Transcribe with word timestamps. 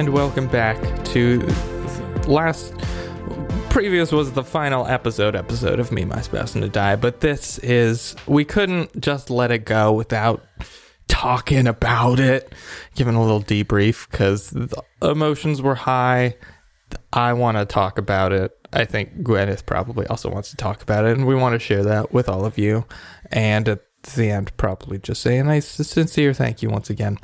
And 0.00 0.14
welcome 0.14 0.48
back 0.48 0.78
to 1.08 1.40
last. 2.26 2.72
Previous 3.68 4.10
was 4.10 4.32
the 4.32 4.42
final 4.42 4.86
episode 4.86 5.36
episode 5.36 5.78
of 5.78 5.92
Me, 5.92 6.06
My 6.06 6.22
Spouse, 6.22 6.54
and 6.54 6.62
to 6.62 6.70
Die, 6.70 6.96
but 6.96 7.20
this 7.20 7.58
is. 7.58 8.16
We 8.26 8.46
couldn't 8.46 8.98
just 8.98 9.28
let 9.28 9.50
it 9.50 9.66
go 9.66 9.92
without 9.92 10.42
talking 11.06 11.66
about 11.66 12.18
it, 12.18 12.54
giving 12.94 13.14
a 13.14 13.20
little 13.20 13.42
debrief 13.42 14.10
because 14.10 14.56
emotions 15.02 15.60
were 15.60 15.74
high. 15.74 16.34
I 17.12 17.34
want 17.34 17.58
to 17.58 17.66
talk 17.66 17.98
about 17.98 18.32
it. 18.32 18.56
I 18.72 18.86
think 18.86 19.18
Gwyneth 19.18 19.66
probably 19.66 20.06
also 20.06 20.30
wants 20.30 20.48
to 20.48 20.56
talk 20.56 20.82
about 20.82 21.04
it, 21.04 21.14
and 21.18 21.26
we 21.26 21.34
want 21.34 21.52
to 21.52 21.58
share 21.58 21.84
that 21.84 22.10
with 22.10 22.26
all 22.26 22.46
of 22.46 22.56
you. 22.56 22.86
And 23.30 23.68
at 23.68 23.82
the 24.14 24.30
end, 24.30 24.56
probably 24.56 24.98
just 24.98 25.20
say 25.20 25.36
a 25.36 25.44
nice, 25.44 25.68
sincere 25.68 26.32
thank 26.32 26.62
you 26.62 26.70
once 26.70 26.88
again. 26.88 27.18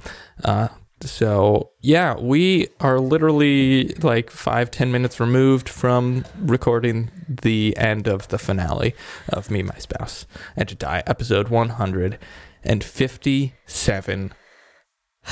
Uh, 0.45 0.69
so 1.03 1.71
yeah, 1.81 2.17
we 2.19 2.69
are 2.81 2.99
literally 2.99 3.89
like 4.03 4.31
five, 4.31 4.71
ten 4.71 4.91
minutes 4.91 5.21
removed 5.21 5.69
from 5.69 6.25
recording 6.39 7.11
the 7.29 7.77
end 7.77 8.07
of 8.09 8.29
the 8.29 8.39
finale 8.39 8.95
of 9.29 9.51
Me, 9.51 9.63
My 9.63 9.79
Spouse, 9.79 10.27
and 10.57 10.69
to 10.69 10.75
Die, 10.75 11.03
episode 11.07 11.49
one 11.49 11.71
hundred 11.71 12.19
and 12.65 12.83
fifty-seven. 12.83 14.33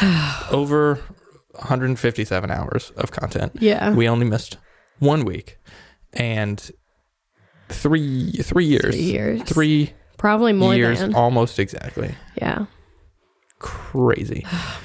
Over 0.51 0.97
157 1.53 2.51
hours 2.51 2.91
of 2.97 3.13
content. 3.13 3.53
Yeah. 3.61 3.95
We 3.95 4.09
only 4.09 4.27
missed 4.27 4.57
one 4.99 5.25
week 5.25 5.57
and 6.13 6.71
three 7.69 8.33
three 8.33 8.65
years. 8.65 8.95
Three 8.95 9.05
years. 9.05 9.43
Three 9.43 9.93
Probably 10.17 10.53
more 10.53 10.75
years 10.75 11.01
than. 11.01 11.15
almost 11.15 11.59
exactly. 11.59 12.15
Yeah. 12.37 12.67
Crazy. 13.59 14.45
Oh. 14.53 14.81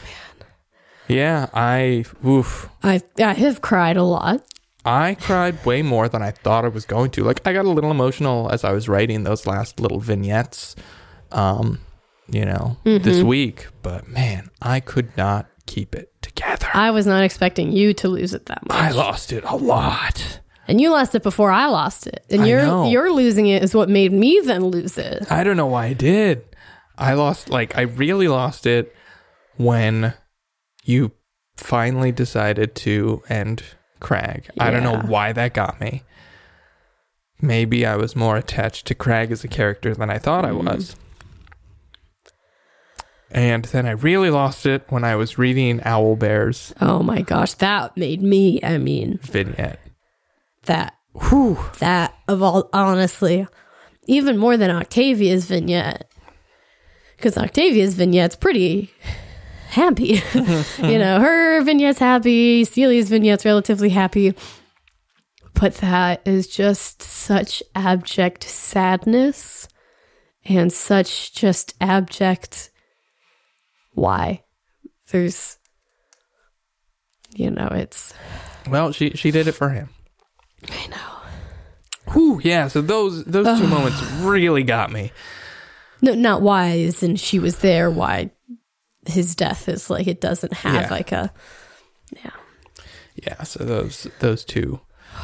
Yeah, 1.09 1.47
I 1.53 2.05
oof. 2.25 2.69
I 2.83 3.01
I 3.17 3.33
have 3.33 3.61
cried 3.61 3.97
a 3.97 4.03
lot. 4.03 4.41
I 4.85 5.15
cried 5.15 5.65
way 5.65 5.81
more 5.81 6.07
than 6.07 6.21
I 6.21 6.31
thought 6.31 6.63
I 6.65 6.69
was 6.69 6.85
going 6.85 7.11
to. 7.11 7.23
Like 7.23 7.45
I 7.45 7.51
got 7.53 7.65
a 7.65 7.69
little 7.69 7.91
emotional 7.91 8.49
as 8.49 8.63
I 8.63 8.71
was 8.71 8.87
writing 8.87 9.23
those 9.23 9.45
last 9.45 9.79
little 9.79 9.99
vignettes 9.99 10.75
um, 11.31 11.79
you 12.29 12.45
know, 12.45 12.77
Mm-hmm. 12.85 13.03
this 13.03 13.21
week, 13.21 13.67
but 13.81 14.07
man, 14.07 14.49
I 14.61 14.79
could 14.79 15.15
not 15.17 15.47
keep 15.65 15.93
it 15.95 16.11
together. 16.21 16.67
I 16.73 16.91
was 16.91 17.05
not 17.05 17.23
expecting 17.23 17.71
you 17.71 17.93
to 17.95 18.07
lose 18.07 18.33
it 18.33 18.45
that 18.45 18.65
much. 18.67 18.77
I 18.77 18.91
lost 18.91 19.31
it 19.33 19.43
a 19.43 19.55
lot. 19.55 20.39
and 20.67 20.79
you 20.79 20.89
lost 20.91 21.13
it 21.15 21.23
before 21.23 21.51
I 21.51 21.65
lost 21.67 22.07
it. 22.07 22.23
And 22.29 22.47
you're 22.47 22.85
you're 22.85 23.11
losing 23.11 23.47
it 23.47 23.63
is 23.63 23.75
what 23.75 23.89
made 23.89 24.13
me 24.13 24.39
then 24.45 24.63
lose 24.65 24.97
it. 24.97 25.29
I 25.31 25.43
don't 25.43 25.57
know 25.57 25.67
why 25.67 25.87
I 25.87 25.93
did. 25.93 26.43
I 26.97 27.13
lost 27.13 27.49
like 27.49 27.77
I 27.77 27.81
really 27.81 28.27
lost 28.27 28.65
it 28.65 28.95
when 29.57 30.13
you 30.83 31.11
finally 31.55 32.11
decided 32.11 32.75
to 32.75 33.23
end 33.29 33.63
Crag. 33.99 34.49
I 34.59 34.71
don't 34.71 34.83
know 34.83 34.99
why 34.99 35.33
that 35.33 35.53
got 35.53 35.81
me. 35.81 36.03
Maybe 37.41 37.85
I 37.85 37.95
was 37.95 38.15
more 38.15 38.37
attached 38.37 38.87
to 38.87 38.95
Crag 38.95 39.31
as 39.31 39.43
a 39.43 39.47
character 39.47 39.93
than 39.93 40.09
I 40.09 40.17
thought 40.17 40.45
I 40.45 40.49
mm-hmm. 40.49 40.67
was. 40.67 40.95
And 43.31 43.65
then 43.65 43.85
I 43.85 43.91
really 43.91 44.29
lost 44.29 44.65
it 44.65 44.85
when 44.89 45.03
I 45.03 45.15
was 45.15 45.37
reading 45.37 45.81
Owl 45.83 46.15
Bear's 46.15 46.73
Oh 46.81 47.03
my 47.03 47.21
gosh, 47.21 47.53
that 47.55 47.95
made 47.95 48.23
me, 48.23 48.59
I 48.63 48.77
mean, 48.77 49.19
vignette. 49.21 49.79
that 50.65 50.95
whew, 51.13 51.59
that 51.79 52.15
of 52.27 52.41
all 52.41 52.69
honestly, 52.73 53.47
even 54.07 54.37
more 54.37 54.57
than 54.57 54.71
Octavia's 54.71 55.45
vignette. 55.45 56.09
Cuz 57.19 57.37
Octavia's 57.37 57.93
vignette's 57.93 58.35
pretty 58.35 58.91
happy. 59.69 60.21
you 60.33 60.63
know, 60.99 61.19
her 61.19 61.61
vignette's 61.61 61.99
happy, 61.99 62.65
Celia's 62.65 63.09
vignette's 63.09 63.45
relatively 63.45 63.89
happy. 63.89 64.33
But 65.53 65.75
that 65.75 66.21
is 66.25 66.47
just 66.47 67.01
such 67.01 67.61
abject 67.75 68.43
sadness 68.43 69.67
and 70.45 70.71
such 70.71 71.33
just 71.33 71.75
abject 71.81 72.71
why. 73.93 74.43
There's 75.11 75.57
you 77.35 77.51
know, 77.51 77.67
it's 77.71 78.13
Well, 78.69 78.91
she 78.91 79.11
she 79.11 79.31
did 79.31 79.47
it 79.47 79.51
for 79.53 79.69
him. 79.69 79.89
I 80.69 80.87
know. 80.87 82.13
Whew, 82.13 82.41
yeah, 82.43 82.67
so 82.67 82.81
those 82.81 83.23
those 83.25 83.59
two 83.59 83.67
moments 83.67 84.01
really 84.21 84.63
got 84.63 84.91
me. 84.91 85.11
No, 86.01 86.15
not 86.15 86.41
why 86.41 86.79
as 86.79 87.03
in 87.03 87.17
she 87.17 87.39
was 87.39 87.59
there, 87.59 87.91
why 87.91 88.31
his 89.09 89.35
death 89.35 89.67
is 89.69 89.89
like 89.89 90.07
it 90.07 90.21
doesn't 90.21 90.53
have 90.53 90.83
Yeah. 90.83 90.89
like 90.89 91.11
a 91.11 91.31
yeah. 92.23 92.31
Yeah, 93.15 93.43
so 93.43 93.63
those 93.65 94.07
those 94.19 94.43
two 94.45 94.79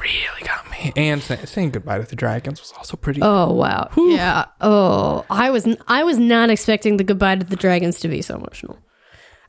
really 0.00 0.42
got 0.44 0.70
me. 0.70 0.92
And 0.96 1.22
say, 1.22 1.36
saying 1.44 1.70
goodbye 1.70 1.98
to 1.98 2.04
the 2.04 2.16
dragons 2.16 2.60
was 2.60 2.72
also 2.76 2.96
pretty. 2.96 3.20
Oh 3.22 3.52
wow. 3.52 3.88
Yeah. 3.96 4.44
Oh, 4.60 5.24
I 5.30 5.50
was 5.50 5.66
I 5.88 6.04
was 6.04 6.18
not 6.18 6.50
expecting 6.50 6.96
the 6.96 7.04
goodbye 7.04 7.36
to 7.36 7.44
the 7.44 7.56
dragons 7.56 8.00
to 8.00 8.08
be 8.08 8.22
so 8.22 8.34
emotional. 8.36 8.78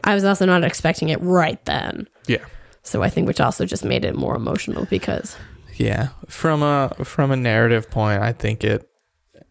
I 0.03 0.13
was 0.13 0.23
also 0.23 0.45
not 0.45 0.63
expecting 0.63 1.09
it 1.09 1.19
right 1.21 1.63
then. 1.65 2.07
Yeah, 2.27 2.45
So 2.83 3.01
I 3.03 3.09
think 3.09 3.27
which 3.27 3.41
also 3.41 3.65
just 3.65 3.83
made 3.83 4.05
it 4.05 4.15
more 4.15 4.35
emotional 4.35 4.85
because 4.85 5.35
yeah. 5.75 6.09
From 6.27 6.63
a 6.63 6.93
from 7.03 7.31
a 7.31 7.35
narrative 7.35 7.89
point, 7.91 8.21
I 8.21 8.31
think 8.31 8.63
it 8.63 8.87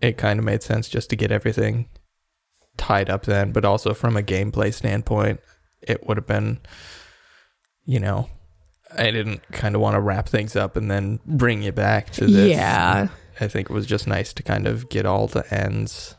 it 0.01 0.17
kind 0.19 0.39
of 0.39 0.45
made 0.45 0.63
sense 0.63 0.89
just 0.89 1.11
to 1.11 1.17
get 1.17 1.31
everything 1.33 1.89
tied 2.77 3.11
up 3.11 3.25
then. 3.25 3.53
But 3.53 3.65
also 3.65 3.95
from 3.95 4.17
a 4.17 4.23
gameplay 4.23 4.73
standpoint, 4.73 5.41
it 5.83 6.07
would 6.07 6.17
have 6.17 6.27
been, 6.27 6.61
you 7.85 8.01
know, 8.01 8.29
I 8.97 9.11
didn't 9.11 9.43
kind 9.53 9.75
of 9.75 9.81
want 9.81 9.95
to 9.95 10.01
wrap 10.01 10.29
things 10.29 10.57
up 10.57 10.77
and 10.77 10.91
then 10.91 11.21
bring 11.27 11.63
you 11.63 11.73
back 11.73 12.11
to 12.13 12.27
this. 12.27 12.51
yeah. 12.51 13.09
I 13.41 13.49
think 13.49 13.69
it 13.69 13.73
was 13.73 13.85
just 13.87 14.07
nice 14.07 14.33
to 14.33 14.43
kind 14.43 14.67
of 14.67 14.89
get 14.89 15.05
all 15.05 15.27
the 15.27 15.45
ends 15.53 16.15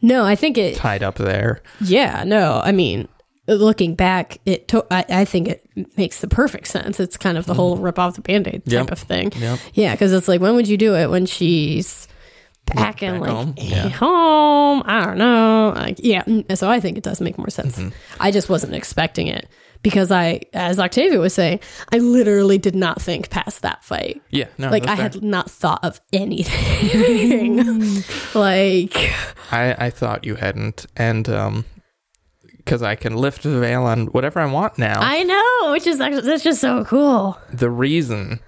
No, 0.00 0.24
I 0.24 0.34
think 0.34 0.56
it 0.56 0.76
tied 0.76 1.02
up 1.02 1.16
there. 1.16 1.60
Yeah, 1.80 2.24
no, 2.24 2.60
I 2.64 2.72
mean, 2.72 3.08
looking 3.46 3.94
back, 3.94 4.38
it 4.46 4.68
to- 4.68 4.86
I, 4.90 5.04
I 5.08 5.24
think 5.24 5.48
it 5.48 5.66
makes 5.98 6.20
the 6.20 6.28
perfect 6.28 6.68
sense. 6.68 6.98
It's 6.98 7.16
kind 7.16 7.36
of 7.38 7.46
the 7.46 7.52
mm-hmm. 7.52 7.60
whole 7.60 7.76
rip 7.76 7.98
off 7.98 8.14
the 8.14 8.22
band-aid 8.22 8.64
type 8.64 8.72
Yep. 8.72 8.90
of 8.90 8.98
thing. 8.98 9.32
Yep. 9.36 9.58
Yeah, 9.74 9.92
because 9.94 10.12
it's 10.12 10.28
like, 10.28 10.40
when 10.40 10.54
would 10.54 10.66
you 10.68 10.76
do 10.78 10.94
it? 10.96 11.10
When 11.10 11.26
she's 11.26 12.07
packing 12.70 13.12
back 13.12 13.20
like 13.20 13.30
home, 13.30 13.54
yeah. 13.56 13.88
home? 13.88 14.82
I 14.86 15.04
don't 15.04 15.18
know. 15.18 15.72
Like, 15.74 15.98
yeah, 15.98 16.22
mm, 16.24 16.56
so 16.56 16.68
I 16.68 16.80
think 16.80 16.96
it 16.98 17.04
does 17.04 17.20
make 17.20 17.38
more 17.38 17.50
sense. 17.50 17.76
Mm-hmm. 17.78 17.88
I 18.20 18.30
just 18.30 18.48
wasn't 18.48 18.74
expecting 18.74 19.26
it 19.26 19.48
because 19.82 20.10
I, 20.10 20.40
as 20.52 20.78
Octavia 20.78 21.18
was 21.18 21.34
saying, 21.34 21.60
I 21.92 21.98
literally 21.98 22.58
did 22.58 22.74
not 22.74 23.00
think 23.00 23.30
past 23.30 23.62
that 23.62 23.84
fight. 23.84 24.22
Yeah, 24.30 24.46
no, 24.58 24.70
Like 24.70 24.84
I 24.86 24.96
fair. 24.96 25.04
had 25.04 25.22
not 25.22 25.50
thought 25.50 25.84
of 25.84 26.00
anything. 26.12 27.56
like 28.34 28.96
I, 29.52 29.86
I 29.86 29.90
thought 29.90 30.24
you 30.24 30.36
hadn't, 30.36 30.86
and 30.96 31.28
um, 31.28 31.64
because 32.56 32.82
I 32.82 32.96
can 32.96 33.14
lift 33.16 33.44
the 33.44 33.60
veil 33.60 33.84
on 33.84 34.06
whatever 34.08 34.40
I 34.40 34.46
want 34.46 34.78
now. 34.78 35.00
I 35.00 35.22
know, 35.22 35.72
which 35.72 35.86
is 35.86 36.00
actually 36.00 36.22
that's 36.22 36.44
just 36.44 36.60
so 36.60 36.84
cool. 36.84 37.38
the 37.52 37.70
reason 37.70 38.40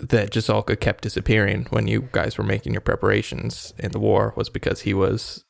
that 0.00 0.30
Jasolka 0.30 0.78
kept 0.78 1.02
disappearing 1.02 1.66
when 1.70 1.86
you 1.88 2.08
guys 2.12 2.36
were 2.36 2.44
making 2.44 2.72
your 2.72 2.80
preparations 2.82 3.72
in 3.78 3.92
the 3.92 3.98
war 3.98 4.32
was 4.36 4.48
because 4.50 4.82
he 4.82 4.92
was 4.94 5.44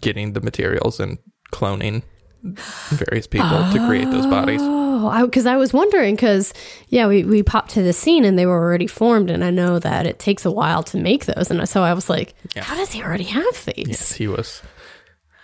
getting 0.00 0.32
the 0.32 0.40
materials 0.40 0.98
and 1.00 1.18
cloning 1.52 2.02
various 2.42 3.26
people 3.26 3.48
to 3.72 3.86
create 3.86 4.10
those 4.10 4.26
bodies. 4.26 4.60
Oh, 4.62 5.24
because 5.26 5.46
I, 5.46 5.56
was 5.56 5.72
wondering, 5.72 6.14
because 6.14 6.52
yeah, 6.88 7.06
we, 7.06 7.24
we 7.24 7.42
popped 7.42 7.70
to 7.72 7.82
the 7.82 7.92
scene 7.92 8.24
and 8.24 8.38
they 8.38 8.46
were 8.46 8.58
already 8.60 8.86
formed, 8.86 9.30
and 9.30 9.44
I 9.44 9.50
know 9.50 9.78
that 9.78 10.06
it 10.06 10.18
takes 10.18 10.44
a 10.44 10.50
while 10.50 10.82
to 10.84 10.98
make 10.98 11.26
those, 11.26 11.50
and 11.50 11.66
so 11.68 11.82
I 11.82 11.92
was 11.94 12.08
like, 12.10 12.34
Yeah. 12.54 12.62
how 12.62 12.76
does 12.76 12.92
he 12.92 13.02
already 13.02 13.24
have 13.24 13.64
these? 13.66 13.88
Yes, 13.88 14.12
he 14.12 14.26
was. 14.26 14.62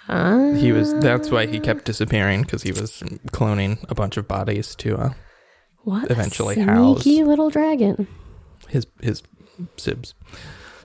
He 0.08 0.70
was. 0.72 0.94
That's 1.00 1.30
why 1.30 1.46
he 1.46 1.58
kept 1.58 1.84
disappearing 1.84 2.42
because 2.42 2.62
he 2.62 2.70
was 2.70 3.02
cloning 3.32 3.84
a 3.90 3.94
bunch 3.94 4.16
of 4.16 4.28
bodies 4.28 4.76
to 4.76 4.96
uh, 4.96 5.10
What 5.86 6.10
Eventually 6.10 6.56
a 6.56 6.64
house. 6.64 7.02
sneaky 7.02 7.22
little 7.22 7.48
dragon. 7.48 8.08
his 8.68 8.88
his 9.00 9.22
sibs. 9.76 10.14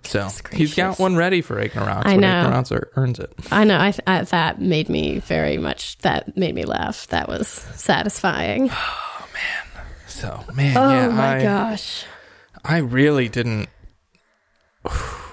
So 0.03 0.29
he's 0.51 0.75
got 0.75 0.99
one 0.99 1.15
ready 1.15 1.41
for 1.41 1.59
Ignorance 1.59 2.03
I 2.05 2.17
know. 2.17 2.41
Ignorance 2.43 2.71
er, 2.71 2.91
earns 2.95 3.17
it. 3.19 3.33
I 3.51 3.63
know. 3.63 3.77
I, 3.77 3.93
I 4.05 4.21
that 4.25 4.61
made 4.61 4.89
me 4.89 5.17
very 5.17 5.57
much. 5.57 5.97
That 5.99 6.37
made 6.37 6.53
me 6.53 6.65
laugh. 6.65 7.07
That 7.07 7.27
was 7.27 7.47
satisfying. 7.47 8.69
Oh 9.23 9.27
man. 9.33 9.85
So 10.07 10.43
man, 10.53 10.77
Oh 10.77 10.89
yeah, 10.91 11.07
my 11.07 11.37
I, 11.37 11.41
gosh. 11.41 12.05
I 12.63 12.77
really 12.77 13.27
didn't. 13.29 13.69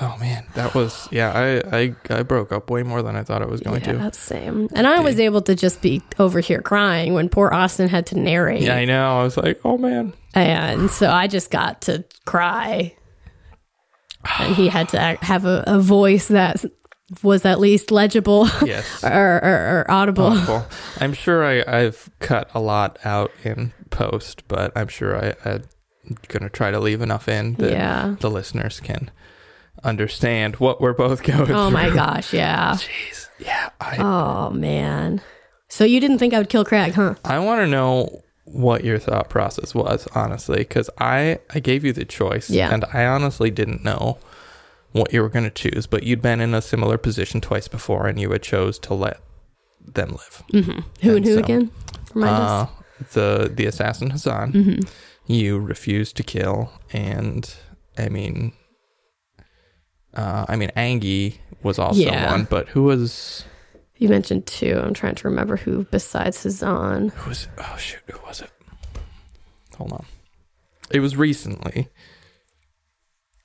Oh 0.00 0.16
man, 0.20 0.44
that 0.54 0.74
was 0.74 1.08
yeah. 1.10 1.32
I 1.70 1.76
I 1.80 1.94
I 2.10 2.22
broke 2.22 2.52
up 2.52 2.68
way 2.70 2.82
more 2.82 3.02
than 3.02 3.16
I 3.16 3.22
thought 3.22 3.40
I 3.42 3.46
was 3.46 3.60
going 3.60 3.82
yeah, 3.84 4.08
to. 4.10 4.12
same. 4.12 4.68
And 4.74 4.86
I 4.86 5.00
was 5.00 5.18
able 5.18 5.40
to 5.42 5.54
just 5.54 5.80
be 5.80 6.02
over 6.18 6.40
here 6.40 6.60
crying 6.60 7.14
when 7.14 7.28
poor 7.28 7.50
Austin 7.52 7.88
had 7.88 8.06
to 8.06 8.18
narrate. 8.18 8.62
Yeah, 8.62 8.76
I 8.76 8.84
know. 8.84 9.18
I 9.20 9.22
was 9.22 9.36
like, 9.36 9.60
oh 9.64 9.78
man. 9.78 10.12
and 10.34 10.90
so 10.90 11.10
I 11.10 11.26
just 11.26 11.50
got 11.50 11.82
to 11.82 12.04
cry, 12.26 12.94
and 14.38 14.54
he 14.54 14.68
had 14.68 14.88
to 14.90 15.00
have 15.22 15.44
a, 15.46 15.64
a 15.66 15.80
voice 15.80 16.28
that 16.28 16.64
was 17.22 17.46
at 17.46 17.58
least 17.58 17.90
legible 17.90 18.46
Yes. 18.64 19.02
or, 19.02 19.08
or, 19.42 19.80
or 19.80 19.90
audible. 19.90 20.66
I'm 21.00 21.14
sure 21.14 21.42
I, 21.42 21.64
I've 21.66 22.10
cut 22.18 22.50
a 22.52 22.60
lot 22.60 22.98
out 23.04 23.30
in 23.44 23.72
post, 23.88 24.46
but 24.48 24.72
I'm 24.76 24.88
sure 24.88 25.16
I, 25.16 25.34
I'm 25.46 25.62
going 26.28 26.42
to 26.42 26.50
try 26.50 26.70
to 26.70 26.78
leave 26.78 27.00
enough 27.00 27.26
in 27.26 27.54
that 27.54 27.72
Yeah. 27.72 28.16
the 28.20 28.30
listeners 28.30 28.80
can 28.80 29.10
understand 29.84 30.56
what 30.56 30.80
we're 30.80 30.92
both 30.94 31.22
going 31.30 31.40
Oh 31.42 31.46
through. 31.46 31.70
my 31.70 31.90
gosh, 31.90 32.32
yeah. 32.32 32.72
Jeez. 32.74 33.28
Yeah. 33.38 33.70
I, 33.80 33.96
Oh 33.98 34.50
man. 34.50 35.20
So 35.68 35.84
you 35.84 36.00
didn't 36.00 36.18
think 36.18 36.32
I 36.34 36.38
would 36.38 36.48
kill 36.48 36.64
Craig, 36.64 36.94
huh? 36.94 37.14
I 37.24 37.38
want 37.38 37.60
to 37.60 37.66
know 37.66 38.22
what 38.44 38.82
your 38.84 38.98
thought 38.98 39.28
process 39.28 39.74
was, 39.74 40.08
honestly, 40.14 40.58
because 40.58 40.88
I, 40.98 41.38
I 41.52 41.60
gave 41.60 41.84
you 41.84 41.92
the 41.92 42.06
choice, 42.06 42.48
Yeah. 42.48 42.72
and 42.72 42.84
I 42.94 43.04
honestly 43.04 43.50
didn't 43.50 43.84
know 43.84 44.16
what 44.92 45.12
you 45.12 45.20
were 45.20 45.28
going 45.28 45.44
to 45.44 45.50
choose, 45.50 45.86
but 45.86 46.02
you'd 46.04 46.22
been 46.22 46.40
in 46.40 46.54
a 46.54 46.62
similar 46.62 46.96
position 46.96 47.42
twice 47.42 47.68
before, 47.68 48.06
and 48.06 48.18
you 48.18 48.30
had 48.30 48.42
chose 48.42 48.78
to 48.80 48.94
let 48.94 49.20
them 49.86 50.08
live. 50.12 50.42
Mm-hmm. 50.54 50.80
Who 51.02 51.16
and 51.16 51.16
And 51.18 51.24
who 51.26 51.34
so, 51.34 51.40
again? 51.40 51.70
Remind 52.14 52.34
Uh, 52.36 52.46
us. 52.46 52.68
the 53.12 53.52
the 53.54 53.66
assassin 53.66 54.08
Hassan, 54.10 54.52
Mm-hmm. 54.52 54.80
you 55.30 55.58
refused 55.58 56.16
to 56.16 56.22
kill, 56.22 56.72
and 56.90 57.54
I 57.98 58.08
mean, 58.08 58.54
uh, 60.18 60.44
I 60.48 60.56
mean, 60.56 60.70
Angie 60.76 61.40
was 61.62 61.78
also 61.78 62.00
Yeah. 62.00 62.30
one, 62.32 62.44
but 62.50 62.68
who 62.68 62.82
was 62.84 63.44
You 63.96 64.08
mentioned 64.08 64.46
two. 64.46 64.78
I'm 64.82 64.94
trying 64.94 65.14
to 65.16 65.28
remember 65.28 65.56
who 65.56 65.84
besides 65.90 66.44
Hazan. 66.44 67.10
who 67.12 67.28
was? 67.30 67.48
Oh 67.58 67.76
shoot, 67.78 68.00
who 68.10 68.18
was 68.26 68.40
it? 68.42 68.50
Hold 69.76 69.92
on, 69.92 70.04
it 70.90 71.00
was 71.00 71.16
recently. 71.16 71.88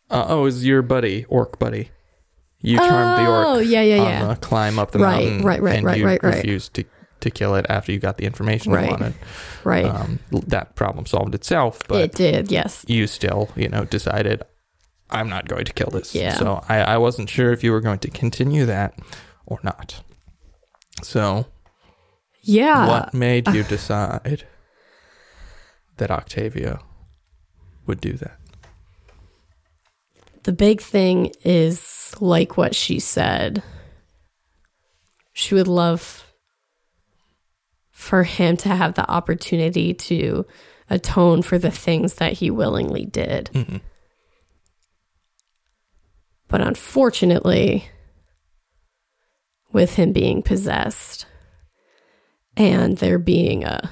Uh, 0.09 0.25
oh, 0.29 0.41
it 0.41 0.43
was 0.43 0.65
your 0.65 0.81
buddy, 0.81 1.25
orc 1.25 1.57
buddy. 1.59 1.89
You 2.61 2.77
charmed 2.77 3.25
the 3.25 3.29
Oh, 3.29 3.55
orc 3.57 3.65
yeah, 3.67 3.81
yeah, 3.81 3.97
on 3.99 4.05
yeah. 4.07 4.27
the 4.27 4.35
climb 4.35 4.79
up 4.79 4.91
the 4.91 4.99
Right, 4.99 5.23
mountain, 5.25 5.43
right, 5.45 5.61
right, 5.61 5.75
and 5.77 5.85
right, 5.85 5.97
you 5.97 6.05
right, 6.05 6.21
right. 6.23 6.35
refused 6.35 6.73
to 6.75 6.83
to 7.21 7.31
kill 7.31 7.55
it 7.55 7.65
after 7.69 7.91
you 7.93 7.99
got 7.99 8.17
the 8.17 8.25
information 8.25 8.71
Right. 8.73 8.83
you 8.85 8.89
wanted. 8.91 9.13
Right. 9.63 9.85
Um, 9.85 10.19
that 10.47 10.75
problem 10.75 11.05
solved 11.05 11.33
itself, 11.33 11.79
but 11.87 12.01
it 12.01 12.11
did, 12.15 12.51
yes. 12.51 12.83
you 12.87 13.07
still, 13.07 13.49
you 13.55 13.69
know, 13.69 13.85
decided 13.85 14.43
I'm 15.09 15.29
not 15.29 15.47
going 15.47 15.65
to 15.65 15.73
kill 15.73 15.89
this. 15.91 16.15
Yeah. 16.15 16.35
So 16.35 16.63
I, 16.67 16.77
I 16.79 16.97
wasn't 16.97 17.29
sure 17.29 17.51
if 17.51 17.63
you 17.63 17.71
were 17.71 17.81
going 17.81 17.99
to 17.99 18.09
continue 18.09 18.65
that 18.65 18.97
or 19.45 19.59
not. 19.63 20.01
So 21.03 21.45
Yeah. 22.41 22.87
what 22.87 23.13
made 23.13 23.47
you 23.49 23.63
decide 23.63 24.45
that 25.97 26.09
Octavia 26.11 26.79
would 27.85 28.01
do 28.01 28.13
that? 28.13 28.39
The 30.43 30.51
big 30.53 30.81
thing 30.81 31.31
is 31.43 32.13
like 32.19 32.57
what 32.57 32.75
she 32.75 32.99
said. 32.99 33.63
She 35.33 35.55
would 35.55 35.67
love 35.67 36.25
for 37.91 38.23
him 38.23 38.57
to 38.57 38.69
have 38.69 38.95
the 38.95 39.09
opportunity 39.09 39.93
to 39.93 40.45
atone 40.89 41.41
for 41.41 41.57
the 41.57 41.71
things 41.71 42.15
that 42.15 42.33
he 42.33 42.51
willingly 42.51 43.05
did. 43.05 43.49
Mhm. 43.53 43.81
But 46.53 46.61
unfortunately, 46.61 47.89
with 49.71 49.95
him 49.95 50.13
being 50.13 50.43
possessed 50.43 51.25
and 52.55 52.95
there 52.99 53.17
being 53.17 53.63
a 53.63 53.89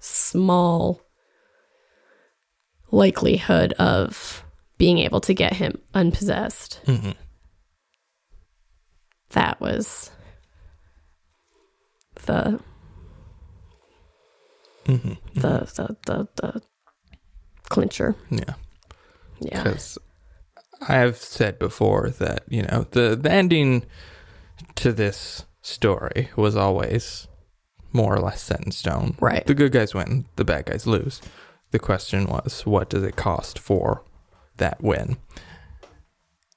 small 0.00 1.00
likelihood 2.90 3.74
of 3.74 4.42
being 4.76 4.98
able 4.98 5.20
to 5.20 5.34
get 5.34 5.52
him 5.52 5.80
unpossessed, 5.94 6.80
Mhm. 6.86 7.14
that 9.30 9.60
was 9.60 10.10
the 12.26 12.58
Mhm. 14.86 15.16
the 15.34 15.58
the 15.76 15.96
the, 16.06 16.28
the 16.42 16.62
clincher. 17.68 18.16
Yeah. 18.30 18.54
Yeah. 19.38 19.62
Because 19.62 19.96
I've 20.86 21.16
said 21.16 21.58
before 21.58 22.10
that, 22.10 22.44
you 22.48 22.62
know, 22.62 22.86
the, 22.90 23.16
the 23.16 23.30
ending 23.30 23.84
to 24.76 24.92
this 24.92 25.44
story 25.62 26.30
was 26.36 26.56
always 26.56 27.26
more 27.92 28.14
or 28.14 28.20
less 28.20 28.42
set 28.42 28.64
in 28.64 28.70
stone. 28.70 29.16
Right. 29.20 29.44
The 29.46 29.54
good 29.54 29.72
guys 29.72 29.94
win, 29.94 30.26
the 30.36 30.44
bad 30.44 30.66
guys 30.66 30.86
lose. 30.86 31.20
The 31.70 31.78
question 31.78 32.26
was, 32.26 32.64
what 32.64 32.88
does 32.90 33.02
it 33.02 33.16
cost 33.16 33.58
for 33.58 34.04
that 34.58 34.82
win? 34.82 35.16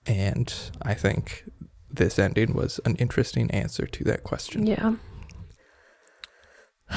And 0.06 0.54
I 0.82 0.94
think 0.94 1.50
this 1.90 2.18
ending 2.20 2.54
was 2.54 2.80
an 2.86 2.96
interesting 2.96 3.50
answer 3.52 3.86
to 3.86 4.04
that 4.06 4.24
question, 4.24 4.66
Yeah. 4.68 4.94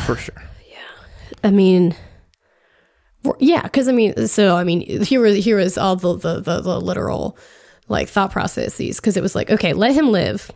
for 0.04 0.16
sure. 0.16 0.34
Yeah. 0.68 1.36
I 1.42 1.50
mean, 1.50 1.94
yeah, 3.38 3.62
because 3.62 3.88
I 3.88 3.92
mean, 3.92 4.26
so 4.26 4.56
I 4.56 4.64
mean, 4.64 5.02
here 5.02 5.20
was 5.20 5.44
here 5.44 5.56
was 5.56 5.78
all 5.78 5.96
the 5.96 6.16
the 6.16 6.40
the, 6.40 6.60
the 6.60 6.80
literal 6.80 7.36
like 7.88 8.08
thought 8.08 8.32
processes 8.32 8.96
because 8.96 9.16
it 9.16 9.22
was 9.22 9.34
like, 9.34 9.50
okay, 9.50 9.72
let 9.72 9.94
him 9.94 10.10
live. 10.10 10.50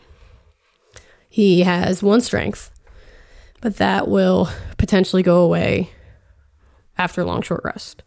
He 1.29 1.63
has 1.63 2.03
one 2.03 2.21
strength, 2.21 2.71
but 3.61 3.77
that 3.77 4.09
will 4.09 4.49
potentially 4.77 5.23
go 5.23 5.43
away 5.43 5.91
after 6.97 7.21
a 7.21 7.25
long 7.25 7.43
short 7.43 7.63
rest. 7.65 8.03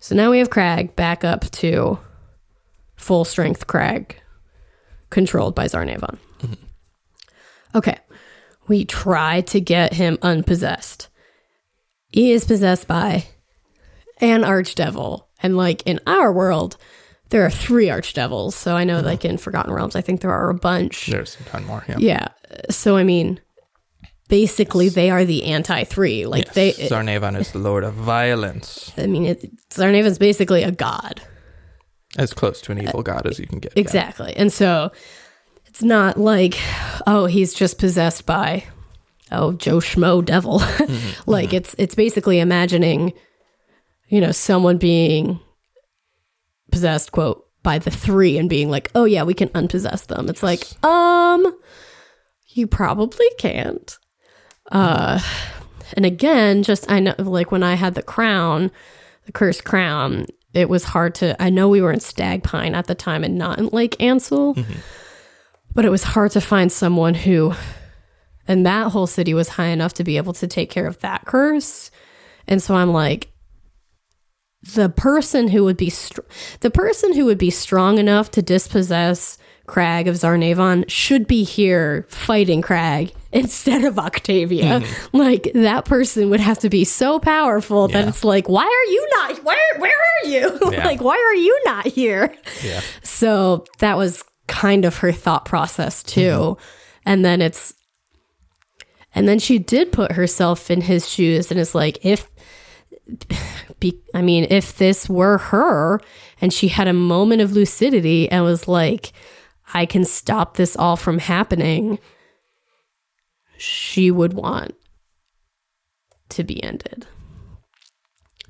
So 0.00 0.14
now 0.14 0.30
we 0.30 0.38
have 0.38 0.50
Crag 0.50 0.94
back 0.96 1.24
up 1.24 1.50
to 1.52 1.98
full 2.96 3.24
strength 3.24 3.66
Crag, 3.66 4.20
controlled 5.10 5.54
by 5.54 5.66
Zarnavan. 5.66 6.18
Mm-hmm. 6.40 6.64
Okay, 7.74 7.98
we 8.66 8.84
try 8.84 9.40
to 9.42 9.60
get 9.60 9.94
him 9.94 10.18
unpossessed 10.22 11.08
he 12.10 12.32
is 12.32 12.44
possessed 12.44 12.86
by 12.86 13.26
an 14.20 14.42
archdevil. 14.42 15.24
And 15.42 15.56
like 15.56 15.82
in 15.86 16.00
our 16.06 16.32
world, 16.32 16.76
there 17.30 17.44
are 17.44 17.50
three 17.50 17.86
archdevils. 17.86 18.54
So 18.54 18.76
I 18.76 18.84
know 18.84 18.98
mm-hmm. 18.98 19.06
like 19.06 19.24
in 19.24 19.38
Forgotten 19.38 19.72
Realms, 19.72 19.96
I 19.96 20.00
think 20.00 20.20
there 20.20 20.32
are 20.32 20.50
a 20.50 20.54
bunch. 20.54 21.06
There's 21.06 21.38
a 21.40 21.44
ton 21.44 21.64
more. 21.66 21.84
Yeah. 21.88 21.96
Yeah. 21.98 22.28
So 22.70 22.96
I 22.96 23.04
mean, 23.04 23.40
basically 24.28 24.88
they 24.88 25.10
are 25.10 25.24
the 25.24 25.44
anti 25.44 25.84
three. 25.84 26.26
Like 26.26 26.46
Yes. 26.46 26.54
they, 26.54 26.72
Zarnavan 26.72 27.38
is 27.38 27.52
the 27.52 27.58
lord 27.58 27.84
of 27.84 27.94
violence. 27.94 28.92
I 28.96 29.06
mean, 29.06 29.26
it, 29.26 29.50
Zarnavan's 29.70 30.18
basically 30.18 30.62
a 30.62 30.70
god. 30.70 31.20
As 32.16 32.32
close 32.32 32.60
to 32.62 32.72
an 32.72 32.82
evil 32.82 33.02
god 33.02 33.26
as 33.26 33.38
you 33.38 33.46
can 33.46 33.58
get. 33.58 33.74
Exactly. 33.76 34.34
And 34.36 34.52
so 34.52 34.90
it's 35.66 35.82
not 35.82 36.18
like, 36.18 36.58
oh, 37.06 37.26
he's 37.26 37.52
just 37.52 37.78
possessed 37.78 38.26
by 38.26 38.64
oh 39.30 39.52
Joe 39.52 39.78
Schmo 39.78 40.24
devil. 40.24 40.60
Mm-hmm. 40.88 41.30
like 41.30 41.48
mm-hmm. 41.48 41.56
it's 41.56 41.74
it's 41.76 41.94
basically 41.94 42.38
imagining, 42.38 43.12
you 44.08 44.20
know, 44.20 44.32
someone 44.32 44.78
being 44.78 45.40
possessed, 46.70 47.12
quote, 47.12 47.44
by 47.62 47.78
the 47.78 47.90
three 47.90 48.38
and 48.38 48.48
being 48.48 48.70
like, 48.70 48.90
oh 48.94 49.04
yeah, 49.04 49.22
we 49.22 49.34
can 49.34 49.50
unpossess 49.54 50.06
them. 50.06 50.28
It's 50.28 50.42
like, 50.42 50.64
um, 50.84 51.46
you 52.48 52.66
probably 52.66 53.28
can't. 53.38 53.98
Uh 54.70 55.20
and 55.94 56.04
again, 56.04 56.62
just 56.62 56.90
I 56.90 57.00
know 57.00 57.14
like 57.18 57.50
when 57.50 57.62
I 57.62 57.74
had 57.74 57.94
the 57.94 58.02
crown, 58.02 58.70
the 59.26 59.32
cursed 59.32 59.64
crown, 59.64 60.26
it 60.52 60.68
was 60.68 60.84
hard 60.84 61.14
to 61.16 61.40
I 61.42 61.50
know 61.50 61.68
we 61.68 61.80
were 61.80 61.92
in 61.92 62.00
Stag 62.00 62.42
Pine 62.42 62.74
at 62.74 62.86
the 62.86 62.94
time 62.94 63.24
and 63.24 63.38
not 63.38 63.58
in 63.58 63.68
Lake 63.68 64.00
Ansel. 64.02 64.54
But 65.74 65.84
it 65.84 65.90
was 65.90 66.02
hard 66.02 66.32
to 66.32 66.40
find 66.40 66.72
someone 66.72 67.14
who 67.14 67.54
and 68.46 68.66
that 68.66 68.92
whole 68.92 69.06
city 69.06 69.34
was 69.34 69.48
high 69.50 69.66
enough 69.66 69.94
to 69.94 70.04
be 70.04 70.16
able 70.16 70.32
to 70.34 70.46
take 70.46 70.70
care 70.70 70.86
of 70.86 70.98
that 71.00 71.24
curse. 71.26 71.90
And 72.46 72.62
so 72.62 72.74
I'm 72.74 72.92
like 72.92 73.30
the 74.62 74.88
person 74.88 75.48
who 75.48 75.64
would 75.64 75.76
be 75.76 75.90
str- 75.90 76.20
the 76.60 76.70
person 76.70 77.14
who 77.14 77.24
would 77.26 77.38
be 77.38 77.50
strong 77.50 77.98
enough 77.98 78.30
to 78.32 78.42
dispossess 78.42 79.38
Crag 79.66 80.08
of 80.08 80.16
Zarnavan 80.16 80.88
should 80.88 81.26
be 81.26 81.44
here 81.44 82.06
fighting 82.08 82.62
Crag 82.62 83.12
instead 83.32 83.84
of 83.84 83.98
Octavia. 83.98 84.80
Hmm. 84.80 85.16
Like 85.16 85.52
that 85.54 85.84
person 85.84 86.30
would 86.30 86.40
have 86.40 86.58
to 86.60 86.70
be 86.70 86.84
so 86.84 87.20
powerful 87.20 87.86
that 87.88 88.08
it's 88.08 88.24
like, 88.24 88.48
why 88.48 88.64
are 88.64 88.90
you 88.90 89.08
not? 89.12 89.44
Where 89.44 89.78
where 89.78 89.92
are 89.92 90.28
you? 90.28 90.58
Yeah. 90.72 90.84
like 90.86 91.00
why 91.00 91.16
are 91.16 91.34
you 91.34 91.60
not 91.64 91.86
here? 91.86 92.34
Yeah. 92.64 92.80
So 93.02 93.64
that 93.78 93.96
was 93.96 94.24
kind 94.48 94.84
of 94.84 94.96
her 94.98 95.12
thought 95.12 95.44
process 95.44 96.02
too. 96.02 96.20
Mm-hmm. 96.20 96.62
And 97.06 97.24
then 97.24 97.40
it's 97.42 97.74
and 99.14 99.28
then 99.28 99.38
she 99.38 99.58
did 99.58 99.92
put 99.92 100.12
herself 100.12 100.70
in 100.70 100.80
his 100.80 101.08
shoes 101.08 101.50
and 101.50 101.60
is 101.60 101.74
like 101.74 102.04
if 102.04 102.28
be, 103.80 104.00
I 104.14 104.22
mean 104.22 104.46
if 104.50 104.76
this 104.76 105.08
were 105.08 105.38
her 105.38 106.00
and 106.40 106.52
she 106.52 106.68
had 106.68 106.88
a 106.88 106.92
moment 106.92 107.42
of 107.42 107.52
lucidity 107.52 108.28
and 108.30 108.44
was 108.44 108.66
like 108.68 109.12
I 109.74 109.86
can 109.86 110.04
stop 110.04 110.56
this 110.56 110.76
all 110.76 110.96
from 110.96 111.18
happening 111.18 111.98
she 113.58 114.10
would 114.10 114.32
want 114.32 114.74
to 116.30 116.44
be 116.44 116.62
ended. 116.62 117.06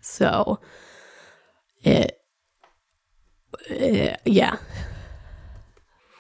So 0.01 0.61
it, 1.83 2.19
it 3.69 4.21
yeah, 4.25 4.59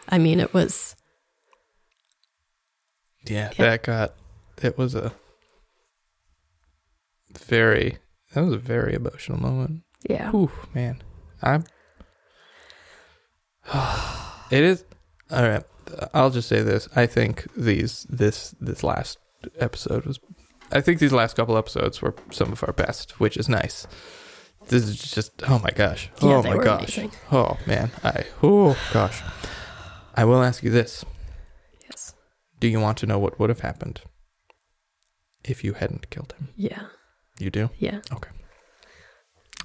I 0.09 0.19
mean, 0.19 0.41
it 0.41 0.55
was 0.55 0.97
Yeah, 3.27 3.51
Yeah. 3.57 3.71
that 3.71 3.83
got 3.83 4.15
it 4.63 4.79
was 4.79 4.95
a 4.95 5.13
very 7.39 7.99
that 8.35 8.45
was 8.45 8.55
a 8.55 8.59
very 8.59 8.95
emotional 8.95 9.41
moment. 9.41 9.83
yeah. 10.09 10.31
Ooh, 10.35 10.51
man. 10.75 11.03
I'm 11.43 11.65
It 14.51 14.63
is 14.63 14.85
all 15.31 15.43
right. 15.43 15.65
I'll 16.15 16.31
just 16.31 16.49
say 16.49 16.63
this. 16.63 16.89
I 16.97 17.07
think 17.07 17.47
these 17.55 18.07
this 18.09 18.55
this 18.61 18.83
last 18.83 19.19
episode 19.59 20.05
was 20.07 20.19
I 20.73 20.81
think 20.81 21.01
these 21.01 21.13
last 21.13 21.37
couple 21.37 21.57
episodes 21.57 22.03
were 22.03 22.15
some 22.31 22.53
of 22.53 22.63
our 22.65 22.73
best, 22.73 23.21
which 23.21 23.37
is 23.37 23.49
nice. 23.49 23.87
This 24.69 24.85
is 24.85 24.99
just 24.99 25.43
oh 25.49 25.59
my 25.59 25.71
gosh. 25.71 26.11
Yeah, 26.23 26.37
oh 26.37 26.43
my 26.43 26.63
gosh. 26.63 26.99
amazing. 26.99 27.13
Oh 27.33 27.57
man. 27.67 27.91
I 28.05 28.25
oh 28.43 28.77
gosh. 28.93 29.23
I 30.15 30.25
will 30.25 30.43
ask 30.43 30.63
you 30.63 30.71
this. 30.71 31.05
Yes. 31.89 32.15
Do 32.61 32.69
you 32.69 32.81
want 32.81 32.99
to 32.99 33.07
know 33.07 33.19
what 33.19 33.39
would 33.39 33.51
have 33.51 33.61
happened 33.61 34.01
if 35.45 35.63
you 35.63 35.75
hadn't 35.75 36.11
killed 36.11 36.35
him? 36.39 36.49
Yeah. 36.57 36.87
You 37.39 37.51
do? 37.51 37.71
Yeah. 37.79 38.01
Okay. 38.13 38.31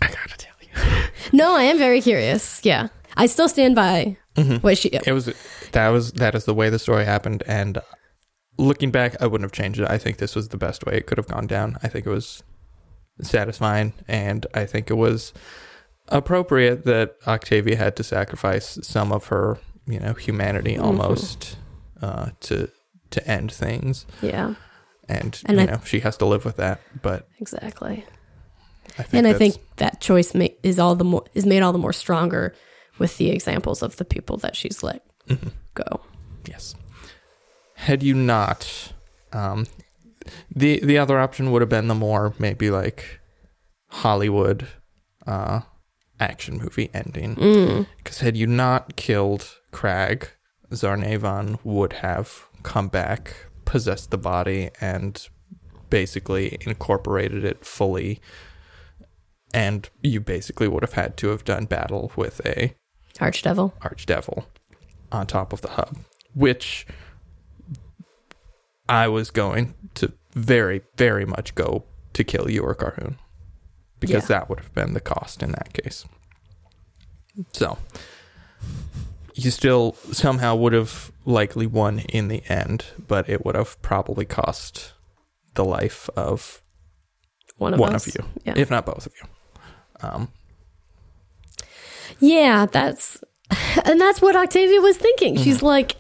I 0.02 0.08
gotta 0.08 0.38
tell 0.38 0.54
you. 0.62 0.70
No, 1.32 1.56
I 1.56 1.64
am 1.64 1.78
very 1.78 2.02
curious. 2.02 2.62
Yeah. 2.64 2.90
I 3.16 3.26
still 3.28 3.48
stand 3.50 3.76
by 3.76 4.18
what 4.62 4.78
she. 4.78 4.90
It 4.90 5.12
was 5.14 5.26
that 5.72 5.90
was 5.90 6.12
that 6.14 6.36
is 6.36 6.46
the 6.46 6.54
way 6.54 6.70
the 6.70 6.80
story 6.80 7.06
happened, 7.06 7.44
and 7.48 7.80
looking 8.58 8.92
back, 8.92 9.16
I 9.22 9.28
wouldn't 9.28 9.46
have 9.46 9.52
changed 9.64 9.80
it. 9.80 9.90
I 9.90 9.98
think 9.98 10.18
this 10.18 10.36
was 10.36 10.50
the 10.50 10.58
best 10.58 10.86
way 10.86 10.96
it 10.98 11.06
could 11.08 11.18
have 11.18 11.28
gone 11.28 11.48
down. 11.48 11.78
I 11.84 11.88
think 11.88 12.06
it 12.06 12.10
was 12.10 12.44
satisfying, 13.22 13.94
and 14.08 14.46
I 14.54 14.66
think 14.66 14.90
it 14.90 14.96
was 14.96 15.34
appropriate 16.10 16.86
that 16.86 17.16
Octavia 17.28 17.76
had 17.78 17.96
to 17.98 18.04
sacrifice 18.04 18.78
some 18.82 19.12
of 19.12 19.28
her, 19.28 19.58
you 19.88 20.00
know, 20.00 20.14
humanity 20.14 20.76
Mhm. 20.76 20.84
almost 20.84 21.58
uh, 22.02 22.32
to 22.42 22.70
to 23.12 23.28
end 23.28 23.52
things, 23.52 24.06
Yeah. 24.22 24.56
And, 25.14 25.42
And 25.46 25.58
you 25.58 25.64
I- 25.64 25.66
know 25.68 25.82
she 25.86 26.00
has 26.02 26.18
to 26.18 26.26
live 26.26 26.46
with 26.46 26.58
that. 26.58 26.82
But 27.02 27.28
Exactly. 27.40 28.06
I 29.00 29.04
think 29.04 29.14
and 29.14 29.28
I 29.28 29.34
think 29.34 29.56
that 29.78 30.02
choice 30.02 30.36
ma- 30.36 30.48
is 30.62 30.78
all 30.80 30.96
the 30.96 31.04
more 31.06 31.24
is 31.34 31.46
made 31.46 31.62
all 31.64 31.72
the 31.72 31.80
more 31.80 31.94
stronger 31.94 32.54
with 33.00 33.18
the 33.18 33.30
examples 33.30 33.82
of 33.82 33.96
the 33.96 34.06
people 34.06 34.38
that 34.38 34.56
she's 34.56 34.84
let 34.84 35.02
Mhm. 35.28 35.52
go. 35.74 36.02
Yes. 36.48 36.76
Had 37.76 38.04
you 38.04 38.14
not, 38.14 38.92
um, 39.32 39.66
the 40.56 40.80
the 40.84 40.98
other 40.98 41.20
option 41.20 41.52
would 41.52 41.62
have 41.62 41.70
been 41.70 41.88
the 41.88 41.96
more 41.96 42.34
maybe 42.38 42.70
like 42.70 43.20
Hollywood, 43.90 44.68
uh, 45.26 45.62
action 46.20 46.58
movie 46.58 46.90
ending. 46.94 47.36
Mm. 47.36 47.88
Because 47.98 48.20
had 48.20 48.38
you 48.38 48.48
not 48.48 48.96
killed 48.96 49.56
Crag, 49.72 50.30
Zarnavan 50.72 51.58
would 51.64 51.94
have 51.94 52.46
come 52.64 52.88
back, 52.88 53.36
possessed 53.66 54.12
the 54.12 54.18
body, 54.18 54.70
and 54.82 55.28
basically 55.90 56.58
incorporated 56.62 57.44
it 57.46 57.66
fully. 57.66 58.20
And 59.54 59.88
you 60.02 60.20
basically 60.20 60.68
would 60.68 60.82
have 60.84 60.94
had 60.94 61.16
to 61.18 61.28
have 61.30 61.46
done 61.46 61.66
battle 61.66 62.12
with 62.16 62.44
a 62.46 62.74
Archdevil. 63.20 63.74
archdevil 63.82 64.46
on 65.12 65.28
top 65.28 65.54
of 65.54 65.62
the 65.62 65.70
hub, 65.70 65.98
which 66.34 66.88
I 68.90 69.08
was 69.08 69.30
going 69.30 69.76
to 69.96 70.12
very, 70.34 70.82
very 70.98 71.26
much 71.26 71.54
go 71.54 71.86
to 72.14 72.24
kill 72.24 72.50
you 72.50 72.64
or 72.64 72.74
Carhoon 72.74 73.18
because 74.00 74.24
Yeah. 74.24 74.40
that 74.40 74.50
would 74.50 74.60
have 74.60 74.74
been 74.74 74.94
the 74.94 75.00
cost 75.00 75.44
in 75.44 75.52
that 75.52 75.74
case. 75.74 76.06
So 77.54 77.78
you 79.36 79.52
still 79.52 79.96
somehow 80.12 80.56
would 80.56 80.74
have 80.74 81.12
likely 81.26 81.68
won 81.68 82.00
in 82.00 82.28
the 82.28 82.44
end, 82.50 82.86
but 83.08 83.28
it 83.30 83.46
would 83.46 83.56
have 83.56 83.82
probably 83.82 84.26
cost 84.26 84.94
the 85.56 85.66
life 85.66 86.10
of 86.16 86.62
One 87.58 87.74
of 87.74 87.80
one 87.80 87.96
us. 87.96 88.08
of 88.08 88.16
you, 88.16 88.26
Yeah. 88.46 88.54
if 88.58 88.70
not 88.70 88.86
both 88.86 89.06
of 89.06 89.14
you. 89.22 89.28
Um, 90.08 90.30
Yeah, 92.20 92.66
that's 92.66 93.24
and 93.86 94.00
that's 94.00 94.22
what 94.22 94.36
Octavia 94.36 94.82
was 94.82 94.98
thinking. 94.98 95.38
She's 95.38 95.58
Mm-hmm. 95.58 95.66
like, 95.66 95.96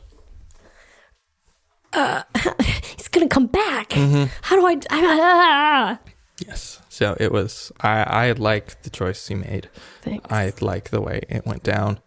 uh, 1.93 2.23
he's 2.97 3.07
gonna 3.07 3.27
come 3.27 3.47
back. 3.47 3.89
Mm-hmm. 3.89 4.25
How 4.41 4.55
do 4.55 4.65
I? 4.65 4.77
Ah! 4.89 5.99
yes. 6.47 6.79
So 6.89 7.15
it 7.19 7.31
was. 7.31 7.71
I 7.81 8.03
I 8.03 8.31
like 8.33 8.81
the 8.83 8.89
choice 8.89 9.27
he 9.27 9.35
made. 9.35 9.69
Thanks. 10.01 10.31
I 10.31 10.53
like 10.61 10.89
the 10.89 11.01
way 11.01 11.21
it 11.29 11.45
went 11.45 11.63
down. 11.63 11.99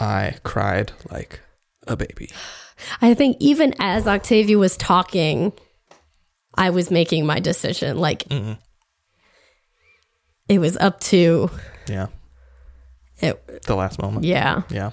I 0.00 0.36
cried 0.44 0.92
like 1.10 1.40
a 1.86 1.96
baby. 1.96 2.30
I 3.00 3.14
think 3.14 3.36
even 3.40 3.74
as 3.80 4.06
Octavia 4.06 4.56
was 4.58 4.76
talking, 4.76 5.52
I 6.54 6.70
was 6.70 6.90
making 6.90 7.26
my 7.26 7.40
decision. 7.40 7.98
Like 7.98 8.24
Mm-hmm. 8.28 8.52
it 10.48 10.58
was 10.60 10.76
up 10.76 11.00
to 11.00 11.50
Yeah, 11.88 12.06
it. 13.18 13.62
the 13.64 13.74
last 13.76 14.00
moment. 14.00 14.24
Yeah. 14.24 14.62
Yeah, 14.70 14.90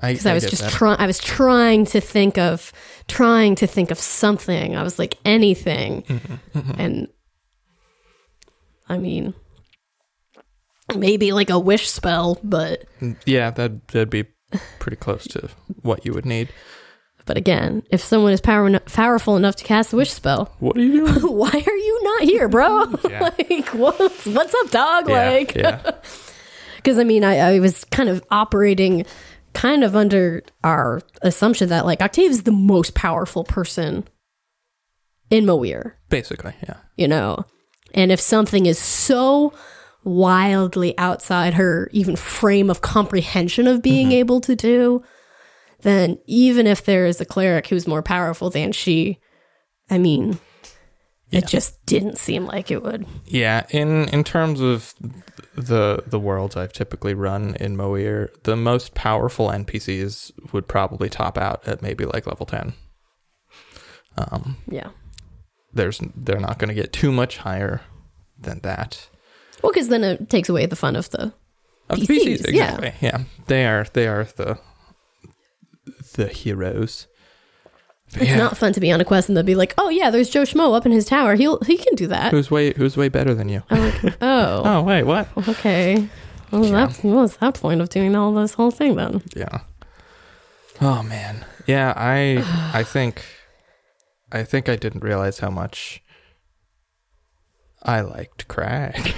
I, 0.00 0.12
because 0.12 0.26
I, 0.26 0.34
was 0.34 0.44
just 0.50 0.68
trying. 0.70 0.98
I 0.98 1.06
was 1.06 1.18
trying 1.18 1.84
to 1.86 2.00
think 2.00 2.38
of, 2.38 2.72
trying 3.08 3.54
to 3.56 3.66
think 3.66 3.90
of 3.90 3.98
something. 3.98 4.76
I 4.76 4.82
was 4.82 4.98
like 4.98 5.16
anything, 5.24 6.02
Mm-hmm, 6.02 6.80
and 6.80 7.08
I 8.88 8.98
mean, 8.98 9.34
maybe 10.96 11.32
like 11.32 11.50
a 11.50 11.58
wish 11.58 11.88
spell, 11.90 12.38
but 12.42 12.84
yeah, 13.26 13.50
that 13.50 13.88
that'd 13.88 14.10
be 14.10 14.26
pretty 14.78 14.96
close 14.96 15.24
to 15.28 15.48
what 15.82 16.04
you 16.04 16.12
would 16.12 16.24
need. 16.26 16.48
but 17.26 17.36
again, 17.36 17.82
if 17.90 18.00
someone 18.00 18.32
is 18.32 18.40
power, 18.40 18.78
powerful 18.80 19.36
enough 19.36 19.56
to 19.56 19.64
cast 19.64 19.92
a 19.92 19.96
wish 19.96 20.10
spell, 20.10 20.54
What 20.60 20.76
are 20.76 20.80
you 20.82 21.06
doing? 21.06 21.20
why 21.36 21.50
are 21.50 21.76
you 21.76 22.00
not 22.02 22.22
here, 22.22 22.48
bro? 22.48 22.86
Yeah. 23.08 23.20
like, 23.38 23.68
what's 23.74 24.26
what's 24.26 24.54
up, 24.54 24.70
dog? 24.70 25.08
yeah, 25.08 25.28
like, 25.30 25.54
yeah, 25.54 25.90
because 26.76 26.98
I 26.98 27.04
mean, 27.04 27.24
I, 27.24 27.56
I 27.56 27.58
was 27.60 27.84
kind 27.84 28.08
of 28.08 28.24
operating 28.30 29.04
kind 29.54 29.82
of 29.84 29.96
under 29.96 30.42
our 30.62 31.00
assumption 31.22 31.68
that 31.70 31.84
like 31.84 32.00
Octave 32.00 32.30
is 32.30 32.42
the 32.44 32.52
most 32.52 32.94
powerful 32.94 33.44
person 33.44 34.06
in 35.30 35.44
Moir, 35.44 35.96
basically, 36.08 36.54
yeah, 36.62 36.76
you 36.96 37.08
know, 37.08 37.44
and 37.92 38.10
if 38.10 38.20
something 38.20 38.64
is 38.66 38.78
so 38.78 39.52
wildly 40.08 40.96
outside 40.98 41.54
her 41.54 41.88
even 41.92 42.16
frame 42.16 42.70
of 42.70 42.80
comprehension 42.80 43.66
of 43.66 43.82
being 43.82 44.12
able 44.12 44.40
to 44.42 44.56
do, 44.56 45.02
then 45.82 46.18
even 46.26 46.66
if 46.66 46.84
there 46.84 47.06
is 47.06 47.20
a 47.20 47.24
cleric 47.24 47.68
who's 47.68 47.86
more 47.86 48.02
powerful 48.02 48.50
than 48.50 48.72
she, 48.72 49.18
I 49.90 49.98
mean. 49.98 50.38
Yeah. 51.30 51.40
It 51.40 51.46
just 51.46 51.84
didn't 51.84 52.16
seem 52.16 52.46
like 52.46 52.70
it 52.70 52.82
would. 52.82 53.04
yeah. 53.26 53.66
In 53.68 54.08
in 54.08 54.24
terms 54.24 54.60
of 54.62 54.94
the 55.54 56.02
the 56.06 56.18
worlds 56.18 56.56
I've 56.56 56.72
typically 56.72 57.12
run 57.12 57.54
in 57.60 57.76
Moir, 57.76 58.30
the 58.44 58.56
most 58.56 58.94
powerful 58.94 59.48
NPCs 59.48 60.32
would 60.54 60.66
probably 60.66 61.10
top 61.10 61.36
out 61.36 61.68
at 61.68 61.82
maybe 61.82 62.06
like 62.06 62.26
level 62.26 62.46
ten. 62.46 62.72
Um, 64.16 64.56
Yeah. 64.70 64.88
there's 65.74 66.00
they're 66.16 66.40
not 66.40 66.58
going 66.58 66.68
to 66.68 66.74
get 66.74 66.94
too 66.94 67.12
much 67.12 67.36
higher 67.38 67.82
than 68.40 68.60
that. 68.60 69.08
Well, 69.62 69.72
because 69.72 69.88
then 69.88 70.04
it 70.04 70.28
takes 70.30 70.48
away 70.48 70.66
the 70.66 70.76
fun 70.76 70.96
of 70.96 71.10
the 71.10 71.32
Of 71.88 72.00
the 72.00 72.06
PCs, 72.06 72.40
PCs, 72.42 72.52
yeah. 72.54 72.74
exactly. 72.76 72.92
Yeah. 73.00 73.18
They 73.46 73.66
are 73.66 73.86
they 73.92 74.06
are 74.06 74.24
the 74.36 74.58
the 76.14 76.28
heroes. 76.28 77.06
But 78.12 78.22
It's 78.22 78.30
yeah, 78.30 78.36
not 78.38 78.56
fun 78.56 78.72
to 78.72 78.80
be 78.80 78.90
on 78.90 79.00
a 79.00 79.04
quest 79.04 79.28
and 79.28 79.36
they'll 79.36 79.44
be 79.44 79.54
like, 79.54 79.74
"Oh 79.76 79.90
yeah, 79.90 80.10
there's 80.10 80.30
Joe 80.30 80.42
Schmo 80.44 80.74
up 80.76 80.86
in 80.86 80.92
his 80.92 81.04
tower. 81.04 81.34
He'll 81.34 81.58
he 81.60 81.76
can 81.76 81.94
do 81.94 82.06
that." 82.06 82.30
who's 82.30 82.50
way 82.50 82.72
who's 82.72 82.96
way 82.96 83.08
better 83.10 83.34
than 83.34 83.48
you? 83.50 83.62
Like, 83.70 84.02
"Oh, 84.22 84.62
Oh 84.64 84.82
wait, 84.82 85.02
what? 85.04 85.28
okay. 85.48 86.08
Was 86.50 86.70
Yeah. 86.70 86.86
that? 86.86 86.96
What 87.04 87.14
was 87.16 87.36
that 87.36 87.54
point 87.54 87.80
of 87.82 87.90
doing 87.90 88.16
all 88.16 88.32
this 88.32 88.54
whole 88.54 88.70
thing 88.70 88.96
then?" 88.96 89.22
Yeah. 89.36 89.60
Oh 90.80 91.02
man. 91.02 91.44
Yeah, 91.66 91.92
I 91.96 92.42
I 92.72 92.82
think 92.82 93.24
I 94.32 94.42
think 94.42 94.68
I 94.70 94.76
didn't 94.76 95.02
realize 95.04 95.40
how 95.40 95.50
much 95.50 96.00
I 97.88 98.02
liked 98.02 98.46
Crag 98.48 99.14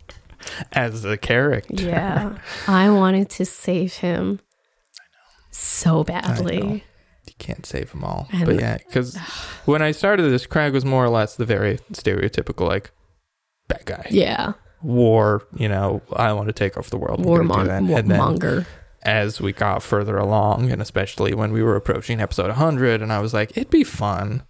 as 0.72 1.04
a 1.04 1.16
character. 1.16 1.74
Yeah, 1.84 2.38
I 2.66 2.90
wanted 2.90 3.28
to 3.30 3.44
save 3.44 3.94
him 3.94 4.40
so 5.50 6.04
badly. 6.04 6.84
You 7.26 7.34
can't 7.38 7.66
save 7.66 7.90
them 7.92 8.04
all. 8.04 8.28
And- 8.32 8.46
but 8.46 8.56
yeah, 8.60 8.78
because 8.78 9.16
when 9.66 9.82
I 9.82 9.92
started 9.92 10.22
this, 10.30 10.46
Crag 10.46 10.72
was 10.72 10.84
more 10.84 11.04
or 11.04 11.08
less 11.08 11.36
the 11.36 11.44
very 11.44 11.78
stereotypical 11.92 12.66
like 12.66 12.90
bad 13.68 13.84
guy. 13.84 14.06
Yeah, 14.10 14.54
War, 14.82 15.42
you 15.54 15.68
know, 15.68 16.02
I 16.14 16.32
want 16.32 16.48
to 16.48 16.52
take 16.52 16.76
over 16.76 16.88
the 16.90 16.98
world. 16.98 17.20
I'm 17.20 17.26
gonna 17.26 17.42
do 17.44 17.48
warmong- 17.54 17.66
that. 17.66 17.98
And 17.98 18.10
then 18.10 18.18
warmonger. 18.20 18.66
as 19.02 19.40
we 19.40 19.52
got 19.52 19.82
further 19.82 20.16
along, 20.16 20.70
and 20.72 20.80
especially 20.82 21.34
when 21.34 21.52
we 21.52 21.62
were 21.62 21.76
approaching 21.76 22.20
episode 22.20 22.48
100, 22.48 23.02
and 23.02 23.12
I 23.12 23.20
was 23.20 23.32
like, 23.34 23.50
it'd 23.56 23.70
be 23.70 23.84
fun 23.84 24.42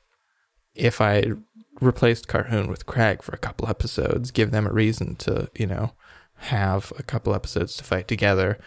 if 0.75 1.03
I 1.03 1.25
replaced 1.83 2.29
Carhoon 2.29 2.69
with 2.69 2.87
Crag 2.87 3.23
for 3.23 3.33
a 3.33 3.39
couple 3.39 3.69
episodes, 3.69 4.31
give 4.31 4.51
them 4.51 4.67
a 4.67 4.73
reason 4.73 5.17
to, 5.17 5.51
you 5.55 5.67
know, 5.67 5.93
have 6.37 6.93
a 6.99 7.03
couple 7.03 7.35
episodes 7.35 7.77
to 7.77 7.85
fight 7.85 8.09
together. 8.09 8.59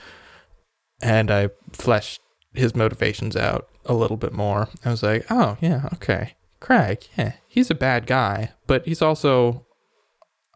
And 1.01 1.29
I 1.31 1.49
fleshed 1.71 2.21
his 2.53 2.75
motivations 2.75 3.35
out 3.35 3.67
a 3.85 3.93
little 3.93 4.17
bit 4.17 4.33
more. 4.33 4.69
I 4.83 4.91
was 4.91 5.03
like, 5.03 5.25
oh 5.29 5.57
yeah, 5.61 5.89
okay, 5.93 6.35
Craig, 6.59 7.07
yeah, 7.17 7.33
he's 7.47 7.69
a 7.69 7.75
bad 7.75 8.07
guy, 8.07 8.53
but 8.67 8.85
he's 8.85 9.01
also 9.01 9.65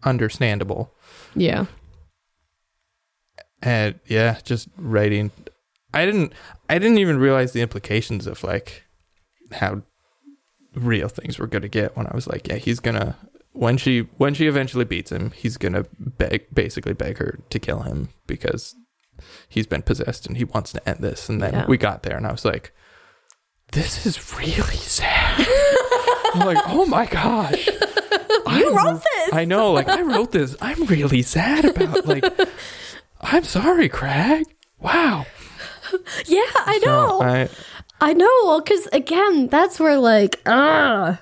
understandable. 0.03 0.93
Yeah. 1.35 1.65
And 3.61 3.99
yeah, 4.05 4.39
just 4.43 4.69
writing. 4.77 5.31
I 5.93 6.05
didn't. 6.05 6.33
I 6.69 6.79
didn't 6.79 6.99
even 6.99 7.17
realize 7.17 7.51
the 7.51 7.61
implications 7.61 8.25
of 8.25 8.43
like 8.43 8.83
how 9.51 9.81
real 10.79 11.07
things 11.09 11.39
we're 11.39 11.47
gonna 11.47 11.67
get 11.67 11.95
when 11.97 12.07
I 12.07 12.11
was 12.15 12.27
like, 12.27 12.47
yeah, 12.47 12.55
he's 12.55 12.79
gonna 12.79 13.17
when 13.53 13.77
she 13.77 14.01
when 14.17 14.33
she 14.33 14.47
eventually 14.47 14.85
beats 14.85 15.11
him, 15.11 15.31
he's 15.31 15.57
gonna 15.57 15.85
beg 15.99 16.53
basically 16.53 16.93
beg 16.93 17.17
her 17.17 17.39
to 17.49 17.59
kill 17.59 17.81
him 17.81 18.09
because 18.27 18.75
he's 19.49 19.67
been 19.67 19.81
possessed 19.81 20.27
and 20.27 20.37
he 20.37 20.43
wants 20.45 20.71
to 20.73 20.89
end 20.89 20.99
this. 20.99 21.29
And 21.29 21.41
then 21.41 21.53
Yeah. 21.53 21.65
we 21.67 21.77
got 21.77 22.03
there, 22.03 22.15
and 22.15 22.25
I 22.27 22.31
was 22.31 22.45
like, 22.45 22.71
this 23.71 24.05
is 24.05 24.37
really 24.37 24.77
sad. 24.77 25.45
I'm 26.33 26.45
like, 26.45 26.63
oh 26.67 26.85
my 26.85 27.05
gosh. 27.05 27.67
You 28.47 28.73
I 28.73 28.83
wrote 28.83 29.03
this. 29.03 29.33
I 29.33 29.45
know, 29.45 29.73
like 29.73 29.87
I 29.89 30.01
wrote 30.01 30.31
this. 30.31 30.55
I'm 30.61 30.85
really 30.85 31.21
sad 31.21 31.65
about 31.65 32.05
like 32.07 32.23
I'm 33.21 33.43
sorry, 33.43 33.89
Craig. 33.89 34.45
Wow. 34.79 35.25
Yeah, 36.25 36.39
I 36.55 36.79
know. 36.83 37.21
I 37.21 37.49
I 38.01 38.13
know, 38.13 38.61
because 38.61 38.87
again, 38.93 39.47
that's 39.47 39.79
where 39.79 39.97
like, 39.97 40.39
ah, 40.45 41.19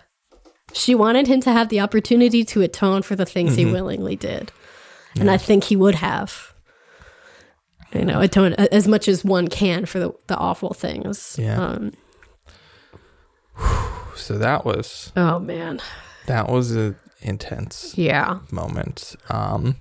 she 0.74 0.94
wanted 0.96 1.28
him 1.28 1.42
to 1.42 1.52
have 1.52 1.70
the 1.70 1.80
opportunity 1.80 2.44
to 2.46 2.62
atone 2.62 3.02
for 3.02 3.16
the 3.16 3.26
things 3.26 3.52
Mm-hmm. 3.58 3.68
he 3.68 3.74
willingly 3.74 4.16
did, 4.16 4.52
and 5.20 5.30
I 5.32 5.38
think 5.38 5.64
he 5.66 5.76
would 5.76 5.96
have. 5.96 6.54
You 7.94 8.04
know, 8.06 8.20
atone 8.20 8.54
as 8.54 8.88
much 8.88 9.08
as 9.08 9.24
one 9.24 9.48
can 9.48 9.86
for 9.86 9.98
the, 10.00 10.12
the 10.28 10.38
awful 10.38 10.74
things. 10.74 11.36
Yeah. 11.40 11.58
Um, 11.60 11.94
so 14.16 14.38
that 14.38 14.66
was 14.66 15.12
oh 15.16 15.40
man. 15.40 15.80
that 16.28 16.50
was 16.50 16.76
a 16.76 16.96
intense 17.22 17.98
Yeah. 17.98 18.40
moment. 18.52 19.16
Um 19.30 19.78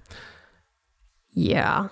Yeah. 1.32 1.88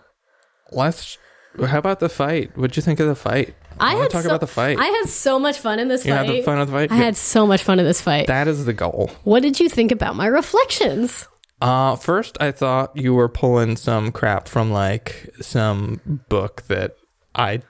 let's 0.73 1.19
how 1.67 1.79
about 1.79 2.01
the 2.01 2.09
fight? 2.09 2.57
What'd 2.57 2.77
you 2.77 2.83
think 2.83 3.01
of 3.01 3.07
the 3.09 3.15
fight? 3.15 3.55
I 3.81 3.95
had 3.95 4.11
talk 4.11 4.23
so- 4.23 4.29
about 4.29 4.41
the 4.41 4.47
fight. 4.47 4.79
I 4.79 4.87
had 4.87 5.09
so 5.09 5.39
much 5.39 5.59
fun 5.59 5.79
in 5.79 5.89
this 5.89 6.05
you 6.05 6.13
fight. 6.13 6.27
had 6.27 6.35
the 6.37 6.43
fun 6.43 6.59
of 6.61 6.69
the 6.69 6.73
fight? 6.73 6.93
I 6.93 6.97
had 6.97 7.17
so 7.17 7.47
much 7.47 7.63
fun 7.63 7.79
in 7.79 7.85
this 7.85 8.01
fight. 8.01 8.27
that 8.29 8.49
is 8.49 8.65
the 8.65 8.73
goal. 8.73 9.11
what 9.25 9.43
did 9.43 9.61
you 9.61 9.69
think 9.69 9.91
about 9.93 10.17
my 10.17 10.27
reflections? 10.27 11.27
Uh 11.61 11.97
first 11.97 12.37
I 12.41 12.51
thought 12.51 12.97
you 12.97 13.15
were 13.15 13.29
pulling 13.29 13.77
some 13.77 14.13
crap 14.13 14.49
from 14.49 14.71
like 14.71 15.31
some 15.41 16.01
book 16.29 16.63
that 16.69 16.97
I 17.37 17.63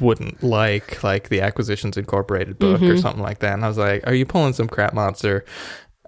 wouldn't 0.00 0.42
like, 0.42 1.02
like 1.02 1.28
the 1.30 1.40
Acquisitions 1.40 1.96
Incorporated 1.96 2.58
book 2.58 2.80
Mm-hmm. 2.80 2.90
or 2.90 2.96
something 2.98 3.22
like 3.22 3.38
that. 3.38 3.54
And 3.54 3.64
I 3.64 3.68
was 3.68 3.78
like, 3.78 4.06
Are 4.06 4.14
you 4.14 4.26
pulling 4.26 4.52
some 4.52 4.68
crap 4.68 4.92
monster? 4.94 5.44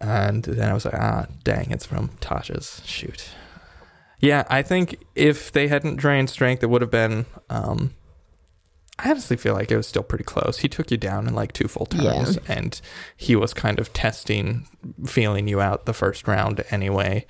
And 0.01 0.45
then 0.45 0.69
I 0.69 0.75
was 0.75 0.85
like, 0.85 0.95
ah, 0.95 1.27
dang, 1.43 1.71
it's 1.71 1.85
from 1.87 2.09
Tasha's. 2.21 2.83
Shoot. 2.85 3.29
Yeah, 4.21 4.45
I 4.49 4.63
think 4.63 5.03
if 5.15 5.53
they 5.53 5.69
hadn't 5.69 5.97
drained 5.97 6.29
strength, 6.31 6.63
it 6.63 6.71
would 6.71 6.83
have 6.83 6.91
been. 6.91 7.27
Um, 7.51 7.95
I 8.99 9.11
honestly 9.11 9.37
feel 9.37 9.55
like 9.55 9.71
it 9.71 9.77
was 9.77 9.87
still 9.87 10.03
pretty 10.03 10.25
close. 10.25 10.59
He 10.59 10.69
took 10.69 10.91
you 10.91 10.97
down 10.97 11.29
in 11.29 11.35
like 11.35 11.53
two 11.53 11.69
full 11.69 11.87
turns, 11.87 12.37
and 12.49 12.81
he 13.17 13.37
was 13.37 13.55
kind 13.55 13.79
of 13.79 13.93
testing, 13.93 14.67
feeling 15.07 15.47
you 15.47 15.61
out 15.61 15.87
the 15.87 15.93
first 15.95 16.27
round 16.27 16.65
anyway. 16.71 17.25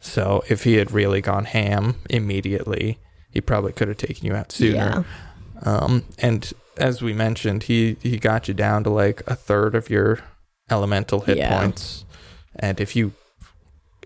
So 0.00 0.42
if 0.48 0.64
he 0.64 0.74
had 0.74 0.92
really 0.92 1.20
gone 1.20 1.46
ham 1.46 1.96
immediately, 2.10 2.98
he 3.30 3.40
probably 3.40 3.72
could 3.72 3.88
have 3.88 3.96
taken 3.96 4.26
you 4.26 4.34
out 4.34 4.52
sooner. 4.52 5.04
Um, 5.62 6.04
and 6.18 6.52
as 6.76 7.00
we 7.02 7.12
mentioned, 7.12 7.64
he 7.64 7.96
he 8.02 8.18
got 8.18 8.48
you 8.48 8.54
down 8.54 8.84
to 8.84 8.90
like 8.90 9.22
a 9.26 9.34
third 9.34 9.74
of 9.74 9.88
your 9.90 10.18
elemental 10.70 11.20
hit 11.20 11.38
Yeah. 11.38 11.58
points, 11.60 12.04
and 12.56 12.80
if 12.80 12.94
you 12.96 13.12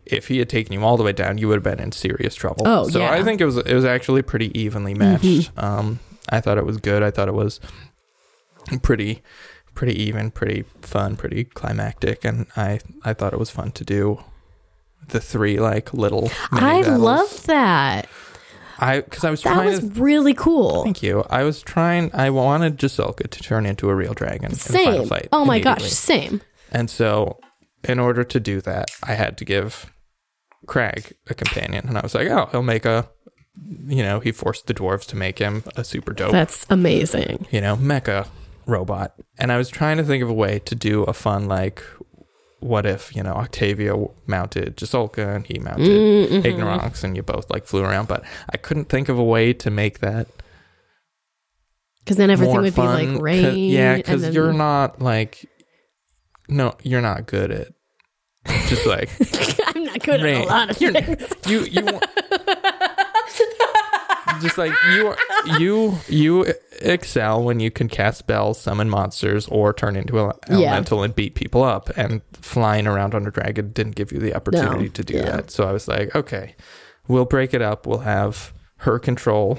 if 0.07 0.29
he 0.29 0.39
had 0.39 0.49
taken 0.49 0.73
you 0.73 0.83
all 0.85 0.97
the 0.97 1.03
way 1.03 1.13
down, 1.13 1.39
you 1.39 1.49
would 1.49 1.55
have 1.57 1.63
been 1.77 1.81
in 1.85 1.91
serious 1.93 2.35
trouble. 2.35 2.65
Oh, 2.69 2.89
so 2.89 3.01
yeah. 3.01 3.11
I 3.13 3.23
think 3.23 3.41
it 3.41 3.47
was 3.47 3.57
it 3.57 3.75
was 3.75 3.85
actually 3.85 4.23
pretty 4.23 4.57
evenly 4.59 4.95
matched. 4.95 5.51
Um, 5.57 5.99
I 6.29 6.41
thought 6.41 6.59
it 6.59 6.67
was 6.67 6.79
good. 6.79 7.03
I 7.03 7.11
thought 7.11 7.29
it 7.29 7.35
was 7.35 7.61
pretty 8.83 9.23
pretty 9.75 10.01
even, 10.03 10.31
pretty 10.31 10.63
fun, 10.83 11.17
pretty 11.17 11.45
climactic, 11.45 12.25
and 12.25 12.47
I 12.57 12.81
I 13.05 13.13
thought 13.13 13.33
it 13.33 13.39
was 13.39 13.51
fun 13.51 13.73
to 13.73 13.85
do 13.85 14.23
the 15.09 15.21
three 15.21 15.59
like 15.59 15.93
little. 15.93 16.31
I 16.53 16.83
battles. 16.83 17.01
loved 17.01 17.47
that. 17.47 18.09
I 18.79 19.01
because 19.01 19.25
I 19.25 19.31
was 19.31 19.43
That 19.43 19.65
was 19.65 19.81
to 19.81 19.87
really 20.03 20.35
cool. 20.35 20.83
Thank 20.85 21.03
you. 21.03 21.25
I 21.31 21.45
was 21.45 21.63
trying. 21.63 22.11
I 22.15 22.31
wanted 22.31 22.79
Jasolka 22.79 23.29
to 23.31 23.43
turn 23.43 23.67
into 23.67 23.89
a 23.89 23.95
real 23.95 24.15
dragon 24.15 24.47
in 24.47 24.51
the 24.53 24.57
final 24.57 24.93
Same. 25.01 25.09
fight. 25.09 25.29
Oh 25.33 25.45
my 25.45 25.61
gosh, 25.61 25.85
same. 25.85 26.41
And 26.73 26.91
so, 26.91 27.39
in 27.85 28.01
order 28.01 28.25
to 28.25 28.41
do 28.41 28.61
that, 28.63 28.89
I 29.03 29.15
had 29.15 29.39
to 29.39 29.45
give 29.45 29.93
Crag 30.67 31.13
a 31.29 31.35
companion, 31.35 31.87
and 31.87 31.97
I 31.99 32.01
was 32.01 32.15
like, 32.15 32.29
oh, 32.29 32.49
he'll 32.51 32.63
make 32.63 32.85
a. 32.85 33.09
You 33.87 34.03
know, 34.03 34.21
he 34.21 34.33
forced 34.33 34.67
the 34.67 34.75
dwarves 34.75 35.07
to 35.09 35.17
make 35.17 35.38
him 35.38 35.62
a 35.77 35.85
super 35.85 36.12
dope, 36.12 36.33
That's 36.33 36.67
amazing. 36.71 37.47
you 37.51 37.61
know, 37.61 37.77
mecha 37.77 38.29
robot. 38.67 39.14
And 39.38 39.53
I 39.53 39.57
was 39.59 39.69
trying 39.69 39.97
to 39.99 40.05
think 40.05 40.23
of 40.23 40.29
a 40.29 40.33
way 40.35 40.59
to 40.61 40.75
do 40.75 41.03
a 41.05 41.12
fun 41.12 41.47
like. 41.47 41.83
What 42.61 42.87
if 42.87 43.14
you 43.14 43.23
know 43.23 43.33
Octavia 43.35 43.93
mounted 44.27 44.79
Jasolka 44.79 45.37
and 45.37 45.47
he 45.47 45.59
mounted 45.59 45.87
Mm-hmm. 46.31 46.47
Ignorance 46.47 47.05
and 47.05 47.14
you 47.14 47.23
both 47.23 47.51
like 47.51 47.67
flew 47.67 47.83
around, 47.85 48.09
but 48.09 48.25
I 48.49 48.57
couldn't 48.57 48.87
think 48.87 49.11
of 49.11 49.19
a 49.19 49.23
way 49.25 49.53
to 49.53 49.71
make 49.71 49.99
that 49.99 50.29
Because 52.01 52.17
then 52.17 52.31
everything 52.31 52.57
would 52.61 52.73
fun, 52.73 53.01
be 53.07 53.12
like 53.12 53.23
rain. 53.23 53.71
yeah, 53.71 53.97
because 53.97 54.23
then- 54.23 54.33
you're 54.33 54.55
not 54.55 55.03
like, 55.03 55.45
no, 56.49 56.75
you're 56.83 57.03
not 57.03 57.27
good 57.27 57.51
at 57.51 57.69
just 58.69 58.87
like 58.87 59.11
I'm 59.77 59.85
not 59.85 60.01
good 60.03 60.23
rain. 60.23 60.37
at 60.43 60.45
a 60.45 60.49
lot 60.49 60.71
of 60.71 60.77
things. 60.79 61.33
you 61.47 61.61
you. 61.64 62.01
Just 64.45 64.59
like 64.59 64.73
you 64.95 65.09
are, 65.09 65.17
you 65.59 65.99
you 66.09 66.55
excel 66.81 67.43
when 67.43 67.59
you 67.61 67.71
can 67.71 67.89
cast 67.89 68.19
spells, 68.19 68.61
summon 68.61 68.89
monsters, 68.89 69.49
or 69.49 69.73
turn 69.73 69.97
into 69.97 70.19
an 70.25 70.33
Yeah. 70.49 70.57
elemental 70.57 71.03
and 71.03 71.15
beat 71.15 71.35
people 71.35 71.63
up. 71.65 71.91
And 71.97 72.21
flying 72.33 72.87
around 72.87 73.15
on 73.15 73.27
a 73.27 73.31
dragon 73.31 73.73
didn't 73.73 73.97
give 73.97 74.13
you 74.13 74.19
the 74.19 74.35
opportunity 74.35 74.85
No, 74.85 74.89
to 74.91 75.03
do 75.05 75.15
yeah. 75.15 75.23
that. 75.37 75.51
So 75.51 75.67
I 75.69 75.73
was 75.73 75.89
like, 75.89 76.15
okay, 76.15 76.55
we'll 77.09 77.25
break 77.25 77.53
it 77.55 77.63
up. 77.63 77.87
We'll 77.87 77.99
have 78.01 78.53
her 78.79 78.99
control 78.99 79.59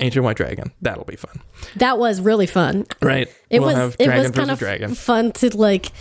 ancient 0.00 0.24
white 0.24 0.36
dragon. 0.36 0.72
That'll 0.82 1.04
be 1.04 1.14
fun, 1.16 1.40
That 1.76 1.98
was 1.98 2.20
really 2.20 2.46
fun. 2.46 2.86
right? 3.00 3.28
It 3.50 3.60
we'll 3.60 3.74
was 3.74 3.96
it 3.98 4.08
was 4.08 4.30
kind 4.32 4.50
of 4.50 4.58
dragon. 4.58 4.94
fun 4.94 5.30
to 5.32 5.56
like 5.56 5.92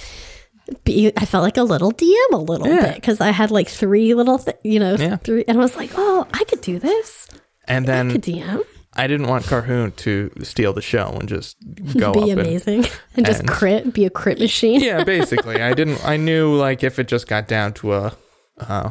be 0.86 1.12
I 1.18 1.26
felt 1.26 1.44
like 1.44 1.58
a 1.58 1.64
little 1.64 1.92
DM 1.92 2.32
a 2.32 2.38
little 2.38 2.66
Yeah. 2.68 2.82
bit 2.86 2.96
because 2.96 3.20
I 3.22 3.32
had 3.32 3.52
like 3.52 3.68
three 3.68 4.14
little 4.14 4.40
th- 4.40 4.58
you 4.64 4.80
know 4.80 4.96
Yeah. 4.98 5.18
three 5.18 5.44
and 5.48 5.58
I 5.58 5.62
was 5.62 5.76
like 5.76 5.92
oh 5.96 6.26
I 6.34 6.44
could 6.46 6.62
do 6.62 6.80
this 6.80 7.28
And 7.68 7.86
then 7.86 8.12
DM 8.12 8.64
I 8.96 9.08
didn't 9.08 9.28
want 9.28 9.46
Carhoon 9.46 9.96
to 9.98 10.32
steal 10.44 10.74
the 10.74 10.82
show 10.82 11.18
and 11.20 11.28
just 11.28 11.58
go 11.98 12.14
be 12.14 12.32
up 12.32 12.40
amazing. 12.40 12.86
And, 13.16 13.26
just 13.26 13.42
and- 13.42 13.50
crit 13.50 13.94
be 13.94 14.06
a 14.06 14.10
crit 14.10 14.40
machine. 14.40 14.82
Yeah, 14.82 15.04
basically. 15.04 15.62
I 15.62 15.74
didn't. 15.74 16.04
I 16.04 16.18
knew 16.18 16.54
like 16.56 16.84
if 16.84 16.98
it 16.98 17.08
just 17.08 17.28
got 17.28 17.48
down 17.48 17.74
to 17.74 17.94
a, 17.94 18.18
uh, 18.58 18.90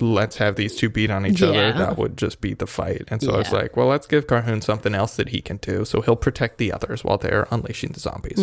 let's 0.00 0.36
have 0.36 0.54
these 0.54 0.76
two 0.76 0.88
beat 0.88 1.10
on 1.10 1.26
each 1.26 1.42
other, 1.42 1.72
that 1.72 1.98
would 1.98 2.16
just 2.16 2.40
be 2.40 2.54
the 2.54 2.66
fight. 2.68 3.02
And 3.08 3.20
so 3.20 3.34
I 3.34 3.38
was 3.38 3.52
like, 3.52 3.76
well, 3.76 3.88
let's 3.88 4.06
give 4.06 4.26
Carhoon 4.28 4.62
something 4.62 4.94
else 4.94 5.16
that 5.16 5.30
he 5.30 5.40
can 5.40 5.56
do, 5.56 5.84
so 5.84 6.00
he'll 6.02 6.14
protect 6.16 6.58
the 6.58 6.72
others 6.72 7.02
while 7.02 7.18
they're 7.18 7.48
unleashing 7.50 7.92
the 7.92 8.00
zombies, 8.00 8.38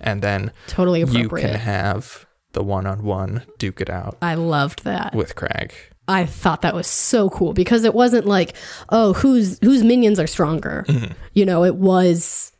and 0.00 0.22
then 0.22 0.52
totally 0.68 1.00
you 1.04 1.28
can 1.28 1.54
have 1.54 2.26
the 2.52 2.62
one-on-one 2.62 3.42
duke 3.58 3.80
it 3.80 3.90
out 3.90 4.16
I 4.22 4.34
loved 4.34 4.84
that. 4.84 5.14
with 5.14 5.34
Crag. 5.36 5.74
I 6.08 6.24
thought 6.26 6.62
that 6.62 6.74
was 6.74 6.86
so 6.86 7.28
cool 7.30 7.52
because 7.52 7.84
it 7.84 7.94
wasn't 7.94 8.26
like, 8.26 8.54
oh, 8.88 9.12
whose 9.12 9.58
whose 9.62 9.84
minions 9.84 10.18
are 10.18 10.26
stronger. 10.26 10.84
Mm-hmm. 10.88 11.12
You 11.34 11.44
know, 11.46 11.64
it 11.64 11.76
was 11.76 12.52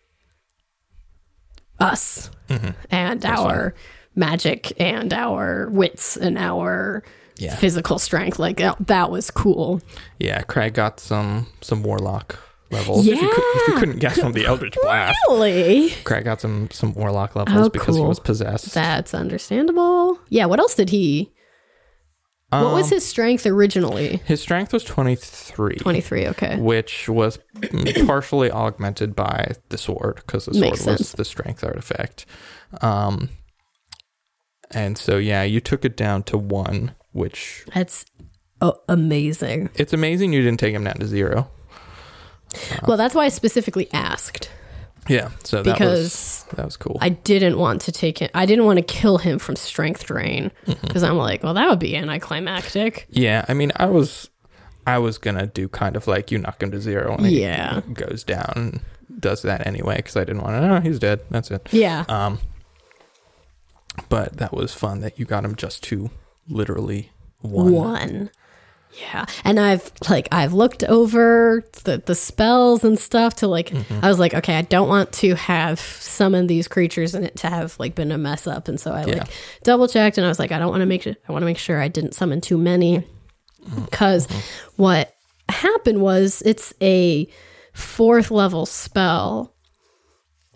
us 1.80 2.30
Mm-hmm. 2.48 2.70
and 2.90 3.24
our 3.26 3.74
magic 4.16 4.72
and 4.80 5.12
our 5.12 5.68
wits 5.70 6.16
and 6.16 6.38
our 6.38 7.02
Yeah. 7.36 7.54
physical 7.56 7.98
strength. 7.98 8.38
Like 8.38 8.56
that, 8.56 8.86
that 8.86 9.10
was 9.10 9.30
cool. 9.30 9.82
Yeah, 10.18 10.40
Craig 10.42 10.72
got 10.74 10.98
some 10.98 11.46
some 11.60 11.82
warlock 11.82 12.38
levels. 12.70 13.06
If, 13.06 13.20
you 13.20 13.28
could, 13.28 13.38
if 13.38 13.68
you 13.68 13.74
Yeah. 13.74 13.80
couldn't 13.80 13.98
guess 13.98 14.18
from 14.18 14.32
the 14.32 14.46
Eldritch 14.50 14.76
Blast, 14.82 15.18
Really? 15.28 15.90
Crag 16.04 16.24
got 16.24 16.40
some 16.40 16.68
some 16.72 16.94
warlock 16.94 17.36
levels 17.36 17.66
Oh, 17.66 17.68
because 17.68 17.96
he 17.96 18.02
was 18.02 18.18
possessed. 18.18 18.72
That's 18.72 19.12
understandable. 19.12 20.18
Yeah. 20.30 20.46
What 20.46 20.58
else 20.60 20.74
did 20.74 20.88
he? 20.90 21.30
What 22.50 22.72
was 22.74 22.86
Um, 22.86 22.96
his 22.96 23.06
strength 23.06 23.46
originally? 23.46 24.20
His 24.24 24.40
strength 24.40 24.72
was 24.72 24.84
twenty 24.84 25.14
three. 25.14 25.76
Twenty 25.76 26.00
three. 26.00 26.26
Okay. 26.28 26.56
which 26.58 27.08
was 27.08 27.38
partially 28.06 28.50
augmented 28.50 29.14
by 29.14 29.52
the 29.68 29.78
sword 29.78 30.16
because 30.16 30.46
the 30.46 30.54
sword 30.54 30.62
Makes 30.62 30.86
was 30.86 30.96
sense. 30.98 31.12
the 31.12 31.24
strength 31.24 31.62
artifact. 31.64 32.24
Um, 32.80 33.28
and 34.70 34.96
so 34.98 35.16
yeah, 35.18 35.42
you 35.42 35.60
took 35.60 35.84
it 35.84 35.96
down 35.96 36.22
to 36.24 36.36
one, 36.38 36.94
which 37.12 37.64
That's 37.74 38.04
oh, 38.60 38.74
amazing. 38.88 39.70
it's 39.74 39.92
amazing 39.92 40.32
you 40.32 40.42
didn't 40.42 40.60
take 40.60 40.74
him 40.74 40.84
down 40.84 40.96
to 40.96 41.06
zero 41.06 41.50
Well, 42.86 42.96
that's 42.96 43.14
why 43.14 43.24
I 43.24 43.28
specifically 43.28 43.88
asked. 43.92 44.50
Yeah. 45.08 45.30
So 45.44 45.62
that 45.62 45.72
because 45.72 46.44
was 46.48 46.56
that 46.56 46.64
was 46.64 46.76
cool. 46.76 46.98
I 47.00 47.08
didn't 47.10 47.58
want 47.58 47.80
to 47.82 47.92
take 47.92 48.18
him. 48.18 48.30
I 48.34 48.46
didn't 48.46 48.64
want 48.66 48.78
to 48.78 48.82
kill 48.84 49.18
him 49.18 49.38
from 49.38 49.56
strength 49.56 50.04
drain 50.04 50.50
Mm-hmm. 50.66 50.86
because 50.86 51.02
I'm 51.02 51.16
like, 51.16 51.42
well, 51.42 51.54
that 51.54 51.68
would 51.68 51.78
be 51.78 51.96
anticlimactic. 51.96 53.06
yeah. 53.10 53.44
I 53.48 53.54
mean, 53.54 53.72
I 53.76 53.86
was 53.86 54.28
I 54.86 54.98
was 54.98 55.18
gonna 55.18 55.46
do 55.46 55.68
kind 55.68 55.96
of 55.96 56.06
like 56.06 56.30
you 56.30 56.38
knock 56.38 56.62
him 56.62 56.70
to 56.70 56.80
zero 56.80 57.14
and 57.16 57.26
he 57.26 57.92
goes 57.94 58.24
down 58.24 58.52
and 58.56 58.80
does 59.20 59.42
that 59.42 59.66
anyway 59.66 59.96
because 59.96 60.16
I 60.16 60.20
didn't 60.24 60.42
want 60.42 60.62
to. 60.62 60.76
Oh, 60.76 60.80
he's 60.80 60.98
dead. 60.98 61.20
That's 61.30 61.50
it. 61.50 61.66
Yeah. 61.72 62.04
Um. 62.08 62.38
But 64.08 64.36
that 64.36 64.52
was 64.52 64.72
fun 64.74 65.00
that 65.00 65.18
you 65.18 65.24
got 65.24 65.44
him 65.44 65.56
just 65.56 65.82
to 65.84 66.10
literally 66.48 67.10
one. 67.40 67.72
one. 67.72 68.30
Yeah. 69.00 69.26
And 69.44 69.60
I've 69.60 69.90
like 70.08 70.28
I've 70.32 70.52
looked 70.52 70.82
over 70.84 71.62
the 71.84 72.02
the 72.04 72.14
spells 72.14 72.84
and 72.84 72.98
stuff 72.98 73.36
to 73.36 73.46
like 73.48 73.70
Mm-hmm. 73.70 74.04
I 74.04 74.08
was 74.08 74.18
like, 74.18 74.34
okay, 74.34 74.56
I 74.56 74.62
don't 74.62 74.88
want 74.88 75.12
to 75.14 75.34
have 75.34 75.78
summoned 75.80 76.48
these 76.48 76.66
creatures 76.68 77.14
and 77.14 77.24
it 77.24 77.36
to 77.36 77.48
have 77.50 77.78
like 77.78 77.94
been 77.94 78.10
a 78.12 78.18
mess 78.18 78.46
up. 78.46 78.66
And 78.68 78.80
so 78.80 78.92
I 78.92 79.04
Yeah. 79.04 79.18
like 79.18 79.28
double 79.62 79.88
checked 79.88 80.18
and 80.18 80.24
I 80.24 80.28
was 80.28 80.38
like, 80.38 80.52
I 80.52 80.58
don't 80.58 80.70
want 80.70 80.80
to 80.80 80.86
make 80.86 81.06
I 81.06 81.14
want 81.32 81.42
to 81.42 81.46
make 81.46 81.58
sure 81.58 81.80
I 81.80 81.88
didn't 81.88 82.14
summon 82.14 82.40
too 82.40 82.58
many. 82.58 82.98
Mm-hmm. 82.98 83.84
Because 83.84 84.26
what 84.76 85.14
happened 85.48 86.00
was 86.00 86.42
it's 86.44 86.72
a 86.82 87.28
fourth 87.72 88.30
level 88.30 88.66
spell 88.66 89.54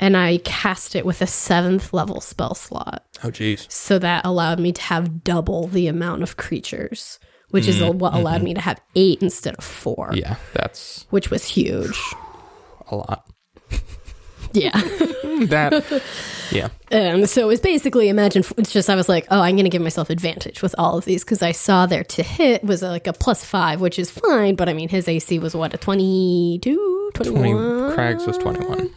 and 0.00 0.16
I 0.16 0.38
cast 0.38 0.96
it 0.96 1.07
with 1.07 1.22
a 1.22 1.26
seventh 1.26 1.92
level 1.92 2.20
spell 2.20 2.55
slot. 2.55 3.05
Oh, 3.22 3.28
jeez. 3.31 3.70
So 3.70 3.98
that 4.00 4.24
allowed 4.26 4.59
me 4.59 4.72
to 4.72 4.83
have 4.83 5.22
double 5.22 5.68
the 5.68 5.87
amount 5.87 6.22
of 6.24 6.37
creatures, 6.37 7.20
which 7.52 7.68
is 7.68 7.80
what 7.82 8.12
allowed 8.14 8.42
me 8.42 8.52
to 8.54 8.60
have 8.60 8.80
eight 8.96 9.22
instead 9.22 9.54
of 9.54 9.64
four, 9.64 10.08
Mm-hmm. 10.10 10.16
Yeah, 10.18 10.36
that's 10.54 11.06
which 11.10 11.30
was 11.30 11.44
huge. 11.46 11.98
a 12.90 12.96
lot. 12.96 13.26
Yeah. 14.52 14.72
That. 15.48 16.02
yeah. 16.52 16.68
um, 16.92 17.26
so 17.26 17.40
it 17.42 17.46
was 17.46 17.60
basically 17.60 18.08
imagine 18.08 18.44
it's 18.58 18.70
just 18.72 18.88
I 18.90 18.94
was 18.94 19.08
like, 19.08 19.26
oh, 19.30 19.40
I'm 19.40 19.56
going 19.56 19.64
to 19.64 19.70
give 19.70 19.82
myself 19.82 20.08
advantage 20.10 20.62
with 20.62 20.74
all 20.78 20.98
of 20.98 21.04
these 21.04 21.24
because 21.24 21.42
I 21.42 21.50
saw 21.52 21.86
there 21.86 22.04
to 22.04 22.22
hit 22.22 22.62
was 22.62 22.80
like 22.82 23.06
a 23.08 23.12
plus 23.12 23.44
five, 23.44 23.80
which 23.80 23.98
is 23.98 24.08
fine. 24.10 24.54
But 24.54 24.68
I 24.68 24.72
mean, 24.74 24.88
his 24.88 25.08
AC 25.08 25.38
was 25.40 25.56
what, 25.56 25.74
a 25.74 25.78
22, 25.78 27.10
21? 27.14 27.56
20, 27.56 27.94
Craig's 27.94 28.26
was 28.26 28.38
twenty 28.38 28.64
one. 28.64 28.90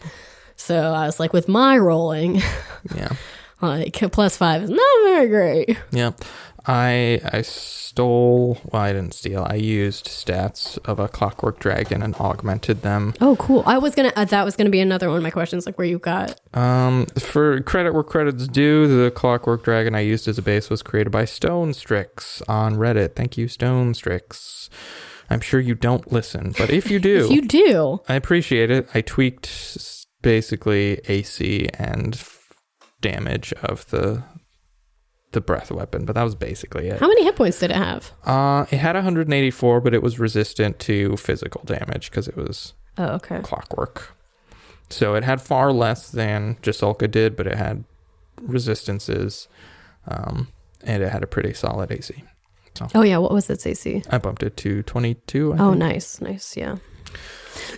So 0.55 0.77
I 0.93 1.05
was 1.07 1.19
like, 1.19 1.33
with 1.33 1.47
my 1.47 1.77
rolling, 1.77 2.41
Yeah. 2.95 3.09
like 3.61 3.99
a 4.01 4.09
plus 4.09 4.37
five 4.37 4.63
is 4.63 4.69
not 4.69 5.03
very 5.05 5.27
great. 5.29 5.77
Yeah. 5.91 6.11
I 6.67 7.21
I 7.31 7.41
stole 7.41 8.57
well 8.71 8.81
I 8.81 8.91
didn't 8.93 9.13
steal. 9.13 9.45
I 9.49 9.55
used 9.55 10.07
stats 10.07 10.77
of 10.85 10.99
a 10.99 11.07
clockwork 11.07 11.59
dragon 11.59 12.01
and 12.01 12.15
augmented 12.15 12.81
them. 12.81 13.13
Oh, 13.21 13.35
cool. 13.37 13.63
I 13.65 13.77
was 13.77 13.95
going 13.95 14.09
to, 14.09 14.19
uh, 14.19 14.25
that 14.25 14.43
was 14.43 14.55
going 14.55 14.65
to 14.65 14.71
be 14.71 14.81
another 14.81 15.07
one 15.07 15.17
of 15.17 15.23
my 15.23 15.31
questions, 15.31 15.65
like 15.65 15.77
where 15.77 15.87
you 15.87 15.99
got 15.99 16.39
Um 16.53 17.05
for 17.17 17.61
credit 17.61 17.93
where 17.93 18.03
credit's 18.03 18.47
due, 18.47 18.87
the 18.87 19.11
clockwork 19.11 19.63
dragon 19.63 19.95
I 19.95 20.01
used 20.01 20.27
as 20.27 20.37
a 20.37 20.41
base 20.41 20.69
was 20.69 20.81
created 20.83 21.11
by 21.11 21.25
Stone 21.25 21.73
Strix 21.73 22.41
on 22.47 22.75
Reddit. 22.75 23.15
Thank 23.15 23.37
you, 23.37 23.47
Stone 23.47 23.93
Strix. 23.93 24.69
I'm 25.29 25.41
sure 25.41 25.59
you 25.59 25.73
don't 25.73 26.11
listen, 26.11 26.53
but 26.57 26.69
if 26.69 26.91
you 26.91 26.99
do, 27.11 27.25
if 27.25 27.31
You 27.31 27.41
do. 27.41 28.01
I 28.07 28.15
appreciate 28.15 28.69
it. 28.69 28.87
I 28.93 29.01
tweaked 29.01 30.05
basically 30.21 30.99
AC 31.07 31.69
and 31.77 32.21
damage 33.01 33.53
of 33.63 33.87
the 33.89 34.23
the 35.35 35.41
breath 35.41 35.69
weapon, 35.71 36.03
but 36.05 36.15
that 36.15 36.23
was 36.23 36.33
basically 36.33 36.87
it. 36.87 36.99
How 36.99 37.07
many 37.07 37.23
hit 37.23 37.35
points 37.35 37.59
did 37.59 37.69
it 37.69 37.75
have? 37.77 38.11
Uh, 38.25 38.65
it 38.71 38.77
had 38.77 38.95
184, 38.95 39.79
but 39.81 39.93
it 39.93 40.01
was 40.01 40.17
resistant 40.17 40.79
to 40.79 41.15
physical 41.17 41.61
damage 41.65 42.09
because 42.09 42.27
it 42.27 42.35
was 42.35 42.73
Oh, 42.97 43.09
okay. 43.17 43.39
clockwork. 43.43 44.15
So 44.89 45.13
it 45.15 45.23
had 45.23 45.41
far 45.41 45.71
less 45.71 46.09
than 46.09 46.55
Jasolka 46.63 47.09
did, 47.09 47.35
but 47.35 47.45
it 47.47 47.57
had 47.57 47.83
resistances, 48.41 49.47
um, 50.07 50.47
and 50.83 51.03
it 51.03 51.11
had 51.11 51.23
a 51.23 51.27
pretty 51.27 51.53
solid 51.53 51.91
AC. 51.91 52.23
Oh, 52.93 53.03
yeah. 53.03 53.17
What 53.17 53.31
was 53.31 53.49
its 53.49 53.65
AC? 53.65 54.03
I 54.09 54.17
bumped 54.17 54.43
it 54.43 54.57
to 54.57 54.83
22. 54.83 55.53
I 55.53 55.57
Oh, 55.57 55.69
think. 55.69 55.77
nice. 55.79 56.19
Nice. 56.21 56.57
Yeah. 56.57 56.75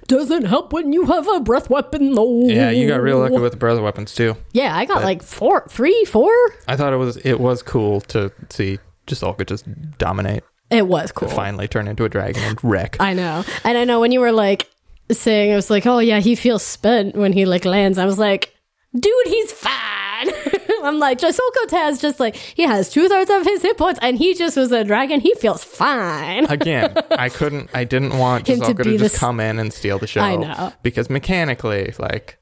Doesn't 0.08 0.46
help 0.46 0.74
when 0.74 0.94
you 0.94 1.06
have 1.06 1.28
a 1.28 1.40
breath 1.40 1.70
weapon, 1.70 2.14
though. 2.14 2.42
Yeah, 2.48 2.70
you 2.72 2.88
got 2.88 3.02
real 3.02 3.20
lucky 3.20 3.38
with 3.38 3.52
the 3.52 3.58
breath 3.58 3.80
weapons 3.80 4.14
too. 4.14 4.36
Yeah, 4.54 4.76
I 4.76 4.86
got 4.86 4.96
But- 4.96 5.04
like 5.04 5.24
four, 5.24 5.66
three, 5.70 6.06
four. 6.06 6.32
I 6.68 6.76
thought 6.76 6.94
it 6.94 6.98
was 6.98 7.18
it 7.18 7.40
was 7.40 7.62
cool 7.64 8.02
to 8.02 8.32
see 8.50 8.80
just 9.06 9.24
all 9.24 9.34
could 9.34 9.48
just 9.48 9.66
dominate, 9.98 10.44
It 10.70 10.86
was 10.88 11.12
cool. 11.14 11.30
finally 11.30 11.68
turn 11.68 11.88
into 11.88 12.04
a 12.04 12.10
dragon 12.10 12.44
and 12.44 12.62
wreck. 12.64 12.98
I 13.00 13.14
know. 13.14 13.46
And 13.64 13.78
I 13.78 13.86
know 13.86 14.00
when 14.02 14.12
you 14.12 14.20
were 14.20 14.34
like 14.34 14.70
saying, 15.10 15.52
it 15.52 15.56
was 15.56 15.70
like, 15.70 15.86
oh, 15.86 16.00
yeah, 16.00 16.20
he 16.20 16.36
feels 16.36 16.62
spent 16.64 17.16
when 17.16 17.32
he 17.32 17.46
like 17.46 17.64
lands. 17.64 17.98
I 17.98 18.06
was 18.06 18.20
like, 18.20 18.54
dude, 18.94 19.28
he's 19.28 19.52
fine. 19.52 19.74
I'm 20.84 21.00
like, 21.00 21.20
Jasolko 21.20 21.66
Taz 21.68 22.02
just 22.02 22.20
like, 22.20 22.36
he 22.36 22.64
has 22.64 22.90
two 22.90 23.08
thirds 23.10 23.30
of 23.30 23.44
his 23.44 23.62
hit 23.62 23.78
points 23.78 24.00
and 24.02 24.18
he 24.18 24.34
just 24.34 24.56
was 24.58 24.72
a 24.72 24.84
dragon. 24.84 25.20
He 25.20 25.34
feels 25.36 25.64
fine. 25.64 26.46
Again, 26.50 26.96
I 27.12 27.30
couldn't. 27.30 27.70
I 27.74 27.84
didn't 27.84 28.18
want 28.18 28.48
Him 28.48 28.62
to 28.62 28.74
to, 28.74 28.84
be 28.84 28.98
just 28.98 29.16
the 29.16 29.20
come 29.20 29.40
in 29.40 29.60
and 29.60 29.74
steal 29.74 30.00
the 30.00 30.08
show. 30.08 30.22
I 30.22 30.36
know. 30.36 30.74
because 30.84 31.10
mechanically, 31.10 31.94
like, 32.00 32.38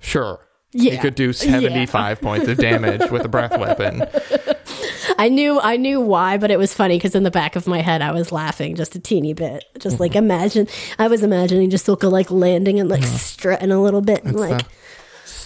sure, 0.00 0.40
Yeah. 0.72 0.92
he 0.92 0.98
could 0.98 1.14
do 1.14 1.32
seventy-five 1.32 2.20
points 2.22 2.48
of 2.48 2.58
damage 2.58 3.10
with 3.10 3.24
a 3.24 3.28
breath 3.28 3.58
weapon. 3.58 4.02
I 5.18 5.28
knew 5.28 5.60
I 5.60 5.76
knew 5.76 6.00
why, 6.00 6.38
but 6.38 6.50
it 6.50 6.58
was 6.58 6.72
funny 6.72 6.96
because 6.96 7.14
in 7.14 7.22
the 7.24 7.30
back 7.30 7.54
of 7.56 7.66
my 7.66 7.80
head 7.82 8.00
I 8.02 8.12
was 8.12 8.32
laughing 8.32 8.74
just 8.74 8.94
a 8.94 8.98
teeny 9.00 9.34
bit. 9.34 9.64
Just 9.78 10.00
like 10.00 10.12
Mm-hmm. 10.12 10.18
imagine 10.24 10.68
I 10.98 11.08
was 11.08 11.22
imagining 11.22 11.70
Jasolka 11.70 12.10
like 12.10 12.30
landing 12.30 12.80
and 12.80 12.88
like 12.88 13.04
strutting 13.04 13.70
a 13.70 13.80
little 13.82 14.00
bit 14.00 14.24
and 14.24 14.32
It's, 14.32 14.40
like 14.40 14.62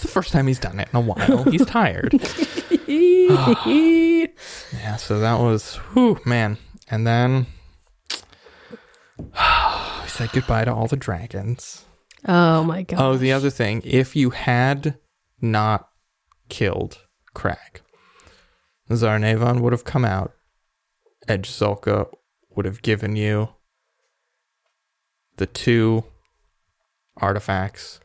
the 0.04 0.10
first 0.10 0.32
time 0.32 0.46
he's 0.46 0.58
done 0.58 0.78
it 0.78 0.88
in 0.92 0.96
a 0.96 1.00
while. 1.00 1.44
He's 1.44 1.64
tired. 1.64 2.12
yeah, 2.86 4.26
so 4.96 5.18
that 5.18 5.40
was, 5.40 5.76
whew, 5.92 6.20
man. 6.26 6.58
And 6.88 7.06
then 7.06 7.46
we 9.18 10.08
said 10.08 10.30
goodbye 10.32 10.66
to 10.66 10.74
all 10.74 10.86
the 10.86 10.96
dragons. 10.96 11.84
Oh 12.26 12.62
my 12.62 12.82
god. 12.82 13.00
Oh, 13.00 13.16
the 13.16 13.32
other 13.32 13.50
thing, 13.50 13.82
if 13.84 14.14
you 14.14 14.30
had 14.30 14.98
not 15.40 15.88
killed 16.48 16.98
Crag, 17.32 17.80
Zarnavan 18.90 19.60
would 19.60 19.72
have 19.72 19.84
come 19.84 20.04
out. 20.04 20.32
Edge 21.26 21.50
Zulka 21.50 22.08
would 22.54 22.66
have 22.66 22.82
given 22.82 23.16
you 23.16 23.48
the 25.36 25.46
two 25.46 26.04
artifacts 27.16 28.00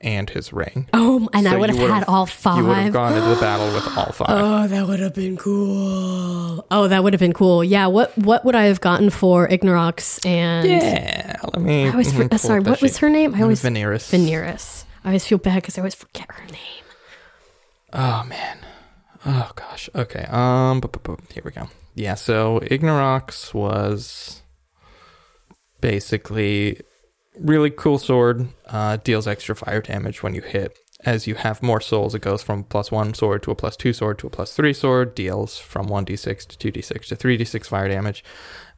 and 0.00 0.30
his 0.30 0.52
ring. 0.52 0.88
Oh, 0.92 1.28
and 1.32 1.46
I 1.48 1.52
So 1.52 1.58
would 1.58 1.70
have 1.70 1.78
had 1.90 2.04
all 2.04 2.26
five. 2.26 2.58
You 2.58 2.64
would 2.66 2.76
have 2.76 2.92
gone 2.92 3.14
into 3.14 3.28
the 3.28 3.40
battle 3.40 3.66
with 3.74 3.86
all 3.96 4.12
five. 4.12 4.28
Oh, 4.30 4.66
that 4.68 4.86
would 4.86 5.00
have 5.00 5.14
been 5.14 5.36
cool. 5.36 6.66
Oh, 6.70 6.88
that 6.88 7.02
would 7.02 7.12
have 7.12 7.20
been 7.20 7.32
cool. 7.32 7.62
Yeah. 7.64 7.86
What 7.86 8.16
What 8.18 8.44
would 8.44 8.54
I 8.54 8.64
have 8.64 8.80
gotten 8.80 9.10
for 9.10 9.48
Ignorox 9.48 10.24
and? 10.24 10.68
yeah, 10.68 11.36
let 11.42 11.62
me. 11.62 11.86
I 11.88 11.90
always 11.90 12.12
for, 12.12 12.28
sorry. 12.38 12.60
What 12.60 12.80
was 12.82 12.98
her 12.98 13.08
name? 13.10 13.34
I 13.34 13.42
always 13.42 13.62
Veneris. 13.62 14.10
Veneris. 14.10 14.84
I 15.04 15.08
always 15.08 15.24
feel 15.26 15.38
bad 15.38 15.56
because 15.56 15.78
I 15.78 15.80
always 15.82 15.94
forget 15.94 16.26
her 16.30 16.44
name. 16.46 16.84
Oh 17.92 18.24
man. 18.28 18.58
Oh 19.26 19.50
gosh. 19.54 19.88
Okay. 19.94 20.24
Um. 20.28 20.82
Here 21.32 21.42
we 21.44 21.50
go. 21.50 21.68
Yeah. 21.94 22.14
So 22.14 22.60
Ignorox 22.60 23.52
was 23.54 24.42
basically 25.80 26.80
really 27.40 27.70
cool 27.70 27.98
sword. 27.98 28.48
Uh, 28.66 28.96
deals 28.96 29.26
extra 29.26 29.54
fire 29.54 29.80
damage 29.80 30.22
when 30.22 30.34
you 30.34 30.42
hit. 30.42 30.78
As 31.04 31.26
you 31.28 31.36
have 31.36 31.62
more 31.62 31.80
souls, 31.80 32.14
it 32.14 32.22
goes 32.22 32.42
from 32.42 32.64
plus 32.64 32.90
one 32.90 33.14
sword 33.14 33.42
to 33.44 33.52
a 33.52 33.54
plus 33.54 33.76
two 33.76 33.92
sword 33.92 34.18
to 34.18 34.26
a 34.26 34.30
plus 34.30 34.54
three 34.54 34.72
sword. 34.72 35.14
Deals 35.14 35.58
from 35.58 35.86
one 35.86 36.04
d6 36.04 36.46
to 36.46 36.58
two 36.58 36.72
d6 36.72 37.06
to 37.06 37.16
three 37.16 37.38
d6 37.38 37.66
fire 37.66 37.88
damage. 37.88 38.24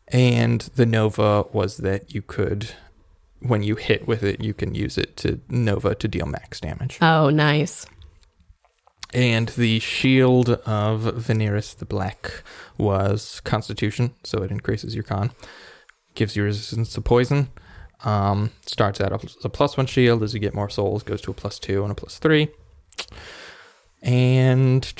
And 0.09 0.61
the 0.75 0.87
Nova 0.87 1.47
was 1.53 1.79
that 1.79 2.15
you 2.15 2.21
could, 2.21 2.73
when 3.41 3.63
you 3.63 3.77
hit 3.77 4.07
with 4.07 4.23
it, 4.23 4.43
you 4.43 4.53
can 4.53 4.75
use 4.75 4.99
it 4.99 5.17
to 5.19 5.41
Nova 5.49 5.95
to 5.95 6.09
deal 6.09 6.27
max 6.27 6.61
damage. 6.61 6.99
Oh, 7.01 7.31
nice. 7.31 7.87
And 9.13 9.49
the 9.51 9.81
shield 9.81 10.51
of 10.51 11.03
Veneris 11.03 11.77
the 11.77 11.85
Black 11.85 12.43
was 12.79 13.41
Constitution, 13.41 14.15
so 14.25 14.43
it 14.43 14.51
increases 14.51 14.95
your 14.95 15.05
con. 15.05 15.33
Gives 16.15 16.37
you 16.37 16.45
resistance 16.45 16.93
to 16.93 17.01
poison. 17.01 17.49
Um, 18.05 18.51
starts 18.65 19.01
out 19.01 19.13
as 19.25 19.37
a 19.45 19.49
plus 19.49 19.77
one 19.77 19.87
shield. 19.87 20.23
As 20.23 20.33
you 20.35 20.41
get 20.41 20.55
more 20.55 20.71
souls, 20.71 21.03
goes 21.03 21.21
to 21.23 21.31
a 21.31 21.35
plus 21.35 21.59
two 21.59 21.83
and 21.83 21.93
a 21.93 21.95
plus 21.95 22.19
three. 22.19 22.49
And 24.03 24.91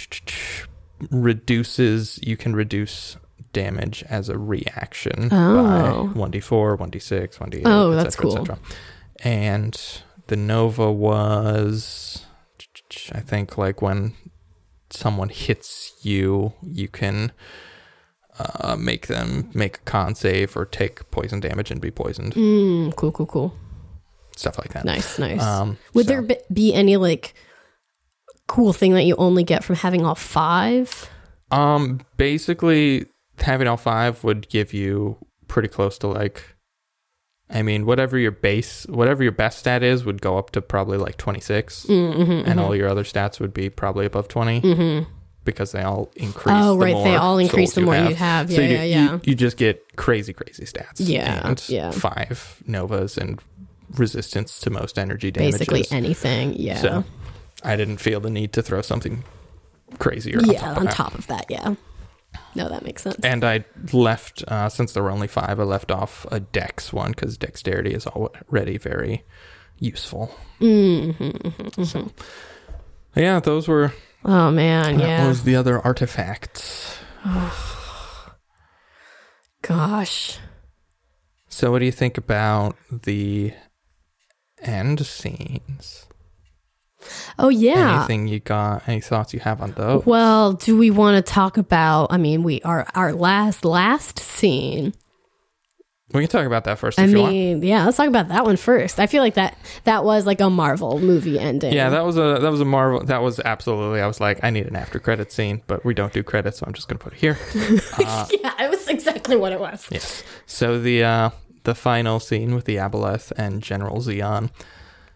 reduces, 1.11 2.19
you 2.23 2.37
can 2.37 2.55
reduce 2.55 3.17
damage 3.53 4.05
as 4.09 4.29
a 4.29 4.39
reaction 4.39 5.29
Oh. 5.33 6.09
by 6.15 6.21
1d4, 6.21 6.77
1d6, 6.79 7.39
1d8. 7.39 7.63
Oh, 7.65 7.93
et 7.93 7.97
that's 7.97 8.15
cetera, 8.17 8.31
et 8.31 8.35
cool. 8.37 8.47
cetera. 8.47 8.59
And 9.23 9.81
the 10.29 10.37
Nova 10.37 10.91
was 10.93 12.25
I 13.13 13.21
think 13.21 13.57
like 13.59 13.81
when 13.83 14.15
someone 14.91 15.29
hits 15.31 15.93
you, 16.03 16.53
you 16.63 16.89
can 16.89 17.33
uh, 18.61 18.77
make 18.77 19.07
them 19.07 19.51
make 19.55 19.77
a 19.77 19.81
con 19.81 20.15
save 20.15 20.57
or 20.57 20.65
take 20.65 21.11
poison 21.11 21.41
damage 21.41 21.71
and 21.71 21.81
be 21.81 21.91
poisoned. 21.91 22.35
Mm, 22.35 22.95
cool, 22.97 23.13
cool, 23.13 23.27
cool. 23.27 23.55
stuff 24.37 24.59
like 24.59 24.73
that. 24.73 24.85
Nice, 24.85 25.19
nice. 25.19 25.43
Um, 25.43 25.77
Would 25.95 26.07
so- 26.07 26.13
there 26.23 26.37
be- 26.53 26.75
any 26.75 26.97
like 26.97 27.35
cool 28.47 28.73
thing 28.73 28.93
that 28.95 29.03
you 29.05 29.15
only 29.17 29.45
get 29.45 29.63
from 29.65 29.77
having 29.77 30.05
all 30.05 30.15
five? 30.15 31.09
Um, 31.51 32.01
basically, 32.17 33.07
having 33.39 33.67
all 33.69 33.77
five 33.77 34.23
would 34.25 34.49
give 34.49 34.73
you 34.73 35.17
pretty 35.49 35.69
close 35.69 35.99
to 35.99 36.07
like, 36.07 36.43
I 37.51 37.63
mean, 37.63 37.85
whatever 37.87 38.17
your 38.19 38.31
base, 38.31 38.87
whatever 38.89 39.23
your 39.25 39.33
best 39.33 39.59
stat 39.59 39.83
is, 39.83 40.05
would 40.05 40.23
go 40.23 40.39
up 40.39 40.51
to 40.53 40.63
probably 40.63 40.97
like 40.99 41.17
26, 41.17 41.87
Mm-hmm, 41.87 42.49
and 42.49 42.61
all 42.61 42.75
your 42.77 42.89
other 42.89 43.03
stats 43.05 43.41
would 43.41 43.53
be 43.53 43.69
probably 43.69 44.07
above 44.07 44.29
20 44.29 45.07
because 45.45 45.73
they 45.73 45.83
all 45.83 46.11
increase. 46.17 46.57
Oh, 46.59 46.75
the 46.75 46.85
right, 46.85 46.95
they 46.95 47.11
more 47.11 47.19
all 47.19 47.39
increase 47.39 47.75
the 47.75 47.81
more 47.81 47.97
you 47.97 48.15
have. 48.15 48.51
So 48.53 48.61
Yeah, 48.61 48.69
you, 48.69 48.75
yeah, 48.75 48.83
yeah. 48.85 49.13
You, 49.13 49.21
you 49.25 49.35
just 49.35 49.57
get 49.57 49.97
crazy, 49.97 50.33
crazy 50.33 50.65
stats. 50.65 50.97
Yeah, 50.97 51.47
and 51.49 51.69
yeah. 51.69 51.91
Five 51.91 52.63
novas 52.67 53.17
and 53.17 53.41
resistance 53.97 54.61
to 54.61 54.71
most 54.71 54.99
energy 54.99 55.31
damages. 55.31 55.59
Basically 55.59 55.85
anything. 55.97 56.55
Yeah. 56.55 56.77
So 56.77 57.05
I 57.65 57.77
didn't 57.77 57.99
feel 57.99 58.21
the 58.21 58.31
need 58.31 58.53
to 58.55 58.63
throw 58.63 58.83
something 58.83 59.25
crazier. 59.99 60.39
On 60.39 60.45
yeah, 60.51 60.61
top 60.61 60.71
of 60.71 60.77
on 60.79 60.85
that. 60.85 60.95
top 60.95 61.15
of 61.15 61.27
that, 61.29 61.47
yeah. 61.49 61.75
No, 62.55 62.69
that 62.69 62.85
makes 62.85 63.03
sense. 63.03 63.17
And 63.25 63.43
I 63.45 63.65
left, 63.93 64.45
uh, 64.47 64.69
since 64.69 64.93
there 64.93 65.03
were 65.03 65.11
only 65.11 65.27
five, 65.27 65.59
I 65.59 65.65
left 65.65 65.91
off 65.91 66.27
a 66.31 66.39
dex 66.39 66.93
one 66.93 67.11
because 67.11 67.37
dexterity 67.37 67.93
is 67.93 68.07
already 68.07 68.79
very 68.79 69.25
useful. 69.79 70.33
Mm-hmm, 70.61 71.83
So, 71.83 72.13
yeah, 73.17 73.41
those 73.41 73.67
were, 73.67 73.93
Oh 74.25 74.51
man, 74.51 74.99
that 74.99 75.09
yeah. 75.09 75.29
was 75.29 75.45
the 75.45 75.57
other 75.57 75.81
artifacts. 75.81 76.99
Gosh. 79.63 80.39
So, 81.49 81.71
what 81.71 81.81
do 81.81 81.85
you 81.85 81.93
think 81.93 82.17
about 82.19 82.77
the 82.91 83.53
end 84.63 85.05
scenes? 85.07 86.07
Oh 87.39 87.49
yeah. 87.49 87.99
Anything 87.99 88.29
you 88.29 88.41
got, 88.41 88.87
any 88.87 89.01
thoughts 89.01 89.33
you 89.33 89.41
have 89.41 89.61
on 89.63 89.73
those? 89.73 90.05
Well, 90.05 90.53
do 90.53 90.77
we 90.77 90.91
want 90.91 91.25
to 91.25 91.33
talk 91.33 91.57
about? 91.57 92.09
I 92.13 92.19
mean, 92.19 92.43
we 92.43 92.61
are 92.63 92.87
our 92.95 93.13
last 93.13 93.65
last 93.65 94.19
scene. 94.19 94.95
We 96.13 96.23
can 96.23 96.29
talk 96.29 96.47
about 96.47 96.65
that 96.65 96.79
first 96.79 96.99
I 96.99 97.05
if 97.05 97.11
you 97.11 97.19
want. 97.19 97.33
mean, 97.33 97.63
yeah, 97.63 97.85
let's 97.85 97.97
talk 97.97 98.09
about 98.09 98.29
that 98.29 98.45
one 98.45 98.57
first. 98.57 98.99
I 98.99 99.07
feel 99.07 99.23
like 99.23 99.35
that 99.35 99.57
that 99.85 100.05
was 100.05 100.27
like 100.27 100.41
a 100.41 100.51
Marvel 100.51 100.99
movie 100.99 101.39
ending. 101.39 101.73
Yeah, 101.73 101.91
that 101.91 102.05
was 102.05 102.17
a 102.17 102.39
that 102.41 102.51
was 102.51 102.61
a 102.61 102.65
marvel. 102.65 103.05
That 103.05 103.23
was 103.23 103.39
absolutely. 103.41 104.01
I 104.01 104.07
was 104.09 104.21
like, 104.21 104.43
I 104.43 104.51
need 104.51 104.67
an 104.67 104.75
after 104.75 104.99
credit 104.99 105.31
scene, 105.31 105.63
but 105.69 105.85
we 105.85 105.95
don't 105.95 106.13
do 106.13 106.25
credits, 106.25 106.59
so 106.59 106.65
I'm 106.67 106.73
just 106.73 106.89
gonna 106.89 106.99
put 106.99 107.13
it 107.13 107.21
here. 107.21 107.39
yeah, 107.55 108.27
it 108.59 108.71
was 108.71 108.89
exactly 108.89 109.37
what 109.37 109.53
it 109.53 109.61
was. 109.61 109.87
Yes. 109.91 110.25
So 110.47 110.81
the 110.81 111.05
uh, 111.05 111.31
the 111.63 111.77
final 111.77 112.19
scene 112.19 112.55
with 112.57 112.65
the 112.65 112.77
Aboleth 112.77 113.33
and 113.37 113.63
General 113.63 113.99
Zeon 113.99 114.51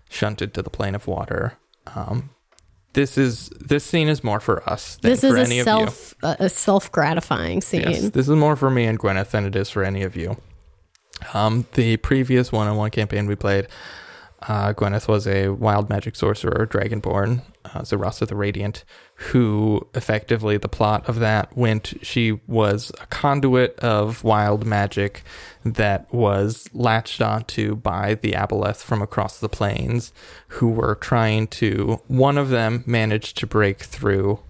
shunted 0.08 0.54
to 0.54 0.62
the 0.62 0.70
plane 0.70 0.94
of 0.94 1.08
water. 1.08 1.54
Um, 1.94 2.30
this 2.92 3.18
is 3.18 3.48
this 3.58 3.84
scene 3.84 4.08
is 4.08 4.22
more 4.22 4.38
for 4.38 4.68
us 4.68 4.96
than 4.96 5.10
This 5.10 5.20
for 5.22 5.36
is 5.36 5.50
any 5.50 5.58
a 5.58 5.62
of 5.62 5.64
self 5.64 6.14
a, 6.22 6.36
a 6.40 6.48
self 6.48 6.92
gratifying 6.92 7.60
scene. 7.60 7.82
Yes, 7.82 8.10
this 8.10 8.28
is 8.28 8.36
more 8.36 8.54
for 8.54 8.70
me 8.70 8.84
and 8.84 8.98
Gwyneth 8.98 9.30
than 9.30 9.44
it 9.44 9.56
is 9.56 9.70
for 9.70 9.82
any 9.82 10.02
of 10.02 10.14
you. 10.14 10.36
Um, 11.32 11.66
the 11.74 11.96
previous 11.98 12.52
one-on-one 12.52 12.90
campaign 12.90 13.26
we 13.26 13.34
played, 13.36 13.68
uh, 14.46 14.74
Gwyneth 14.74 15.08
was 15.08 15.26
a 15.26 15.48
wild 15.48 15.88
magic 15.88 16.16
sorcerer, 16.16 16.66
dragonborn, 16.66 17.42
uh, 17.64 17.80
Zarasa 17.80 18.26
the 18.26 18.36
Radiant, 18.36 18.84
who 19.14 19.86
effectively 19.94 20.58
the 20.58 20.68
plot 20.68 21.08
of 21.08 21.20
that 21.20 21.56
went. 21.56 21.94
She 22.02 22.40
was 22.46 22.92
a 23.00 23.06
conduit 23.06 23.78
of 23.80 24.22
wild 24.22 24.66
magic 24.66 25.22
that 25.64 26.12
was 26.12 26.68
latched 26.74 27.22
onto 27.22 27.74
by 27.76 28.16
the 28.16 28.32
Aboleth 28.32 28.82
from 28.82 29.00
across 29.00 29.38
the 29.38 29.48
planes, 29.48 30.12
who 30.48 30.68
were 30.68 30.96
trying 30.96 31.46
to. 31.48 32.02
One 32.06 32.36
of 32.36 32.50
them 32.50 32.84
managed 32.86 33.38
to 33.38 33.46
break 33.46 33.80
through, 33.80 34.40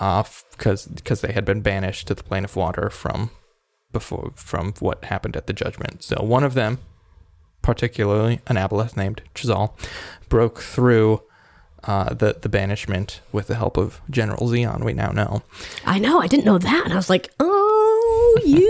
off 0.00 0.44
because 0.52 0.86
because 0.86 1.20
they 1.22 1.32
had 1.32 1.44
been 1.44 1.60
banished 1.60 2.08
to 2.08 2.14
the 2.14 2.22
plane 2.22 2.44
of 2.44 2.56
water 2.56 2.90
from 2.90 3.30
before 3.92 4.32
from 4.34 4.72
what 4.80 5.04
happened 5.04 5.36
at 5.36 5.46
the 5.46 5.52
judgment. 5.52 6.02
So 6.02 6.22
one 6.22 6.44
of 6.44 6.54
them, 6.54 6.78
particularly 7.62 8.40
an 8.46 8.56
aboleth 8.56 8.96
named 8.96 9.22
Chazal, 9.34 9.72
broke 10.28 10.60
through 10.60 11.22
uh, 11.84 12.12
the 12.12 12.36
the 12.40 12.48
banishment 12.48 13.20
with 13.32 13.46
the 13.46 13.54
help 13.54 13.76
of 13.76 14.00
General 14.10 14.48
Zeon. 14.48 14.84
We 14.84 14.92
now 14.94 15.10
know. 15.10 15.42
I 15.84 15.98
know. 15.98 16.20
I 16.20 16.26
didn't 16.26 16.44
know 16.44 16.58
that, 16.58 16.82
and 16.84 16.92
I 16.92 16.96
was 16.96 17.08
like, 17.08 17.30
"Oh, 17.38 18.40
you, 18.44 18.68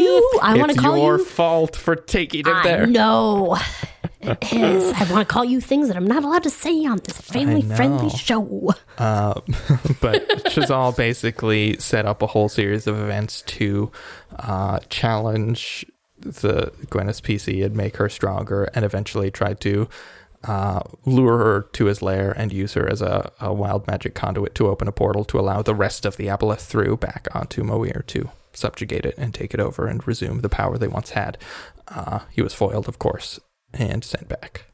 you! 0.00 0.38
I 0.42 0.56
want 0.56 0.70
to 0.70 0.74
it's 0.76 0.80
call 0.80 0.96
your 0.96 1.18
you. 1.18 1.24
fault 1.24 1.74
for 1.76 1.96
taking 1.96 2.40
it 2.40 2.46
I 2.46 2.62
there. 2.62 2.86
know 2.86 3.56
it 3.56 3.88
is. 4.52 4.92
I 4.92 5.12
want 5.12 5.26
to 5.28 5.32
call 5.32 5.44
you 5.44 5.60
things 5.60 5.88
that 5.88 5.96
I'm 5.96 6.06
not 6.06 6.24
allowed 6.24 6.42
to 6.44 6.50
say 6.50 6.84
on 6.84 6.98
this 7.04 7.18
family-friendly 7.18 8.10
show. 8.10 8.72
Uh, 8.96 9.34
but 10.00 10.28
Chazal 10.44 10.96
basically 10.96 11.76
set 11.78 12.06
up 12.06 12.22
a 12.22 12.28
whole 12.28 12.48
series 12.48 12.86
of 12.86 12.96
events 12.96 13.42
to 13.42 13.90
uh, 14.38 14.78
challenge 14.88 15.84
the 16.18 16.72
Gwyneth's 16.86 17.20
PC 17.20 17.64
and 17.64 17.74
make 17.74 17.96
her 17.96 18.08
stronger, 18.08 18.64
and 18.72 18.84
eventually 18.84 19.32
tried 19.32 19.60
to 19.62 19.88
uh, 20.44 20.80
lure 21.04 21.38
her 21.38 21.62
to 21.72 21.86
his 21.86 22.02
lair 22.02 22.32
and 22.32 22.52
use 22.52 22.74
her 22.74 22.88
as 22.88 23.02
a, 23.02 23.32
a 23.40 23.52
wild 23.52 23.86
magic 23.86 24.14
conduit 24.14 24.54
to 24.54 24.68
open 24.68 24.86
a 24.86 24.92
portal 24.92 25.24
to 25.24 25.40
allow 25.40 25.62
the 25.62 25.74
rest 25.74 26.04
of 26.04 26.16
the 26.16 26.26
Aboleth 26.26 26.60
through 26.60 26.96
back 26.98 27.28
onto 27.34 27.64
Moir 27.64 28.04
to 28.08 28.30
subjugate 28.52 29.04
it 29.04 29.14
and 29.18 29.34
take 29.34 29.54
it 29.54 29.60
over 29.60 29.86
and 29.86 30.06
resume 30.06 30.40
the 30.40 30.48
power 30.48 30.78
they 30.78 30.88
once 30.88 31.10
had. 31.10 31.38
Uh, 31.88 32.20
he 32.30 32.42
was 32.42 32.54
foiled, 32.54 32.88
of 32.88 32.98
course, 32.98 33.40
and 33.74 34.02
sent 34.04 34.28
back. 34.28 34.64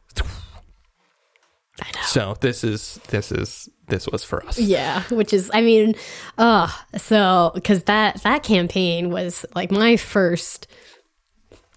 I 1.82 1.86
know. 1.94 2.02
So 2.04 2.36
this 2.40 2.62
is 2.62 3.00
this 3.08 3.32
is 3.32 3.68
this 3.88 4.06
was 4.08 4.22
for 4.22 4.44
us. 4.46 4.58
Yeah, 4.58 5.02
which 5.10 5.32
is, 5.32 5.50
I 5.54 5.62
mean, 5.62 5.94
uh, 6.36 6.68
so 6.96 7.52
because 7.54 7.84
that 7.84 8.22
that 8.22 8.42
campaign 8.42 9.10
was 9.10 9.46
like 9.54 9.70
my 9.70 9.96
first, 9.96 10.66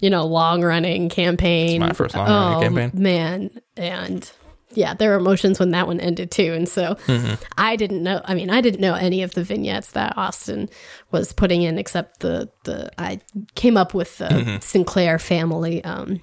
you 0.02 0.10
know, 0.10 0.26
long 0.26 0.62
running 0.62 1.08
campaign. 1.10 1.82
It's 1.82 1.90
my 1.90 1.94
first 1.94 2.16
long-running 2.16 2.58
Oh, 2.58 2.62
campaign. 2.62 3.02
man, 3.02 3.50
and 3.78 4.30
yeah, 4.74 4.94
there 4.94 5.12
were 5.12 5.16
emotions 5.16 5.58
when 5.60 5.72
that 5.72 5.88
one 5.88 6.02
ended 6.02 6.32
too, 6.32 6.52
and 6.52 6.68
so 6.68 6.96
Mm-hmm. 7.08 7.36
I 7.58 7.78
didn't 7.78 8.04
know. 8.04 8.20
I 8.26 8.36
mean, 8.36 8.50
I 8.50 8.60
didn't 8.60 8.82
know 8.82 8.96
any 8.96 9.24
of 9.24 9.34
the 9.36 9.44
vignettes 9.46 9.92
that 9.94 10.18
Austin 10.18 10.70
was 11.12 11.32
putting 11.32 11.62
in, 11.62 11.78
except 11.78 12.20
the 12.20 12.50
the 12.66 12.92
I 13.02 13.22
came 13.56 13.78
up 13.78 13.94
with 13.94 14.18
the 14.18 14.26
Mm-hmm. 14.26 14.58
Sinclair 14.60 15.18
family. 15.18 15.82
Um, 15.86 16.20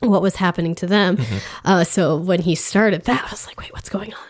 what 0.00 0.22
was 0.22 0.36
happening 0.36 0.74
to 0.76 0.86
them. 0.86 1.16
Mm-hmm. 1.16 1.38
Uh, 1.64 1.84
so 1.84 2.16
when 2.16 2.40
he 2.40 2.54
started 2.54 3.04
that, 3.04 3.24
I 3.26 3.30
was 3.30 3.46
like, 3.46 3.60
wait, 3.60 3.72
what's 3.72 3.88
going 3.88 4.12
on? 4.12 4.20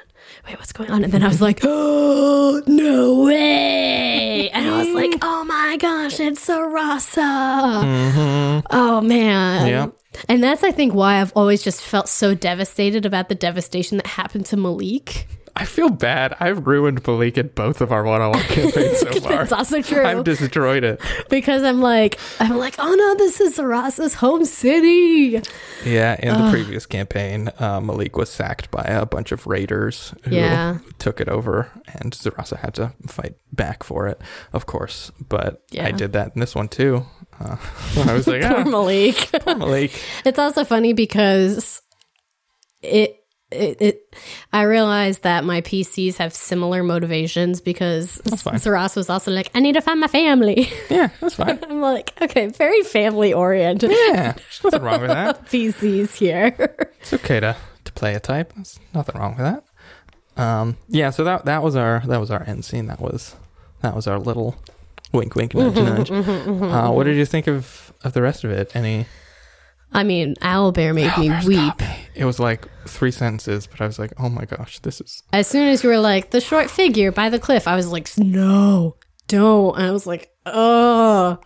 Wait, 0.47 0.59
what's 0.59 0.73
going 0.73 0.91
on? 0.91 1.05
And 1.05 1.13
then 1.13 1.23
I 1.23 1.29
was 1.29 1.43
like, 1.43 1.61
oh, 1.63 2.63
no 2.67 3.25
way. 3.25 4.49
And 4.51 4.67
I 4.67 4.79
was 4.79 4.89
like, 4.95 5.13
oh 5.21 5.45
my 5.45 5.77
gosh, 5.79 6.21
it's 6.21 6.49
Sarasa. 6.49 8.63
Oh 8.71 9.01
man. 9.03 9.61
Mm-hmm. 9.61 9.69
Yeah. 9.69 9.89
And 10.29 10.43
that's, 10.43 10.65
I 10.65 10.73
think, 10.73 10.95
why 10.95 11.21
I've 11.21 11.33
always 11.37 11.63
just 11.63 11.83
felt 11.83 12.09
so 12.09 12.35
devastated 12.35 13.05
about 13.05 13.29
the 13.29 13.35
devastation 13.35 13.99
that 13.99 14.07
happened 14.07 14.47
to 14.47 14.57
Malik. 14.57 15.29
I 15.61 15.65
feel 15.65 15.89
bad. 15.91 16.37
I've 16.39 16.67
ruined 16.69 17.05
Malik 17.07 17.37
in 17.37 17.49
both 17.49 17.81
of 17.81 17.91
our 17.91 18.05
one-on-one 18.05 18.43
campaigns 18.45 19.01
so 19.01 19.13
far. 19.21 19.31
That's 19.39 19.53
also 19.53 19.83
true. 19.83 20.05
I've 20.05 20.23
destroyed 20.23 20.85
it. 20.85 21.01
because 21.29 21.65
I'm 21.65 21.81
like, 21.81 22.19
I'm 22.39 22.57
like, 22.57 22.77
oh 22.79 22.95
no, 22.95 23.15
this 23.17 23.41
is 23.41 23.59
Sarasa's 23.59 24.15
home 24.15 24.45
city. 24.45 25.41
Yeah, 25.85 26.17
in 26.23 26.41
the 26.45 26.51
previous 26.51 26.87
campaign, 26.87 27.51
uh, 27.59 27.81
Malik 27.81 28.17
was 28.17 28.31
sacked 28.31 28.71
by 28.71 28.85
a 28.85 29.05
bunch 29.05 29.33
of 29.33 29.47
raiders 29.49 30.15
who 30.23 30.37
Yeah. 30.37 30.79
took 31.01 31.21
it 31.21 31.29
over, 31.29 31.71
and 32.01 32.13
Zarasa 32.13 32.59
had 32.59 32.75
to 32.75 32.93
fight 33.09 33.35
back 33.53 33.83
for 33.83 34.07
it, 34.07 34.21
of 34.53 34.67
course. 34.67 35.11
But 35.29 35.65
yeah. 35.73 35.87
I 35.87 35.91
did 35.91 36.13
that 36.13 36.33
in 36.37 36.41
this 36.41 36.55
one 36.55 36.69
too. 36.69 37.05
Uh, 37.41 37.57
I 38.07 38.13
was 38.13 38.27
like, 38.29 38.43
Poor 38.49 38.59
ah, 38.59 38.65
Malik. 38.65 39.17
poor 39.45 39.57
Malik. 39.57 40.01
It's 40.25 40.39
also 40.39 40.65
funny 40.65 40.93
because 40.93 41.83
it, 42.83 43.17
it, 43.51 43.81
it 43.81 44.15
I 44.53 44.63
realized 44.63 45.23
that 45.23 45.45
my 45.45 45.61
PCs 45.63 46.17
have 46.17 46.35
similar 46.35 46.83
motivations 46.83 47.61
because. 47.61 48.21
Saras 48.25 48.97
was 48.97 49.09
also 49.09 49.31
like, 49.31 49.51
I 49.55 49.61
need 49.61 49.73
to 49.73 49.81
find 49.81 50.01
my 50.01 50.07
family. 50.09 50.71
Yeah, 50.91 51.11
that's 51.21 51.35
fine. 51.35 51.59
I'm 51.69 51.81
like, 51.81 52.13
okay, 52.21 52.47
very 52.47 52.83
family 52.83 53.33
oriented 53.33 53.91
Yeah, 53.91 54.33
there's 54.37 54.61
nothing 54.65 54.83
wrong 54.83 55.01
with 55.03 55.11
that. 55.11 55.45
PCs 55.47 56.17
here. 56.17 56.55
It's 57.01 57.13
okay 57.13 57.41
to, 57.41 57.57
to 57.85 57.93
play 57.93 58.15
a 58.15 58.21
type. 58.21 58.53
There's 58.55 58.81
nothing 58.95 59.21
wrong 59.21 59.37
with 59.37 59.45
that. 59.45 60.43
Um, 60.43 60.77
yeah, 60.89 61.11
so 61.11 61.25
that 61.25 61.45
that 61.47 61.63
was 61.63 61.77
our 61.77 62.01
that 62.07 62.19
was 62.21 62.31
our 62.31 62.43
end 62.45 62.65
scene. 62.65 62.87
That 62.87 63.01
was 63.01 63.37
that 63.83 63.95
was 63.95 64.07
our 64.07 64.19
little 64.19 64.57
wink, 65.13 65.35
wink, 65.35 65.55
nudge, 65.55 65.75
nudge. 65.75 66.11
uh, 66.11 66.91
what 66.91 67.05
did 67.05 67.17
you 67.17 67.27
think 67.27 67.47
of 67.49 67.93
of 68.05 68.13
the 68.13 68.23
rest 68.23 68.45
of 68.45 68.51
it? 68.51 68.75
Any? 68.75 69.07
I 69.93 70.05
mean, 70.05 70.35
Owlbear 70.37 70.95
made 70.95 71.17
me 71.17 71.31
weep. 71.47 71.83
It 72.15 72.25
was 72.25 72.39
like 72.39 72.69
three 72.87 73.11
sentences, 73.11 73.67
but 73.67 73.81
I 73.81 73.87
was 73.87 73.99
like, 73.99 74.13
oh 74.19 74.29
my 74.29 74.45
gosh, 74.45 74.79
this 74.81 75.01
is 75.01 75.23
As 75.33 75.47
soon 75.47 75.69
as 75.69 75.83
you 75.83 75.89
were 75.91 75.99
like, 75.99 76.31
the 76.31 76.41
short 76.41 76.71
figure 76.71 77.11
by 77.11 77.31
the 77.31 77.39
cliff, 77.39 77.67
I 77.67 77.75
was 77.75 77.91
like, 77.91 78.09
no, 78.19 78.97
don't. 79.29 79.77
And 79.77 79.87
I 79.87 79.91
was 79.91 80.07
like, 80.07 80.31
oh. 80.47 81.39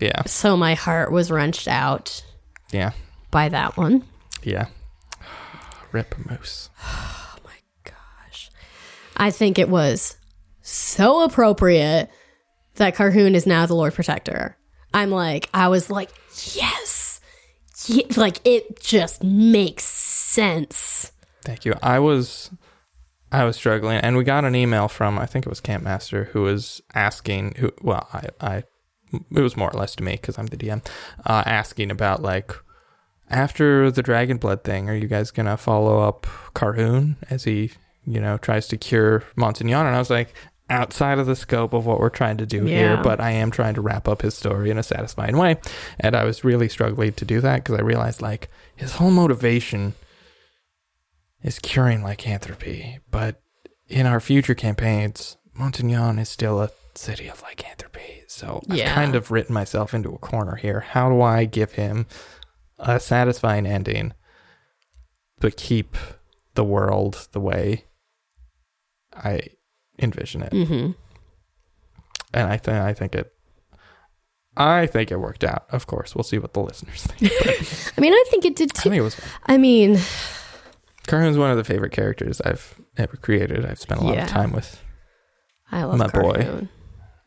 yeah. 0.00 0.22
So 0.26 0.56
my 0.56 0.74
heart 0.74 1.12
was 1.12 1.30
wrenched 1.30 1.68
out. 1.68 2.24
Yeah. 2.72 2.92
by 3.30 3.48
that 3.48 3.76
one. 3.76 4.04
Yeah. 4.42 4.66
Rip 5.92 6.14
Moose. 6.28 6.70
Oh 6.84 7.36
my 7.44 7.56
gosh. 7.84 8.50
I 9.16 9.30
think 9.30 9.58
it 9.58 9.68
was 9.68 10.16
so 10.60 11.22
appropriate 11.22 12.10
that 12.74 12.94
Carhoon 12.94 13.34
is 13.34 13.46
now 13.46 13.64
the 13.66 13.74
Lord 13.74 13.94
Protector. 13.94 14.56
I'm 14.92 15.10
like, 15.10 15.48
I 15.54 15.68
was 15.68 15.88
like, 15.90 16.10
yes. 16.54 17.20
Ye- 17.86 18.06
like, 18.16 18.40
it 18.44 18.80
just 18.80 19.22
makes 19.22 19.84
sense. 19.84 21.12
Thank 21.44 21.64
you. 21.64 21.74
I 21.82 21.98
was 21.98 22.50
I 23.30 23.44
was 23.44 23.56
struggling 23.56 23.98
and 23.98 24.16
we 24.16 24.24
got 24.24 24.44
an 24.44 24.54
email 24.54 24.88
from 24.88 25.18
I 25.18 25.26
think 25.26 25.46
it 25.46 25.48
was 25.48 25.60
Camp 25.60 25.84
Master 25.84 26.24
who 26.32 26.42
was 26.42 26.80
asking 26.94 27.54
who 27.58 27.72
well 27.82 28.08
I 28.12 28.28
I 28.40 28.56
it 29.12 29.40
was 29.40 29.56
more 29.56 29.70
or 29.70 29.78
less 29.78 29.94
to 29.96 30.02
me 30.02 30.16
cuz 30.16 30.38
I'm 30.38 30.46
the 30.46 30.56
DM 30.56 30.84
uh 31.26 31.42
asking 31.46 31.90
about 31.90 32.22
like 32.22 32.52
after 33.30 33.90
the 33.90 34.02
dragon 34.02 34.38
blood 34.38 34.64
thing 34.64 34.88
are 34.88 34.94
you 34.94 35.08
guys 35.08 35.30
to 35.30 35.56
follow 35.56 36.00
up 36.00 36.26
Carhoon 36.54 37.16
as 37.30 37.44
he 37.44 37.70
you 38.06 38.20
know 38.20 38.38
tries 38.38 38.66
to 38.68 38.76
cure 38.76 39.24
Montignon 39.36 39.86
and 39.86 39.94
I 39.94 39.98
was 39.98 40.10
like 40.10 40.34
outside 40.70 41.18
of 41.18 41.26
the 41.26 41.36
scope 41.36 41.72
of 41.72 41.86
what 41.86 41.98
we're 42.00 42.10
trying 42.10 42.36
to 42.36 42.46
do 42.46 42.64
here 42.64 42.96
but 43.02 43.20
I 43.20 43.30
am 43.30 43.50
trying 43.50 43.74
to 43.74 43.80
wrap 43.80 44.06
up 44.08 44.22
his 44.22 44.34
story 44.34 44.70
in 44.70 44.78
a 44.78 44.82
satisfying 44.82 45.36
way 45.36 45.56
and 45.98 46.14
I 46.14 46.24
was 46.24 46.44
really 46.44 46.68
struggling 46.68 47.12
to 47.14 47.24
do 47.24 47.40
that 47.40 47.64
cuz 47.64 47.76
I 47.76 47.82
realized 47.82 48.20
like 48.20 48.50
his 48.76 48.94
whole 48.96 49.10
motivation 49.10 49.94
is 51.42 51.58
curing 51.58 52.02
lycanthropy, 52.02 52.98
but 53.10 53.40
in 53.88 54.06
our 54.06 54.20
future 54.20 54.54
campaigns, 54.54 55.36
Montignon 55.54 56.18
is 56.18 56.28
still 56.28 56.60
a 56.60 56.70
city 56.94 57.28
of 57.28 57.42
lycanthropy. 57.42 58.24
So 58.26 58.60
Yeah. 58.66 58.88
I've 58.88 58.94
kind 58.94 59.14
of 59.14 59.30
written 59.30 59.54
myself 59.54 59.94
into 59.94 60.12
a 60.12 60.18
corner 60.18 60.56
here. 60.56 60.80
How 60.80 61.08
do 61.08 61.22
I 61.22 61.44
give 61.44 61.72
him 61.72 62.06
a 62.78 62.98
satisfying 63.00 63.66
ending, 63.66 64.14
but 65.40 65.56
keep 65.56 65.96
the 66.54 66.64
world 66.64 67.28
the 67.32 67.40
way 67.40 67.84
I 69.14 69.40
envision 69.98 70.42
it? 70.42 70.52
hmm 70.52 70.90
And 72.34 72.48
I 72.48 72.56
think 72.56 72.76
I 72.78 72.92
think 72.94 73.14
it. 73.14 73.32
I 74.56 74.86
think 74.86 75.12
it 75.12 75.20
worked 75.20 75.44
out. 75.44 75.66
Of 75.70 75.86
course, 75.86 76.16
we'll 76.16 76.24
see 76.24 76.38
what 76.38 76.52
the 76.52 76.60
listeners 76.60 77.04
think. 77.06 77.92
I 77.96 78.00
mean, 78.00 78.12
I 78.12 78.24
think 78.28 78.44
it 78.44 78.56
did 78.56 78.72
I 78.76 78.82
too. 78.82 78.90
think 78.90 78.98
it 79.00 79.02
was. 79.02 79.16
I 79.46 79.56
mean, 79.56 79.98
Carhoon's 81.06 81.38
one 81.38 81.50
of 81.50 81.56
the 81.56 81.64
favorite 81.64 81.92
characters 81.92 82.40
I've 82.40 82.80
ever 82.96 83.16
created. 83.16 83.64
I've 83.64 83.78
spent 83.78 84.00
a 84.00 84.04
lot 84.04 84.14
Yeah. 84.16 84.24
of 84.24 84.28
time 84.30 84.52
with. 84.52 84.82
I 85.70 85.84
love 85.84 85.98
My 85.98 86.08
boy. 86.08 86.68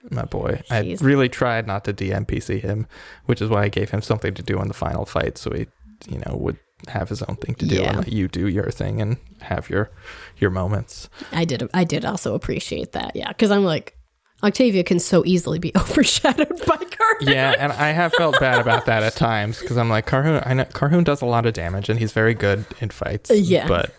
My 0.10 0.24
boy. 0.26 0.62
I 0.70 0.82
Jeez. 0.82 1.04
really 1.04 1.30
tried 1.30 1.68
not 1.68 1.86
to 1.86 1.94
DMPC 1.94 2.60
him, 2.62 2.88
which 3.28 3.42
is 3.42 3.50
why 3.50 3.64
I 3.64 3.70
gave 3.70 3.92
him 3.92 4.02
something 4.02 4.34
to 4.34 4.42
do 4.44 4.60
in 4.60 4.68
the 4.68 4.74
final 4.74 5.06
fight, 5.06 5.38
so 5.38 5.52
he, 5.52 5.68
you 6.10 6.18
know, 6.26 6.36
would 6.38 6.58
have 6.90 7.10
his 7.10 7.22
own 7.24 7.36
thing 7.38 7.56
to 7.56 7.66
do 7.66 7.76
Yeah. 7.76 7.90
and 7.90 7.98
let 7.98 8.12
you 8.12 8.28
do 8.28 8.48
your 8.48 8.70
thing 8.72 9.02
and 9.02 9.18
have 9.42 9.70
your 9.70 9.92
your 10.38 10.50
moments. 10.50 11.10
I 11.32 11.46
did. 11.46 11.70
I 11.74 11.84
did 11.84 12.06
also 12.06 12.34
appreciate 12.36 12.92
that. 12.94 13.16
Yeah, 13.16 13.28
because 13.30 13.52
I'm 13.52 13.64
like, 13.66 13.98
Octavia 14.44 14.84
can 14.84 15.00
so 15.00 15.24
easily 15.26 15.60
be 15.60 15.72
overshadowed 15.76 16.66
by 16.66 16.78
Carhoon. 16.78 17.34
Yeah, 17.34 17.54
and 17.60 17.72
I 17.74 17.92
have 17.92 18.14
felt 18.14 18.40
bad 18.40 18.60
about 18.60 18.86
that 18.88 19.04
at 19.04 19.14
times 19.16 19.60
because 19.60 19.78
I'm 19.78 19.90
like 19.90 20.08
Carhoon. 20.08 20.42
I 20.46 20.54
know 20.54 20.66
Carhoon 20.66 21.04
does 21.04 21.22
a 21.22 21.26
lot 21.28 21.46
of 21.46 21.54
damage 21.54 21.90
and 21.90 22.00
he's 22.00 22.12
very 22.14 22.34
good 22.34 22.66
in 22.80 22.90
fights. 22.90 23.30
Uh, 23.32 23.36
yeah. 23.36 23.68
but 23.68 23.94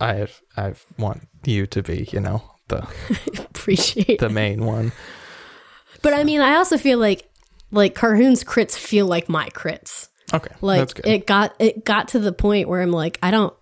I 0.00 0.26
I 0.56 0.74
want 0.98 1.28
you 1.44 1.66
to 1.66 1.82
be, 1.82 2.08
you 2.12 2.20
know, 2.20 2.42
the 2.68 2.86
appreciate. 3.50 4.18
the 4.18 4.30
main 4.30 4.64
one. 4.64 4.92
But 6.02 6.14
I 6.14 6.24
mean, 6.24 6.40
I 6.40 6.56
also 6.56 6.78
feel 6.78 6.98
like 6.98 7.28
like 7.70 7.94
Carhoon's 7.94 8.44
crits 8.44 8.76
feel 8.76 9.06
like 9.06 9.28
my 9.28 9.48
crits. 9.50 10.08
Okay, 10.34 10.54
Like 10.60 10.80
that's 10.80 10.94
good. 10.94 11.06
it 11.06 11.26
got 11.26 11.54
it 11.58 11.84
got 11.84 12.08
to 12.08 12.18
the 12.18 12.32
point 12.32 12.68
where 12.68 12.82
I'm 12.82 12.92
like, 12.92 13.18
I 13.22 13.30
don't. 13.30 13.54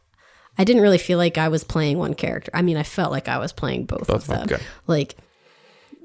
I 0.58 0.64
didn't 0.64 0.82
really 0.82 0.98
feel 0.98 1.16
like 1.18 1.38
I 1.38 1.48
was 1.48 1.64
playing 1.64 1.96
one 1.98 2.12
character. 2.14 2.50
I 2.52 2.60
mean, 2.62 2.76
I 2.76 2.82
felt 2.82 3.10
like 3.10 3.26
I 3.26 3.38
was 3.38 3.52
playing 3.52 3.86
both, 3.86 4.06
Both 4.06 4.28
of 4.28 4.36
them, 4.36 4.46
good. 4.46 4.60
Like 4.86 5.16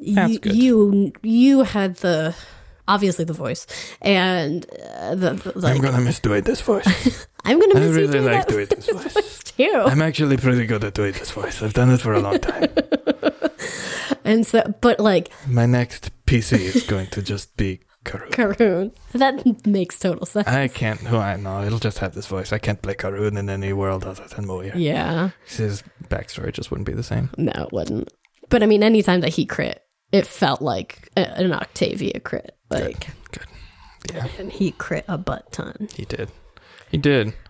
That's 0.02 0.34
you, 0.46 0.52
you 0.54 1.14
you 1.22 1.64
had 1.64 1.96
the 1.98 2.34
obviously 2.88 3.26
the 3.26 3.34
voice 3.34 3.68
and 4.02 4.66
uh, 4.96 5.16
the, 5.16 5.34
the 5.34 5.52
like, 5.60 5.76
I'm 5.76 5.82
gonna 5.82 6.00
miss 6.00 6.20
doing 6.22 6.44
this 6.44 6.62
voice. 6.62 7.28
I'm 7.44 7.60
gonna 7.60 7.76
I 7.76 7.80
miss 7.80 7.90
you 7.98 8.08
really 8.08 8.20
like 8.22 8.48
doing 8.48 8.68
this 8.68 8.90
voice. 8.90 9.14
voice 9.14 9.40
too. 9.58 9.84
I'm 9.86 10.02
actually 10.02 10.38
pretty 10.38 10.66
good 10.66 10.84
at 10.86 10.94
doing 10.94 11.12
this 11.14 11.32
voice. 11.32 11.62
I've 11.62 11.74
done 11.74 11.90
it 11.92 12.00
for 12.00 12.14
a 12.14 12.20
long 12.20 12.40
time. 12.40 12.68
And 14.24 14.46
so, 14.46 14.74
but 14.82 15.00
like 15.00 15.30
My 15.48 15.66
next 15.66 16.12
PC 16.26 16.60
is 16.60 16.84
going 16.84 17.08
to 17.08 17.22
just 17.22 17.56
be 17.56 17.80
Karun. 18.08 18.30
Karoon, 18.32 18.92
that 19.14 19.66
makes 19.68 20.00
total 20.00 20.26
sense. 20.26 20.48
I 20.48 20.68
can't. 20.68 21.00
Who 21.02 21.18
I 21.18 21.36
know. 21.36 21.64
It'll 21.64 21.80
just 21.80 22.00
have 22.00 22.14
this 22.16 22.26
voice. 22.28 22.52
I 22.54 22.58
can't 22.58 22.82
play 22.82 22.96
Karun 22.96 23.38
in 23.38 23.50
any 23.50 23.74
world 23.74 24.04
other 24.06 24.26
than 24.28 24.46
Moir. 24.48 24.72
yeah, 24.76 25.30
His 25.46 25.84
backstory 26.10 26.52
just 26.54 26.72
wouldn't 26.72 26.88
be 26.88 26.94
the 26.94 27.04
same. 27.04 27.30
no, 27.38 27.52
it 27.56 27.72
wouldn't. 27.72 28.12
But 28.50 28.64
I 28.64 28.66
mean, 28.66 28.82
anytime 28.84 29.22
that 29.22 29.34
he 29.34 29.46
crit, 29.46 29.84
it 30.12 30.26
felt 30.26 30.62
like 30.62 31.10
a, 31.18 31.38
an 31.40 31.52
Octavia 31.52 32.20
crit. 32.22 32.56
Like, 32.70 33.08
good. 33.32 33.46
Yeah, 34.14 34.28
and 34.40 34.52
he 34.52 34.72
crit 34.72 35.04
a 35.08 35.18
butt 35.18 35.52
ton. 35.52 35.90
he 35.96 36.06
did. 36.06 36.30
He 36.90 36.98
did. 36.98 37.34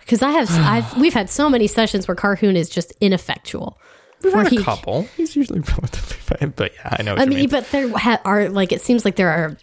Because 0.00 0.22
I 0.22 0.30
have, 0.30 0.48
I've, 0.52 0.96
we've 1.00 1.14
had 1.14 1.28
so 1.28 1.50
many 1.50 1.66
sessions 1.66 2.06
where 2.06 2.14
Carhoon 2.14 2.54
is 2.54 2.68
just 2.68 2.92
ineffectual. 3.00 3.76
We've 4.22 4.32
had 4.32 4.46
a 4.46 4.50
he- 4.50 4.62
couple. 4.62 5.02
He's 5.16 5.34
usually 5.34 5.58
relatively 5.68 6.16
fine, 6.18 6.52
but 6.54 6.72
yeah, 6.76 6.96
I 6.96 7.02
know. 7.02 7.16
I 7.16 7.26
mean, 7.26 7.40
mean. 7.40 7.48
but 7.48 7.68
there 7.72 7.88
ha- 7.98 8.20
are 8.24 8.48
like 8.48 8.70
it 8.70 8.80
seems 8.82 9.04
like 9.04 9.16
there 9.16 9.30
are 9.30 9.56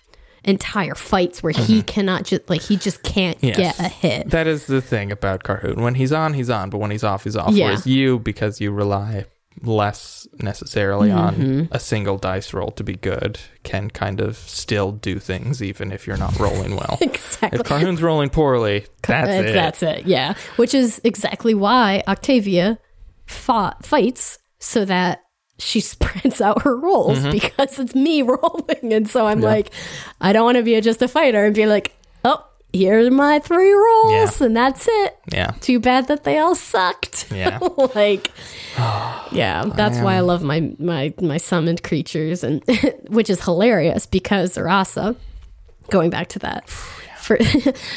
entire 0.44 0.96
fights 0.96 1.42
where 1.42 1.54
he 1.54 1.82
cannot 1.84 2.26
just 2.26 2.50
like 2.50 2.62
he 2.62 2.76
just 2.78 3.02
can't 3.04 3.38
Mm-hmm. 3.40 3.60
Yes. 3.62 3.78
get 3.78 3.80
a 3.86 3.90
hit. 3.90 4.30
that 4.32 4.48
is 4.48 4.66
the 4.68 4.82
thing 4.82 5.12
about 5.12 5.44
Carhoon. 5.44 5.78
When 5.82 5.96
he's 5.96 6.12
on, 6.12 6.34
he's 6.34 6.50
on, 6.50 6.70
but 6.70 6.80
when 6.80 6.92
he's 6.92 7.04
off, 7.04 7.24
he's 7.24 7.36
off. 7.36 7.54
Yeah. 7.54 7.66
Whereas 7.68 7.88
you, 7.88 8.20
because 8.20 8.60
you 8.62 8.72
rely 8.72 9.26
less 9.62 10.28
necessarily 10.40 11.12
on 11.12 11.36
Mm-hmm. 11.36 11.74
a 11.74 11.80
single 11.80 12.18
dice 12.18 12.54
roll 12.54 12.72
to 12.72 12.84
be 12.84 12.96
good, 12.96 13.40
can 13.64 13.90
kind 13.90 14.20
of 14.20 14.36
still 14.38 14.92
do 14.92 15.20
things 15.20 15.62
even 15.62 15.92
if 15.92 16.08
you're 16.08 16.18
not 16.18 16.38
rolling 16.40 16.76
well. 16.76 16.98
exactly. 17.02 17.60
If 17.60 17.66
Carhoon's 17.66 18.02
rolling 18.02 18.30
poorly, 18.30 18.82
that's 19.04 19.28
That's- 19.30 19.50
it. 19.50 19.54
That's 19.54 19.84
it. 19.84 20.06
Yeah, 20.08 20.34
which 20.58 20.74
is 20.74 21.00
exactly 21.04 21.54
why 21.54 22.04
Octavia 22.08 22.80
fought 23.26 23.86
fights 23.86 24.40
so 24.60 24.86
that 24.86 25.23
she 25.60 25.80
spreads 25.94 26.42
out 26.42 26.64
her 26.64 26.76
rolls 26.78 27.20
Mm-hmm. 27.20 27.32
because 27.32 27.80
it's 27.80 27.96
me 27.96 28.22
rolling, 28.24 28.94
and 28.94 29.10
so 29.10 29.28
I'm 29.28 29.42
like, 29.42 29.70
I 30.22 30.34
don't 30.34 30.46
want 30.46 30.58
to 30.58 30.64
be 30.64 30.76
a, 30.76 30.82
just 30.82 31.02
a 31.02 31.08
fighter 31.08 31.46
and 31.46 31.54
be 31.56 31.66
like, 31.66 31.94
oh, 32.26 32.44
here's 32.72 33.12
my 33.12 33.40
three 33.40 33.72
rolls, 33.72 34.42
and 34.42 34.56
that's 34.58 34.88
it. 34.90 35.18
Yeah. 35.32 35.52
Too 35.62 35.80
bad 35.80 36.08
that 36.08 36.24
they 36.24 36.40
all 36.40 36.56
sucked. 36.56 37.32
Yeah. 37.32 37.60
like, 37.96 38.32
yeah, 39.32 39.66
that's 39.76 40.00
why 40.00 40.16
I 40.16 40.20
love 40.22 40.42
my 40.44 40.74
my 40.80 41.14
my 41.22 41.38
summoned 41.38 41.84
creatures, 41.84 42.44
and 42.44 42.64
which 43.10 43.30
is 43.30 43.44
hilarious 43.44 44.06
because 44.06 44.58
Rasa, 44.58 45.16
going 45.90 46.10
back 46.10 46.30
to 46.30 46.40
that, 46.40 46.68
for 47.20 47.38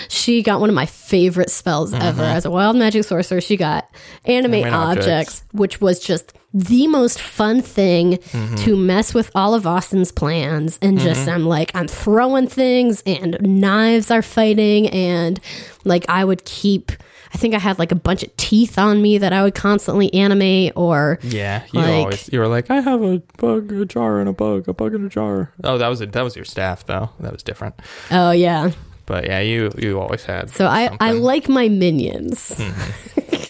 she 0.08 0.42
got 0.42 0.60
one 0.60 0.68
of 0.68 0.74
my 0.76 0.86
favorite 0.86 1.50
spells 1.50 1.92
ever 1.94 2.22
as 2.22 2.44
a 2.44 2.50
wild 2.50 2.76
magic 2.76 3.04
sorcerer. 3.04 3.40
She 3.40 3.56
got 3.56 3.88
animate, 4.26 4.66
Animate 4.66 4.72
objects, 4.72 5.08
objects. 5.08 5.44
which 5.52 5.80
was 5.80 5.98
just 6.00 6.34
the 6.56 6.86
most 6.86 7.20
fun 7.20 7.60
thing 7.60 8.12
mm-hmm. 8.12 8.54
to 8.54 8.76
mess 8.76 9.12
with 9.12 9.30
all 9.34 9.54
of 9.54 9.66
Austin's 9.66 10.10
plans. 10.10 10.78
And 10.80 10.96
mm-hmm. 10.96 11.06
just 11.06 11.28
I'm 11.28 11.44
like 11.44 11.70
I'm 11.74 11.86
throwing 11.86 12.48
things, 12.48 13.02
and 13.04 13.36
knives 13.40 14.10
are 14.10 14.22
fighting, 14.22 14.88
and 14.88 15.38
like 15.84 16.06
I 16.08 16.24
would 16.24 16.44
keep. 16.44 16.92
I 17.34 17.38
think 17.38 17.54
I 17.54 17.58
had 17.58 17.78
like 17.78 17.92
a 17.92 17.96
bunch 17.96 18.22
of 18.22 18.34
teeth 18.38 18.78
on 18.78 19.02
me 19.02 19.18
that 19.18 19.34
I 19.34 19.42
would 19.42 19.54
constantly 19.54 20.12
animate, 20.14 20.72
or 20.76 21.18
Yeah, 21.22 21.64
you 21.72 21.80
Like- 21.80 21.92
always 21.92 22.32
you 22.32 22.38
were 22.38 22.48
like, 22.48 22.70
I 22.70 22.80
have 22.80 23.02
a 23.02 23.18
bug, 23.36 23.72
a 23.72 23.84
jar, 23.84 24.20
and 24.20 24.28
a 24.28 24.32
bug, 24.32 24.66
a 24.68 24.72
bug 24.72 24.94
in 24.94 25.04
a 25.04 25.10
jar. 25.10 25.52
Oh, 25.62 25.76
that 25.76 25.88
was 25.88 26.00
it. 26.00 26.12
That 26.12 26.22
was 26.22 26.34
your 26.34 26.46
staff 26.46 26.86
though. 26.86 27.10
That 27.20 27.32
was 27.32 27.42
different. 27.42 27.74
oh 28.10 28.30
yeah. 28.30 28.70
But 29.04 29.26
yeah, 29.26 29.40
you 29.40 29.70
you 29.76 30.00
always 30.00 30.24
had. 30.24 30.50
So 30.50 30.66
I 30.66 30.96
I. 30.98 31.12
Like 31.12 31.48
my 31.48 31.68
minions. 31.68 32.52
Mm-hmm. 32.56 33.42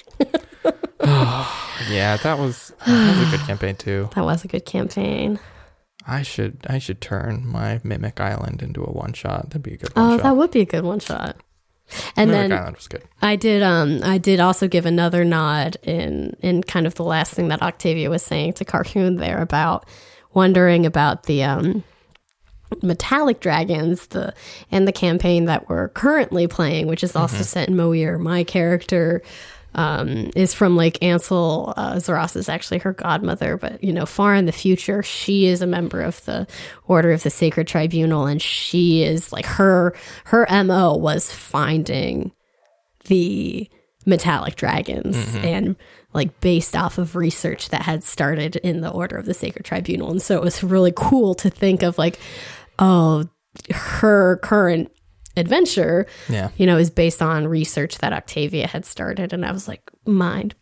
yeah, 1.90 2.16
that 2.16 2.38
was 2.38 2.65
that 2.86 3.18
was 3.18 3.28
a 3.28 3.36
good 3.36 3.46
campaign 3.46 3.76
too. 3.76 4.08
That 4.14 4.24
was 4.24 4.44
a 4.44 4.48
good 4.48 4.64
campaign. 4.64 5.38
I 6.06 6.22
should 6.22 6.58
I 6.68 6.78
should 6.78 7.00
turn 7.00 7.46
my 7.46 7.80
Mimic 7.82 8.20
Island 8.20 8.62
into 8.62 8.82
a 8.84 8.90
one 8.92 9.12
shot. 9.12 9.50
That'd 9.50 9.62
be 9.62 9.74
a 9.74 9.76
good 9.76 9.94
one 9.96 10.04
Oh, 10.06 10.16
shot. 10.16 10.22
that 10.22 10.36
would 10.36 10.50
be 10.52 10.60
a 10.60 10.64
good 10.66 10.84
one 10.84 11.00
shot. 11.00 11.36
And 12.16 12.30
Mimic 12.30 12.50
then 12.50 12.58
Island 12.58 12.76
was 12.76 12.88
good. 12.88 13.02
I 13.22 13.36
did 13.36 13.62
um 13.62 14.00
I 14.04 14.18
did 14.18 14.38
also 14.40 14.68
give 14.68 14.86
another 14.86 15.24
nod 15.24 15.76
in 15.82 16.36
in 16.42 16.62
kind 16.62 16.86
of 16.86 16.94
the 16.94 17.04
last 17.04 17.34
thing 17.34 17.48
that 17.48 17.62
Octavia 17.62 18.08
was 18.08 18.22
saying 18.22 18.54
to 18.54 18.64
Carhoon 18.64 19.18
there 19.18 19.40
about 19.42 19.86
wondering 20.32 20.86
about 20.86 21.24
the 21.24 21.42
um 21.42 21.82
metallic 22.82 23.38
dragons 23.40 24.08
the 24.08 24.34
and 24.72 24.88
the 24.88 24.92
campaign 24.92 25.44
that 25.44 25.68
we're 25.68 25.88
currently 25.90 26.48
playing 26.48 26.88
which 26.88 27.04
is 27.04 27.14
also 27.14 27.42
set 27.42 27.68
in 27.68 27.76
Moir 27.76 28.18
my 28.18 28.42
character 28.42 29.22
um, 29.76 30.30
is 30.34 30.54
from 30.54 30.74
like 30.74 31.02
Ansel 31.02 31.74
uh, 31.76 31.94
Zaras 31.96 32.34
is 32.34 32.48
actually 32.48 32.78
her 32.78 32.94
godmother, 32.94 33.58
but 33.58 33.84
you 33.84 33.92
know, 33.92 34.06
far 34.06 34.34
in 34.34 34.46
the 34.46 34.52
future, 34.52 35.02
she 35.02 35.46
is 35.46 35.60
a 35.60 35.66
member 35.66 36.00
of 36.00 36.24
the 36.24 36.46
Order 36.88 37.12
of 37.12 37.22
the 37.22 37.30
Sacred 37.30 37.68
Tribunal, 37.68 38.26
and 38.26 38.40
she 38.40 39.02
is 39.02 39.32
like 39.32 39.44
her 39.44 39.94
her 40.24 40.46
mo 40.64 40.96
was 40.96 41.30
finding 41.30 42.32
the 43.04 43.68
metallic 44.06 44.56
dragons 44.56 45.36
and 45.36 45.76
like 46.14 46.40
based 46.40 46.74
off 46.74 46.96
of 46.96 47.14
research 47.14 47.68
that 47.68 47.82
had 47.82 48.02
started 48.02 48.56
in 48.56 48.80
the 48.80 48.90
Order 48.90 49.16
of 49.16 49.26
the 49.26 49.34
Sacred 49.34 49.66
Tribunal, 49.66 50.10
and 50.10 50.22
so 50.22 50.36
it 50.36 50.42
was 50.42 50.64
really 50.64 50.92
cool 50.96 51.34
to 51.34 51.50
think 51.50 51.82
of 51.82 51.98
like, 51.98 52.18
oh, 52.78 53.24
her 53.70 54.38
current 54.42 54.90
adventure 55.36 56.06
Yeah. 56.28 56.50
you 56.56 56.66
know, 56.66 56.78
is 56.78 56.90
based 56.90 57.20
on 57.22 57.46
research 57.46 57.98
that 57.98 58.12
Octavia 58.12 58.66
had 58.66 58.84
started. 58.84 59.32
And 59.32 59.44
I 59.44 59.52
was 59.52 59.68
like, 59.68 59.82
mind. 60.06 60.54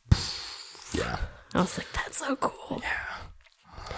Yeah. 0.92 1.18
I 1.54 1.60
was 1.60 1.78
like, 1.78 1.86
that's 1.92 2.18
so 2.18 2.36
cool. 2.36 2.82
Yeah. 2.82 3.88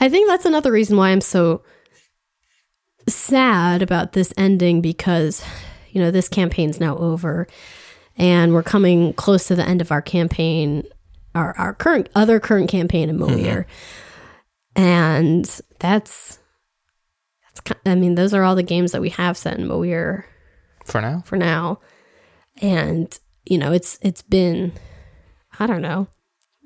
I 0.00 0.08
think 0.08 0.28
that's 0.28 0.44
another 0.46 0.72
reason 0.72 0.96
why 0.96 1.10
I'm 1.10 1.20
so 1.20 1.62
sad 3.08 3.82
about 3.82 4.12
this 4.12 4.32
ending 4.36 4.80
because, 4.80 5.42
you 5.90 6.00
know, 6.00 6.10
this 6.10 6.28
campaign's 6.28 6.78
now 6.80 6.96
over 6.96 7.46
and 8.16 8.52
we're 8.52 8.62
coming 8.62 9.12
close 9.14 9.46
to 9.48 9.54
the 9.54 9.66
end 9.66 9.80
of 9.80 9.90
our 9.90 10.02
campaign, 10.02 10.84
our, 11.34 11.56
our 11.58 11.74
current, 11.74 12.08
other 12.14 12.40
current 12.40 12.68
campaign 12.70 13.08
in 13.08 13.18
Moir. 13.18 13.66
Mm-hmm. 14.76 14.82
And 14.82 15.60
that's, 15.78 16.38
I 17.86 17.94
mean, 17.94 18.14
those 18.14 18.34
are 18.34 18.42
all 18.42 18.54
the 18.54 18.62
games 18.62 18.92
that 18.92 19.00
we 19.00 19.10
have 19.10 19.36
set 19.36 19.58
in 19.58 19.66
Moir 19.66 20.24
For 20.84 21.00
now. 21.00 21.22
for 21.26 21.36
now. 21.36 21.80
And, 22.60 23.16
you 23.44 23.58
know, 23.58 23.72
it's 23.72 23.98
it's 24.02 24.22
been 24.22 24.72
I 25.60 25.66
don't 25.66 25.82
know, 25.82 26.06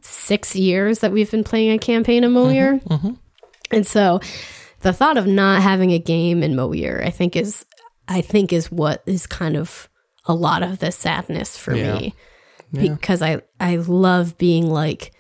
6 0.03 0.57
years 0.57 0.99
that 1.01 1.13
we've 1.13 1.31
been 1.31 1.45
playing 1.45 1.73
a 1.73 1.79
campaign 1.79 2.25
in 2.25 2.33
Moir. 2.33 2.75
Mm-hmm, 2.79 2.93
mm-hmm. 2.93 3.13
And 3.71 3.87
so 3.87 4.21
the 4.81 4.93
thought 4.93 5.17
of 5.17 5.27
not 5.27 5.63
having 5.63 5.93
a 5.93 5.99
game 5.99 6.43
in 6.43 6.57
Moir, 6.57 7.03
I 7.05 7.11
think 7.11 7.37
is 7.37 7.65
I 8.09 8.21
think 8.21 8.53
is 8.53 8.71
what 8.71 9.03
is 9.07 9.27
kind 9.27 9.57
of 9.57 9.89
a 10.27 10.35
lot 10.35 10.63
of 10.63 10.79
the 10.81 10.93
sadness 10.93 11.57
for 11.57 11.75
Yeah. 11.75 11.95
me. 11.99 12.15
Because 12.73 13.21
I 13.23 13.43
I 13.61 13.77
love 13.77 14.39
being 14.39 14.67
like 14.71 15.13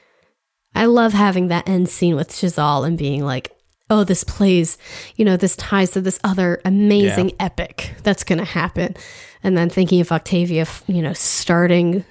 I 0.74 0.87
love 0.87 1.12
having 1.12 1.49
that 1.49 1.68
end 1.68 1.89
scene 1.91 2.16
with 2.16 2.30
Chazal 2.30 2.87
and 2.87 2.97
being 2.97 3.22
like, 3.24 3.53
oh, 3.91 4.05
this 4.05 4.24
plays, 4.24 4.78
you 5.16 5.24
know, 5.24 5.37
this 5.37 5.57
ties 5.57 5.91
to 5.93 6.01
this 6.01 6.18
other 6.24 6.61
amazing 6.64 7.33
epic 7.41 7.95
that's 8.03 8.24
going 8.24 8.39
to 8.39 8.45
happen. 8.45 8.97
And 9.43 9.57
then 9.57 9.68
thinking 9.68 10.01
of 10.01 10.12
Octavia, 10.12 10.66
you 10.87 11.03
know, 11.03 11.12
starting, 11.12 12.05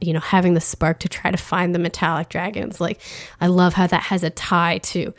you 0.00 0.12
know, 0.12 0.20
having 0.20 0.54
the 0.54 0.60
spark 0.60 0.98
to 1.00 1.08
try 1.08 1.30
to 1.30 1.36
find 1.36 1.74
the 1.74 1.78
metallic 1.78 2.28
dragons. 2.28 2.80
Like, 2.80 3.00
I 3.40 3.46
love 3.46 3.74
how 3.74 3.86
that 3.86 4.04
has 4.04 4.24
a 4.24 4.30
tie 4.30 4.78
to, 4.78 5.14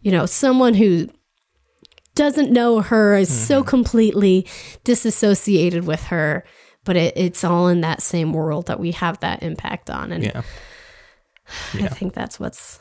you 0.00 0.10
know, 0.10 0.26
someone 0.26 0.74
who 0.74 1.08
doesn't 2.14 2.50
know 2.50 2.80
her 2.80 3.16
is 3.16 3.28
so 3.32 3.60
mm-hmm. 3.60 3.68
completely 3.68 4.46
disassociated 4.82 5.86
with 5.86 6.04
her. 6.04 6.44
But 6.84 6.96
it, 6.96 7.16
it's 7.16 7.44
all 7.44 7.68
in 7.68 7.82
that 7.82 8.02
same 8.02 8.32
world 8.32 8.66
that 8.66 8.80
we 8.80 8.92
have 8.92 9.20
that 9.20 9.42
impact 9.42 9.90
on. 9.90 10.10
And 10.10 10.24
Yeah. 11.74 11.84
I 11.84 11.88
think 11.88 12.14
that's 12.14 12.40
what's 12.40 12.79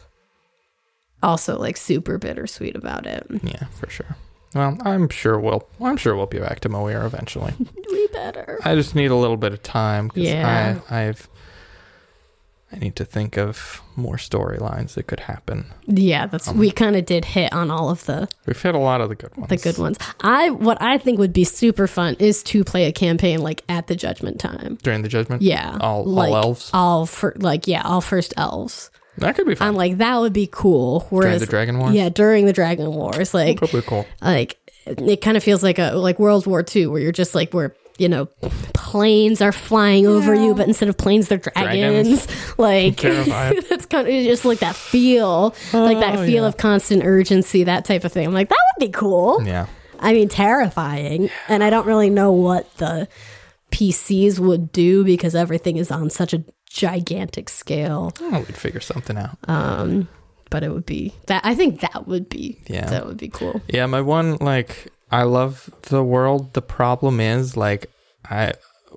also 1.24 1.58
like 1.58 1.78
super 1.78 2.18
bittersweet 2.18 2.76
about 2.76 3.06
it. 3.06 3.26
Yeah, 3.44 3.66
for 3.80 3.90
sure. 3.90 4.16
Well, 4.56 4.78
I'm 4.84 5.10
sure 5.10 5.40
we'll 5.40 5.68
I'm 5.82 5.98
sure 5.98 6.16
we'll 6.16 6.26
be 6.26 6.40
back 6.40 6.60
to 6.62 6.70
Moir 6.70 7.06
eventually. 7.06 7.54
We 7.92 8.08
better. 8.08 8.60
I 8.64 8.76
just 8.76 8.96
need 8.96 9.12
a 9.12 9.16
little 9.16 9.38
bit 9.38 9.52
of 9.54 9.62
time 9.64 10.08
because 10.08 10.24
Yeah. 10.24 10.80
I 10.90 11.04
I've 11.08 11.28
I 12.72 12.78
need 12.78 12.96
to 12.98 13.06
think 13.06 13.36
of 13.36 13.82
more 13.96 14.18
storylines 14.18 14.94
that 14.94 15.08
could 15.08 15.22
happen. 15.22 15.66
Yeah, 15.88 16.28
that's 16.28 16.48
um, 16.48 16.58
we 16.60 16.70
kind 16.70 16.96
of 16.96 17.04
did 17.06 17.26
hit 17.26 17.52
on 17.52 17.72
all 17.72 17.90
of 17.90 18.06
the 18.06 18.28
We've 18.46 18.62
hit 18.62 18.76
a 18.76 18.80
lot 18.80 19.02
of 19.02 19.10
the 19.10 19.16
good 19.16 19.36
ones. 19.36 19.50
the 19.50 19.58
good 19.58 19.78
ones. 19.80 19.98
I 20.22 20.52
what 20.52 20.80
I 20.82 21.00
think 21.00 21.18
would 21.18 21.34
be 21.34 21.44
super 21.46 21.88
fun 21.88 22.16
is 22.20 22.44
to 22.44 22.64
play 22.64 22.86
a 22.86 22.92
campaign 22.92 23.42
like 23.42 23.64
at 23.70 23.88
the 23.88 23.96
Judgment 23.96 24.40
Time. 24.40 24.78
during 24.84 25.02
the 25.02 25.10
judgment. 25.10 25.42
Yeah, 25.42 25.78
all, 25.82 26.06
like, 26.06 26.30
all 26.30 26.36
elves. 26.38 26.70
all 26.74 27.06
for 27.08 27.34
like 27.38 27.68
yeah, 27.68 27.82
all 27.84 28.02
first 28.02 28.34
elves. 28.38 28.92
That 29.20 29.36
could 29.36 29.46
be 29.48 29.56
fun. 29.56 29.70
I'm 29.70 29.76
like 29.76 29.98
that 29.98 30.18
would 30.20 30.34
be 30.34 30.48
cool. 30.52 31.08
during 31.12 31.40
the 31.40 31.46
Dragon 31.46 31.80
Wars. 31.80 31.94
yeah, 31.94 32.10
during 32.10 32.46
the 32.46 32.54
Dragon 32.54 32.92
Wars, 32.94 33.34
like 33.34 33.60
be 33.72 33.82
cool. 33.82 34.06
like 34.22 34.58
it 34.86 35.22
kind 35.22 35.38
of 35.38 35.44
feels 35.44 35.62
like 35.64 35.78
a 35.80 35.92
like 35.94 36.20
World 36.20 36.48
War 36.48 36.64
II, 36.76 36.88
where 36.88 37.02
you're 37.02 37.12
just 37.12 37.36
like 37.36 37.54
where 37.54 37.76
you 37.98 38.08
know 38.10 38.26
planes 38.74 39.42
are 39.42 39.52
flying 39.52 40.08
over 40.08 40.34
you, 40.34 40.56
but 40.56 40.68
instead 40.68 40.88
of 40.90 40.98
planes, 40.98 41.28
they're 41.28 41.38
dragons. 41.38 42.28
like 42.58 42.98
Terrifying. 42.98 43.60
that's 43.70 43.86
kind 43.86 44.08
of 44.08 44.14
just 44.26 44.46
like 44.46 44.60
that 44.60 44.76
feel, 44.76 45.54
like 45.74 46.00
that 46.00 46.16
Oh, 46.20 46.26
feel 46.26 46.44
yeah. 46.44 46.48
of 46.48 46.58
constant 46.58 47.04
urgency, 47.04 47.66
that 47.66 47.86
type 47.86 48.04
of 48.06 48.12
thing. 48.14 48.26
I'm 48.28 48.34
like 48.34 48.50
that 48.50 48.58
would 48.80 48.86
be 48.88 48.92
cool. 48.92 49.44
Yeah. 49.44 49.68
I 50.00 50.14
mean, 50.14 50.30
terrifying, 50.30 51.30
and 51.50 51.62
I 51.62 51.70
don't 51.70 51.86
really 51.86 52.10
know 52.10 52.32
what 52.32 52.74
the 52.78 53.10
PCs 53.72 54.40
would 54.40 54.72
do 54.72 55.04
because 55.04 55.36
everything 55.36 55.78
is 55.78 55.92
on 55.92 56.10
such 56.10 56.34
a 56.34 56.44
gigantic 56.70 57.50
scale. 57.50 58.14
Oh, 58.22 58.40
we'd 58.40 58.56
figure 58.58 58.80
something 58.80 59.18
out. 59.18 59.38
Um, 59.48 60.08
but 60.50 60.64
it 60.64 60.72
would 60.72 60.86
be 60.86 61.14
that. 61.28 61.42
I 61.46 61.56
think 61.56 61.82
that 61.82 62.08
would 62.08 62.30
be 62.30 62.60
Yeah. 62.68 62.86
that 62.90 63.06
would 63.06 63.18
be 63.18 63.28
cool. 63.30 63.62
Yeah, 63.68 63.86
my 63.88 64.02
one 64.02 64.38
like 64.38 64.88
I 65.12 65.24
love 65.24 65.70
the 65.84 66.04
world. 66.04 66.54
The 66.54 66.62
problem 66.62 67.20
is 67.20 67.58
like 67.58 67.92
I 68.30 68.54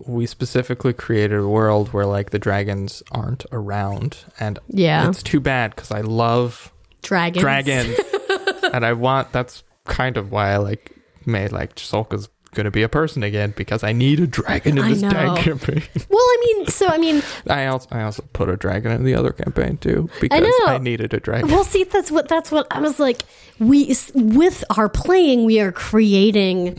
we 0.07 0.27
specifically 0.27 0.93
created 0.95 1.39
a 1.39 1.47
world 1.47 1.93
where 1.93 2.07
like 2.07 2.31
the 2.31 2.39
dragons 2.39 3.03
aren't 3.13 3.45
around 3.53 4.25
and 4.41 4.59
Yeah, 4.69 5.09
it's 5.09 5.23
too 5.23 5.41
bad 5.41 5.77
cuz 5.77 5.91
I 5.91 6.01
love 6.01 6.73
dragons. 7.03 7.43
dragons 7.43 7.99
and 8.73 8.85
I 8.87 8.93
want 8.95 9.33
that's 9.33 9.63
kind 9.85 10.17
of 10.17 10.31
why 10.33 10.53
I 10.53 10.57
like 10.59 10.93
made 11.27 11.53
like 11.53 11.75
Jasolka's 11.75 12.29
going 12.55 12.65
to 12.65 12.71
be 12.71 12.83
a 12.83 12.89
person 12.89 13.23
again 13.23 13.53
because 13.57 13.83
I 13.83 13.93
need 13.93 14.21
a 14.21 14.27
dragon 14.27 14.79
in 14.79 14.85
I 14.85 14.89
this 14.91 15.03
know. 15.03 15.11
dang 15.11 15.37
campaign. 15.37 15.83
Well, 16.09 16.21
I 16.21 16.43
mean, 16.45 16.67
so 16.69 16.87
I 16.89 16.99
mean, 16.99 17.23
I 17.49 17.67
also 17.67 17.89
I 17.91 18.03
also 18.03 18.25
put 18.33 18.49
a 18.49 18.57
dragon 18.57 18.93
in 18.93 19.05
the 19.05 19.15
other 19.15 19.33
campaign 19.33 19.77
too 19.79 20.09
because 20.21 20.41
I, 20.43 20.73
know. 20.73 20.79
needed 20.79 21.13
a 21.15 21.21
dragon. 21.21 21.49
well, 21.51 21.65
see, 21.65 21.85
that's 21.85 22.11
what 22.11 22.29
that's 22.29 22.51
what 22.53 22.67
I 22.71 22.81
was 22.81 22.99
like. 23.01 23.23
We 23.59 23.95
with 24.15 24.65
our 24.77 24.89
playing, 24.89 25.45
we 25.45 25.61
are 25.61 25.73
creating 25.73 26.75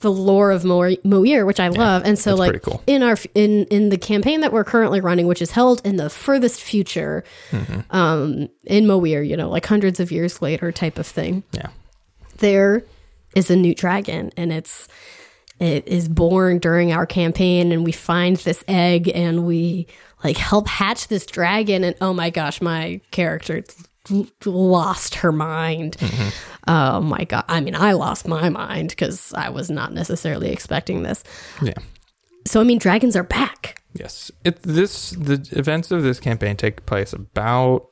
the 0.00 0.10
lore 0.12 0.50
of 0.50 0.64
Mo- 0.64 0.96
Moir, 1.04 1.46
which 1.46 1.58
I 1.60 1.68
love, 1.68 2.02
and 2.04 2.18
so 2.18 2.34
like 2.34 2.62
cool. 2.62 2.82
in 2.86 3.02
our 3.02 3.16
in 3.34 3.64
in 3.66 3.88
the 3.88 3.98
campaign 3.98 4.40
that 4.40 4.52
we're 4.52 4.64
currently 4.64 5.00
running, 5.00 5.26
which 5.26 5.40
is 5.42 5.50
held 5.52 5.84
in 5.86 5.96
the 5.96 6.10
furthest 6.10 6.62
future, 6.62 7.24
Mm-hmm. 7.50 7.96
um, 7.96 8.48
in 8.64 8.86
Moir, 8.86 9.22
you 9.22 9.36
know, 9.36 9.48
like 9.48 9.64
hundreds 9.66 9.98
of 10.00 10.10
years 10.12 10.42
later, 10.42 10.70
type 10.72 10.98
of 10.98 11.06
thing. 11.06 11.42
Yeah. 11.52 11.68
there 12.38 12.84
is 13.36 13.50
a 13.50 13.56
new 13.56 13.74
dragon 13.74 14.32
and 14.36 14.52
it's 14.52 14.88
it 15.60 15.86
is 15.86 16.08
born 16.08 16.58
during 16.58 16.92
our 16.92 17.06
campaign 17.06 17.70
and 17.70 17.84
we 17.84 17.92
find 17.92 18.36
this 18.38 18.64
egg 18.66 19.08
and 19.14 19.46
we 19.46 19.86
like 20.24 20.36
help 20.36 20.66
hatch 20.66 21.06
this 21.08 21.24
dragon 21.24 21.84
and 21.84 21.94
oh 22.00 22.12
my 22.12 22.30
gosh 22.30 22.60
my 22.60 23.00
character 23.12 23.62
lost 24.44 25.16
her 25.16 25.32
mind 25.32 25.96
mm-hmm. 25.98 26.28
oh 26.68 27.00
my 27.00 27.24
god 27.24 27.44
i 27.48 27.60
mean 27.60 27.74
i 27.74 27.92
lost 27.92 28.26
my 28.26 28.48
mind 28.48 28.88
because 28.90 29.32
i 29.34 29.48
was 29.48 29.70
not 29.70 29.92
necessarily 29.92 30.50
expecting 30.50 31.02
this 31.02 31.22
Yeah. 31.62 31.74
so 32.44 32.60
i 32.60 32.64
mean 32.64 32.78
dragons 32.78 33.14
are 33.14 33.24
back 33.24 33.80
Yes. 33.98 34.30
It 34.44 34.62
this 34.62 35.10
the 35.10 35.46
events 35.52 35.90
of 35.90 36.02
this 36.02 36.20
campaign 36.20 36.56
take 36.56 36.86
place 36.86 37.12
about 37.12 37.88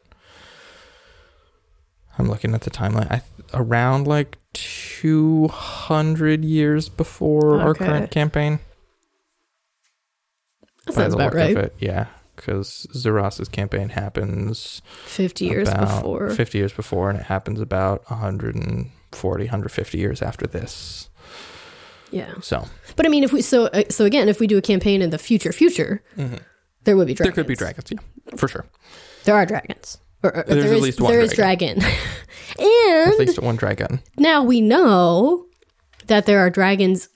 I'm 2.18 2.28
looking 2.28 2.54
at 2.54 2.60
the 2.62 2.70
timeline. 2.70 3.10
I 3.10 3.22
around 3.52 4.06
like 4.06 4.38
200 4.54 6.44
years 6.44 6.88
before 6.88 7.60
our 7.60 7.74
current 7.74 8.10
campaign. 8.10 8.58
that 10.86 10.94
sounds 10.94 11.14
about 11.14 11.34
right 11.34 11.56
it. 11.56 11.74
Yeah, 11.78 12.06
cuz 12.36 12.86
Zaras's 12.94 13.48
campaign 13.48 13.90
happens 13.90 14.80
50 15.06 15.44
years 15.44 15.68
before 15.72 16.30
50 16.30 16.58
years 16.58 16.72
before 16.72 17.10
and 17.10 17.18
it 17.18 17.26
happens 17.26 17.60
about 17.60 18.08
140 18.10 19.44
150 19.44 19.98
years 19.98 20.22
after 20.22 20.46
this. 20.46 21.08
yeah 22.10 22.34
So, 22.40 22.66
but 22.96 23.06
i 23.06 23.08
mean 23.08 23.24
if 23.24 23.32
we 23.32 23.42
so 23.42 23.66
uh, 23.66 23.82
so 23.90 24.04
again 24.04 24.28
if 24.28 24.40
we 24.40 24.46
do 24.46 24.58
a 24.58 24.62
campaign 24.62 25.02
in 25.02 25.10
the 25.10 25.18
future 25.18 25.52
future 25.52 26.02
there 26.84 26.96
would 26.96 27.06
be 27.06 27.14
dragons 27.14 27.34
there 27.34 27.44
could 27.44 27.48
be 27.48 27.56
dragons, 27.56 27.90
yeah. 27.90 27.98
For 28.36 28.46
sure. 28.48 28.66
There 29.24 29.34
are 29.34 29.46
dragons. 29.46 29.96
Or, 30.24 30.38
or 30.38 30.42
There's 30.48 30.64
there 30.64 30.74
at 30.74 30.80
least 30.80 31.00
one 31.00 31.12
there 31.12 31.20
is 31.20 31.32
dragon. 31.32 31.80
and 32.58 33.12
At 33.12 33.18
least 33.18 33.38
one 33.38 33.56
dragon. 33.56 34.00
now 34.16 34.42
we 34.42 34.60
know 34.60 35.46
that 36.06 36.26
there 36.26 36.40
are 36.40 36.50
dragons 36.50 37.08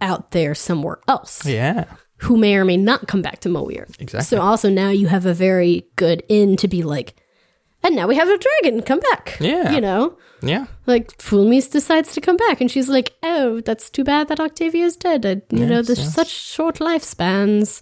out 0.00 0.30
there 0.32 0.54
somewhere 0.54 0.98
else 1.08 1.44
Yeah. 1.46 1.84
who 2.18 2.36
may 2.36 2.56
or 2.56 2.64
may 2.64 2.76
not 2.76 3.06
come 3.08 3.22
back 3.22 3.40
to 3.40 3.48
Moir. 3.48 3.86
Exactly. 3.98 4.24
So 4.36 4.40
also 4.42 4.68
now 4.70 4.90
you 4.90 5.06
have 5.08 5.26
a 5.26 5.34
very 5.34 5.86
good 5.96 6.22
in 6.28 6.56
to 6.58 6.68
be 6.68 6.82
like, 6.82 7.14
and 7.82 7.94
now 7.96 8.06
we 8.06 8.16
have 8.16 8.28
a 8.28 8.38
dragon 8.38 8.82
come 8.82 9.00
back. 9.00 9.36
Yeah. 9.40 9.72
You 9.72 9.80
know? 9.80 10.16
Yeah. 10.42 10.66
Like 10.86 11.16
Fulmis 11.18 11.70
decides 11.70 12.12
to 12.14 12.20
come 12.20 12.36
back 12.36 12.60
and 12.60 12.70
she's 12.70 12.88
like, 12.88 13.12
Oh, 13.22 13.60
that's 13.60 13.88
too 13.90 14.04
bad 14.04 14.28
that 14.28 14.40
Octavia's 14.40 14.96
dead. 14.96 15.24
I, 15.26 15.42
you 15.54 15.66
know, 15.66 15.82
there's 15.82 15.98
yes. 15.98 16.14
such 16.14 16.28
short 16.30 16.76
lifespans. 16.76 17.80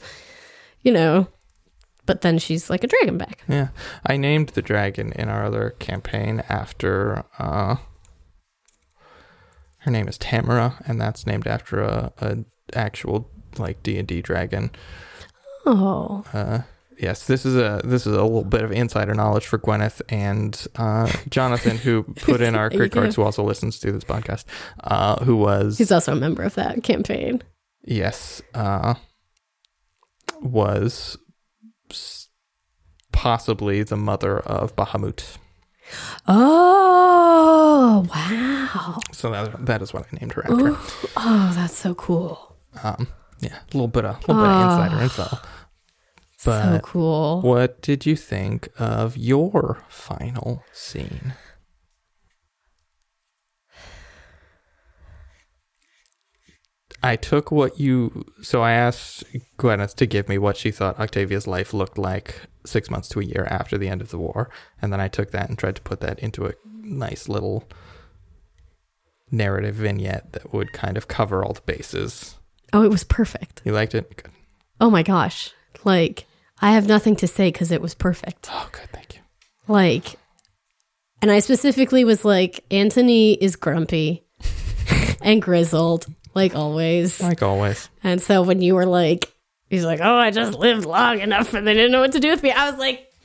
You 0.83 0.93
know. 0.93 1.29
But 2.13 2.21
then 2.21 2.37
she's 2.37 2.69
like 2.69 2.85
a 2.85 2.87
dragon 2.87 3.17
back. 3.17 3.39
Yeah, 3.49 3.69
I 4.05 4.19
named 4.19 4.51
the 4.51 4.61
dragon 4.61 5.13
in 5.13 5.31
our 5.31 5.47
other 5.47 5.71
campaign 5.79 6.43
after 6.47 7.25
uh, 7.39 7.77
her 9.79 9.91
name 9.91 10.09
is 10.09 10.19
Tamara, 10.19 10.75
and 10.85 11.01
that's 11.01 11.27
named 11.27 11.47
after 11.47 11.81
a, 11.81 12.13
a 12.19 12.39
actual 12.75 13.31
like 13.57 13.83
D 13.83 13.97
and 13.99 14.07
D 14.07 14.21
dragon. 14.21 14.73
Oh, 15.65 16.23
Uh, 16.35 16.61
yes, 16.99 17.27
this 17.27 17.47
is 17.47 17.57
a 17.57 17.81
this 17.83 18.07
is 18.07 18.15
a 18.15 18.23
little 18.23 18.45
bit 18.45 18.63
of 18.63 18.71
insider 18.73 19.15
knowledge 19.15 19.47
for 19.47 19.59
Gwyneth 19.59 20.03
and 20.11 20.67
uh, 20.77 21.11
Jonathan, 21.31 21.79
who 21.79 22.03
put 22.17 22.43
in 22.43 22.55
our 22.55 22.69
crit 22.69 22.93
cards, 22.93 23.17
who 23.17 23.23
also 23.23 23.43
listens 23.43 23.79
to 23.79 23.91
this 23.91 24.05
podcast, 24.05 24.45
uh, 24.85 25.25
who 25.25 25.35
was 25.35 25.79
he's 25.79 25.91
also 25.91 26.13
a 26.13 26.17
member 26.17 26.43
of 26.43 26.57
that 26.57 26.83
campaign. 26.83 27.43
yes, 27.87 28.43
uh, 28.53 28.97
was 30.43 31.17
possibly 33.23 33.85
the 33.85 33.97
mother 33.97 34.41
of 34.41 34.75
Bahamut. 34.75 35.37
Oh, 36.27 38.05
wow. 38.13 38.99
So 39.13 39.31
that 39.31 39.65
that 39.65 39.81
is 39.81 39.95
what 39.95 40.07
I 40.13 40.17
named 40.19 40.33
her 40.33 40.43
after. 40.43 40.71
Ooh. 40.71 40.79
Oh, 41.17 41.53
that's 41.55 41.77
so 41.77 41.95
cool. 41.95 42.57
Um, 42.83 43.07
yeah, 43.39 43.59
a 43.59 43.77
little 43.77 43.87
bit 43.87 44.05
of 44.05 44.17
a 44.17 44.19
little 44.27 44.43
bit 44.43 44.51
of 44.51 44.63
insider 44.73 45.03
info. 45.03 45.39
so 46.37 46.81
cool. 46.83 47.43
what 47.43 47.81
did 47.81 48.07
you 48.07 48.17
think 48.17 48.69
of 48.77 49.17
your 49.17 49.85
final 49.89 50.65
scene? 50.73 51.35
I 57.03 57.17
took 57.17 57.51
what 57.51 57.81
you 57.81 58.25
so 58.43 58.63
I 58.63 58.73
asked 58.73 59.25
Gwyneth 59.59 59.95
to 59.97 60.07
give 60.07 60.29
me 60.29 60.39
what 60.39 60.57
she 60.57 60.71
thought 60.71 61.01
Octavia's 61.01 61.47
life 61.47 61.75
looked 61.75 61.99
like 61.99 62.41
six 62.65 62.91
months 62.91 63.09
to 63.09 63.21
a 63.21 63.25
year 63.25 63.47
after 63.51 63.77
the 63.77 63.89
end 63.89 64.01
of 64.01 64.11
the 64.11 64.19
war, 64.19 64.51
and 64.81 64.93
then 64.93 65.01
I 65.01 65.09
took 65.09 65.33
that 65.33 65.49
and 65.49 65.59
tried 65.59 65.77
to 65.77 65.83
put 65.83 66.01
that 66.01 66.19
into 66.21 66.47
a 66.47 66.53
nice 66.65 67.29
little 67.29 67.69
narrative 69.31 69.77
vignette 69.77 70.33
that 70.33 70.53
would 70.53 70.73
kind 70.73 70.97
of 70.97 71.09
cover 71.09 71.45
all 71.45 71.55
the 71.55 71.63
bases. 71.63 72.37
Oh, 72.73 72.83
it 72.83 72.91
was 72.91 73.05
perfect. 73.05 73.63
You 73.65 73.73
liked 73.73 73.95
it? 73.95 74.17
Good. 74.17 74.31
Oh 74.81 74.91
my 74.91 75.03
gosh. 75.03 75.53
Like, 75.85 76.27
I 76.61 76.73
have 76.73 76.87
nothing 76.87 77.17
to 77.17 77.27
say 77.27 77.51
because 77.51 77.73
it 77.73 77.81
was 77.81 77.95
perfect. 77.95 78.49
Oh, 78.53 78.69
good. 78.73 78.89
Thank 78.93 79.15
you. 79.17 79.21
Like, 79.69 80.17
and 81.21 81.31
I 81.31 81.41
specifically 81.41 82.05
was 82.05 82.25
like, 82.25 82.65
Anthony 82.71 83.35
is 83.35 83.57
grumpy 83.57 84.25
and 85.23 85.41
grizzled, 85.41 86.07
like 86.35 86.55
always. 86.55 87.21
Like 87.21 87.43
always. 87.43 87.89
And 88.03 88.21
so 88.21 88.43
when 88.43 88.61
you 88.63 88.75
were 88.75 88.87
like, 88.87 89.33
he's 89.69 89.85
like, 89.85 90.01
oh, 90.03 90.17
I 90.17 90.31
just 90.31 90.59
lived 90.59 90.85
long 90.85 91.21
enough 91.21 91.55
and 91.55 91.67
they 91.67 91.75
didn't 91.75 91.93
know 91.93 92.01
what 92.01 92.13
to 92.13 92.21
do 92.21 92.31
with 92.31 92.43
me, 92.43 92.51
I 92.51 92.71
was 92.71 92.79
like, 92.79 93.11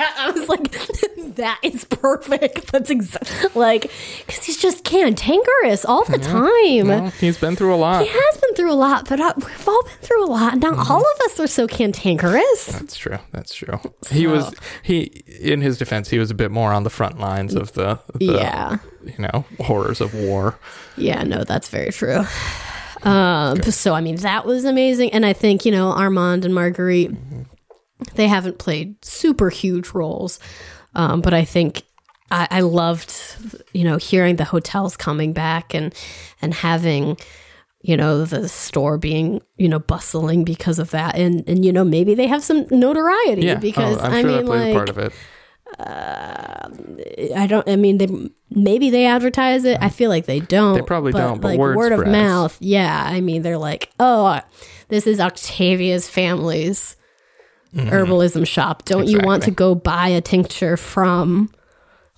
I 0.18 0.30
was 0.30 0.48
like, 0.48 0.70
that 1.36 1.58
is 1.62 1.84
perfect. 1.84 2.66
That's 2.72 2.90
exactly 2.90 3.50
like, 3.54 3.82
because 4.26 4.44
he's 4.44 4.56
just 4.56 4.84
cantankerous 4.84 5.84
all 5.84 6.04
the 6.04 6.18
time. 6.18 6.88
Well, 6.88 7.10
he's 7.10 7.38
been 7.38 7.56
through 7.56 7.74
a 7.74 7.76
lot. 7.76 8.02
He 8.02 8.08
has 8.08 8.40
been 8.40 8.54
through 8.54 8.72
a 8.72 8.74
lot, 8.74 9.08
but 9.08 9.20
uh, 9.20 9.32
we've 9.36 9.68
all 9.68 9.82
been 9.84 9.92
through 10.02 10.24
a 10.24 10.30
lot. 10.30 10.56
Not 10.58 10.70
Mm-hmm. 10.74 10.92
all 10.92 11.00
of 11.00 11.20
us 11.26 11.40
are 11.40 11.46
so 11.46 11.66
cantankerous. 11.66 12.66
That's 12.66 12.96
true. 12.96 13.18
That's 13.32 13.54
true. 13.54 13.78
He 14.10 14.26
was 14.26 14.54
he 14.82 15.02
in 15.40 15.60
his 15.60 15.78
defense, 15.78 16.08
he 16.10 16.18
was 16.18 16.30
a 16.30 16.34
bit 16.34 16.50
more 16.50 16.72
on 16.72 16.84
the 16.84 16.90
front 16.90 17.18
lines 17.18 17.54
of 17.54 17.72
the, 17.74 17.98
the 18.14 18.24
Yeah. 18.24 18.78
you 19.04 19.14
know, 19.18 19.44
horrors 19.60 20.00
of 20.00 20.14
war. 20.14 20.56
Yeah, 20.96 21.22
no, 21.24 21.44
that's 21.44 21.68
very 21.68 21.90
true. 21.92 22.24
Um, 23.02 23.62
so 23.62 23.94
I 23.94 24.02
mean, 24.02 24.16
that 24.16 24.44
was 24.44 24.66
amazing, 24.66 25.14
and 25.14 25.24
I 25.24 25.32
think 25.32 25.64
you 25.64 25.72
know 25.72 25.88
Armand 25.90 26.44
and 26.44 26.54
Marguerite, 26.54 27.10
they 28.14 28.28
haven't 28.28 28.58
played 28.58 29.02
super 29.04 29.50
huge 29.50 29.90
roles, 29.90 30.38
um, 30.94 31.20
but 31.20 31.34
I 31.34 31.44
think 31.44 31.82
I, 32.30 32.48
I 32.50 32.60
loved 32.60 33.12
you 33.72 33.84
know 33.84 33.96
hearing 33.96 34.36
the 34.36 34.44
hotels 34.44 34.96
coming 34.96 35.32
back 35.32 35.74
and 35.74 35.94
and 36.42 36.54
having 36.54 37.16
you 37.82 37.96
know 37.96 38.24
the 38.24 38.48
store 38.48 38.98
being 38.98 39.40
you 39.56 39.68
know 39.68 39.78
bustling 39.78 40.44
because 40.44 40.78
of 40.78 40.90
that, 40.90 41.16
and 41.16 41.48
and 41.48 41.64
you 41.64 41.72
know 41.72 41.84
maybe 41.84 42.14
they 42.14 42.26
have 42.26 42.42
some 42.42 42.66
notoriety 42.70 43.42
Yeah. 43.42 43.54
because 43.56 43.98
oh, 43.98 44.02
I'm 44.02 44.12
I 44.12 44.20
sure 44.22 44.30
mean 44.30 44.46
like 44.46 44.74
part 44.74 44.88
of 44.88 44.98
it. 44.98 45.12
I 45.78 47.46
don't. 47.48 47.68
I 47.68 47.76
mean, 47.76 47.98
they 47.98 48.08
maybe 48.50 48.90
they 48.90 49.06
advertise 49.06 49.64
it. 49.64 49.78
I 49.80 49.88
feel 49.88 50.10
like 50.10 50.26
they 50.26 50.40
don't. 50.40 50.74
They 50.74 50.82
probably 50.82 51.12
don't, 51.12 51.40
but 51.40 51.56
word 51.58 51.76
word 51.76 51.92
of 51.92 52.06
mouth. 52.06 52.56
Yeah, 52.60 53.02
I 53.06 53.20
mean, 53.20 53.42
they're 53.42 53.58
like, 53.58 53.90
oh, 54.00 54.40
this 54.88 55.06
is 55.06 55.20
Octavia's 55.20 56.08
family's 56.08 56.96
herbalism 57.74 58.46
shop. 58.46 58.84
Don't 58.84 59.08
you 59.08 59.20
want 59.20 59.42
to 59.44 59.50
Mm-hmm. 59.50 59.54
Go 59.56 59.74
buy 59.74 60.08
a 60.08 60.20
tincture 60.20 60.76
from, 60.76 61.50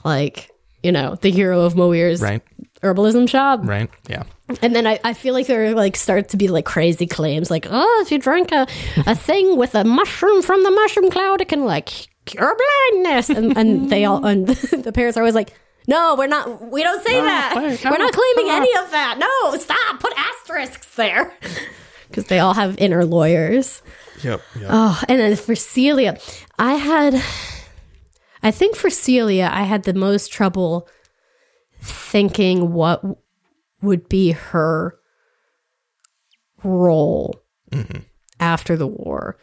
like, 0.04 0.50
you 0.82 0.92
know, 0.92 1.16
the 1.16 1.30
hero 1.30 1.60
of 1.62 1.74
Moir's 1.74 2.20
Right. 2.20 2.42
herbalism 2.82 3.28
shop? 3.28 3.60
Right. 3.62 3.90
Yeah. 4.08 4.24
And 4.60 4.74
then 4.76 4.86
I, 4.86 5.00
I 5.04 5.14
feel 5.14 5.32
like 5.34 5.46
there 5.46 5.74
like 5.74 5.96
start 5.96 6.28
to 6.30 6.36
be 6.36 6.48
like 6.48 6.64
crazy 6.66 7.06
claims, 7.06 7.50
like, 7.50 7.66
oh, 7.70 8.02
if 8.04 8.12
you 8.12 8.18
drink 8.18 8.52
a, 8.52 8.66
a 9.06 9.14
thing 9.14 9.56
with 9.56 9.74
a 9.74 9.84
mushroom 9.84 10.42
from 10.42 10.62
the 10.62 10.70
mushroom 10.70 11.10
cloud, 11.10 11.40
it 11.40 11.48
can 11.48 11.64
like 11.64 12.08
cure 12.26 12.56
blindness. 12.90 13.30
And, 13.30 13.56
and 13.56 13.90
they 13.90 14.04
all, 14.04 14.24
and 14.26 14.46
the 14.48 14.92
parents 14.92 15.16
are 15.16 15.20
always 15.20 15.34
like, 15.34 15.54
no, 15.88 16.14
we're 16.18 16.26
not, 16.28 16.70
we 16.70 16.82
don't 16.82 17.02
say 17.04 17.20
that. 17.20 17.54
wait, 17.56 17.82
we're 17.84 17.90
no, 17.98 18.04
not 18.04 18.12
claiming 18.12 18.46
no. 18.48 18.56
any 18.56 18.76
of 18.78 18.90
that. 18.90 19.16
No, 19.18 19.58
stop, 19.58 20.00
put 20.00 20.12
asterisks 20.16 20.94
there. 20.96 21.32
Because 22.08 22.26
they 22.26 22.40
all 22.40 22.52
have 22.52 22.76
inner 22.76 23.06
lawyers. 23.06 23.80
Yep. 24.22 24.40
Yep. 24.56 24.68
Oh, 24.70 25.02
and 25.08 25.20
then 25.20 25.36
for 25.36 25.54
Celia, 25.54 26.18
I 26.58 26.74
had, 26.74 27.14
I 28.42 28.50
think 28.50 28.76
for 28.76 28.90
Celia, 28.90 29.50
I 29.52 29.64
had 29.64 29.84
the 29.84 29.94
most 29.94 30.32
trouble 30.32 30.88
thinking 31.80 32.72
what 32.72 33.02
would 33.80 34.08
be 34.08 34.32
her 34.32 34.98
role 36.62 37.42
mm-hmm. 37.70 38.00
after 38.38 38.76
the 38.76 38.86
war. 38.86 39.36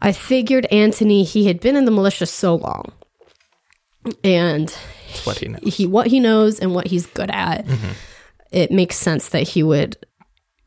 I 0.00 0.12
figured 0.12 0.66
Antony, 0.66 1.24
he 1.24 1.46
had 1.46 1.60
been 1.60 1.74
in 1.74 1.84
the 1.84 1.90
militia 1.90 2.26
so 2.26 2.54
long, 2.54 2.92
and 4.22 4.70
what 5.24 5.38
he 5.38 5.48
knows. 5.48 5.74
he 5.74 5.86
what 5.86 6.06
he 6.06 6.20
knows 6.20 6.60
and 6.60 6.74
what 6.74 6.86
he's 6.86 7.06
good 7.06 7.30
at. 7.30 7.66
Mm-hmm. 7.66 7.92
It 8.52 8.70
makes 8.70 8.96
sense 8.96 9.30
that 9.30 9.42
he 9.42 9.62
would 9.62 9.96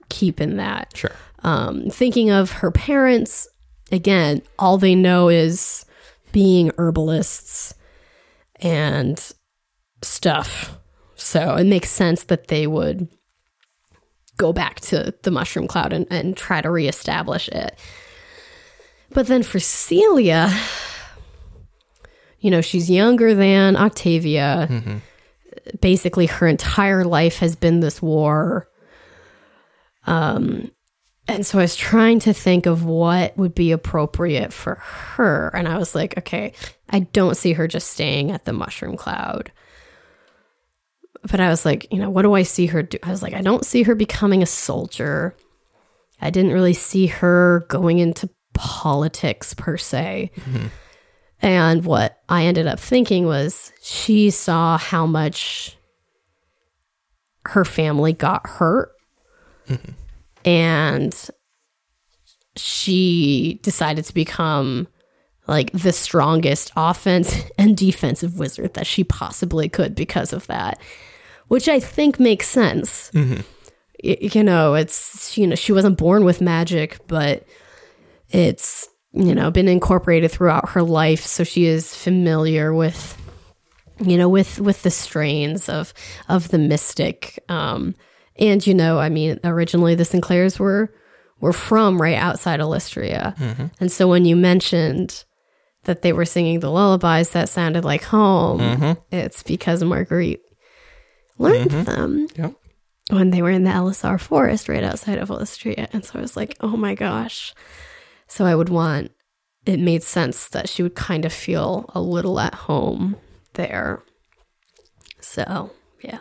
keep 0.09 0.41
in 0.41 0.57
that 0.57 0.91
Sure. 0.95 1.15
Um, 1.43 1.89
thinking 1.89 2.29
of 2.29 2.51
her 2.51 2.71
parents 2.71 3.47
again 3.91 4.41
all 4.59 4.77
they 4.77 4.95
know 4.95 5.29
is 5.29 5.85
being 6.31 6.71
herbalists 6.77 7.73
and 8.57 9.33
stuff. 10.01 10.77
So 11.15 11.55
it 11.55 11.65
makes 11.65 11.89
sense 11.89 12.23
that 12.25 12.47
they 12.47 12.67
would 12.67 13.07
go 14.37 14.53
back 14.53 14.79
to 14.79 15.13
the 15.23 15.31
mushroom 15.31 15.67
cloud 15.67 15.93
and, 15.93 16.07
and 16.09 16.35
try 16.35 16.61
to 16.61 16.69
reestablish 16.69 17.47
it. 17.49 17.77
But 19.11 19.27
then 19.27 19.43
for 19.43 19.59
celia 19.59 20.51
you 22.39 22.49
know 22.49 22.61
she's 22.61 22.89
younger 22.89 23.33
than 23.33 23.75
octavia. 23.75 25.01
Basically 25.79 26.25
her 26.25 26.47
entire 26.47 27.05
life 27.05 27.37
has 27.37 27.55
been 27.55 27.79
this 27.79 28.01
war 28.01 28.67
and 31.31 31.45
so 31.45 31.59
I 31.59 31.63
was 31.63 31.75
trying 31.75 32.19
to 32.19 32.33
think 32.33 32.65
of 32.65 32.85
what 32.85 33.37
would 33.37 33.55
be 33.55 33.71
appropriate 33.71 34.53
for 34.53 34.75
her. 34.75 35.49
And 35.55 35.67
I 35.67 35.77
was 35.77 35.95
like, 35.95 36.17
okay, 36.17 36.53
I 36.89 36.99
don't 36.99 37.37
see 37.37 37.53
her 37.53 37.67
just 37.67 37.91
staying 37.91 38.31
at 38.31 38.45
the 38.45 38.53
mushroom 38.53 38.97
cloud. 38.97 39.51
But 41.29 41.39
I 41.39 41.49
was 41.49 41.65
like, 41.65 41.91
you 41.91 41.99
know, 41.99 42.09
what 42.09 42.23
do 42.23 42.33
I 42.33 42.43
see 42.43 42.67
her 42.67 42.83
do? 42.83 42.97
I 43.03 43.11
was 43.11 43.21
like, 43.21 43.33
I 43.33 43.41
don't 43.41 43.65
see 43.65 43.83
her 43.83 43.95
becoming 43.95 44.41
a 44.41 44.47
soldier. 44.47 45.35
I 46.21 46.29
didn't 46.29 46.53
really 46.53 46.73
see 46.73 47.07
her 47.07 47.65
going 47.67 47.99
into 47.99 48.29
politics 48.53 49.53
per 49.53 49.77
se. 49.77 50.31
Mm-hmm. 50.35 50.67
And 51.41 51.85
what 51.85 52.19
I 52.29 52.45
ended 52.45 52.67
up 52.67 52.79
thinking 52.79 53.25
was 53.25 53.71
she 53.81 54.29
saw 54.29 54.77
how 54.77 55.05
much 55.05 55.77
her 57.45 57.65
family 57.65 58.13
got 58.13 58.45
hurt 58.45 58.91
mm-hmm. 59.67 59.91
And 60.45 61.29
she 62.55 63.59
decided 63.63 64.05
to 64.05 64.13
become 64.13 64.87
like 65.47 65.71
the 65.71 65.91
strongest 65.93 66.71
offense 66.75 67.35
and 67.57 67.75
defensive 67.77 68.37
wizard 68.37 68.73
that 68.73 68.87
she 68.87 69.03
possibly 69.03 69.69
could 69.69 69.95
because 69.95 70.33
of 70.33 70.47
that 70.47 70.79
which 71.47 71.67
i 71.67 71.79
think 71.79 72.19
makes 72.19 72.47
sense. 72.47 73.11
Y- 74.03 74.17
you 74.21 74.43
know 74.43 74.73
it's 74.73 75.37
you 75.37 75.45
know 75.47 75.55
she 75.55 75.71
wasn't 75.71 75.97
born 75.97 76.23
with 76.25 76.41
magic 76.41 76.97
but 77.07 77.45
it's 78.29 78.87
you 79.13 79.35
know 79.35 79.51
been 79.51 79.67
incorporated 79.67 80.31
throughout 80.31 80.69
her 80.69 80.81
life. 80.81 81.25
So 81.25 81.43
she 81.43 81.65
is 81.65 81.93
familiar 81.93 82.73
with 82.73 83.17
you 83.99 84.17
know 84.17 84.29
with 84.29 84.59
with 84.59 84.83
the 84.83 84.89
strains 84.89 85.67
of 85.69 85.93
of 86.29 86.47
the 86.49 86.57
mystic 86.57 87.43
um 87.49 87.93
and 88.41 88.65
you 88.67 88.73
know 88.73 88.99
i 88.99 89.07
mean 89.07 89.39
originally 89.45 89.95
the 89.95 90.03
sinclairs 90.03 90.59
were 90.59 90.91
were 91.39 91.53
from 91.53 91.99
right 91.99 92.17
outside 92.17 92.59
of 92.59 92.67
Lystria. 92.67 93.35
Mm-hmm. 93.37 93.65
And 93.79 93.91
so 93.91 94.07
when 94.07 94.25
you 94.25 94.35
mentioned 94.35 95.23
that 95.85 96.03
they 96.03 96.13
were 96.13 96.23
singing 96.25 96.59
the 96.59 96.69
lullabies 96.69 97.31
that 97.31 97.49
sounded 97.49 97.83
like 97.83 98.03
home, 98.03 98.59
Mm-hmm. 98.59 98.91
it's 99.15 99.41
because 99.41 99.83
Marguerite 99.83 100.41
learned 101.39 101.71
them 101.71 102.27
Yep. 102.35 102.53
when 103.09 103.31
they 103.31 103.41
were 103.41 103.49
in 103.49 103.63
the 103.63 103.71
LSR 103.71 104.19
forest 104.19 104.69
right 104.69 104.83
outside 104.83 105.17
of 105.17 105.29
Lystria. 105.29 105.87
And 105.91 106.05
so 106.05 106.19
I 106.19 106.21
was 106.21 106.37
like, 106.37 106.55
oh 106.61 106.77
my 106.77 106.93
gosh. 106.93 107.55
So 108.27 108.45
I 108.45 108.53
would 108.53 108.69
want, 108.69 109.09
it 109.65 109.79
made 109.79 110.03
sense 110.03 110.47
that 110.49 110.69
she 110.69 110.83
would 110.83 110.93
kind 110.93 111.25
of 111.25 111.33
feel 111.33 111.89
a 111.95 112.01
little 112.01 112.39
at 112.39 112.53
home 112.53 113.15
there. 113.55 114.03
So, 115.19 115.71
yeah. 116.03 116.19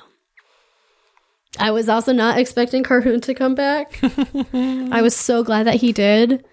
I 1.58 1.70
was 1.72 1.88
also 1.88 2.12
not 2.12 2.38
expecting 2.38 2.82
Carhoon 2.82 3.20
to 3.22 3.34
come 3.34 3.54
back. 3.54 3.98
I 4.52 5.02
was 5.02 5.16
so 5.16 5.42
glad 5.42 5.66
that 5.66 5.76
he 5.76 5.92
did. 5.92 6.44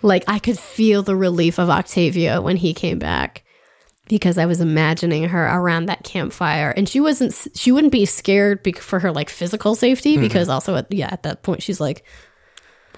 Like, 0.00 0.24
I 0.26 0.38
could 0.38 0.58
feel 0.58 1.02
the 1.02 1.16
relief 1.16 1.58
of 1.58 1.68
Octavia 1.70 2.40
when 2.40 2.56
he 2.56 2.72
came 2.72 2.98
back 2.98 3.44
because 4.08 4.38
I 4.38 4.46
was 4.46 4.60
imagining 4.60 5.24
her 5.28 5.46
around 5.46 5.86
that 5.86 6.02
campfire, 6.02 6.70
and 6.70 6.88
she 6.88 7.00
wasn't. 7.00 7.34
She 7.54 7.70
wouldn't 7.70 7.92
be 7.92 8.06
scared 8.06 8.76
for 8.78 8.98
her 8.98 9.12
like 9.12 9.28
physical 9.28 9.74
safety 9.74 10.14
mm-hmm. 10.14 10.22
because 10.22 10.48
also 10.48 10.76
at 10.76 10.92
yeah 10.92 11.08
at 11.12 11.22
that 11.22 11.42
point 11.42 11.62
she's 11.62 11.80
like 11.80 12.04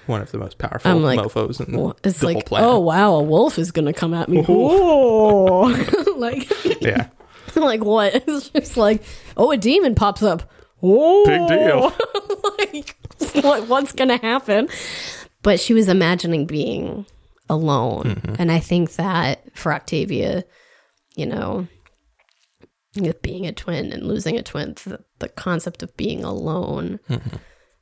One 0.07 0.21
of 0.21 0.31
the 0.31 0.37
most 0.37 0.57
powerful 0.57 0.89
I'm 0.89 1.03
like, 1.03 1.19
mofos 1.19 1.65
in 1.65 1.73
the, 1.73 1.95
it's 2.03 2.23
like 2.23 2.45
planet. 2.45 2.69
oh 2.69 2.79
wow 2.79 3.15
a 3.15 3.23
wolf 3.23 3.59
is 3.59 3.71
gonna 3.71 3.93
come 3.93 4.13
at 4.13 4.29
me. 4.29 4.41
Whoa. 4.43 5.63
like 6.17 6.49
yeah. 6.81 7.09
like 7.55 7.83
what? 7.83 8.15
It's 8.15 8.49
just 8.49 8.77
like 8.77 9.03
oh 9.37 9.51
a 9.51 9.57
demon 9.57 9.95
pops 9.95 10.23
up. 10.23 10.49
Whoa. 10.81 11.25
Big 11.25 11.47
deal. 11.47 11.93
like 12.59 12.95
what, 13.43 13.67
what's 13.67 13.93
gonna 13.93 14.17
happen? 14.17 14.67
But 15.43 15.59
she 15.59 15.73
was 15.73 15.87
imagining 15.87 16.45
being 16.45 17.05
alone, 17.49 18.03
Mm-hmm. 18.03 18.35
and 18.39 18.51
I 18.51 18.59
think 18.59 18.93
that 18.93 19.55
for 19.57 19.73
Octavia, 19.73 20.43
you 21.15 21.25
know, 21.25 21.67
with 22.95 23.21
being 23.21 23.45
a 23.47 23.51
twin 23.53 23.91
and 23.91 24.03
losing 24.03 24.37
a 24.37 24.43
twin, 24.43 24.73
the, 24.85 25.03
the 25.19 25.29
concept 25.29 25.81
of 25.83 25.95
being 25.97 26.23
alone 26.23 26.99
Mm-hmm. 27.09 27.37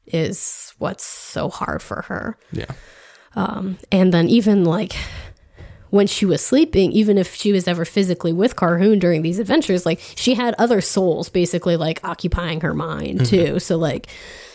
is 0.08 0.74
what's 0.78 1.04
so 1.06 1.50
hard 1.50 1.82
for 1.82 2.04
her. 2.04 2.38
Yeah. 2.52 2.72
And 3.36 4.14
then 4.14 4.28
even 4.28 4.64
like 4.66 4.96
when 5.90 6.08
she 6.08 6.26
was 6.26 6.46
sleeping, 6.46 6.92
even 6.92 7.18
if 7.18 7.36
she 7.36 7.52
was 7.52 7.68
ever 7.68 7.86
physically 7.86 8.34
with 8.34 8.56
Carhoon 8.56 9.00
during 9.00 9.22
these 9.22 9.40
adventures, 9.40 9.86
like 9.86 10.00
she 10.16 10.36
had 10.36 10.56
other 10.58 10.82
souls 10.82 11.30
basically 11.30 11.76
like 11.78 12.04
occupying 12.04 12.62
her 12.62 12.74
mind 12.74 13.26
too. 13.26 13.60
So 13.60 13.78
like 13.78 14.08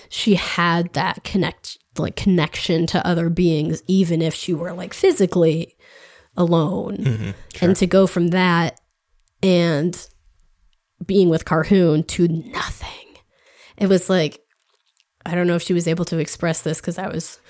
she 0.08 0.34
had 0.36 0.92
that 0.92 1.24
connect 1.24 1.78
like 1.98 2.16
connection 2.16 2.86
to 2.88 3.06
other 3.06 3.30
beings, 3.30 3.82
even 3.86 4.22
if 4.22 4.34
she 4.34 4.54
were 4.54 4.72
like 4.72 4.94
physically 4.94 5.76
alone. 6.36 7.04
And 7.60 7.76
to 7.76 7.86
go 7.86 8.06
from 8.06 8.28
that 8.28 8.80
and 9.42 10.08
being 11.04 11.28
with 11.28 11.44
Carhoon 11.44 12.06
to 12.08 12.28
nothing. 12.28 12.90
It 13.76 13.88
was 13.88 14.08
like 14.08 14.40
I 15.26 15.34
don't 15.34 15.46
know 15.46 15.56
if 15.56 15.62
she 15.62 15.72
was 15.72 15.88
able 15.88 16.04
to 16.06 16.18
express 16.18 16.62
this 16.62 16.80
because 16.80 16.98
I 16.98 17.08
was 17.08 17.40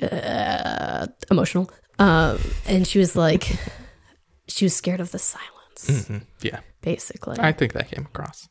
uh, 0.00 1.06
emotional. 1.30 1.70
Um, 1.98 2.38
and 2.66 2.86
she 2.86 2.98
was 2.98 3.14
like, 3.16 3.56
she 4.48 4.64
was 4.64 4.74
scared 4.74 5.00
of 5.00 5.12
the 5.12 5.18
silence, 5.18 5.48
Mm-hmm. 5.86 6.18
Yeah. 6.42 6.60
basically. 6.80 7.36
I 7.40 7.52
think 7.52 7.72
that 7.74 7.90
came 7.90 8.06
across. 8.06 8.48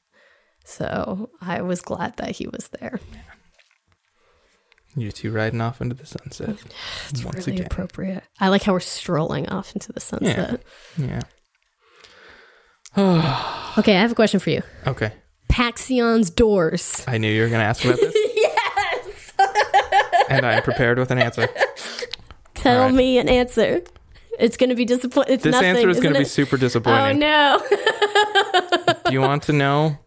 so 0.65 1.29
I 1.41 1.61
was 1.61 1.81
glad 1.81 2.17
that 2.17 2.31
he 2.31 2.47
was 2.47 2.69
there. 2.79 2.99
You 4.95 5.11
two 5.11 5.31
riding 5.31 5.61
off 5.61 5.79
into 5.81 5.95
the 5.95 6.05
sunset. 6.05 6.57
It's 7.09 7.23
Once 7.23 7.47
really 7.47 7.59
again. 7.59 7.67
appropriate. 7.67 8.23
I 8.41 8.49
like 8.49 8.63
how 8.63 8.73
we're 8.73 8.81
strolling 8.81 9.47
off 9.49 9.73
into 9.73 9.93
the 9.93 9.99
sunset. 10.01 10.61
Yeah. 10.97 11.21
Okay, 13.77 13.95
I 13.95 14.01
have 14.01 14.11
a 14.11 14.15
question 14.15 14.41
for 14.41 14.49
you. 14.49 14.61
Okay. 14.85 15.13
Paxion's 15.47 16.29
doors. 16.29 17.05
I 17.07 17.17
knew 17.19 17.31
you 17.31 17.41
were 17.43 17.47
going 17.47 17.61
to 17.61 17.65
ask 17.65 17.85
about 17.85 17.97
this. 18.01 18.13
yes. 18.35 19.33
and 20.29 20.45
I 20.45 20.55
am 20.55 20.63
prepared 20.63 20.99
with 20.99 21.09
an 21.09 21.17
answer. 21.19 21.47
Tell 22.61 22.81
Alright. 22.81 22.93
me 22.95 23.17
an 23.17 23.27
answer. 23.27 23.81
It's 24.39 24.55
going 24.57 24.69
to 24.69 24.75
be 24.75 24.85
disappointing. 24.85 25.33
It's 25.33 25.43
This 25.43 25.51
nothing. 25.53 25.69
answer 25.69 25.89
is 25.89 25.99
going 25.99 26.13
to 26.13 26.19
be 26.19 26.25
super 26.25 26.55
Oh 26.55 26.59
disappointing. 26.59 27.19
no. 27.19 27.61
Do 29.05 29.11
you 29.13 29.21
want 29.21 29.43
to 29.43 29.53
know? 29.53 29.97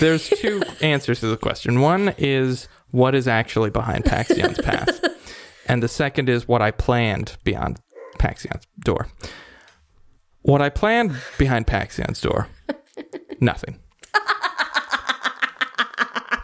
There's 0.00 0.28
two 0.28 0.62
answers 0.80 1.20
to 1.20 1.26
the 1.28 1.36
question. 1.36 1.80
One 1.80 2.14
is 2.18 2.68
what 2.90 3.14
is 3.14 3.28
actually 3.28 3.70
behind 3.70 4.04
Paxion's 4.04 4.60
path, 4.60 5.04
and 5.68 5.82
the 5.82 5.88
second 5.88 6.28
is 6.28 6.48
what 6.48 6.62
I 6.62 6.70
planned 6.70 7.36
beyond 7.44 7.80
Paxion's 8.18 8.64
door. 8.80 9.08
What 10.42 10.62
I 10.62 10.68
planned 10.68 11.16
behind 11.38 11.66
Paxion's 11.66 12.20
door, 12.20 12.48
nothing. 13.40 13.78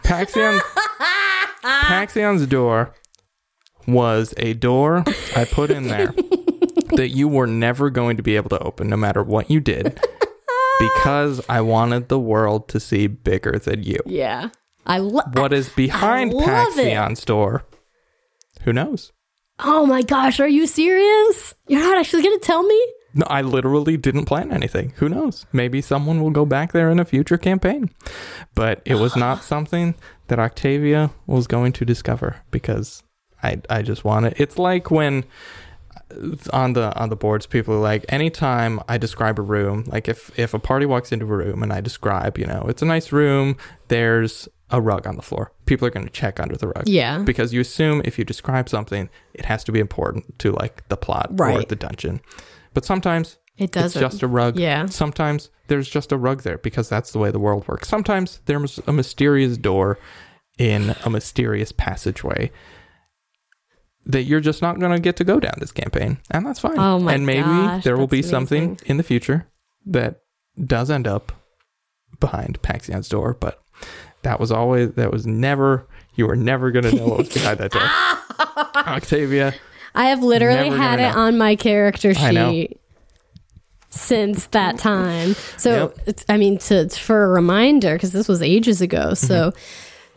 Paxion, 0.03 0.59
Paxion's 1.63 2.45
door 2.47 2.93
was 3.87 4.33
a 4.37 4.53
door 4.53 5.03
I 5.35 5.45
put 5.45 5.69
in 5.71 5.87
there 5.87 6.07
that 6.95 7.09
you 7.09 7.27
were 7.27 7.47
never 7.47 7.89
going 7.89 8.17
to 8.17 8.23
be 8.23 8.35
able 8.35 8.49
to 8.49 8.59
open 8.59 8.89
no 8.89 8.97
matter 8.97 9.23
what 9.23 9.49
you 9.49 9.59
did 9.59 9.99
because 10.79 11.41
I 11.47 11.61
wanted 11.61 12.09
the 12.09 12.19
world 12.19 12.67
to 12.69 12.79
see 12.79 13.07
bigger 13.07 13.59
than 13.59 13.83
you. 13.83 13.99
yeah. 14.05 14.49
I 14.87 14.99
love. 14.99 15.35
What 15.35 15.51
is 15.51 15.69
behind 15.69 16.31
love 16.31 16.45
it. 16.77 16.93
Paxion's 16.93 17.25
door? 17.25 17.65
Who 18.61 18.71
knows? 18.73 19.11
Oh 19.57 19.85
my 19.87 20.03
gosh, 20.03 20.39
are 20.39 20.47
you 20.47 20.67
serious? 20.67 21.55
You're 21.67 21.81
not 21.81 21.97
actually 21.97 22.21
going 22.21 22.39
to 22.39 22.45
tell 22.45 22.61
me? 22.61 22.79
No, 23.15 23.25
I 23.27 23.41
literally 23.41 23.97
didn't 23.97 24.25
plan 24.25 24.51
anything. 24.51 24.93
Who 24.97 25.07
knows? 25.09 25.45
Maybe 25.53 25.81
someone 25.81 26.21
will 26.21 26.29
go 26.31 26.45
back 26.45 26.71
there 26.73 26.91
in 26.91 26.99
a 26.99 27.05
future 27.05 27.37
campaign. 27.37 27.89
But 28.53 28.81
it 28.85 28.95
was 28.95 29.15
not 29.15 29.43
something 29.53 29.95
that 30.27 30.37
Octavia 30.37 31.11
was 31.25 31.47
going 31.47 31.71
to 31.73 31.85
discover 31.85 32.41
because 32.51 33.01
I 33.45 33.61
I 33.77 33.81
just 33.81 34.03
want 34.03 34.25
it. 34.27 34.33
It's 34.37 34.57
like 34.57 34.91
when 34.91 35.23
uh, 36.11 36.35
on 36.53 36.73
the 36.73 36.95
on 37.01 37.09
the 37.09 37.15
boards 37.15 37.45
people 37.45 37.75
are 37.75 37.79
like 37.79 38.05
anytime 38.09 38.79
I 38.87 38.97
describe 38.97 39.39
a 39.39 39.41
room, 39.43 39.83
like 39.87 40.07
if 40.07 40.37
if 40.37 40.53
a 40.53 40.59
party 40.59 40.85
walks 40.85 41.11
into 41.11 41.25
a 41.25 41.37
room 41.37 41.63
and 41.63 41.71
I 41.73 41.81
describe, 41.81 42.37
you 42.37 42.45
know, 42.45 42.65
it's 42.67 42.81
a 42.81 42.85
nice 42.85 43.11
room, 43.11 43.57
there's 43.87 44.47
a 44.71 44.81
rug 44.81 45.05
on 45.07 45.15
the 45.15 45.21
floor. 45.21 45.51
People 45.65 45.87
are 45.87 45.91
going 45.91 46.05
to 46.07 46.11
check 46.11 46.39
under 46.39 46.57
the 46.57 46.67
rug. 46.67 46.87
Yeah. 46.87 47.19
Because 47.19 47.53
you 47.53 47.61
assume 47.61 48.01
if 48.03 48.17
you 48.17 48.25
describe 48.25 48.67
something, 48.67 49.09
it 49.33 49.45
has 49.45 49.63
to 49.65 49.71
be 49.71 49.79
important 49.79 50.39
to 50.39 50.51
like 50.51 50.87
the 50.89 50.97
plot 50.97 51.27
or 51.39 51.63
the 51.63 51.75
dungeon. 51.75 52.19
But 52.73 52.83
sometimes 52.83 53.37
It 53.57 53.71
doesn't. 53.71 54.01
just 54.01 54.23
a 54.23 54.27
rug. 54.27 54.57
Yeah. 54.57 54.87
Sometimes 54.87 55.49
there's 55.67 55.87
just 55.87 56.11
a 56.11 56.17
rug 56.17 56.41
there 56.41 56.57
because 56.57 56.89
that's 56.89 57.11
the 57.11 57.19
way 57.19 57.29
the 57.31 57.39
world 57.39 57.67
works. 57.67 57.87
Sometimes 57.87 58.41
there's 58.45 58.79
a 58.87 58.91
mysterious 58.91 59.55
door 59.57 59.99
in 60.57 60.95
a 61.05 61.09
mysterious 61.11 61.71
passageway 61.71 62.49
that 64.05 64.23
you're 64.23 64.39
just 64.39 64.61
not 64.61 64.79
going 64.79 64.91
to 64.91 64.99
get 64.99 65.15
to 65.17 65.23
go 65.23 65.39
down 65.39 65.55
this 65.59 65.71
campaign, 65.71 66.17
and 66.31 66.45
that's 66.45 66.59
fine. 66.59 66.77
Oh 66.77 66.99
my 66.99 67.13
and 67.13 67.25
maybe 67.25 67.41
gosh, 67.41 67.83
there 67.83 67.97
will 67.97 68.07
be 68.07 68.21
that's 68.21 68.29
something 68.29 68.63
amazing. 68.63 68.87
in 68.87 68.97
the 68.97 69.03
future 69.03 69.47
that 69.85 70.21
does 70.63 70.89
end 70.91 71.07
up 71.07 71.31
behind 72.19 72.61
Paxion's 72.61 73.09
door, 73.09 73.33
but 73.39 73.61
that 74.21 74.39
was 74.39 74.51
always 74.51 74.93
that 74.93 75.11
was 75.11 75.25
never 75.25 75.87
you 76.15 76.25
were 76.27 76.35
never 76.35 76.71
going 76.71 76.85
to 76.85 76.95
know 76.95 77.07
what 77.07 77.17
was 77.19 77.29
behind 77.29 77.57
that 77.59 77.71
door. 77.71 77.81
Octavia, 78.93 79.53
I 79.93 80.05
have 80.09 80.23
literally 80.23 80.69
Never 80.69 80.81
had 80.81 80.97
gonna 80.99 81.09
it 81.09 81.13
know. 81.13 81.19
on 81.21 81.37
my 81.37 81.55
character 81.55 82.13
I 82.17 82.31
know. 82.31 82.51
sheet 82.51 82.79
since 83.89 84.47
that 84.47 84.77
time. 84.77 85.35
So 85.57 85.93
Yep. 85.95 85.99
it's 86.07 86.25
I 86.29 86.37
mean 86.37 86.57
to 86.59 86.89
for 86.89 87.23
a 87.25 87.29
reminder 87.29 87.95
because 87.95 88.11
this 88.11 88.27
was 88.27 88.41
ages 88.41 88.81
ago. 88.81 89.13
So 89.13 89.51
Mm-hmm. 89.51 89.59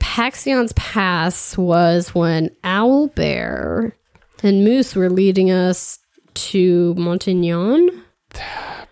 Paxion's 0.01 0.73
pass 0.75 1.57
was 1.57 2.15
when 2.15 2.51
Owl 2.65 3.09
Bear 3.09 3.97
and 4.43 4.65
Moose 4.65 4.95
were 4.97 5.11
leading 5.11 5.51
us 5.51 5.99
to 6.35 6.95
Montignon. 6.97 7.89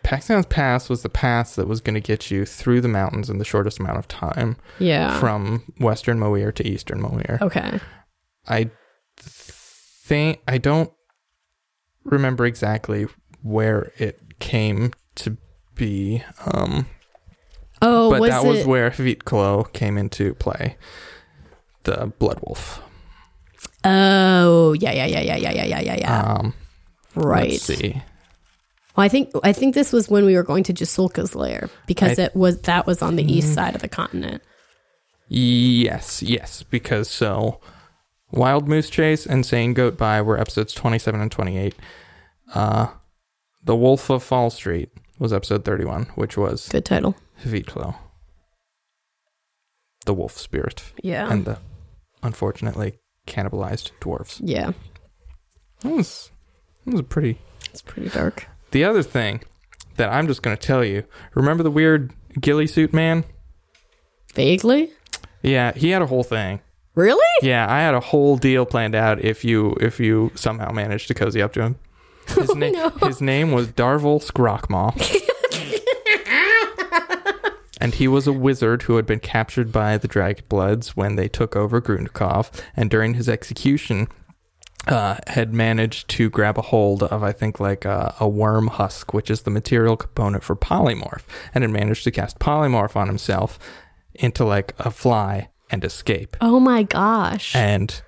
Paxion's 0.03 0.47
Pass 0.47 0.89
was 0.89 1.03
the 1.03 1.09
pass 1.09 1.57
that 1.57 1.67
was 1.67 1.81
going 1.81 1.95
to 1.95 2.01
get 2.01 2.31
you 2.31 2.45
through 2.47 2.81
the 2.81 2.89
mountains 2.89 3.29
in 3.29 3.39
the 3.39 3.45
shortest 3.45 3.81
amount 3.81 3.99
of 3.99 4.07
time 4.09 4.57
Yeah. 4.79 5.19
from 5.19 5.65
western 5.81 6.19
Moir 6.21 6.53
to 6.53 6.67
eastern 6.67 7.01
Moir. 7.01 7.39
okay. 7.43 7.81
I 8.49 8.71
think 9.19 10.41
I 10.47 10.59
don't 10.59 10.93
remember 12.05 12.47
exactly 12.47 13.07
where 13.43 13.93
it 13.99 14.39
came 14.39 14.93
to 15.17 15.37
be, 15.75 16.23
um, 16.53 16.87
Oh, 17.89 18.11
but 18.11 18.21
was 18.21 18.31
that 18.31 18.45
it? 18.45 18.49
was 18.49 18.67
where 18.67 18.91
Vitklo 18.91 19.73
came 19.73 19.97
into 19.99 20.35
play. 20.35 20.77
The 21.85 22.13
Blood 22.19 22.41
Wolf. 22.45 22.83
oh, 23.85 24.73
yeah, 24.75 24.93
yeah, 24.93 25.07
yeah, 25.07 25.21
yeah, 25.21 25.37
yeah, 25.37 25.53
yeah, 25.53 25.65
yeah, 25.65 25.81
yeah, 25.81 25.97
yeah. 25.99 26.21
Um, 26.21 26.55
right. 27.15 27.51
Let's 27.51 27.63
see. 27.63 28.03
Well, 28.97 29.05
I 29.05 29.09
think 29.09 29.31
I 29.45 29.53
think 29.53 29.75
this 29.75 29.93
was 29.93 30.09
when 30.09 30.25
we 30.25 30.35
were 30.35 30.43
going 30.43 30.65
to 30.65 30.73
Jasolka's 30.73 31.35
lair 31.35 31.69
because 31.87 32.19
I- 32.19 32.25
it 32.25 32.35
was 32.37 32.61
that 32.63 32.87
was 32.87 33.03
on 33.03 33.17
the 33.17 33.25
east 33.31 33.53
side 33.55 33.75
of 33.75 33.83
the 33.83 33.89
continent. 33.89 34.43
Yes, 35.29 36.23
yes, 36.23 36.63
because 36.63 37.09
so 37.11 37.61
Wild 38.31 38.69
Moose 38.69 38.89
Chase 38.89 39.27
and 39.27 39.45
Sane 39.45 39.75
Goat 39.75 39.99
By 39.99 40.23
were 40.23 40.39
episodes 40.39 40.73
27 40.73 41.21
and 41.21 41.31
28. 41.33 41.75
Uh, 42.55 42.87
the 43.65 43.77
Wolf 43.77 44.09
of 44.09 44.23
Fall 44.23 44.51
Street 44.51 44.91
was 45.19 45.33
episode 45.33 45.65
31, 45.65 46.05
which 46.15 46.37
was 46.37 46.69
Good 46.69 46.85
title. 46.85 47.15
Vitlo, 47.45 47.97
the 50.05 50.15
wolf 50.15 50.37
spirit, 50.37 50.83
Yeah. 51.03 51.31
and 51.31 51.45
the 51.45 51.59
unfortunately 52.23 52.99
cannibalized 53.27 53.91
dwarves. 54.01 54.41
yeah. 54.43 54.73
That 55.81 55.93
was, 55.93 56.31
that 56.87 56.93
was 56.95 57.03
pretty. 57.03 57.39
It's 57.71 57.83
pretty 57.83 58.09
dark. 58.09 58.47
The 58.71 58.85
other 58.85 59.03
thing 59.03 59.43
that 59.97 60.09
I'm 60.11 60.27
just 60.27 60.43
going 60.43 60.57
to 60.57 60.63
tell 60.63 60.83
you 60.85 61.05
remember 61.35 61.63
the 61.63 61.71
weird 61.71 62.13
ghillie 62.41 62.67
suit 62.67 62.93
man? 62.95 63.25
Vaguely? 64.35 64.91
Yeah, 65.43 65.73
he 65.73 65.91
had 65.91 66.01
a 66.03 66.07
whole 66.07 66.25
thing. 66.25 66.61
Really? 66.95 67.23
Yeah, 67.43 67.71
I 67.71 67.81
had 67.81 67.95
a 67.95 68.01
whole 68.01 68.37
deal 68.39 68.65
planned 68.65 68.95
out 68.95 69.23
if 69.23 69.45
you 69.45 69.77
if 69.81 70.01
you 70.01 70.33
somehow 70.35 70.73
managed 70.73 71.09
to 71.09 71.15
cozy 71.15 71.43
up 71.43 71.53
to 71.55 71.63
him. 71.63 71.77
His, 72.29 72.51
oh, 72.51 72.55
na- 72.55 72.71
no. 72.71 72.89
his 73.07 73.21
name 73.21 73.53
was 73.53 73.69
Darvel 73.69 74.21
Skrockmaw. 74.25 74.95
and 77.87 77.95
he 77.95 78.09
was 78.09 78.27
a 78.27 78.33
wizard 78.33 78.83
who 78.83 78.97
had 78.97 79.07
been 79.07 79.21
captured 79.21 79.71
by 79.71 79.97
the 79.97 80.09
Dragonbloods 80.09 80.89
when 80.97 81.15
they 81.15 81.29
took 81.29 81.55
over 81.55 81.81
Grundkov, 81.81 82.51
and 82.75 82.91
during 82.91 83.15
his 83.15 83.29
execution, 83.29 84.09
uh, 84.89 85.19
had 85.29 85.55
managed 85.55 86.09
to 86.09 86.29
grab 86.29 86.59
a 86.59 86.63
hold 86.63 87.05
of, 87.05 87.23
I 87.23 87.31
think, 87.31 87.61
like 87.61 87.85
a, 87.85 88.13
a 88.19 88.29
worm 88.29 88.67
husk, 88.67 89.15
which 89.15 89.31
is 89.31 89.43
the 89.43 89.53
material 89.53 89.97
component 89.97 90.43
for 90.43 90.57
polymorph, 90.57 91.23
and 91.55 91.63
had 91.63 91.71
managed 91.71 92.03
to 92.03 92.11
cast 92.11 92.41
polymorph 92.41 92.97
on 92.97 93.07
himself 93.07 93.57
into 94.15 94.45
like 94.45 94.75
a 94.81 94.91
fly 94.91 95.51
and 95.71 95.85
escape. 95.85 96.37
Oh 96.41 96.59
my 96.59 96.83
gosh. 96.83 97.55
and 97.55 98.03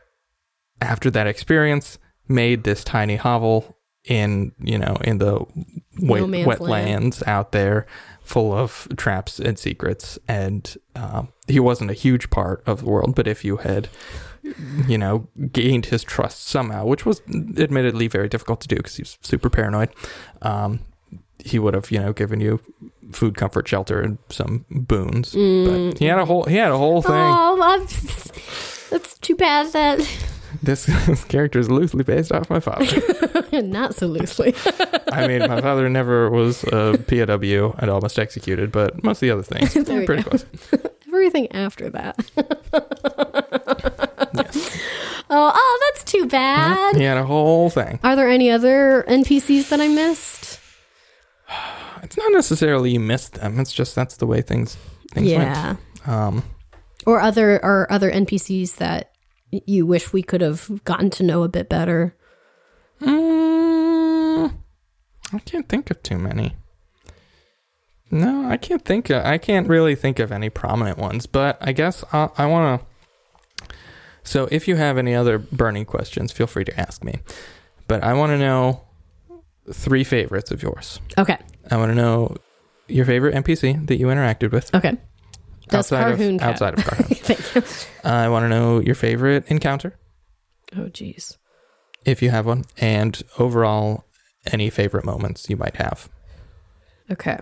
after 0.81 1.09
that 1.09 1.29
experience 1.29 1.99
made 2.27 2.65
this 2.65 2.83
tiny 2.83 3.15
hovel 3.15 3.79
in 4.05 4.51
you 4.59 4.79
know 4.79 4.97
in 5.05 5.19
the 5.19 5.45
wet, 6.01 6.29
man's 6.29 6.47
wetlands 6.49 7.27
out 7.29 7.53
there 7.53 7.87
full 8.29 8.53
of 8.53 8.87
traps 8.99 9.41
and 9.41 9.59
secrets 9.59 10.19
and 10.29 10.77
um, 10.95 11.29
he 11.47 11.59
wasn't 11.59 11.91
a 11.91 11.95
huge 11.95 12.29
part 12.29 12.63
of 12.67 12.81
the 12.81 12.85
world 12.85 13.15
but 13.15 13.27
if 13.27 13.43
you 13.43 13.57
had 13.57 13.89
you 14.87 14.99
know 14.99 15.27
gained 15.51 15.87
his 15.87 16.03
trust 16.05 16.47
somehow 16.47 16.85
which 16.85 17.07
was 17.07 17.23
admittedly 17.57 18.07
very 18.07 18.29
difficult 18.29 18.61
to 18.61 18.69
do 18.69 18.77
because 18.77 18.97
he's 18.97 19.17
super 19.23 19.49
paranoid 19.49 19.89
um, 20.43 20.81
he 21.39 21.59
would 21.59 21.73
have 21.73 21.91
you 21.91 21.99
know 21.99 22.13
given 22.13 22.39
you 22.39 22.61
food 23.13 23.35
comfort 23.35 23.67
shelter 23.67 23.99
and 24.03 24.19
some 24.29 24.67
boons 24.71 25.33
but 25.33 25.99
he 25.99 26.05
had 26.05 26.19
a 26.19 26.27
whole 26.27 26.45
he 26.45 26.57
had 26.57 26.71
a 26.71 26.77
whole 26.77 27.01
thing. 27.01 27.13
Oh, 27.15 27.57
that's 28.91 29.19
too 29.21 29.37
bad 29.37 29.73
that 29.73 29.99
This, 30.63 30.87
this 30.87 31.25
character 31.29 31.59
is 31.59 31.71
loosely 31.71 32.05
based 32.05 32.33
off 32.33 32.51
my 32.51 32.59
father. 32.59 32.87
not 33.63 33.95
so 33.95 34.07
loosely. 34.07 34.55
I 35.13 35.27
mean, 35.27 35.41
my 35.41 35.61
father 35.61 35.89
never 35.89 36.31
was 36.31 36.65
a 36.65 36.99
POW 37.07 37.75
and 37.79 37.91
almost 37.91 38.19
executed, 38.19 38.73
but 38.73 39.05
most 39.05 39.19
of 39.19 39.21
the 39.21 39.31
other 39.31 39.43
things 39.43 39.73
pretty 39.73 40.23
go. 40.23 40.31
close. 40.31 40.47
Everything 41.07 41.53
after 41.53 41.91
that. 41.91 42.19
Yes. 44.35 44.79
Oh, 45.31 45.53
oh, 45.55 45.91
that's 45.91 46.11
too 46.11 46.27
bad. 46.27 46.97
He 46.97 47.03
had 47.03 47.19
a 47.19 47.25
whole 47.25 47.71
thing. 47.71 47.99
Are 48.03 48.17
there 48.17 48.29
any 48.29 48.51
other 48.51 49.05
NPCs 49.09 49.69
that 49.69 49.81
I 49.81 49.89
missed? 49.89 50.61
It's 52.01 52.17
not 52.17 52.33
necessarily 52.33 52.93
you 52.93 53.01
missed 53.01 53.35
them. 53.35 53.59
It's 53.59 53.73
just 53.73 53.97
that's 53.97 54.17
the 54.17 54.27
way 54.27 54.41
things 54.41 54.79
things 55.13 55.27
yeah. 55.27 55.75
went. 56.07 56.09
Um, 56.09 56.45
Or 57.07 57.21
other 57.21 57.63
or 57.63 57.91
other 57.91 58.11
NPCs 58.11 58.77
that 58.77 59.11
you 59.51 59.87
wish 59.87 60.13
we 60.13 60.23
could 60.23 60.41
have 60.41 60.85
gotten 60.85 61.11
to 61.11 61.23
know 61.23 61.43
a 61.43 61.49
bit 61.49 61.69
better. 61.69 62.15
mm, 63.01 64.53
I 65.33 65.39
can't 65.41 65.69
think 65.69 65.91
of 65.91 66.03
too 66.03 66.19
many. 66.19 66.57
No, 68.11 68.49
I 68.49 68.57
can't 68.57 68.85
think. 68.85 69.11
Of, 69.11 69.25
I 69.25 69.37
can't 69.39 69.69
really 69.69 69.95
think 69.95 70.19
of 70.19 70.33
any 70.33 70.49
prominent 70.49 70.99
ones. 70.99 71.27
But 71.27 71.59
I 71.61 71.73
guess 71.73 72.05
I, 72.13 72.31
I 72.39 72.47
want 72.47 72.81
to. 72.81 73.75
So, 74.23 74.49
if 74.51 74.67
you 74.69 74.77
have 74.77 74.99
any 74.99 75.15
other 75.15 75.39
burning 75.39 75.85
questions, 75.85 76.33
feel 76.33 76.47
free 76.47 76.65
to 76.65 76.81
ask 76.81 77.05
me. 77.05 77.17
But 77.87 78.03
I 78.03 78.13
want 78.15 78.31
to 78.31 78.39
know 78.39 78.83
three 79.73 80.05
favorites 80.05 80.51
of 80.51 80.63
yours. 80.63 81.01
Okay. 81.19 81.37
I 81.71 81.77
want 81.77 81.91
to 81.91 81.95
know 81.95 82.37
your 82.89 83.05
favorite 83.05 83.35
NPC 83.35 83.87
that 83.87 83.97
you 83.99 84.07
interacted 84.07 84.53
with 84.53 84.75
Okay. 84.75 84.97
That's 85.71 85.93
outside 85.93 86.17
Carhoon 86.17 86.35
of 86.37 86.41
Cat. 86.41 86.49
outside 86.51 86.79
of 86.79 86.85
Carhoon. 86.85 87.17
Thank 87.17 87.55
you. 88.05 88.11
I 88.11 88.29
want 88.29 88.45
to 88.45 88.49
know 88.49 88.81
your 88.81 88.95
favorite 88.95 89.45
encounter, 89.49 89.99
Oh 90.77 90.89
geez. 90.89 91.39
if 92.05 92.23
you 92.23 92.31
have 92.31 92.47
one, 92.47 92.65
and 92.79 93.23
overall 93.39 94.05
any 94.53 94.71
favorite 94.71 95.05
moments 95.05 95.49
you 95.51 95.57
might 95.57 95.77
have. 95.77 96.09
Okay. 97.11 97.39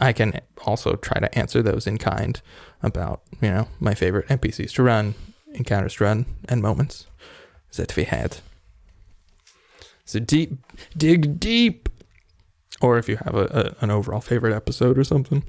I 0.00 0.12
can 0.12 0.40
also 0.66 0.96
try 0.96 1.20
to 1.20 1.38
answer 1.38 1.62
those 1.62 1.86
in 1.86 1.98
kind 1.98 2.40
about, 2.82 3.22
you 3.40 3.50
know, 3.50 3.68
my 3.78 3.94
favorite 3.94 4.28
NPCs 4.28 4.72
to 4.74 4.82
run, 4.82 5.14
encounters 5.52 5.94
to 5.96 6.04
run, 6.04 6.26
and 6.48 6.62
moments 6.62 7.06
that 7.76 7.94
we 7.96 8.04
had. 8.04 8.38
So 10.04 10.18
deep, 10.18 10.52
dig 10.96 11.38
deep. 11.38 11.88
Or 12.80 12.98
if 12.98 13.08
you 13.08 13.16
have 13.18 13.34
a, 13.34 13.76
a 13.80 13.84
an 13.84 13.90
overall 13.90 14.20
favorite 14.20 14.54
episode 14.54 14.98
or 14.98 15.04
something. 15.04 15.44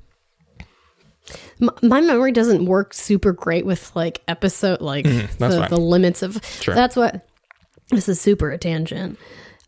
My 1.81 2.01
memory 2.01 2.31
doesn't 2.31 2.65
work 2.65 2.93
super 2.93 3.31
great 3.31 3.65
with 3.65 3.95
like 3.95 4.21
episode 4.27 4.81
like 4.81 5.05
Mhm, 5.05 5.29
that's 5.37 5.55
the, 5.55 5.67
the 5.75 5.81
limits 5.81 6.21
of 6.21 6.39
Sure. 6.59 6.75
that's 6.75 6.95
what 6.95 7.25
this 7.89 8.09
is 8.09 8.19
super 8.19 8.51
a 8.51 8.57
tangent. 8.57 9.17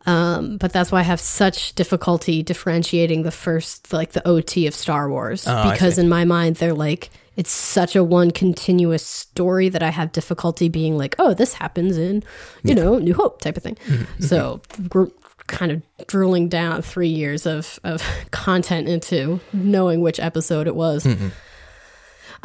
Um 0.04 0.56
but 0.58 0.72
that's 0.72 0.92
why 0.92 1.00
i 1.00 1.02
have 1.02 1.20
such 1.20 1.74
difficulty 1.74 2.42
differentiating 2.42 3.22
the 3.24 3.30
first 3.32 3.92
like 3.92 4.12
the 4.12 4.20
ot 4.28 4.66
of 4.68 4.74
star 4.74 5.08
wars 5.10 5.44
Oh, 5.48 5.70
because 5.72 5.98
in 5.98 6.08
my 6.08 6.24
mind 6.24 6.56
they're 6.56 6.72
like 6.74 7.10
it's 7.36 7.50
such 7.50 7.96
a 7.96 8.04
one 8.04 8.30
continuous 8.30 9.04
story 9.04 9.68
that 9.68 9.82
i 9.82 9.90
have 9.90 10.12
difficulty 10.12 10.68
being 10.68 10.96
like 10.96 11.16
oh 11.18 11.34
this 11.34 11.54
happens 11.54 11.98
in 11.98 12.22
you 12.62 12.74
know 12.74 12.98
new 12.98 13.14
hope 13.14 13.40
type 13.40 13.56
of 13.56 13.62
thing. 13.64 13.76
Mm-hmm, 13.86 14.22
so 14.22 14.60
we're 14.94 15.08
kind 15.48 15.70
of 15.72 15.82
drilling 16.08 16.48
down 16.48 16.82
three 16.82 17.08
years 17.08 17.44
of 17.46 17.80
of 17.82 18.02
content 18.30 18.88
into 18.88 19.40
knowing 19.52 20.02
which 20.02 20.20
episode 20.20 20.66
it 20.68 20.76
was. 20.76 21.04
Mm-hmm. 21.04 21.28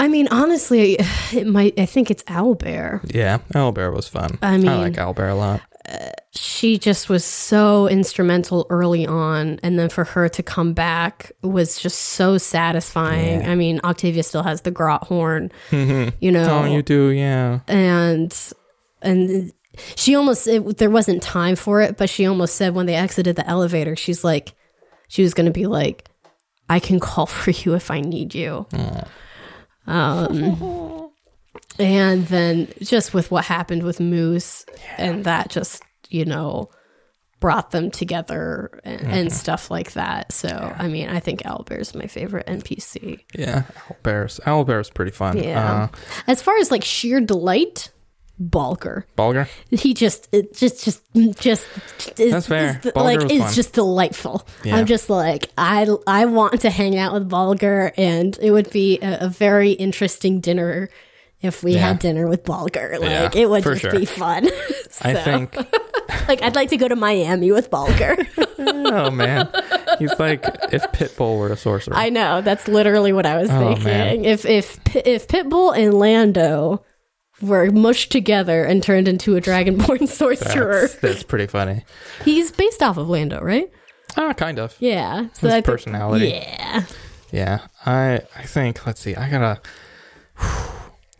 I 0.02 0.08
mean, 0.08 0.28
honestly, 0.32 0.98
it 1.32 1.46
might. 1.48 1.80
I 1.80 1.86
think 1.86 2.10
it's 2.12 2.24
Owlbear. 2.24 3.02
Yeah, 3.14 3.38
Owlbear 3.54 3.94
was 3.96 4.08
fun. 4.08 4.38
I 4.42 4.58
mean- 4.58 4.68
I 4.68 4.78
like 4.78 4.94
Owlbear 4.94 5.32
a 5.32 5.36
lot. 5.36 5.62
She 6.34 6.78
just 6.78 7.10
was 7.10 7.26
so 7.26 7.88
instrumental 7.88 8.66
early 8.70 9.06
on, 9.06 9.60
and 9.64 9.78
then 9.78 9.90
for 9.90 10.06
her 10.06 10.30
to 10.30 10.42
come 10.44 10.74
back 10.74 11.32
was 11.42 11.80
just 11.80 11.98
so 12.00 12.38
satisfying. 12.38 13.46
I 13.46 13.56
mean, 13.56 13.82
Octavia 13.84 14.24
still 14.24 14.44
has 14.44 14.62
the 14.62 14.72
grot 14.72 15.08
horn, 15.08 15.52
mm-hmm. 15.72 16.16
you 16.22 16.32
know, 16.32 16.62
Oh, 16.62 16.66
you 16.66 16.82
do, 16.82 17.10
yeah. 17.10 17.60
and 17.68 18.34
and 19.02 19.52
she 19.96 20.16
almost 20.16 20.48
it, 20.48 20.78
there 20.78 20.90
wasn't 20.92 21.22
time 21.22 21.56
for 21.58 21.82
it, 21.82 21.98
but 21.98 22.10
she 22.10 22.26
almost 22.26 22.56
said 22.56 22.74
when 22.74 22.86
they 22.86 22.96
exited 22.96 23.36
the 23.36 23.48
elevator, 23.50 23.96
she's 23.96 24.24
like, 24.24 24.54
she 25.10 25.24
was 25.24 25.34
going 25.34 25.48
to 25.48 25.52
be 25.52 25.66
like, 25.66 26.08
"I 26.70 26.80
can 26.80 27.00
call 27.00 27.26
for 27.42 27.52
you 27.52 27.74
if 27.74 27.92
I 27.92 28.00
need 28.00 28.34
you." 28.34 28.68
Um, 29.92 31.10
and 31.80 32.26
then 32.28 32.68
just 32.82 33.14
with 33.14 33.32
what 33.32 33.46
happened 33.46 33.84
with 33.84 34.00
Moose, 34.00 34.66
and 34.98 35.26
that 35.26 35.50
just 35.50 35.84
you 36.10 36.26
know 36.26 36.70
brought 37.40 37.72
them 37.72 37.90
together 37.90 38.80
and, 38.84 39.02
and 39.02 39.34
stuff 39.34 39.72
like 39.72 39.94
that. 39.94 40.32
So 40.32 40.48
I 40.78 40.88
mean, 40.88 41.10
I 41.10 41.20
think 41.20 41.42
Owlbear's 41.44 41.94
my 41.96 42.08
favorite 42.08 42.48
NPC. 42.48 43.20
Yeah, 43.36 43.64
Owlbear's 44.04 44.40
Owlbear's 44.46 44.90
pretty 44.90 45.12
fun. 45.12 45.38
Yeah. 45.38 45.90
Uh, 45.92 45.98
As 46.28 46.42
far 46.42 46.58
as 46.58 46.72
like 46.72 46.84
sheer 46.84 47.20
delight, 47.20 47.92
Balker. 48.40 49.06
Bulger? 49.16 49.48
he 49.70 49.94
just 49.94 50.28
it 50.32 50.56
just 50.56 50.84
just 50.84 51.02
just 51.40 51.68
is, 52.20 52.32
That's 52.32 52.48
fair. 52.48 52.80
is 52.84 52.92
like 52.96 53.22
it's 53.30 53.44
fun. 53.44 53.54
just 53.54 53.74
delightful 53.74 54.48
Yeah. 54.64 54.78
i'm 54.78 54.88
just 54.88 55.10
like 55.12 55.50
i 55.60 55.88
i 56.08 56.26
want 56.26 56.62
to 56.62 56.70
hang 56.72 56.98
out 56.98 57.14
with 57.14 57.30
Bulger, 57.30 57.92
and 57.98 58.38
it 58.42 58.50
would 58.52 58.72
be 58.72 58.98
a, 59.02 59.26
a 59.26 59.30
very 59.30 59.72
interesting 59.74 60.40
dinner 60.40 60.90
if 61.42 61.64
we 61.64 61.74
Yeah. 61.74 61.88
had 61.90 62.00
dinner 62.00 62.28
with 62.28 62.44
Bulger. 62.44 62.98
Yeah, 63.02 63.24
like 63.24 63.36
it 63.36 63.48
would 63.50 63.64
just 63.64 63.82
sure. 63.82 63.92
be 63.92 64.06
fun 64.06 64.48
I 65.02 65.14
So, 65.14 65.22
think. 65.24 65.56
like 66.28 66.42
i'd 66.44 66.56
like 66.56 66.70
to 66.70 66.78
go 66.78 66.88
to 66.88 66.96
miami 66.96 67.52
with 67.52 67.70
Bulger. 67.70 68.16
oh 68.60 69.10
man, 69.12 69.50
he's 70.00 70.18
like 70.20 70.44
if 70.72 70.84
Pitbull 70.94 71.38
were 71.40 71.52
a 71.52 71.58
sorcerer. 71.58 71.96
i 71.96 72.10
know 72.10 72.42
that's 72.42 72.68
literally 72.68 73.14
what 73.14 73.26
i 73.28 73.38
was 73.38 73.50
Oh, 73.52 73.60
thinking 73.76 73.84
man. 73.86 74.26
if 74.26 74.46
if 74.46 74.80
if 74.96 75.28
pitbull 75.28 75.76
and 75.78 75.94
lando 75.94 76.84
were 77.42 77.70
mushed 77.72 78.12
together 78.12 78.64
and 78.64 78.82
turned 78.84 79.08
into 79.08 79.36
a 79.36 79.42
dragonborn 79.42 80.08
sorcerer 80.08 80.82
that's, 80.82 80.96
that's 80.96 81.24
pretty 81.24 81.48
funny. 81.48 81.84
he's 82.24 82.52
based 82.52 82.82
off 82.84 82.98
of 82.98 83.10
lando 83.10 83.40
right 83.42 83.70
Ah, 84.18 84.34
kind 84.34 84.60
of. 84.60 84.76
Yeah. 84.80 85.28
So 85.34 85.48
His 85.48 85.50
I 85.50 85.50
think- 85.56 85.66
personality. 85.66 86.28
Yeah. 86.30 86.84
Yeah, 87.32 87.60
I 87.86 88.20
I 88.36 88.44
think 88.44 88.86
let's 88.86 89.00
see. 89.00 89.16
I 89.16 89.30
gotta 89.30 89.62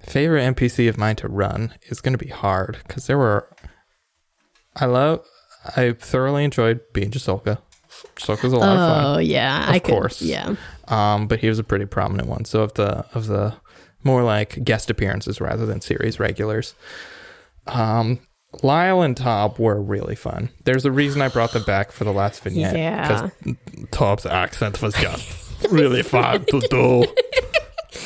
favorite 0.02 0.42
NPC 0.56 0.90
of 0.90 0.98
mine 0.98 1.16
to 1.18 1.28
run 1.28 1.74
is 1.84 2.02
going 2.02 2.14
to 2.14 2.18
be 2.24 2.30
hard 2.32 2.80
because 2.88 3.08
there 3.08 3.18
were. 3.18 3.48
I 4.76 4.86
love. 4.86 5.24
I 5.78 5.94
thoroughly 5.94 6.44
enjoyed 6.44 6.82
being 6.94 7.12
Jasolka. 7.12 7.60
Jasolka's 8.16 8.52
a 8.52 8.58
lot 8.58 8.70
of 8.70 8.78
fun. 8.78 9.06
Oh 9.06 9.20
yeah, 9.20 9.66
I 9.68 9.80
could, 9.80 9.92
course. 9.94 10.22
Yeah, 10.22 10.56
Um, 10.88 11.28
but 11.28 11.40
he 11.40 11.48
was 11.48 11.60
a 11.60 11.64
pretty 11.64 11.86
prominent 11.86 12.28
one. 12.28 12.46
So 12.46 12.62
of 12.62 12.74
the 12.74 13.06
of 13.14 13.28
the 13.28 13.54
more 14.04 14.24
like 14.24 14.64
guest 14.64 14.90
appearances 14.90 15.40
rather 15.42 15.66
than 15.66 15.82
series 15.82 16.20
regulars. 16.20 16.76
Um, 17.68 18.20
Lyle 18.64 19.02
and 19.02 19.16
Tob 19.16 19.58
were 19.60 19.82
really 19.82 20.16
fun. 20.16 20.50
There's 20.66 20.86
a 20.86 20.92
reason 20.92 21.22
I 21.22 21.30
brought 21.30 21.54
them 21.54 21.64
back 21.64 21.92
for 21.92 22.04
the 22.04 22.12
last 22.12 22.44
vignette. 22.44 22.76
Yeah. 22.76 23.30
Because 23.44 23.56
Tob's 23.92 24.26
accent 24.26 24.82
was 24.82 24.94
just 24.96 25.72
really 25.72 26.04
fun 26.04 26.44
to 26.46 26.60
do. 26.70 27.06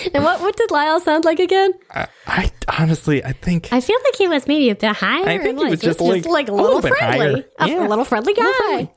and 0.14 0.24
what 0.24 0.42
what 0.42 0.56
did 0.56 0.70
Lyle 0.70 1.00
sound 1.00 1.26
like 1.26 1.40
again? 1.40 1.74
I, 1.92 2.08
I 2.28 2.52
honestly, 2.78 3.24
I 3.24 3.32
think 3.32 3.70
I 3.74 3.82
feel 3.82 3.98
like 4.04 4.16
he 4.18 4.28
was 4.28 4.46
maybe 4.48 4.70
a 4.70 4.76
bit 4.76 4.96
higher. 4.96 5.28
I 5.28 5.40
think 5.40 5.58
he 5.58 5.66
was 5.66 5.80
just, 5.80 6.00
just, 6.00 6.26
like, 6.28 6.48
a 6.48 6.52
little, 6.52 6.76
little 6.76 6.90
friendly, 6.96 7.46
a, 7.60 7.68
Yeah. 7.68 7.88
a 7.88 7.90
little 7.90 8.06
friendly 8.06 8.34
guy. 8.34 8.52
friendly. 8.58 8.92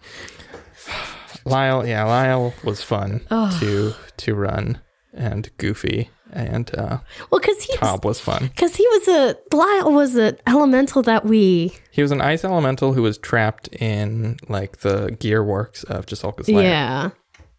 Lyle, 1.44 1.86
yeah, 1.86 2.04
Lyle 2.04 2.52
was 2.62 2.82
fun 2.82 3.20
to 3.30 3.94
to 4.18 4.34
run 4.34 4.80
and 5.14 5.48
goofy, 5.56 6.10
and 6.32 6.70
uh, 6.76 6.98
Well, 7.30 7.40
because 7.40 7.62
he 7.62 7.74
was, 7.80 8.00
was 8.02 8.20
fun. 8.20 8.46
because 8.48 8.76
he 8.76 8.86
was 8.88 9.08
a 9.08 9.36
Lyle 9.56 9.92
was 9.92 10.14
an 10.16 10.36
elemental 10.46 11.02
that 11.02 11.24
we 11.24 11.72
He 11.90 12.02
was 12.02 12.10
an 12.12 12.20
ice 12.20 12.44
elemental 12.44 12.92
who 12.92 13.02
was 13.02 13.18
trapped 13.18 13.68
in 13.68 14.36
like 14.48 14.78
the 14.78 15.16
gear 15.18 15.42
works 15.42 15.84
of 15.84 16.06
Jasolka's 16.06 16.48
lair. 16.48 16.62
yeah. 16.64 17.10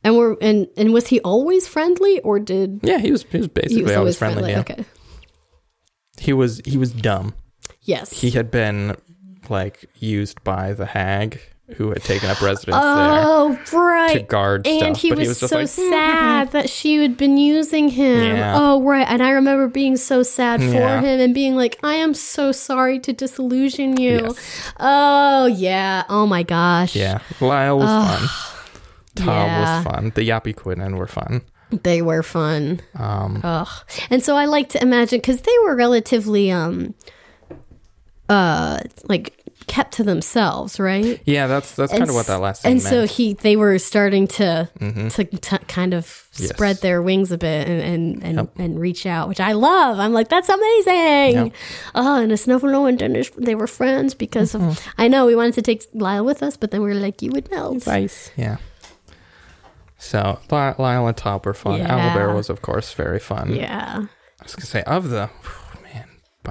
And 0.04 0.16
we're 0.18 0.38
and 0.42 0.68
and 0.78 0.94
was 0.94 1.08
he 1.08 1.20
always 1.22 1.68
friendly 1.68 2.20
or 2.22 2.40
did 2.40 2.80
Yeah, 2.84 3.00
he 3.00 3.12
was 3.12 3.24
he 3.24 3.38
was 3.38 3.48
basically 3.48 3.78
he 3.78 3.84
was 3.84 3.92
always 3.94 3.98
always 3.98 4.18
friendly. 4.18 4.54
friendly? 4.54 4.74
yeah. 4.78 4.82
Okay. 4.84 4.86
He 6.20 6.34
was 6.34 6.62
he 6.66 6.78
was 6.78 6.92
dumb. 6.92 7.34
Yes. 7.82 8.12
He 8.22 8.32
had 8.32 8.50
been 8.52 8.96
like 9.50 9.86
used 9.96 10.44
by 10.44 10.74
the 10.74 10.86
hag 10.86 11.42
who 11.76 11.90
had 11.90 12.04
taken 12.04 12.30
up 12.30 12.42
residence 12.42 12.78
oh 12.80 13.54
there 13.54 13.66
to 13.66 13.78
right. 13.78 14.28
guard 14.28 14.66
And 14.68 14.96
stuff. 14.98 15.02
he 15.02 15.10
but 15.10 15.18
was, 15.20 15.26
he 15.28 15.30
was 15.46 15.50
so 15.52 15.56
like 15.60 15.68
sad 15.68 16.52
that 16.52 16.70
she 16.70 17.02
had 17.02 17.16
been 17.18 17.38
using 17.38 17.90
him. 17.90 18.36
Yeah. 18.38 18.56
Oh 18.58 18.82
right. 18.82 19.06
And 19.08 19.22
I 19.22 19.32
remember 19.32 19.68
being 19.68 19.96
so 19.98 20.24
sad 20.24 20.60
for 20.62 20.66
Yeah. 20.68 21.02
him 21.02 21.20
and 21.20 21.34
being 21.34 21.56
like, 21.56 21.78
I 21.84 21.94
am 21.96 22.14
so 22.14 22.52
sorry 22.52 23.00
to 23.00 23.14
disillusion 23.14 23.98
you. 23.98 24.20
Yes. 24.36 24.72
Oh 24.80 25.46
yeah. 25.46 26.04
Oh 26.10 26.26
my 26.26 26.44
gosh. 26.44 26.96
Yeah. 26.96 27.20
Lyle 27.40 27.78
was 27.80 27.88
fun. 27.90 28.30
Tom 29.16 29.28
yeah. 29.28 29.76
was 29.84 29.84
fun. 29.86 30.12
The 30.16 30.28
Yappy 30.28 30.56
Quinnen 30.56 30.98
were 30.98 31.08
fun. 31.08 31.42
They 31.84 32.02
were 32.02 32.24
fun. 32.24 32.80
Um 32.96 33.42
Ugh. 33.44 33.68
And 34.10 34.24
so 34.24 34.36
I 34.36 34.46
like 34.46 34.70
to 34.70 34.82
imagine 34.82 35.20
because 35.20 35.42
they 35.42 35.56
were 35.64 35.76
relatively 35.76 36.52
um 36.52 36.96
uh 38.28 38.80
like 39.06 39.39
kept 39.70 39.94
to 39.94 40.04
themselves, 40.04 40.80
right? 40.80 41.22
yeah, 41.26 41.48
that's 41.48 41.76
that's 41.76 41.92
kind 41.94 42.10
of 42.10 42.16
what 42.16 42.26
that 42.28 42.42
last 42.42 42.66
and 42.66 42.82
so 42.82 43.00
meant. 43.06 43.12
he 43.12 43.34
they 43.36 43.56
were 43.56 43.78
starting 43.80 44.28
to 44.28 44.68
Mhm. 44.82 45.14
to, 45.42 45.60
kind 45.68 45.94
of 45.94 46.26
Yes. 46.38 46.50
spread 46.50 46.78
their 46.82 47.02
wings 47.02 47.32
a 47.32 47.38
bit 47.38 47.68
and 47.68 47.82
and 48.24 48.40
and, 48.40 48.50
and 48.58 48.80
reach 48.80 49.06
out, 49.06 49.28
which 49.30 49.40
I 49.40 49.54
love. 49.54 50.00
I'm 50.00 50.12
like, 50.14 50.28
that's 50.30 50.50
amazing. 50.50 51.36
Yep. 51.46 51.54
Oh, 51.96 52.22
and 52.22 52.48
never 52.48 52.72
known 52.72 52.98
Dennis 52.98 53.30
they 53.38 53.56
were 53.56 53.68
friends 53.68 54.14
because 54.14 54.54
Mm-hmm. 54.54 54.70
of 54.70 54.88
I 54.98 55.08
know 55.08 55.26
we 55.26 55.36
wanted 55.36 55.54
to 55.56 55.62
take 55.62 55.86
Lyle 55.94 56.26
with 56.26 56.42
us, 56.44 56.58
but 56.58 56.72
then 56.72 56.82
we 56.82 56.90
were 56.90 56.96
like, 57.08 57.22
you 57.22 57.32
would 57.32 57.50
melt. 57.52 57.86
Nice. 57.88 58.32
Yeah. 58.36 58.58
So 59.98 60.40
Lyle 60.50 61.08
and 61.08 61.18
Tob 61.18 61.46
were 61.46 61.54
fun. 61.54 61.80
Yeah. 61.80 62.16
Owlbear 62.16 62.34
was 62.36 62.50
of 62.50 62.62
course 62.62 62.94
very 62.94 63.20
fun. 63.20 63.54
Yeah. 63.56 64.06
I 64.40 64.44
was 64.44 64.56
gonna 64.56 64.66
say 64.66 64.84
of 64.84 65.10
the 65.10 65.30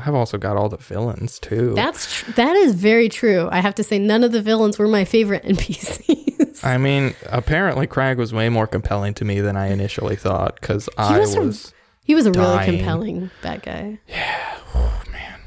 I've 0.04 0.14
also 0.14 0.38
got 0.38 0.56
all 0.56 0.68
the 0.68 0.76
villains 0.78 1.38
too. 1.38 1.74
That's 1.74 2.12
tr- 2.22 2.30
that 2.32 2.56
is 2.56 2.74
very 2.74 3.08
true. 3.08 3.48
I 3.50 3.60
have 3.60 3.74
to 3.76 3.84
say 3.84 3.98
none 3.98 4.24
of 4.24 4.32
the 4.32 4.42
villains 4.42 4.78
were 4.78 4.88
my 4.88 5.04
favorite 5.04 5.42
NPCs. 5.44 6.64
I 6.64 6.76
mean, 6.78 7.14
apparently 7.26 7.86
Crag 7.86 8.18
was 8.18 8.32
way 8.32 8.48
more 8.48 8.66
compelling 8.66 9.14
to 9.14 9.24
me 9.24 9.40
than 9.40 9.56
I 9.56 9.68
initially 9.68 10.16
thought 10.16 10.60
because 10.60 10.88
I 10.98 11.18
was 11.18 11.36
was, 11.36 11.68
a- 11.70 11.74
he 12.04 12.14
was 12.14 12.26
a 12.26 12.32
really 12.32 12.64
compelling 12.64 13.30
bad 13.42 13.62
guy. 13.62 13.98
Yeah, 14.08 14.58
oh 14.74 15.02
man, 15.12 15.40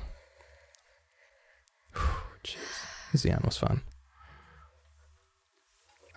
Jeez. 2.43 2.57
Xeon 3.15 3.43
was 3.45 3.57
fun. 3.57 3.81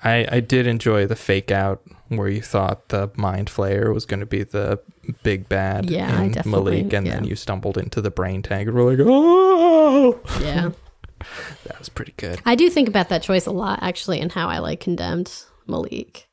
I 0.05 0.27
I 0.31 0.41
did 0.41 0.67
enjoy 0.67 1.07
the 1.07 1.17
fake 1.17 1.51
out 1.51 1.83
where 2.09 2.29
you 2.29 2.43
thought 2.43 2.89
the 2.89 3.11
mind 3.17 3.49
flayer 3.49 3.93
was 3.93 4.07
going 4.07 4.21
to 4.21 4.27
be 4.27 4.43
the 4.45 4.79
big 5.23 5.49
bad 5.49 5.91
Yeah, 5.91 6.23
in 6.23 6.35
Malik, 6.45 6.93
and 6.93 7.07
then 7.07 7.25
you 7.25 7.35
stumbled 7.35 7.79
into 7.79 8.01
the 8.01 8.11
brain 8.11 8.43
tank 8.43 8.69
and 8.69 8.77
were 8.77 8.91
like, 8.93 9.01
oh, 9.03 10.21
Yeah. 10.41 10.71
that 11.65 11.79
was 11.79 11.89
pretty 11.89 12.13
good. 12.17 12.41
I 12.45 12.55
do 12.55 12.69
think 12.69 12.89
about 12.89 13.09
that 13.09 13.23
choice 13.23 13.47
a 13.47 13.51
lot 13.51 13.79
actually 13.83 14.21
and 14.21 14.31
how 14.31 14.49
I 14.49 14.59
like 14.59 14.81
condemned 14.81 15.33
Malik. 15.67 16.29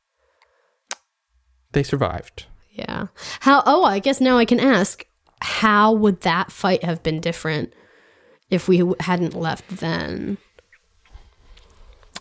They 1.72 1.82
survived. 1.82 2.46
Yeah. 2.72 3.06
How 3.40 3.62
oh, 3.66 3.84
I 3.84 3.98
guess 3.98 4.20
now 4.20 4.38
I 4.38 4.44
can 4.44 4.60
ask 4.60 5.06
how 5.40 5.92
would 5.92 6.20
that 6.22 6.52
fight 6.52 6.84
have 6.84 7.02
been 7.02 7.20
different 7.20 7.72
if 8.50 8.68
we 8.68 8.82
hadn't 9.00 9.34
left 9.34 9.68
then? 9.68 10.38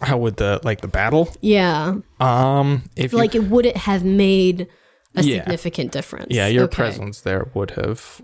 How 0.01 0.17
would 0.17 0.37
the 0.37 0.59
like 0.63 0.81
the 0.81 0.87
battle? 0.87 1.29
Yeah. 1.41 1.95
Um, 2.19 2.83
if 2.95 3.11
you 3.11 3.17
Like 3.17 3.35
it 3.35 3.43
would 3.43 3.65
it 3.65 3.77
have 3.77 4.03
made 4.03 4.67
a 5.15 5.21
Yeah. 5.23 5.39
significant 5.43 5.91
difference? 5.91 6.27
Yeah, 6.29 6.47
your 6.47 6.63
Okay. 6.65 6.75
presence 6.75 7.21
there 7.21 7.47
would 7.53 7.71
have 7.71 8.21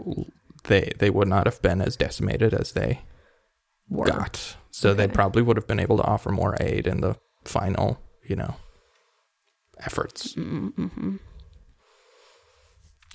they 0.65 0.91
they 0.97 1.09
would 1.09 1.27
not 1.27 1.45
have 1.45 1.61
been 1.61 1.81
as 1.81 1.95
decimated 1.95 2.53
as 2.53 2.71
they 2.71 3.01
Were. 3.89 4.05
got. 4.07 4.55
So 4.71 4.93
they 4.93 5.07
probably 5.07 5.41
would 5.41 5.57
have 5.57 5.67
been 5.67 5.79
able 5.79 5.97
to 5.97 6.03
offer 6.03 6.29
more 6.31 6.55
aid 6.59 6.87
in 6.87 7.01
the 7.01 7.15
final, 7.45 7.99
you 8.23 8.35
know, 8.35 8.55
efforts. 9.79 10.33
Mm-hmm. 10.35 11.15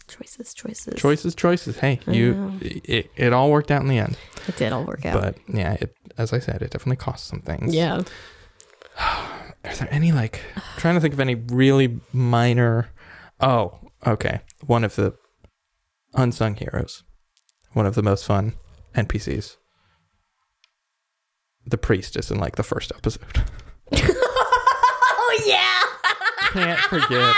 Choices, 0.09 0.53
choices. 0.53 0.95
Choices, 1.01 1.35
choices. 1.35 1.79
Hey, 1.79 2.01
you 2.07 2.59
it, 2.61 3.11
it 3.17 3.33
all 3.33 3.51
worked 3.51 3.71
out 3.71 3.81
in 3.83 3.89
the 3.89 3.99
end. 3.99 4.19
It 4.47 4.57
did 4.57 4.73
all 4.73 4.85
work 4.85 5.07
out. 5.07 5.21
But 5.21 5.37
yeah, 5.49 5.75
it 5.81 5.97
as 6.19 6.33
I 6.33 6.39
said, 6.39 6.61
it 6.63 6.71
definitely 6.71 6.97
cost 6.97 7.27
some 7.27 7.41
things. 7.41 7.75
yeah. 7.75 8.03
Are 8.99 9.74
there 9.78 9.88
any 9.90 10.12
like 10.12 10.40
trying 10.76 10.95
to 10.95 11.01
think 11.01 11.14
of 11.14 11.20
any 11.20 11.34
really 11.34 12.01
minor 12.12 12.90
Oh, 13.43 13.80
okay. 14.07 14.40
One 14.64 14.84
of 14.84 14.95
the 14.95 15.14
unsung 16.14 16.55
heroes. 16.55 17.03
One 17.72 17.86
of 17.86 17.97
the 17.97 18.03
most 18.03 18.24
fun 18.24 18.55
NPCs. 18.95 19.57
The 21.66 21.78
priestess 21.78 22.30
in 22.30 22.38
like 22.38 22.57
the 22.57 22.62
first 22.62 22.93
episode. 22.97 23.45
Oh 25.34 25.45
yeah. 25.47 25.80
Can't 26.51 26.78
forget. 26.80 27.34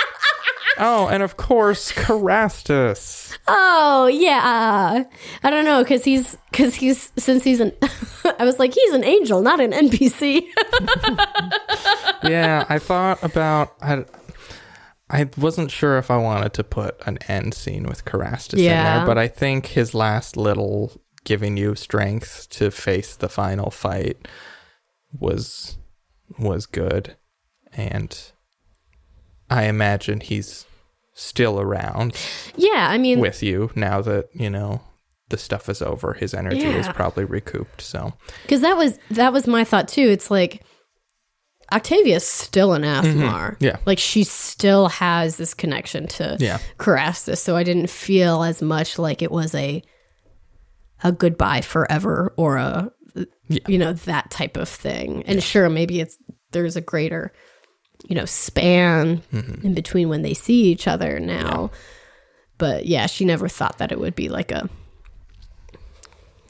Oh, 0.78 1.08
and 1.08 1.22
of 1.22 1.36
course, 1.36 1.92
Carastus. 1.92 3.36
Oh 3.46 4.06
yeah. 4.06 5.04
I 5.42 5.50
don't 5.50 5.64
know 5.64 5.82
because 5.82 6.04
he's 6.04 6.36
because 6.50 6.74
he's 6.74 7.12
since 7.16 7.44
he's 7.44 7.60
an. 7.60 7.72
I 8.38 8.44
was 8.44 8.58
like 8.58 8.74
he's 8.74 8.92
an 8.92 9.04
angel, 9.04 9.42
not 9.42 9.60
an 9.60 9.72
NPC. 9.72 10.46
Yeah, 12.24 12.64
I 12.70 12.78
thought 12.78 13.22
about 13.22 13.74
I 13.82 14.04
I 15.10 15.28
wasn't 15.36 15.70
sure 15.70 15.98
if 15.98 16.10
I 16.10 16.16
wanted 16.16 16.54
to 16.54 16.64
put 16.64 16.98
an 17.06 17.18
end 17.28 17.52
scene 17.52 17.84
with 17.84 18.06
Carastus 18.06 18.58
in 18.58 18.64
there, 18.66 19.06
but 19.06 19.18
I 19.18 19.28
think 19.28 19.66
his 19.66 19.92
last 19.94 20.36
little 20.36 20.92
giving 21.24 21.56
you 21.58 21.74
strength 21.74 22.48
to 22.50 22.70
face 22.70 23.14
the 23.14 23.28
final 23.28 23.70
fight 23.70 24.26
was 25.12 25.76
was 26.38 26.64
good. 26.64 27.16
And 27.74 28.16
I 29.50 29.64
imagine 29.64 30.20
he's 30.20 30.66
still 31.12 31.60
around 31.60 32.16
yeah, 32.56 32.88
I 32.90 32.98
mean, 32.98 33.20
with 33.20 33.42
you 33.42 33.70
now 33.74 34.00
that, 34.02 34.28
you 34.34 34.50
know, 34.50 34.82
the 35.28 35.38
stuff 35.38 35.68
is 35.68 35.80
over. 35.80 36.12
His 36.14 36.34
energy 36.34 36.64
is 36.64 36.88
probably 36.88 37.24
recouped. 37.24 37.80
So 37.80 38.14
because 38.42 38.60
that 38.60 38.76
was 38.76 38.98
that 39.10 39.32
was 39.32 39.46
my 39.46 39.64
thought 39.64 39.88
too. 39.88 40.08
It's 40.08 40.30
like 40.30 40.62
Octavia's 41.72 42.26
still 42.26 42.72
an 42.72 42.82
mm-hmm. 42.82 43.22
Aasimar. 43.22 43.56
Yeah. 43.60 43.78
like 43.86 43.98
she 43.98 44.24
still 44.24 44.88
has 44.88 45.36
this 45.36 45.54
connection 45.54 46.06
to 46.08 46.36
yeah. 46.40 46.58
Carastus, 46.78 47.42
so 47.42 47.56
I 47.56 47.62
didn't 47.62 47.90
feel 47.90 48.42
as 48.42 48.60
much 48.60 48.98
like 48.98 49.22
it 49.22 49.30
was 49.30 49.54
a 49.54 49.82
a 51.02 51.12
goodbye 51.12 51.62
forever 51.62 52.34
or 52.36 52.56
a 52.56 52.90
Yeah. 53.48 53.60
you 53.68 53.78
know 53.78 53.92
that 53.92 54.30
type 54.30 54.56
of 54.56 54.68
thing. 54.68 55.22
And 55.26 55.42
sure, 55.42 55.68
maybe 55.68 56.00
it's 56.00 56.16
there's 56.52 56.76
a 56.76 56.80
greater 56.80 57.32
you 58.04 58.14
know 58.14 58.24
span 58.24 59.22
Mm-hmm. 59.32 59.66
in 59.66 59.74
between 59.74 60.08
when 60.08 60.22
they 60.22 60.34
see 60.34 60.64
each 60.64 60.86
other 60.86 61.18
now. 61.20 61.70
But 62.58 62.86
yeah, 62.86 63.06
she 63.06 63.24
never 63.24 63.48
thought 63.48 63.78
that 63.78 63.90
it 63.92 63.98
would 63.98 64.14
be 64.14 64.28
like 64.28 64.52
a 64.52 64.68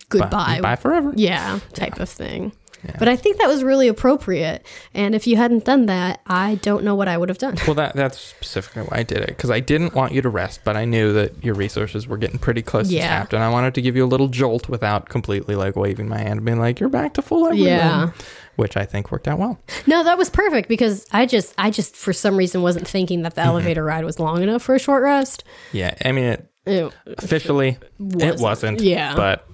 goodbye. 0.08 0.60
Bye 0.60 0.76
forever. 0.76 1.12
Yeah, 1.16 1.60
type 1.72 1.98
of 2.00 2.08
thing. 2.08 2.52
But 2.98 3.08
I 3.08 3.16
think 3.16 3.38
that 3.38 3.46
was 3.48 3.62
really 3.64 3.88
appropriate. 3.88 4.66
And 4.92 5.14
if 5.14 5.26
you 5.26 5.38
hadn't 5.38 5.64
done 5.64 5.86
that, 5.86 6.20
I 6.26 6.56
don't 6.56 6.84
know 6.84 6.94
what 6.94 7.08
I 7.08 7.16
would 7.16 7.30
have 7.30 7.38
done. 7.38 7.56
Well, 7.66 7.74
that 7.76 7.96
that's 7.96 8.18
specifically 8.18 8.82
why 8.82 8.98
I 8.98 9.02
did 9.02 9.18
it 9.20 9.28
because 9.28 9.50
I 9.50 9.60
didn't 9.60 9.94
want 9.94 10.12
you 10.12 10.20
to 10.20 10.28
rest, 10.28 10.60
but 10.64 10.76
I 10.76 10.84
knew 10.84 11.14
that 11.14 11.42
your 11.42 11.54
resources 11.54 12.06
were 12.06 12.18
getting 12.18 12.38
pretty 12.38 12.60
close 12.60 12.90
Yeah. 12.90 13.00
to 13.00 13.08
tapped, 13.08 13.32
and 13.32 13.42
I 13.42 13.48
wanted 13.48 13.72
to 13.76 13.80
give 13.80 13.96
you 13.96 14.04
a 14.04 14.06
little 14.06 14.28
jolt 14.28 14.68
without 14.68 15.08
completely 15.08 15.56
like 15.56 15.76
waving 15.76 16.08
my 16.10 16.18
hand 16.18 16.32
and 16.40 16.44
being 16.44 16.58
like, 16.60 16.78
"You're 16.78 16.90
back 16.90 17.14
to 17.14 17.22
full 17.22 17.46
everything," 17.46 17.68
Yeah. 17.68 18.10
Which 18.56 18.76
I 18.76 18.84
think 18.84 19.10
worked 19.12 19.26
out 19.28 19.38
well. 19.38 19.58
No, 19.86 20.02
that 20.04 20.16
was 20.18 20.30
perfect 20.30 20.68
because 20.68 21.06
I 21.12 21.26
just, 21.26 21.54
I 21.58 21.70
just, 21.70 21.96
for 21.96 22.12
some 22.12 22.36
reason, 22.36 22.62
wasn't 22.62 22.86
thinking 22.88 23.22
that 23.22 23.34
the 23.34 23.40
Mm-hmm. 23.40 23.48
elevator 23.50 23.84
ride 23.84 24.04
was 24.04 24.18
long 24.18 24.42
enough 24.42 24.62
for 24.62 24.74
a 24.74 24.78
short 24.78 25.02
rest. 25.02 25.44
Yeah, 25.72 25.94
I 26.04 26.12
mean, 26.12 26.24
it, 26.24 26.48
It, 26.66 26.94
officially 27.18 27.78
it 27.98 28.38
wasn't. 28.40 28.80
Yeah. 28.80 29.14
but 29.14 29.46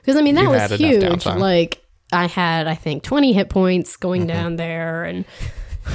Because 0.00 0.16
I 0.16 0.22
mean 0.22 0.34
that 0.36 0.48
was 0.48 0.78
huge. 0.78 1.26
Like 1.26 1.82
I 2.12 2.26
had, 2.26 2.66
I 2.66 2.74
think, 2.74 3.02
twenty 3.02 3.32
hit 3.32 3.48
points 3.50 3.96
going 3.96 4.22
Mm-hmm. 4.22 4.28
down 4.28 4.56
there, 4.56 5.04
and 5.04 5.24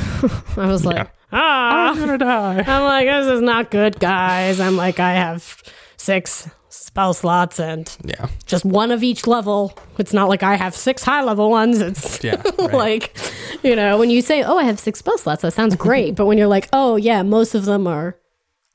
I 0.57 0.67
was 0.67 0.85
like, 0.85 0.95
Yeah. 0.97 1.07
ah, 1.31 1.89
I'm 1.91 1.99
gonna 1.99 2.17
die. 2.17 2.63
I'm 2.65 2.83
like, 2.83 3.07
this 3.07 3.27
is 3.27 3.41
not 3.41 3.71
good, 3.71 3.99
guys. 3.99 4.59
I'm 4.59 4.75
like, 4.77 4.99
I 4.99 5.13
have 5.13 5.61
six 5.97 6.49
spell 6.73 7.13
slots 7.13 7.59
and 7.59 7.95
Yeah, 8.03 8.27
just 8.45 8.65
one 8.65 8.91
of 8.91 9.03
each 9.03 9.27
level. 9.27 9.77
It's 9.97 10.13
not 10.13 10.27
like 10.29 10.43
I 10.43 10.55
have 10.55 10.75
six 10.75 11.03
high 11.03 11.21
level 11.23 11.49
ones. 11.49 11.79
It's 11.81 12.23
yeah, 12.23 12.41
right. 12.59 12.73
like, 12.73 13.17
you 13.63 13.75
know, 13.75 13.97
when 13.97 14.09
you 14.09 14.21
say, 14.21 14.43
oh, 14.43 14.57
I 14.57 14.63
have 14.63 14.79
six 14.79 14.99
spell 14.99 15.17
slots, 15.17 15.41
that 15.43 15.53
sounds 15.53 15.75
great. 15.75 16.15
but 16.15 16.25
when 16.25 16.37
you're 16.37 16.47
like, 16.47 16.67
oh, 16.73 16.95
yeah, 16.95 17.21
most 17.23 17.53
of 17.55 17.65
them 17.65 17.85
are 17.87 18.17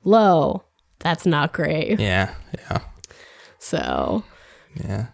low, 0.05 0.65
that's 1.01 1.27
not 1.27 1.53
great. 1.53 1.99
yeah, 2.01 2.35
yeah, 2.71 2.79
So, 3.59 4.25
yeah. 4.77 5.07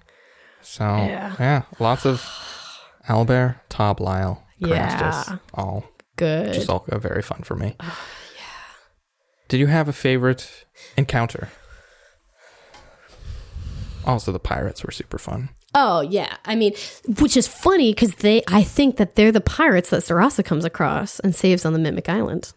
So 0.62 0.84
Yeah. 0.84 1.34
yeah, 1.38 1.62
lots 1.78 2.04
of 2.06 2.22
Albert, 3.08 3.56
Tob, 3.68 4.00
Lyle, 4.00 4.42
Yeah. 4.58 5.38
all 5.52 5.84
good. 6.16 6.52
just 6.54 6.68
all 6.70 6.84
uh, 6.90 6.98
very 6.98 7.22
fun 7.22 7.42
for 7.42 7.54
me. 7.56 7.76
Oh, 7.80 7.98
yeah. 8.36 8.40
Did 9.48 9.60
you 9.60 9.66
have 9.68 9.88
a 9.88 9.92
favorite 9.92 10.66
encounter? 10.96 11.48
Also, 14.06 14.32
the 14.32 14.38
pirates 14.38 14.84
were 14.84 14.90
super 14.90 15.18
fun. 15.18 15.50
Oh 15.74 16.00
yeah, 16.02 16.36
I 16.44 16.54
mean, 16.54 16.72
which 17.18 17.36
is 17.36 17.48
funny 17.48 17.92
because 17.92 18.14
they, 18.16 18.42
I 18.48 18.62
think 18.62 18.96
that 18.98 19.16
they're 19.16 19.32
the 19.32 19.40
pirates 19.40 19.90
that 19.90 20.02
Sarasa 20.02 20.44
comes 20.44 20.64
across 20.64 21.18
and 21.20 21.34
saves 21.34 21.64
on 21.64 21.72
the 21.72 21.78
Mimic 21.80 22.08
Island. 22.08 22.52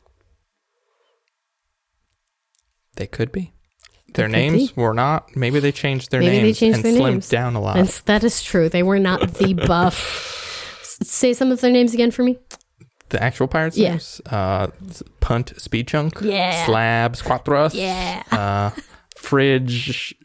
They 2.96 3.08
could 3.08 3.32
be. 3.32 3.54
Their 4.14 4.26
could 4.28 4.32
names 4.32 4.72
be. 4.72 4.82
were 4.82 4.94
not. 4.94 5.36
Maybe 5.36 5.60
they 5.60 5.72
changed 5.72 6.12
their 6.12 6.22
Maybe 6.22 6.38
they 6.38 6.44
names 6.44 6.60
changed 6.60 6.76
and 6.78 6.86
their 6.86 6.94
slimmed 7.02 7.12
names. 7.12 7.30
down 7.30 7.56
a 7.56 7.62
lot. 7.62 7.78
And 7.78 7.88
that 8.06 8.24
is 8.24 8.42
true. 8.44 8.70
They 8.70 8.84
were 8.84 9.00
not 9.00 9.22
the 9.36 9.54
buff. 9.68 9.98
S- 10.82 11.08
Say 11.10 11.34
some 11.34 11.52
of 11.52 11.62
their 11.62 11.72
names 11.72 11.94
again 11.94 12.12
for 12.12 12.24
me. 12.24 12.38
the 13.10 13.22
actual 13.22 13.48
pirates 13.48 13.78
Yeah. 13.78 13.90
names: 13.92 14.22
uh, 14.28 14.68
Punt, 15.20 15.54
Speed 15.60 15.88
Chunk, 15.88 16.20
Yeah. 16.22 16.66
Slabs, 16.66 17.22
Quattros, 17.22 17.74
Yeah. 17.74 18.24
uh, 18.32 18.70
Fridge, 19.18 20.16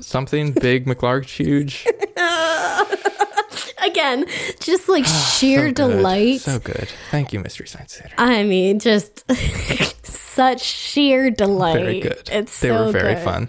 something 0.00 0.52
big, 0.52 0.86
McLarge, 0.86 1.28
huge. 1.36 1.86
Again, 3.82 4.26
just 4.60 4.88
like 4.88 5.04
sheer 5.36 5.68
So 5.68 5.72
delight. 5.72 6.40
So 6.40 6.58
good. 6.58 6.88
Thank 7.10 7.32
you, 7.32 7.40
Mystery 7.40 7.66
Science 7.66 7.96
Theater. 7.96 8.14
I 8.18 8.42
mean, 8.44 8.78
just 8.78 9.24
such 10.06 10.62
sheer 10.62 11.30
delight. 11.30 11.78
Very 11.80 12.00
good. 12.00 12.28
It's 12.30 12.60
they 12.60 12.68
so 12.68 12.86
were 12.86 12.92
very 12.92 13.14
good. 13.14 13.24
fun. 13.24 13.48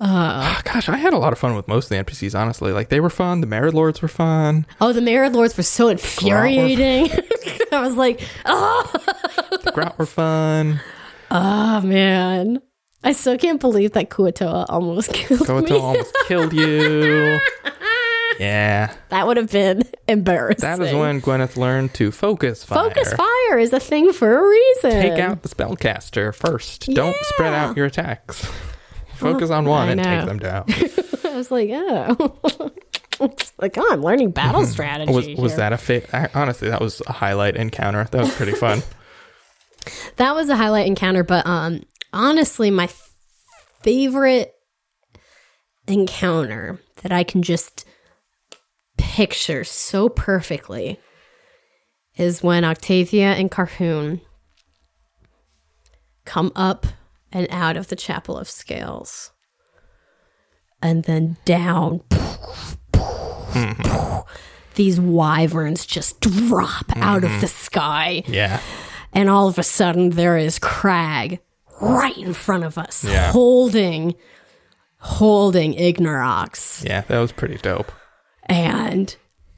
Ah, 0.00 0.60
gosh, 0.64 0.88
I 0.88 0.96
had 0.96 1.14
a 1.14 1.18
lot 1.18 1.32
of 1.32 1.38
fun 1.38 1.54
with 1.56 1.66
most 1.68 1.90
of 1.90 1.96
the 1.96 2.04
NPCs. 2.04 2.38
Honestly, 2.38 2.72
like 2.72 2.88
they 2.90 3.00
were 3.00 3.10
fun. 3.10 3.40
The 3.40 3.46
Mirror 3.46 3.72
Lords 3.72 4.02
were 4.02 4.08
fun. 4.08 4.66
Oh, 4.80 4.92
the 4.92 5.00
Mirror 5.00 5.30
Lords 5.30 5.56
were 5.56 5.62
so 5.62 5.88
infuriating. 5.88 7.10
I 7.72 7.80
was 7.80 7.96
like, 7.96 8.20
oh, 8.44 8.90
The 9.64 9.72
Grout 9.72 9.98
were 9.98 10.06
fun. 10.06 10.80
oh 11.30 11.80
man. 11.80 12.60
I 13.04 13.12
still 13.12 13.36
can't 13.38 13.60
believe 13.60 13.92
that 13.92 14.08
Kuo-toa 14.10 14.66
almost 14.68 15.12
killed 15.14 15.46
Koto 15.46 15.74
me. 15.74 15.80
almost 15.80 16.16
killed 16.26 16.52
you. 16.52 17.38
Yeah, 18.40 18.92
That 19.10 19.28
would 19.28 19.36
have 19.36 19.50
been 19.52 19.84
embarrassing. 20.08 20.68
that 20.68 20.80
is 20.80 20.92
when 20.92 21.20
Gwyneth 21.20 21.56
learned 21.56 21.94
to 21.94 22.10
focus 22.10 22.64
fire. 22.64 22.88
Focus 22.88 23.12
fire 23.14 23.58
is 23.58 23.72
a 23.72 23.78
thing 23.78 24.12
for 24.12 24.36
a 24.38 24.48
reason. 24.48 24.90
Take 24.90 25.20
out 25.20 25.42
the 25.42 25.48
spellcaster 25.48 26.34
first. 26.34 26.86
Don't 26.94 27.16
spread 27.26 27.54
out 27.54 27.76
your 27.76 27.86
attacks. 27.86 28.44
Focus 29.14 29.50
on 29.50 29.66
one 29.66 29.88
I 29.88 29.92
and 29.92 30.02
take 30.02 30.26
them 30.26 30.38
down. 30.40 30.64
I 31.32 31.36
was 31.36 31.52
like, 31.52 31.70
oh. 31.72 32.72
Like, 33.58 33.78
oh, 33.78 33.88
I'm 33.92 34.02
learning 34.02 34.32
battle 34.32 34.66
strategy. 34.66 35.12
Mm-hmm. 35.12 35.14
was 35.14 35.40
was 35.40 35.52
here. 35.52 35.58
that 35.58 35.72
a 35.72 35.78
fit? 35.78 36.10
Honestly, 36.34 36.68
that 36.70 36.80
was 36.80 37.00
a 37.06 37.12
highlight 37.12 37.54
encounter. 37.54 38.04
That 38.10 38.22
was 38.22 38.34
pretty 38.34 38.52
fun. 38.52 38.82
that 40.16 40.34
was 40.34 40.48
a 40.48 40.56
highlight 40.56 40.86
encounter 40.86 41.22
but 41.22 41.46
um 41.46 41.82
honestly 42.14 42.70
my 42.70 42.84
f- 42.84 43.12
favorite 43.82 44.54
encounter 45.86 46.80
that 47.02 47.12
i 47.12 47.22
can 47.22 47.42
just 47.42 47.84
picture 48.96 49.64
so 49.64 50.08
perfectly 50.08 50.98
is 52.16 52.42
when 52.42 52.64
octavia 52.64 53.32
and 53.34 53.50
carhoon 53.50 54.20
come 56.24 56.50
up 56.56 56.86
and 57.32 57.46
out 57.50 57.76
of 57.76 57.88
the 57.88 57.96
chapel 57.96 58.38
of 58.38 58.48
scales 58.48 59.32
and 60.80 61.04
then 61.04 61.36
down 61.44 62.00
mm-hmm. 63.54 64.18
these 64.74 65.00
wyverns 65.00 65.86
just 65.86 66.20
drop 66.20 66.86
out 66.96 67.24
of 67.24 67.30
mm-hmm. 67.30 67.40
the 67.40 67.48
sky. 67.48 68.22
Yeah, 68.26 68.60
and 69.12 69.28
all 69.28 69.48
of 69.48 69.58
a 69.58 69.62
sudden 69.62 70.10
there 70.10 70.36
is 70.36 70.58
Crag 70.58 71.40
right 71.80 72.16
in 72.16 72.32
front 72.34 72.64
of 72.64 72.78
us, 72.78 73.04
Yeah. 73.04 73.32
holding 73.32 74.14
holding 74.98 75.74
Ignorox. 75.74 76.84
yeah, 76.84 77.02
that 77.02 77.18
was 77.18 77.32
pretty 77.32 77.56
dope. 77.58 77.92
And 78.46 79.14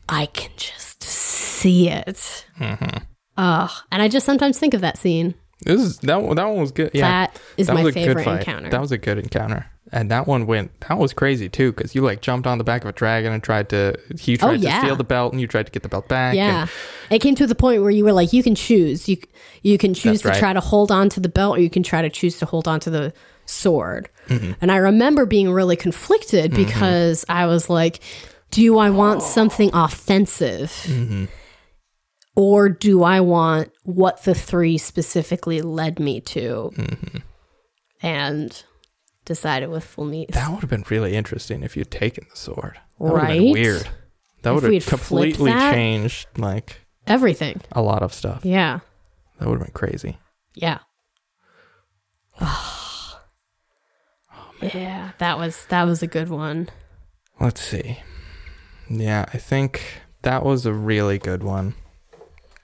I 0.08 0.26
can 0.26 0.50
just 0.56 1.02
see 1.02 1.88
it. 1.88 2.46
Mm-hmm. 2.58 2.98
Ugh. 3.36 3.70
And 3.92 4.02
I 4.02 4.08
just 4.08 4.26
sometimes 4.26 4.58
think 4.58 4.74
of 4.74 4.80
that 4.80 4.98
scene. 4.98 5.34
This 5.64 5.80
is 5.80 5.98
that 6.00 6.22
one- 6.22 6.36
that 6.36 6.44
one 6.48 6.60
was 6.60 6.72
good. 6.72 6.90
Yeah, 6.94 7.02
That 7.08 7.40
is 7.56 7.66
that 7.68 7.74
my 7.74 7.82
was 7.84 7.94
a 7.96 7.98
good 7.98 8.06
favorite 8.16 8.28
encounter. 8.40 8.70
That 8.70 8.80
was 8.80 8.92
a 8.92 8.98
good 8.98 9.18
encounter. 9.18 9.66
And 9.92 10.10
that 10.10 10.26
one 10.26 10.46
went. 10.46 10.78
That 10.88 10.98
was 10.98 11.12
crazy 11.12 11.48
too, 11.48 11.72
because 11.72 11.94
you 11.94 12.02
like 12.02 12.20
jumped 12.20 12.46
on 12.46 12.58
the 12.58 12.64
back 12.64 12.82
of 12.82 12.88
a 12.88 12.92
dragon 12.92 13.32
and 13.32 13.42
tried 13.42 13.68
to. 13.68 13.96
He 14.18 14.36
tried 14.36 14.48
Oh, 14.48 14.52
yeah. 14.54 14.80
to 14.80 14.86
steal 14.86 14.96
the 14.96 15.04
belt, 15.04 15.32
and 15.32 15.40
you 15.40 15.46
tried 15.46 15.66
to 15.66 15.72
get 15.72 15.82
the 15.84 15.88
belt 15.88 16.08
back. 16.08 16.34
yeah. 16.34 16.62
and- 16.62 16.70
It 17.10 17.20
came 17.20 17.36
to 17.36 17.46
the 17.46 17.54
point 17.54 17.82
where 17.82 17.90
you 17.92 18.04
were 18.04 18.12
like, 18.12 18.32
you 18.32 18.42
can 18.42 18.54
choose. 18.56 19.08
You 19.08 19.16
you 19.62 19.78
can 19.78 19.94
choose 19.94 20.22
to 20.22 20.28
right. 20.28 20.38
try 20.38 20.52
to 20.52 20.60
hold 20.60 20.90
on 20.90 21.08
to 21.10 21.20
the 21.20 21.28
belt 21.28 21.58
or 21.58 21.60
you 21.60 21.70
can 21.70 21.82
try 21.84 22.02
to 22.02 22.10
choose 22.10 22.38
to 22.38 22.46
hold 22.46 22.66
on 22.66 22.80
to 22.80 22.90
the 22.90 23.12
sword. 23.46 24.08
Mm-hmm. 24.28 24.52
And 24.60 24.72
I 24.72 24.76
remember 24.78 25.24
being 25.24 25.50
really 25.52 25.76
conflicted 25.76 26.52
because 26.52 27.24
I 27.28 27.46
was 27.46 27.70
like, 27.70 28.00
do 28.50 28.78
I 28.78 28.90
want 28.90 29.22
something 29.36 29.70
offensive? 29.72 30.70
Mm-hmm. 30.84 31.24
Or 32.34 32.68
do 32.68 33.02
I 33.02 33.20
want 33.20 33.70
what 33.84 34.24
the 34.24 34.34
three 34.34 34.78
specifically 34.78 35.62
led 35.62 35.98
me 36.00 36.20
to? 36.22 36.72
Mm-hmm. 36.76 37.18
And 38.02 38.62
decided 39.26 39.68
with 39.68 39.84
full 39.84 40.06
meat. 40.06 40.32
that 40.32 40.50
would 40.50 40.60
have 40.60 40.70
been 40.70 40.84
really 40.88 41.14
interesting 41.14 41.62
if 41.62 41.76
you'd 41.76 41.90
taken 41.90 42.26
the 42.30 42.36
sword. 42.36 42.74
That 42.98 43.04
would 43.04 43.20
have 43.20 43.28
Right? 43.28 43.38
been 43.40 43.52
weird. 43.52 43.88
That 44.42 44.54
would 44.54 44.62
have 44.62 44.86
completely 44.86 45.52
changed 45.52 46.26
like 46.38 46.80
Everything. 47.06 47.60
a 47.72 47.82
lot 47.82 48.02
of 48.02 48.14
stuff. 48.14 48.44
Yeah. 48.44 48.80
That 49.38 49.48
would 49.48 49.58
have 49.58 49.66
been 49.66 49.74
crazy. 49.74 50.16
Yeah. 50.54 50.78
Oh, 54.62 54.68
yeah, 54.74 55.10
that 55.18 55.36
was 55.38 55.66
that 55.66 55.84
was 55.84 56.02
a 56.02 56.06
good 56.06 56.28
one. 56.30 56.68
Let's 57.40 57.60
see. 57.60 57.98
Yeah, 58.88 59.26
I 59.32 59.36
think 59.38 59.82
that 60.22 60.44
was 60.44 60.64
a 60.64 60.72
really 60.72 61.18
good 61.18 61.42
one. 61.42 61.74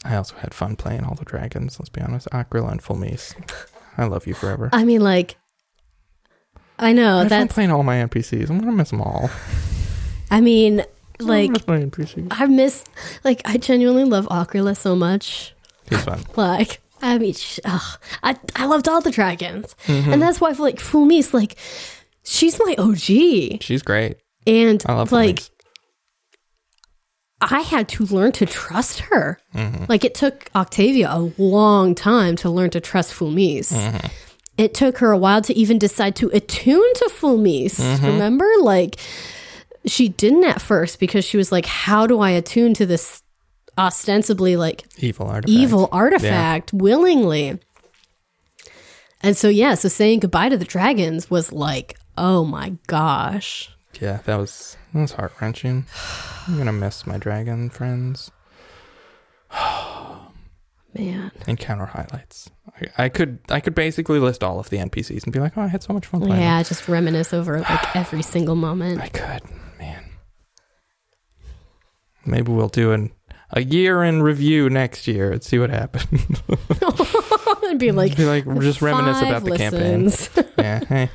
I 0.05 0.17
also 0.17 0.37
had 0.37 0.55
fun 0.55 0.77
playing 0.77 1.05
all 1.05 1.15
the 1.15 1.25
dragons. 1.25 1.79
Let's 1.79 1.91
be 1.91 2.01
honest, 2.01 2.29
Aquila 2.33 2.69
and 2.69 2.83
Fulmis. 2.83 3.35
I 3.99 4.05
love 4.07 4.27
you 4.27 4.35
forever. 4.35 4.71
I 4.73 4.85
mean, 4.85 5.03
like, 5.03 5.37
I 6.79 6.93
know 6.93 7.19
I 7.19 7.23
had 7.23 7.29
fun 7.31 7.41
that's. 7.41 7.55
playing 7.55 7.71
all 7.71 7.83
my 7.83 7.97
NPCs. 7.97 8.51
I'm 8.51 8.59
gonna 8.59 8.73
miss 8.73 8.91
them 8.91 9.01
all. 9.03 9.31
I 10.31 10.41
mean, 10.41 10.85
like 11.21 11.51
I 11.51 11.53
miss 11.53 11.67
my 11.67 11.79
NPCs. 11.81 12.29
I 12.31 12.47
miss, 12.47 12.85
like, 13.23 13.43
I 13.45 13.57
genuinely 13.59 14.05
love 14.05 14.27
Aquila 14.31 14.75
so 14.75 14.97
much. 14.97 15.55
He's 15.89 16.03
fun. 16.03 16.21
Like, 16.37 16.81
I 17.03 17.19
mean, 17.19 17.35
sh- 17.35 17.61
ugh, 17.65 17.99
I 18.23 18.37
I 18.57 18.67
loved 18.67 18.89
all 18.89 19.01
the 19.01 19.11
dragons, 19.11 19.77
Mm-hmm. 19.87 20.13
and 20.13 20.23
that's 20.23 20.41
why 20.41 20.51
I 20.51 20.55
feel 20.55 20.65
like 20.65 20.79
Fulmis, 20.79 21.33
like, 21.35 21.57
she's 22.25 22.59
my 22.59 22.75
OG, 22.79 23.61
She's 23.63 23.83
great. 23.83 24.17
and 24.47 24.83
I 24.87 24.95
love 24.95 25.13
like, 25.13 25.37
Fulmis. 25.37 25.49
I 27.41 27.61
had 27.63 27.89
to 27.91 28.05
learn 28.07 28.31
to 28.33 28.47
trust 28.47 29.01
her. 29.01 29.39
Mm-hmm. 29.55 29.87
Like 29.89 30.05
it 30.05 30.15
took 30.15 30.49
Octavia 30.55 31.09
a 31.11 31.33
long 31.39 31.95
time 31.97 32.37
to 32.37 32.49
learn 32.51 32.71
to 32.71 32.81
trust 32.81 33.13
Fulmis. 33.13 33.73
Mm-hmm. 33.73 34.07
It 34.63 34.75
took 34.75 34.99
her 34.99 35.11
a 35.11 35.19
while 35.19 35.43
to 35.43 35.53
even 35.55 35.77
decide 35.77 36.15
to 36.17 36.29
attune 36.29 36.95
to 36.95 37.11
Fulmis. 37.13 37.81
Mm-hmm. 37.81 38.07
Remember, 38.07 38.49
like 38.61 38.95
she 39.87 40.09
didn't 40.09 40.45
at 40.45 40.63
first 40.63 41.01
because 41.01 41.25
she 41.25 41.37
was 41.37 41.51
like, 41.51 41.67
how 41.67 42.07
do 42.07 42.21
I 42.21 42.31
attune 42.31 42.73
to 42.75 42.87
this 42.87 43.25
ostensibly 43.77 44.55
like 44.57 44.85
Evil 44.99 45.27
artifact. 45.27 45.49
evil 45.51 45.89
artifact 45.91 46.73
willingly? 46.73 47.59
And 49.21 49.37
so, 49.37 49.49
yeah, 49.49 49.75
so 49.75 49.89
saying 49.89 50.21
goodbye 50.21 50.49
to 50.49 50.57
the 50.57 50.65
dragons 50.65 51.29
was 51.29 51.51
like, 51.51 51.97
oh 52.17 52.45
my 52.45 52.77
gosh. 52.87 53.69
Yeah, 54.01 54.21
that 54.27 54.37
was 54.37 54.77
that 54.93 55.01
was 55.01 55.13
heart 55.15 55.33
wrenching. 55.41 55.87
I'm 56.47 56.57
gonna 56.57 56.73
miss 56.73 57.05
my 57.05 57.19
dragon 57.19 57.69
friends. 57.69 58.31
Man. 60.95 61.33
Encounter 61.49 61.87
highlights. 61.87 62.51
I, 62.81 63.05
I 63.05 63.09
could 63.09 63.39
I 63.49 63.61
could 63.61 63.75
basically 63.75 64.19
list 64.19 64.43
all 64.43 64.59
of 64.59 64.71
the 64.71 64.79
NPCs 64.79 65.25
and 65.25 65.33
be 65.33 65.41
like, 65.41 65.57
oh, 65.57 65.63
I 65.63 65.69
had 65.69 65.83
so 65.83 65.93
much 65.93 66.07
fun 66.07 66.23
playing. 66.23 66.41
Yeah, 66.41 66.63
just 66.63 66.89
reminisce 66.89 67.33
over 67.33 67.61
like 67.61 67.97
every 67.97 68.23
single 68.23 68.57
moment. 68.57 69.01
I 69.01 69.09
could, 69.09 69.43
man. 69.79 70.05
Maybe 72.25 72.53
we'll 72.53 72.69
do 72.69 72.93
an 72.93 73.13
a 73.51 73.63
year 73.63 74.03
in 74.03 74.23
review 74.23 74.71
next 74.71 75.07
year 75.07 75.31
and 75.31 75.43
see 75.43 75.59
what 75.59 75.71
happened. 75.71 76.09
and 77.65 77.79
be 77.79 77.93
like, 77.93 78.17
be 78.17 78.25
like 78.25 78.45
just 78.61 78.81
reminisce 78.81 79.21
about 79.21 79.45
the 79.45 79.57
campaign. 79.57 80.11
yeah. 80.59 80.85
Hey. 80.85 81.11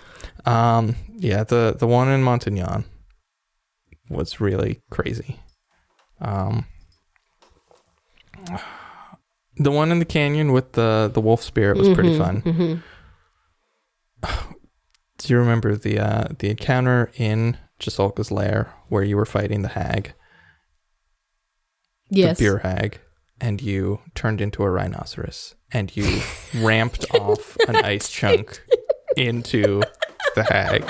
Um. 0.46 0.96
Yeah. 1.16 1.44
The 1.44 1.76
the 1.78 1.88
one 1.88 2.10
in 2.10 2.24
Montignon 2.24 2.86
was 4.10 4.40
really 4.40 4.82
crazy. 4.90 5.40
Um. 6.22 6.66
The 9.60 9.72
one 9.72 9.92
in 9.92 10.00
the 10.00 10.06
canyon 10.06 10.52
with 10.52 10.74
the 10.74 11.10
the 11.14 11.22
wolf 11.22 11.42
spirit 11.44 11.78
was 11.78 11.90
pretty 11.90 12.18
fun. 12.18 12.42
Mhm. 12.42 12.84
Do 15.18 15.34
you 15.34 15.40
remember 15.40 15.76
the 15.76 16.00
uh 16.00 16.28
the 16.40 16.50
encounter 16.50 17.12
in 17.16 17.58
Jasolka's 17.80 18.32
lair 18.32 18.74
where 18.90 19.04
you 19.04 19.18
were 19.18 19.26
fighting 19.26 19.62
the 19.64 19.70
hag, 19.70 20.14
Yes. 22.10 22.38
the 22.38 22.46
bheur 22.46 22.58
hag, 22.62 23.00
and 23.42 23.62
you 23.62 24.00
turned 24.16 24.42
into 24.42 24.64
a 24.64 24.70
rhinoceros 24.70 25.56
and 25.72 25.96
you 25.96 26.22
ramped 26.56 27.06
off 27.14 27.58
an 27.68 27.76
ice 27.78 28.10
chunk 28.10 28.62
into 29.16 29.82
the 30.36 30.44
hag? 30.44 30.84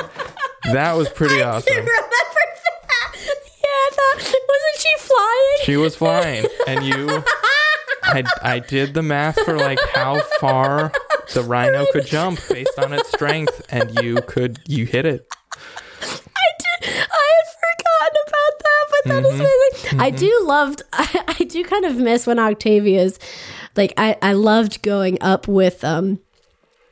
That 0.74 0.94
was 0.98 1.08
pretty 1.10 1.42
awesome. 1.42 1.72
remember 1.74 1.92
that. 1.92 2.34
Yeah, 3.16 3.96
that, 3.96 4.16
wasn't 4.18 4.78
she 4.80 4.98
flying? 4.98 5.60
She 5.64 5.78
was 5.78 5.96
flying, 5.96 6.46
and 6.68 6.84
you. 6.86 7.24
I, 8.08 8.24
I 8.42 8.60
did 8.60 8.94
the 8.94 9.02
math 9.04 9.40
for 9.42 9.58
like 9.58 9.80
how 9.94 10.20
far 10.40 10.92
the 11.34 11.44
rhino 11.44 11.86
could 11.92 12.06
jump 12.06 12.40
based 12.50 12.78
on 12.78 12.94
its 12.94 13.10
strength, 13.10 13.66
and 13.70 13.92
you 14.02 14.16
could 14.22 14.60
you 14.68 14.86
hit 14.86 15.06
it. 15.06 15.28
I 16.02 16.50
did. 16.60 16.90
I 16.90 17.34
had 17.34 17.48
forgotten 17.64 18.24
about 18.28 18.54
that, 18.64 18.86
but 18.90 19.04
that 19.06 19.26
is 19.26 19.40
amazing. 19.40 20.00
I 20.00 20.10
do 20.10 20.42
loved. 20.46 20.82
I, 20.94 21.24
I 21.40 21.44
do 21.44 21.64
kind 21.64 21.86
of 21.86 21.98
miss 21.98 22.26
when 22.28 22.40
Octavia's 22.40 23.20
like. 23.76 23.94
I 23.98 24.18
I 24.22 24.34
loved 24.34 24.82
going 24.82 25.18
up 25.22 25.48
with 25.48 25.84
um 25.84 26.20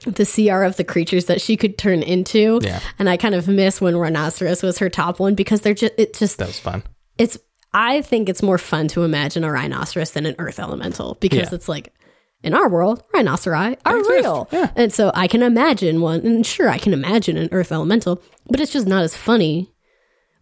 the 0.05 0.25
CR 0.25 0.63
of 0.63 0.77
the 0.77 0.83
creatures 0.83 1.25
that 1.25 1.41
she 1.41 1.57
could 1.57 1.77
turn 1.77 2.03
into. 2.03 2.59
Yeah. 2.61 2.79
And 2.99 3.09
I 3.09 3.17
kind 3.17 3.33
of 3.33 3.47
miss 3.47 3.81
when 3.81 3.97
Rhinoceros 3.97 4.61
was 4.61 4.77
her 4.79 4.89
top 4.89 5.19
one 5.19 5.33
because 5.35 5.61
they're 5.61 5.73
just 5.73 5.93
it 5.97 6.13
just 6.13 6.37
That 6.37 6.47
was 6.47 6.59
fun. 6.59 6.83
it's 7.17 7.37
I 7.77 8.01
think 8.01 8.29
it's 8.29 8.41
more 8.41 8.57
fun 8.57 8.87
to 8.89 9.03
imagine 9.03 9.43
a 9.43 9.51
rhinoceros 9.51 10.11
than 10.11 10.25
an 10.25 10.35
earth 10.39 10.59
elemental 10.59 11.17
because 11.19 11.49
Yeah. 11.51 11.55
it's 11.55 11.67
like 11.67 11.93
in 12.41 12.53
our 12.53 12.69
world, 12.69 13.03
rhinoceri 13.13 13.75
are 13.85 13.97
real. 14.09 14.47
yeah. 14.51 14.69
And 14.75 14.93
so 14.93 15.11
I 15.13 15.27
can 15.27 15.43
imagine 15.43 15.99
one 15.99 16.21
and 16.25 16.45
sure 16.45 16.69
I 16.69 16.77
can 16.77 16.93
imagine 16.93 17.35
an 17.37 17.49
earth 17.51 17.71
elemental, 17.73 18.21
but 18.49 18.59
it's 18.61 18.71
just 18.71 18.87
not 18.87 19.03
as 19.03 19.15
funny 19.15 19.73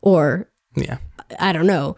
or 0.02 0.50
Yeah, 0.76 0.98
I 1.40 1.54
don't 1.54 1.66
know, 1.68 1.96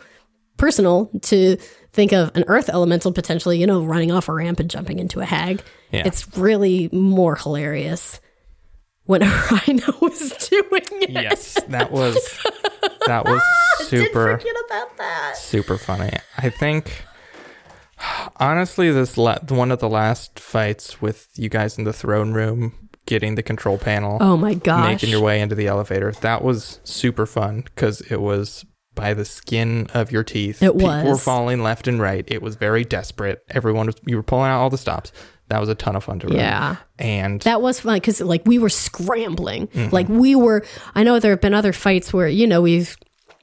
personal 0.57 1.09
to 1.23 1.57
think 1.91 2.13
of 2.13 2.31
an 2.35 2.43
earth 2.47 2.69
elemental 2.69 3.11
potentially, 3.11 3.59
you 3.59 3.67
know, 3.67 3.83
running 3.83 4.11
off 4.11 4.29
a 4.29 4.33
ramp 4.33 4.59
and 4.59 4.69
jumping 4.69 4.99
into 4.99 5.19
a 5.21 5.25
hag. 5.25 5.61
Yeah. 5.91 6.03
It's 6.05 6.37
really 6.37 6.89
more 6.93 7.35
hilarious 7.35 8.19
when 9.05 9.23
a 9.23 9.25
rhino 9.51 9.93
was 10.01 10.31
doing 10.49 10.83
it. 11.01 11.09
yes, 11.09 11.55
that 11.69 11.91
was 11.91 12.15
that 13.07 13.25
was 13.25 13.41
ah, 13.43 13.85
Did 13.89 14.07
super 14.11 14.39
that. 14.97 15.37
super 15.37 15.77
funny. 15.77 16.11
I 16.37 16.49
think 16.49 17.03
honestly, 18.37 18.91
this 18.91 19.17
la- 19.17 19.39
one 19.49 19.71
of 19.71 19.79
the 19.79 19.89
last 19.89 20.39
fights 20.39 21.01
with 21.01 21.27
you 21.35 21.49
guys 21.49 21.77
in 21.77 21.83
the 21.83 21.93
throne 21.93 22.33
room, 22.33 22.73
getting 23.05 23.35
the 23.35 23.43
control 23.43 23.77
panel, 23.77 24.17
Oh 24.21 24.37
my 24.37 24.53
gosh. 24.53 24.85
making 24.93 25.09
your 25.09 25.21
way 25.21 25.41
into 25.41 25.55
the 25.55 25.67
elevator, 25.67 26.11
that 26.21 26.43
was 26.43 26.79
super 26.83 27.25
fun 27.25 27.61
because 27.61 28.01
it 28.01 28.21
was 28.21 28.65
by 28.95 29.13
the 29.13 29.25
skin 29.25 29.87
of 29.93 30.11
your 30.11 30.23
teeth. 30.23 30.63
It 30.63 30.73
People 30.73 30.87
were 30.87 31.03
was. 31.11 31.23
falling 31.23 31.61
left 31.61 31.87
and 31.87 31.99
right. 31.99 32.23
It 32.27 32.41
was 32.41 32.55
very 32.55 32.83
desperate. 32.85 33.43
Everyone 33.49 33.87
was 33.87 33.95
you 34.05 34.15
were 34.15 34.23
pulling 34.23 34.49
out 34.49 34.61
all 34.61 34.69
the 34.69 34.77
stops. 34.77 35.11
That 35.49 35.59
was 35.59 35.69
a 35.69 35.75
ton 35.75 35.95
of 35.95 36.03
fun 36.03 36.19
to 36.19 36.27
run. 36.27 36.37
Yeah. 36.37 36.77
and 36.97 37.39
That 37.41 37.61
was 37.61 37.79
fun 37.79 37.95
because 37.97 38.19
like 38.21 38.41
we 38.45 38.57
were 38.57 38.69
scrambling. 38.69 39.67
Mm-hmm. 39.67 39.93
Like 39.93 40.09
we 40.09 40.35
were. 40.35 40.65
I 40.95 41.03
know 41.03 41.19
there 41.19 41.31
have 41.31 41.41
been 41.41 41.53
other 41.53 41.73
fights 41.73 42.11
where 42.13 42.27
you 42.27 42.47
know 42.47 42.61
we've 42.61 42.97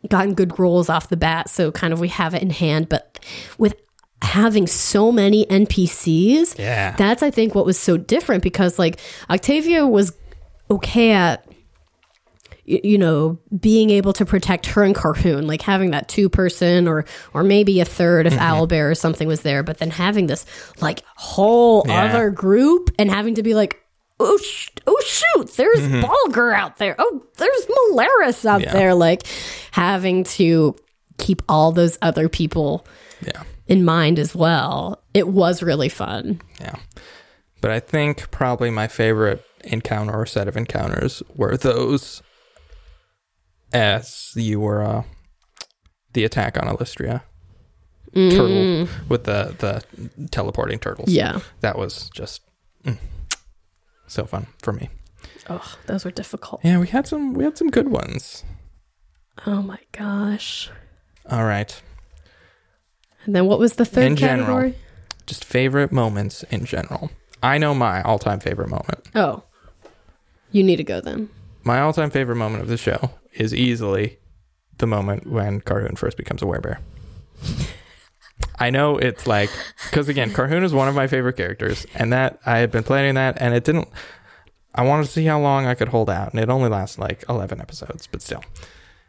gotten 0.08 0.34
good 0.34 0.58
rolls 0.58 0.88
off 0.88 1.08
the 1.08 1.16
bat, 1.16 1.48
so 1.48 1.70
kind 1.70 1.92
of 1.92 2.00
we 2.00 2.08
have 2.08 2.34
it 2.34 2.42
in 2.42 2.50
hand. 2.50 2.88
But 2.88 3.20
with 3.56 3.76
having 4.20 4.66
so 4.66 5.12
many 5.12 5.46
NPCs, 5.46 6.58
Yeah. 6.58 6.94
that's 6.96 7.22
I 7.22 7.30
think 7.30 7.54
what 7.54 7.66
was 7.66 7.78
so 7.78 7.96
different 7.96 8.42
because 8.42 8.78
like 8.78 8.98
Octavia 9.30 9.86
was 9.86 10.12
okay 10.70 11.12
at 11.12 11.46
you 12.64 12.96
know 12.98 13.38
being 13.60 13.90
able 13.90 14.12
to 14.14 14.24
protect 14.24 14.66
her 14.66 14.82
and 14.84 14.94
Carhoon, 14.94 15.46
like 15.46 15.62
having 15.62 15.90
that 15.90 16.08
two 16.08 16.28
person 16.28 16.86
or 16.86 17.04
or 17.34 17.42
maybe 17.42 17.80
a 17.80 17.84
third 17.84 18.26
Mm-hmm. 18.26 18.34
if 18.36 18.40
Owlbear 18.40 18.90
or 18.90 18.94
something 18.94 19.26
was 19.28 19.42
there, 19.42 19.62
but 19.62 19.78
then 19.78 19.90
having 19.90 20.26
this 20.26 20.46
like 20.80 21.02
whole 21.16 21.84
Yeah. 21.86 22.04
other 22.04 22.30
group 22.30 22.90
and 22.98 23.10
having 23.10 23.34
to 23.36 23.42
be 23.42 23.54
like. 23.54 23.78
Oh, 24.24 24.36
sh- 24.38 24.68
oh 24.86 25.00
shoot! 25.04 25.50
There's 25.56 25.80
Mm-hmm. 25.80 26.02
Bulger 26.02 26.52
out 26.52 26.76
there. 26.76 26.94
Oh, 26.96 27.24
there's 27.38 27.66
Malaris 27.66 28.44
out 28.44 28.60
Yeah. 28.60 28.72
there. 28.72 28.94
Like 28.94 29.22
having 29.72 30.22
to 30.38 30.76
keep 31.18 31.42
all 31.48 31.72
those 31.72 31.98
other 32.02 32.28
people 32.28 32.86
yeah. 33.20 33.42
in 33.66 33.84
mind 33.84 34.20
as 34.20 34.32
well. 34.32 35.02
It 35.12 35.26
was 35.26 35.60
really 35.60 35.88
fun. 35.88 36.40
Yeah. 36.60 36.76
But 37.60 37.72
I 37.72 37.80
think 37.80 38.30
probably 38.30 38.70
my 38.70 38.86
favorite 38.86 39.44
encounter 39.64 40.12
or 40.14 40.26
set 40.26 40.46
of 40.46 40.56
encounters 40.56 41.24
were 41.34 41.56
those 41.56 42.22
as 43.72 44.32
you 44.34 44.60
were 44.60 44.82
uh, 44.82 45.02
the 46.12 46.24
attack 46.24 46.56
on 46.60 46.68
Alistria. 46.74 47.22
Turtle 48.14 48.88
with 49.08 49.24
the, 49.24 49.54
the 49.58 50.28
teleporting 50.28 50.78
turtles. 50.78 51.08
Yeah. 51.10 51.40
That 51.60 51.78
was 51.78 52.10
just 52.10 52.42
mm, 52.84 52.98
so 54.06 54.26
fun 54.26 54.48
for 54.60 54.74
me. 54.74 54.90
Oh, 55.48 55.76
those 55.86 56.04
were 56.04 56.10
difficult. 56.10 56.60
Yeah, 56.62 56.78
we 56.78 56.88
had 56.88 57.06
some 57.06 57.32
we 57.32 57.44
had 57.44 57.56
some 57.56 57.70
good 57.70 57.88
ones. 57.88 58.44
Oh 59.46 59.62
my 59.62 59.78
gosh. 59.92 60.70
All 61.30 61.44
right. 61.44 61.80
And 63.24 63.34
then 63.34 63.46
what 63.46 63.58
was 63.58 63.76
the 63.76 63.86
third 63.86 64.04
In 64.04 64.16
general. 64.16 64.46
category? 64.46 64.74
Just 65.26 65.44
favorite 65.44 65.90
moments 65.90 66.42
in 66.50 66.66
general. 66.66 67.10
I 67.42 67.56
know 67.56 67.74
my 67.74 68.02
all-time 68.02 68.40
favorite 68.40 68.68
moment. 68.68 69.08
Oh. 69.14 69.44
You 70.50 70.62
need 70.62 70.76
to 70.76 70.84
go 70.84 71.00
then. 71.00 71.30
My 71.64 71.80
all-time 71.80 72.10
favorite 72.10 72.36
moment 72.36 72.62
of 72.62 72.68
the 72.68 72.76
show 72.76 73.10
is 73.34 73.54
easily 73.54 74.18
the 74.78 74.86
moment 74.86 75.26
when 75.26 75.60
Carhoon 75.60 75.96
first 75.96 76.16
becomes 76.16 76.42
a 76.42 76.46
werebear. 76.46 76.78
I 78.58 78.70
know 78.70 78.98
it's 78.98 79.26
like 79.26 79.50
because 79.84 80.08
again, 80.08 80.30
Carhoon 80.30 80.62
is 80.64 80.72
one 80.72 80.88
of 80.88 80.94
my 80.94 81.06
favorite 81.06 81.36
characters, 81.36 81.86
and 81.94 82.12
that 82.12 82.38
I 82.46 82.58
had 82.58 82.70
been 82.70 82.82
planning 82.84 83.14
that, 83.14 83.36
and 83.40 83.54
it 83.54 83.64
didn't. 83.64 83.88
I 84.74 84.84
wanted 84.84 85.04
to 85.04 85.10
see 85.10 85.24
how 85.24 85.40
long 85.40 85.66
I 85.66 85.74
could 85.74 85.88
hold 85.88 86.08
out, 86.08 86.32
and 86.32 86.40
it 86.40 86.48
only 86.48 86.68
lasted 86.68 87.00
like 87.00 87.24
eleven 87.28 87.60
episodes, 87.60 88.06
but 88.06 88.22
still, 88.22 88.42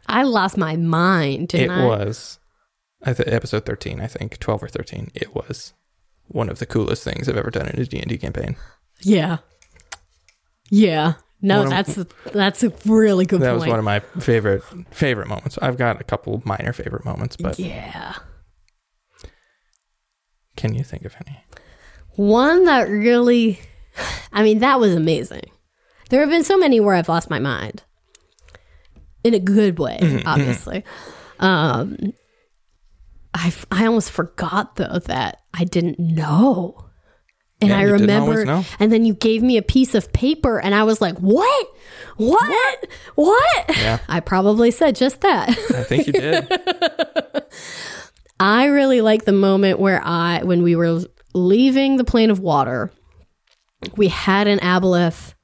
I 0.06 0.22
lost 0.22 0.56
my 0.56 0.76
mind, 0.76 1.54
it 1.54 1.70
I? 1.70 1.84
was. 1.84 2.38
I 3.02 3.12
th- 3.12 3.28
episode 3.28 3.64
thirteen, 3.66 4.00
I 4.00 4.06
think 4.06 4.38
twelve 4.38 4.62
or 4.62 4.68
thirteen. 4.68 5.10
It 5.14 5.34
was 5.34 5.72
one 6.28 6.48
of 6.48 6.58
the 6.58 6.66
coolest 6.66 7.04
things 7.04 7.28
I've 7.28 7.36
ever 7.36 7.50
done 7.50 7.68
in 7.68 7.80
a 7.80 7.84
D 7.86 7.98
and 7.98 8.08
D 8.08 8.18
campaign. 8.18 8.56
Yeah. 9.00 9.38
Yeah. 10.70 11.14
No, 11.44 11.58
One 11.58 11.66
of- 11.66 11.70
that's 11.72 11.98
a, 11.98 12.06
that's 12.32 12.62
a 12.62 12.72
really 12.86 13.26
good 13.26 13.40
That 13.42 13.50
point. 13.50 13.60
was 13.60 13.68
one 13.68 13.78
of 13.78 13.84
my 13.84 14.00
favorite 14.20 14.62
favorite 14.90 15.28
moments. 15.28 15.58
I've 15.60 15.76
got 15.76 16.00
a 16.00 16.04
couple 16.04 16.40
minor 16.46 16.72
favorite 16.72 17.04
moments, 17.04 17.36
but 17.36 17.58
yeah. 17.58 18.14
can 20.56 20.74
you 20.74 20.82
think 20.84 21.04
of 21.04 21.14
any? 21.26 21.38
One 22.16 22.64
that 22.64 22.88
really 22.88 23.58
I 24.32 24.42
mean, 24.42 24.60
that 24.60 24.80
was 24.80 24.94
amazing. 24.94 25.50
There 26.10 26.20
have 26.20 26.30
been 26.30 26.44
so 26.44 26.56
many 26.56 26.80
where 26.80 26.94
I've 26.94 27.08
lost 27.08 27.28
my 27.30 27.38
mind. 27.38 27.82
In 29.22 29.34
a 29.34 29.38
good 29.40 29.78
way, 29.78 29.98
Mm-hmm, 30.00 30.26
obviously. 30.28 30.84
Um 31.40 32.12
I 33.34 33.52
I 33.70 33.86
almost 33.86 34.10
forgot 34.12 34.76
though 34.76 34.98
that 35.06 35.42
I 35.52 35.64
didn't 35.64 35.98
know 35.98 36.83
And 37.64 37.70
Yeah, 37.70 37.78
I 37.78 37.82
you 37.86 37.98
didn't 37.98 38.10
always 38.22 38.38
remember, 38.38 38.66
and 38.78 38.92
then 38.92 39.04
you 39.04 39.14
gave 39.14 39.42
me 39.42 39.56
a 39.56 39.62
piece 39.62 39.94
of 39.94 40.12
paper, 40.12 40.60
and 40.60 40.74
I 40.74 40.84
was 40.84 41.00
like, 41.00 41.18
"What? 41.18 41.66
What? 42.16 42.86
What?" 43.14 43.76
Yeah. 43.76 43.98
I 44.08 44.20
probably 44.20 44.70
said 44.70 44.96
just 44.96 45.20
that. 45.22 45.48
I 45.48 45.82
think 45.84 46.06
you 46.06 46.12
did. 46.12 46.46
I 48.40 48.66
really 48.66 49.00
like 49.00 49.24
the 49.24 49.32
moment 49.32 49.78
where 49.78 50.00
I, 50.04 50.42
when 50.42 50.62
we 50.62 50.76
were 50.76 51.00
leaving 51.34 51.96
the 51.96 52.04
plane 52.04 52.30
of 52.30 52.40
water, 52.40 52.90
we 53.96 54.08
had 54.08 54.48
an 54.48 54.58
aboleth 54.58 55.34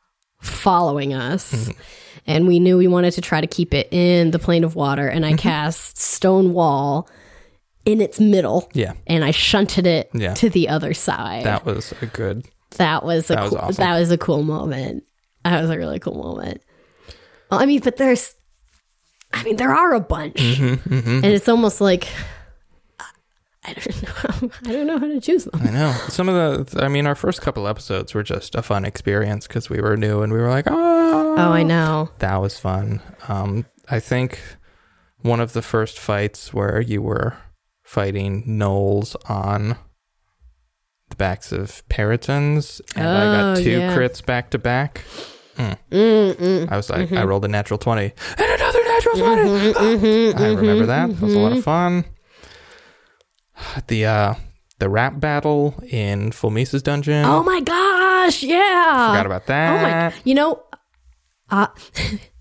following 0.40 1.14
us. 1.14 1.52
Mm-hmm. 1.52 1.80
And 2.26 2.46
we 2.46 2.60
knew 2.60 2.76
we 2.76 2.86
wanted 2.88 3.12
to 3.12 3.20
try 3.22 3.40
to 3.40 3.46
keep 3.46 3.72
it 3.74 3.88
in 3.92 4.30
the 4.30 4.38
plane 4.38 4.64
of 4.64 4.74
water. 4.74 5.08
And 5.08 5.24
Mm-hmm. 5.24 5.34
I 5.34 5.38
cast 5.38 5.98
stone 5.98 6.52
wall 6.52 7.08
in 7.84 8.00
its 8.00 8.20
middle. 8.20 8.68
Yeah. 8.74 8.92
And 9.06 9.24
I 9.24 9.30
shunted 9.30 9.86
it 9.86 10.10
Yeah. 10.12 10.34
to 10.34 10.50
the 10.50 10.68
other 10.68 10.94
side. 10.94 11.44
That 11.44 11.64
was 11.64 11.92
a 12.02 12.06
good. 12.06 12.46
That 12.76 13.04
was 13.04 13.30
a 13.30 13.34
That 13.34 13.42
was 13.42 13.50
cool, 13.50 13.58
awesome. 13.58 13.82
that 13.84 13.98
was 13.98 14.10
a 14.10 14.18
cool 14.18 14.42
moment. 14.42 15.04
That 15.44 15.60
was 15.62 15.70
a 15.70 15.76
really 15.78 15.98
cool 15.98 16.14
moment. 16.22 16.62
Well, 17.50 17.60
I 17.60 17.66
mean, 17.66 17.80
but 17.80 17.96
there's, 17.96 18.34
I 19.32 19.42
mean, 19.42 19.56
there 19.56 19.74
are 19.74 19.94
a 19.94 20.00
bunch, 20.00 20.34
Mm-hmm, 20.36 20.94
and 21.24 21.24
it's 21.26 21.48
almost 21.48 21.80
like 21.80 22.06
I 23.62 23.74
don't 23.74 24.02
know. 24.02 24.50
I 24.66 24.72
don't 24.72 24.86
know 24.86 24.98
how 24.98 25.06
to 25.06 25.20
choose 25.20 25.44
them. 25.44 25.60
I 25.62 25.70
know 25.70 25.92
some 26.08 26.28
of 26.28 26.70
the. 26.70 26.82
I 26.82 26.88
mean, 26.88 27.06
our 27.06 27.14
first 27.14 27.42
couple 27.42 27.68
episodes 27.68 28.14
were 28.14 28.22
just 28.22 28.54
a 28.54 28.62
fun 28.62 28.84
experience 28.86 29.46
because 29.46 29.68
we 29.68 29.80
were 29.80 29.96
new 29.98 30.22
and 30.22 30.32
we 30.32 30.38
were 30.38 30.48
like, 30.48 30.64
oh, 30.68 31.34
Oh, 31.36 31.52
I 31.52 31.62
know. 31.62 32.08
that 32.20 32.36
was 32.40 32.58
fun. 32.58 33.02
Um, 33.28 33.66
I 33.90 34.00
think 34.00 34.40
one 35.22 35.40
of 35.40 35.52
the 35.52 35.60
first 35.62 35.98
fights 35.98 36.54
where 36.54 36.80
you 36.80 37.02
were 37.02 37.36
fighting 37.90 38.44
gnolls 38.46 39.16
on 39.28 39.76
the 41.08 41.16
backs 41.16 41.50
of 41.50 41.82
perytons, 41.88 42.80
and 42.94 43.08
I 43.08 43.24
got 43.24 43.56
two 43.56 43.80
yeah. 43.80 43.96
crits 43.96 44.24
back 44.24 44.50
to 44.50 44.58
back. 44.58 45.04
Mm. 45.56 46.70
I 46.70 46.76
was 46.76 46.88
like, 46.88 47.08
Mm-hmm. 47.08 47.18
I 47.18 47.24
rolled 47.24 47.44
a 47.44 47.48
natural 47.48 47.78
twenty 47.78 48.12
and 48.38 48.60
another 48.60 48.84
natural 48.84 49.16
20 49.16 49.74
I 50.34 50.48
remember 50.52 50.86
that. 50.86 51.08
That 51.08 51.20
was 51.20 51.34
a 51.34 51.38
lot 51.38 51.52
of 51.52 51.64
fun. 51.64 52.04
The 53.88 54.06
uh, 54.06 54.34
the 54.78 54.88
rap 54.88 55.18
battle 55.18 55.74
in 55.90 56.30
Fulmis's 56.30 56.84
dungeon. 56.84 57.24
Oh 57.24 57.42
my 57.42 57.60
gosh! 57.60 58.44
Yeah. 58.44 59.08
Forgot 59.08 59.26
about 59.26 59.46
that. 59.46 59.78
Oh 59.78 59.82
my! 59.82 60.22
You 60.22 60.34
know, 60.34 60.62
uh, 61.50 61.66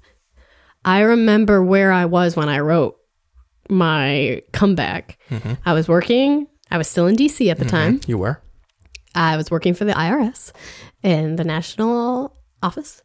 I 0.85 1.01
remember 1.01 1.63
where 1.63 1.91
I 1.91 2.05
was 2.05 2.35
when 2.35 2.49
I 2.49 2.59
wrote 2.59 2.98
my 3.69 4.41
comeback. 4.51 5.17
Mm-hmm. 5.29 5.53
I 5.65 5.73
was 5.73 5.87
working. 5.87 6.47
I 6.71 6.77
was 6.77 6.87
still 6.87 7.07
in 7.07 7.15
DC 7.15 7.49
at 7.49 7.57
the 7.57 7.65
time. 7.65 8.01
You 8.07 8.17
were. 8.17 8.41
I 9.15 9.37
was 9.37 9.49
working 9.49 9.73
for 9.73 9.85
the 9.85 9.93
IRS 9.93 10.51
in 11.01 11.35
the 11.35 11.43
national 11.43 12.37
office, 12.61 13.01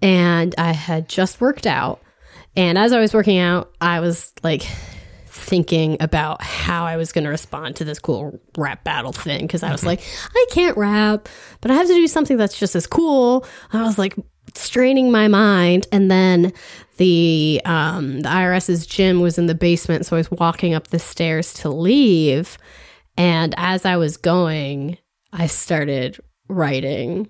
and 0.00 0.54
I 0.56 0.72
had 0.72 1.08
just 1.08 1.40
worked 1.40 1.66
out. 1.66 2.00
And 2.56 2.78
as 2.78 2.92
I 2.92 3.00
was 3.00 3.14
working 3.14 3.38
out, 3.38 3.72
I 3.80 4.00
was 4.00 4.32
like 4.42 4.66
thinking 5.26 5.96
about 6.00 6.42
how 6.42 6.84
I 6.84 6.96
was 6.96 7.12
going 7.12 7.24
to 7.24 7.30
respond 7.30 7.76
to 7.76 7.84
this 7.84 7.98
cool 7.98 8.38
rap 8.56 8.84
battle 8.84 9.12
thing 9.12 9.42
because 9.42 9.62
I 9.62 9.72
was 9.72 9.84
like, 9.84 10.00
I 10.34 10.46
can't 10.50 10.76
rap, 10.76 11.28
but 11.60 11.70
I 11.70 11.74
have 11.74 11.86
to 11.86 11.94
do 11.94 12.06
something 12.06 12.36
that's 12.36 12.58
just 12.58 12.76
as 12.76 12.86
cool. 12.86 13.46
I 13.72 13.82
was 13.82 13.98
like 13.98 14.14
straining 14.54 15.10
my 15.10 15.28
mind, 15.28 15.86
and 15.92 16.10
then 16.10 16.52
the 16.96 17.60
um, 17.64 18.20
the 18.20 18.28
IRS's 18.28 18.86
gym 18.86 19.20
was 19.20 19.38
in 19.38 19.46
the 19.46 19.54
basement, 19.54 20.06
so 20.06 20.16
I 20.16 20.20
was 20.20 20.30
walking 20.30 20.74
up 20.74 20.88
the 20.88 20.98
stairs 20.98 21.52
to 21.54 21.68
leave. 21.70 22.58
And 23.16 23.54
as 23.56 23.84
I 23.84 23.96
was 23.96 24.16
going, 24.16 24.98
I 25.32 25.46
started 25.46 26.18
writing 26.48 27.28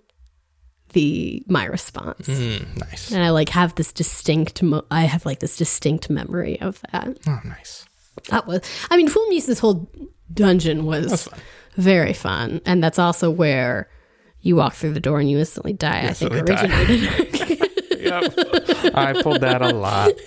the 0.93 1.43
my 1.49 1.65
response. 1.65 2.28
Mm, 2.28 2.78
nice. 2.78 3.11
And 3.12 3.23
I 3.23 3.31
like 3.31 3.49
have 3.51 3.74
this 3.77 3.93
distinct 3.93 4.62
mo- 4.62 4.85
I 4.90 5.03
have 5.03 5.24
like 5.24 5.40
this 5.40 5.57
distinct 5.57 6.11
memory 6.11 6.61
of 6.61 6.81
that. 6.93 7.16
Oh, 7.27 7.40
nice. 7.44 7.86
That 8.28 8.47
was 8.47 8.61
I 8.90 8.97
mean 8.97 9.09
Fulmis's 9.09 9.59
whole 9.59 9.90
dungeon 10.32 10.85
was 10.85 11.24
fun. 11.24 11.39
very 11.77 12.12
fun. 12.12 12.61
And 12.66 12.82
that's 12.85 12.99
also 12.99 13.31
where 13.31 13.89
you 14.43 14.56
walk 14.56 14.74
through 14.74 14.93
the 14.93 15.01
door 15.01 15.20
and 15.20 15.31
you 15.31 15.39
instantly 15.39 15.73
die, 15.73 16.06
I 16.09 16.12
think 16.12 16.32
Instantly 16.32 16.55
die. 16.55 16.85
originated. 16.85 17.69
Yep. 18.02 18.35
I 18.97 19.23
pulled 19.23 19.43
that 19.43 19.62
a 19.62 19.69
lot. 19.69 20.10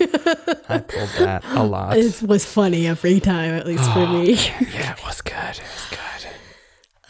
I 0.68 0.78
pulled 0.78 1.10
that 1.18 1.44
a 1.44 1.62
lot. 1.62 1.98
it 1.98 2.22
was 2.22 2.42
funny 2.42 2.86
every 2.86 3.20
time, 3.20 3.52
at 3.52 3.66
least 3.66 3.84
for 3.92 3.98
oh, 3.98 4.06
me. 4.06 4.32
Yeah, 4.32 4.92
it 4.92 5.04
was 5.04 5.20
good. 5.20 5.34
It 5.34 5.60
was 5.60 5.86
good. 5.90 6.30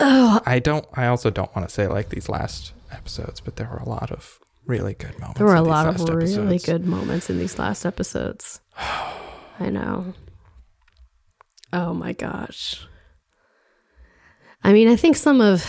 Oh. 0.00 0.40
I 0.44 0.58
don't. 0.58 0.84
I 0.94 1.06
also 1.06 1.30
don't 1.30 1.54
want 1.54 1.68
to 1.68 1.72
say 1.72 1.86
like 1.86 2.08
these 2.08 2.28
last 2.28 2.72
episodes, 2.90 3.38
but 3.40 3.54
there 3.54 3.68
were 3.68 3.78
a 3.78 3.88
lot 3.88 4.10
of 4.10 4.40
really 4.66 4.94
good 4.94 5.16
moments. 5.20 5.38
There 5.38 5.46
were 5.46 5.54
a 5.54 5.60
these 5.60 5.68
lot 5.68 5.86
of 5.86 6.00
last 6.00 6.08
really 6.10 6.56
episodes. 6.56 6.64
good 6.66 6.84
moments 6.84 7.30
in 7.30 7.38
these 7.38 7.60
last 7.60 7.86
episodes. 7.86 8.60
I 9.60 9.70
know. 9.70 10.14
Oh 11.72 11.94
my 11.94 12.12
gosh. 12.12 12.86
I 14.64 14.72
mean, 14.72 14.88
I 14.88 14.96
think 14.96 15.16
some 15.16 15.40
of 15.40 15.64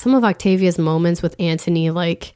some 0.00 0.14
of 0.14 0.24
Octavia's 0.24 0.78
moments 0.78 1.22
with 1.22 1.36
Antony, 1.38 1.90
like, 1.90 2.34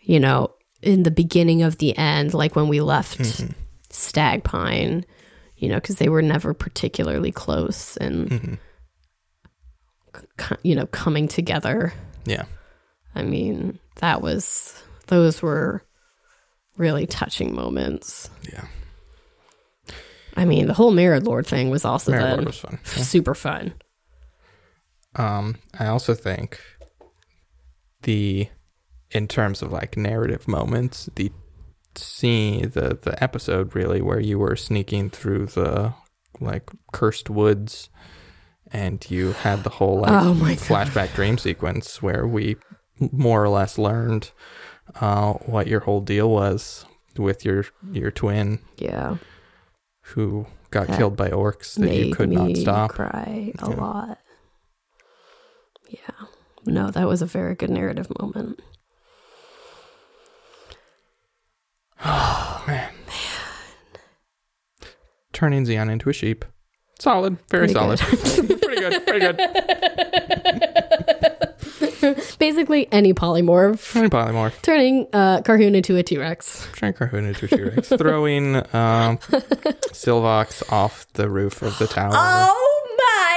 you 0.00 0.18
know, 0.20 0.52
in 0.82 1.04
the 1.04 1.10
beginning 1.10 1.62
of 1.62 1.78
the 1.78 1.96
end, 1.96 2.34
like 2.34 2.56
when 2.56 2.68
we 2.68 2.80
left 2.80 3.18
Mm-hmm. 3.18 3.52
Stag 3.90 4.42
Pine, 4.42 5.04
you 5.56 5.68
know, 5.68 5.76
because 5.76 5.96
they 5.96 6.08
were 6.08 6.22
never 6.22 6.54
particularly 6.54 7.30
close 7.30 7.96
and, 7.98 8.28
Mm-hmm. 8.30 8.54
c- 10.40 10.56
you 10.62 10.74
know, 10.74 10.86
coming 10.86 11.28
together. 11.28 11.92
Yeah, 12.24 12.44
I 13.14 13.22
mean, 13.22 13.78
that 13.96 14.22
was 14.22 14.82
those 15.08 15.42
were 15.42 15.82
really 16.76 17.06
touching 17.06 17.54
moments. 17.54 18.30
yeah. 18.52 18.64
I 20.34 20.46
mean, 20.46 20.66
the 20.66 20.72
whole 20.74 20.90
Mirror 20.92 21.20
Lord 21.20 21.46
thing 21.46 21.68
was 21.68 21.84
also 21.84 22.10
Mirror 22.12 22.30
Lord 22.32 22.46
was 22.46 22.58
fun. 22.58 22.78
Yeah. 22.96 23.02
super 23.02 23.34
fun. 23.34 23.74
Um, 25.14 25.56
I 25.78 25.88
also 25.88 26.14
think 26.14 26.58
the 28.02 28.48
in 29.10 29.28
terms 29.28 29.62
of 29.62 29.72
like 29.72 29.96
narrative 29.96 30.48
moments, 30.48 31.08
the 31.16 31.30
scene, 31.94 32.70
the 32.70 32.98
the 33.02 33.22
episode 33.22 33.74
really 33.74 34.00
where 34.00 34.20
you 34.20 34.38
were 34.38 34.56
sneaking 34.56 35.10
through 35.10 35.46
the 35.46 35.94
like 36.40 36.70
cursed 36.92 37.28
woods, 37.30 37.90
and 38.72 39.04
you 39.10 39.32
had 39.32 39.64
the 39.64 39.70
whole 39.70 40.00
like 40.00 40.10
Oh 40.24 40.34
my 40.34 40.54
God. 40.54 40.58
flashback 40.88 41.14
dream 41.14 41.36
sequence 41.38 42.00
where 42.02 42.26
we 42.26 42.56
more 43.10 43.42
or 43.44 43.48
less 43.48 43.78
learned 43.78 44.30
uh, 45.00 45.32
what 45.34 45.66
your 45.66 45.80
whole 45.80 46.00
deal 46.00 46.30
was 46.30 46.84
with 47.18 47.44
your 47.44 47.64
your 47.92 48.10
twin 48.10 48.58
Yeah, 48.78 49.16
who 50.02 50.46
got 50.70 50.86
That 50.88 50.96
killed 50.98 51.16
by 51.16 51.28
orcs 51.30 51.74
that 51.74 51.94
you 51.94 52.14
could 52.14 52.30
not 52.30 52.56
stop. 52.56 52.92
cry 52.92 53.52
a 53.58 53.68
Yeah. 53.70 53.74
lot. 53.76 54.18
No, 56.64 56.90
that 56.90 57.06
was 57.08 57.22
a 57.22 57.26
very 57.26 57.54
good 57.54 57.70
narrative 57.70 58.08
moment. 58.20 58.60
Oh, 62.04 62.64
man. 62.66 62.92
man. 63.06 64.90
Turning 65.32 65.64
Xeon 65.64 65.88
into 65.90 66.08
a 66.10 66.12
sheep. 66.12 66.44
Solid, 66.98 67.36
very 67.48 67.68
Pretty 67.68 67.74
solid. 67.74 67.98
pretty 68.60 68.80
good, 68.80 69.06
pretty 69.06 69.20
good. 69.20 69.36
Basically, 72.38 72.88
any 72.92 73.14
polymorph 73.14 73.92
Turning 73.92 74.10
polymorph. 74.10 74.60
turning 74.62 75.06
uh, 75.12 75.42
Carhoon 75.42 75.74
into 75.76 75.96
a 75.96 76.02
T 76.02 76.18
Rex. 76.18 76.66
Turning 76.76 76.94
Carhoon 76.94 77.26
into 77.28 77.44
a 77.46 77.48
T-Rex. 77.48 77.88
Throwing 77.88 78.56
um, 78.56 79.18
Silvox 79.92 80.62
off 80.72 81.06
the 81.14 81.28
roof 81.30 81.62
of 81.62 81.78
the 81.78 81.86
tower. 81.86 82.10
Oh 82.14 82.71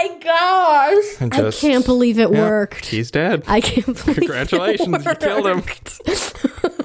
my 0.09 0.17
gosh! 0.19 1.21
And 1.21 1.33
I 1.33 1.37
just- 1.41 1.61
can't 1.61 1.85
believe 1.85 2.17
it 2.19 2.29
Yep, 2.31 2.39
worked. 2.39 2.85
He's 2.87 3.11
dead. 3.11 3.43
I 3.47 3.61
can't 3.61 3.85
believe. 3.85 4.15
Congratulations, 4.17 5.05
you 5.05 5.15
killed 5.15 5.47
him. 5.47 5.63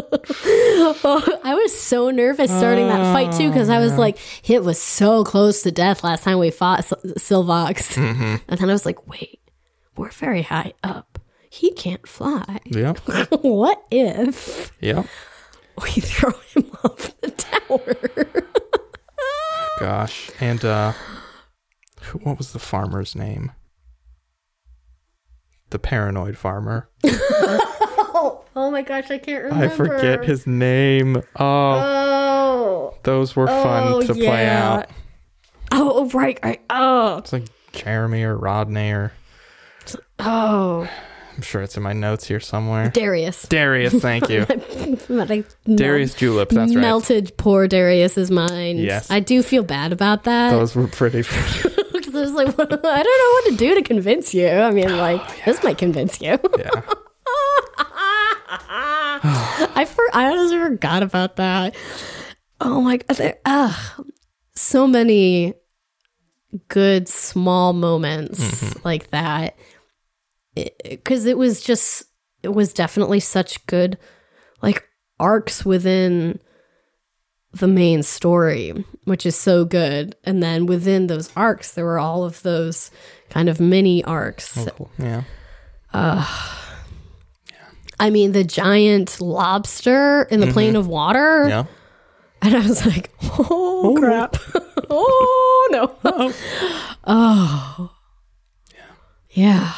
Oh, 0.00 1.40
I 1.44 1.54
was 1.54 1.78
so 1.78 2.10
nervous 2.10 2.50
starting 2.50 2.86
that 2.88 3.12
fight 3.12 3.32
too 3.32 3.48
because 3.48 3.68
I 3.68 3.78
was 3.78 3.92
Oh, 3.92 3.96
like, 4.00 4.18
it 4.48 4.62
was 4.62 4.80
so 4.80 5.24
close 5.24 5.62
to 5.62 5.70
death 5.70 6.02
last 6.04 6.22
time 6.24 6.38
we 6.38 6.50
fought 6.50 6.84
Sil- 6.86 7.14
Silvox, 7.18 7.94
Mm-hmm. 7.94 8.36
and 8.48 8.60
then 8.60 8.68
I 8.70 8.72
was 8.72 8.86
like, 8.86 9.06
wait, 9.08 9.40
we're 9.96 10.10
very 10.10 10.42
high 10.42 10.72
up. 10.82 11.18
He 11.50 11.72
can't 11.72 12.06
fly. 12.06 12.60
Yep, 12.66 12.98
what 13.42 13.82
if 13.90 14.72
yep. 14.80 15.06
we 15.82 15.90
throw 15.90 16.32
him 16.54 16.70
off 16.84 17.18
the 17.20 17.30
tower? 17.30 17.96
Gosh. 19.80 20.30
And 20.40 20.64
uh, 20.64 20.92
who- 20.92 21.17
what 22.22 22.38
was 22.38 22.52
the 22.52 22.58
farmer's 22.58 23.14
name? 23.14 23.52
The 25.70 25.78
paranoid 25.78 26.38
farmer. 26.38 26.88
oh, 27.04 28.44
oh 28.56 28.70
my 28.70 28.82
gosh, 28.82 29.10
I 29.10 29.18
can't 29.18 29.44
remember. 29.44 29.66
I 29.66 29.68
forget 29.76 30.24
his 30.24 30.46
name. 30.46 31.22
Oh, 31.36 32.08
Oh, 32.50 32.94
those 33.02 33.36
were 33.36 33.46
fun 33.46 33.92
oh, 33.92 34.02
to 34.02 34.14
play 34.14 34.46
out. 34.46 34.86
oh, 35.72 35.92
oh, 35.96 36.08
right, 36.10 36.38
right. 36.42 36.60
Oh, 36.70 37.18
It's 37.18 37.32
like 37.32 37.44
Jeremy 37.72 38.22
or 38.22 38.36
Rodney 38.36 38.90
or 38.90 39.12
Oh, 40.18 40.88
I'm 41.36 41.42
sure 41.42 41.62
it's 41.62 41.76
in 41.76 41.82
my 41.84 41.92
notes 41.92 42.26
here 42.26 42.40
somewhere. 42.40 42.90
Darius. 42.90 43.46
Darius, 43.46 43.94
thank 43.94 44.28
you. 44.28 44.44
Darius 45.76 46.14
Julep, 46.14 46.48
that's 46.48 46.74
right. 46.74 46.80
melted 46.80 47.36
poor 47.36 47.68
Darius's 47.68 48.30
mind. 48.30 48.80
Yes. 48.80 49.08
I 49.10 49.20
do 49.20 49.42
feel 49.42 49.62
bad 49.62 49.92
about 49.92 50.24
that. 50.24 50.50
Those 50.50 50.74
were 50.74 50.88
pretty. 50.88 51.20
I 51.20 51.77
was 52.20 52.32
like, 52.32 52.48
I 52.48 52.52
don't 52.52 52.82
know 52.82 52.84
what 52.84 53.50
to 53.50 53.56
do 53.56 53.74
to 53.74 53.82
convince 53.82 54.34
you. 54.34 54.48
I 54.48 54.70
mean, 54.70 54.96
like, 54.96 55.44
this 55.44 55.62
might 55.62 55.78
convince 55.78 56.20
you. 56.20 56.38
yeah. 56.58 56.82
I 58.50 59.86
for, 59.88 60.04
I 60.12 60.30
honestly 60.30 60.58
forgot 60.58 61.02
about 61.02 61.36
that. 61.36 61.74
Oh 62.60 62.80
my 62.80 62.96
god! 62.96 63.16
There, 63.16 63.36
ah, 63.44 63.96
so 64.54 64.86
many 64.86 65.54
good 66.68 67.08
small 67.08 67.72
moments 67.72 68.84
like 68.84 69.10
that. 69.10 69.56
Because 70.84 71.26
it, 71.26 71.38
was 71.38 71.60
just, 71.60 72.06
it 72.42 72.48
was 72.48 72.72
definitely 72.72 73.20
such 73.20 73.64
good, 73.66 73.96
like 74.60 74.88
arcs 75.20 75.64
within 75.64 76.40
the 77.52 77.68
main 77.68 78.02
story, 78.02 78.84
which 79.04 79.24
is 79.24 79.36
so 79.36 79.64
good. 79.64 80.16
And 80.24 80.42
then 80.42 80.66
within 80.66 81.06
those 81.06 81.30
arcs, 81.34 81.72
there 81.72 81.84
were 81.84 81.98
all 81.98 82.24
of 82.24 82.42
those 82.42 82.90
kind 83.30 83.48
of 83.48 83.60
mini 83.60 84.04
arcs. 84.04 84.54
Cool. 84.54 84.90
Yeah. 84.98 85.22
Uh, 85.92 86.26
yeah. 87.50 87.56
I 87.98 88.10
mean, 88.10 88.32
the 88.32 88.44
giant 88.44 89.20
lobster 89.20 90.22
in 90.30 90.40
the 90.40 90.48
plane 90.48 90.76
of 90.76 90.86
water. 90.86 91.46
Yeah. 91.48 91.64
And 92.42 92.54
I 92.54 92.66
was 92.66 92.86
like, 92.86 93.10
oh, 93.22 93.96
crap. 93.98 94.36
oh, 94.90 95.68
no. 96.04 96.32
Oh. 97.10 97.92
Yeah. 99.30 99.72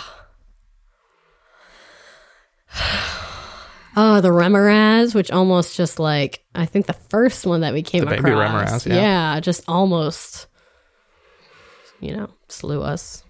Oh, 4.02 4.20
the 4.22 4.30
Remorhaz, 4.30 5.14
which 5.14 5.30
almost 5.30 5.76
just 5.76 5.98
like, 5.98 6.42
I 6.54 6.64
think 6.64 6.86
the 6.86 6.94
first 6.94 7.44
one 7.44 7.60
that 7.60 7.74
we 7.74 7.82
came 7.82 8.00
The 8.04 8.10
baby 8.10 8.30
across. 8.30 8.84
Remorhaz, 8.84 8.86
yeah. 8.86 9.38
just 9.40 9.62
almost, 9.68 10.46
you 12.00 12.16
know, 12.16 12.30
slew 12.48 12.80
us. 12.82 13.24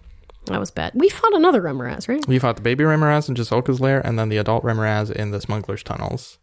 That 0.45 0.59
was 0.59 0.71
bad. 0.71 0.93
We 0.95 1.09
fought 1.09 1.33
another 1.35 1.61
Remorhaz, 1.61 2.07
right? 2.07 2.25
We 2.25 2.39
fought 2.39 2.55
the 2.55 2.61
baby 2.61 2.83
Remorhaz 2.85 3.27
in 3.27 3.35
Jasolka's 3.35 3.81
lair, 3.81 3.99
and 4.05 4.17
then 4.17 4.29
the 4.29 4.37
adult 4.37 4.63
Remoraz 4.63 5.11
in 5.11 5.31
the 5.31 5.41
smuggler's 5.41 5.83
tunnels. 5.83 6.37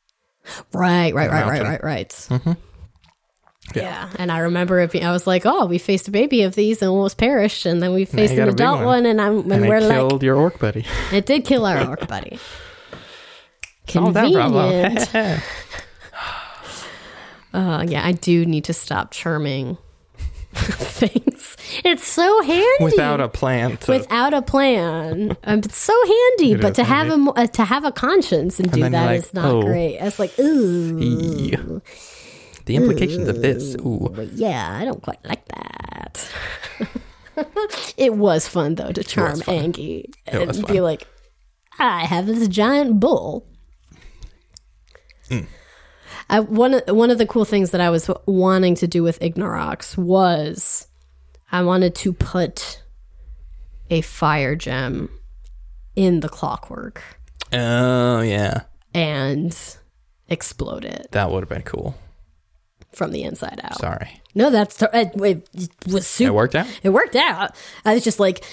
Right, 0.73 1.15
right, 1.15 1.31
right, 1.31 1.47
right, 1.47 1.63
right, 1.63 1.83
right. 1.85 2.09
Mm-hmm. 2.11 2.53
Yeah. 3.75 3.83
Yeah. 3.83 4.11
and 4.19 4.31
I 4.33 4.39
remember 4.39 4.79
it 4.81 4.93
being, 4.93 5.05
I 5.05 5.13
was 5.13 5.27
like, 5.27 5.45
"Oh, 5.45 5.67
we 5.67 5.79
faced 5.79 6.07
a 6.09 6.11
baby 6.11 6.43
of 6.43 6.55
these 6.55 6.81
and 6.81 6.91
almost 6.91 7.19
perished, 7.19 7.67
and 7.67 7.83
then 7.83 7.93
we 7.93 8.05
faced 8.05 8.35
an 8.35 8.49
adult 8.49 8.77
one. 8.79 8.85
one. 8.87 9.07
and 9.07 9.21
I'm 9.21 9.39
and, 9.41 9.53
And 9.53 9.69
we're 9.69 9.77
it 9.77 9.83
like, 9.85 9.97
killed 9.99 10.23
your 10.23 10.37
orc 10.37 10.59
buddy. 10.59 10.87
it 11.13 11.27
did 11.27 11.45
kill 11.45 11.67
our 11.67 11.87
orc 11.89 12.07
buddy. 12.09 12.39
Convenient. 13.89 15.15
uh, 17.55 17.85
yeah, 17.89 18.06
I 18.06 18.12
do 18.12 18.44
need 18.47 18.65
to 18.65 18.73
stop 18.73 19.10
charming 19.10 19.78
things. 20.55 21.56
It's 21.85 22.06
so 22.06 22.43
handy 22.43 22.85
Without 22.85 23.20
a 23.20 23.28
plan 23.28 23.77
to. 23.78 23.93
without 23.93 24.35
a 24.35 24.43
plan. 24.43 25.36
Um, 25.44 25.59
it's 25.60 25.77
so 25.77 25.94
handy, 26.02 26.52
It 26.52 26.60
but 26.60 26.74
to 26.77 26.85
have 26.85 27.09
a 27.09 27.32
uh, 27.32 27.47
to 27.47 27.65
have 27.65 27.85
a 27.85 27.93
conscience 27.93 28.59
and 28.59 28.70
do 28.70 28.81
then 28.81 28.93
that 28.93 29.05
you're 29.05 29.15
is 29.15 29.35
not 29.35 29.44
oh. 29.47 29.62
great. 29.62 29.97
It's 29.97 30.19
like, 30.19 30.39
ooh, 30.39 31.81
the 32.65 32.77
implications 32.77 33.28
of 33.28 33.43
this. 33.43 33.74
Ooh. 33.77 34.10
but 34.15 34.32
yeah, 34.32 34.77
I 34.78 34.85
don't 34.85 35.02
quite 35.02 35.24
like 35.24 35.47
that. 35.48 36.31
it 37.97 38.15
was 38.15 38.48
fun 38.48 38.74
though 38.74 38.93
to 38.93 39.05
charm. 39.05 39.43
Angie 39.47 40.10
and 40.27 40.66
be 40.66 40.81
like, 40.81 41.06
I 41.78 42.05
have 42.05 42.27
this 42.27 42.47
giant 42.48 43.01
bull. 43.01 43.47
Hmm. 45.29 45.41
I, 46.31 46.41
one 46.41 46.75
of 46.75 46.83
one 46.97 47.11
of 47.11 47.19
the 47.19 47.27
cool 47.27 47.45
things 47.45 47.71
that 47.71 47.81
I 47.81 47.91
was 47.91 48.11
wanting 48.27 48.75
to 48.77 48.87
do 48.87 49.03
with 49.03 49.19
Ignorox 49.21 49.97
was 49.97 50.87
I 51.53 51.63
wanted 51.63 51.95
to 51.97 52.13
put 52.13 52.83
a 53.91 54.01
fire 54.03 54.55
gem 54.55 55.09
in 55.97 56.21
the 56.21 56.29
clockwork 56.29 57.03
Oh, 57.53 58.21
yeah. 58.21 58.63
and 58.95 59.57
explode 60.29 60.85
it 60.85 61.09
That 61.13 61.31
would 61.31 61.41
have 61.43 61.49
been 61.49 61.63
cool. 61.63 61.95
from 62.93 63.13
the 63.13 63.23
inside 63.23 63.61
out. 63.65 63.79
Sorry. 63.79 64.21
No, 64.35 64.51
that's 64.51 64.81
it, 64.83 65.13
it 65.17 65.49
was 65.87 66.07
super 66.07 66.29
It 66.31 66.35
worked 66.35 66.55
out? 66.55 66.67
It 66.83 66.91
worked 66.91 67.17
out. 67.17 67.57
I 67.85 67.95
was 67.95 68.05
just 68.05 68.21
like, 68.21 68.45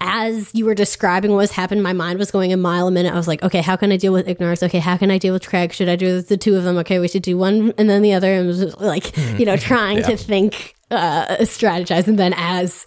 as 0.00 0.54
you 0.54 0.64
were 0.64 0.74
describing 0.74 1.32
what 1.32 1.38
was 1.38 1.52
happening, 1.52 1.82
my 1.82 1.92
mind 1.92 2.18
was 2.18 2.30
going 2.30 2.52
a 2.52 2.56
mile 2.56 2.86
a 2.86 2.90
minute. 2.90 3.12
I 3.12 3.16
was 3.16 3.28
like, 3.28 3.42
okay, 3.42 3.60
how 3.60 3.76
can 3.76 3.90
I 3.90 3.96
deal 3.96 4.12
with 4.12 4.28
ignorance? 4.28 4.62
Okay, 4.62 4.78
how 4.78 4.96
can 4.96 5.10
I 5.10 5.18
deal 5.18 5.32
with 5.32 5.48
Craig? 5.48 5.72
Should 5.72 5.88
I 5.88 5.96
do 5.96 6.20
the 6.20 6.36
two 6.36 6.56
of 6.56 6.64
them? 6.64 6.76
Okay, 6.78 6.98
we 6.98 7.08
should 7.08 7.22
do 7.22 7.36
one 7.36 7.72
and 7.76 7.90
then 7.90 8.02
the 8.02 8.12
other. 8.14 8.32
And 8.32 8.52
just 8.52 8.80
like, 8.80 9.04
mm-hmm. 9.04 9.38
you 9.38 9.46
know, 9.46 9.54
mm-hmm. 9.54 9.66
trying 9.66 9.98
Yeah. 9.98 10.06
to 10.08 10.16
think, 10.16 10.74
uh, 10.90 11.36
strategize. 11.40 12.06
And 12.06 12.18
then 12.18 12.32
as 12.36 12.86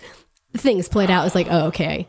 things 0.56 0.88
played 0.88 1.12
out, 1.12 1.22
it 1.22 1.26
was 1.26 1.36
like, 1.36 1.48
oh, 1.50 1.68
okay, 1.68 2.08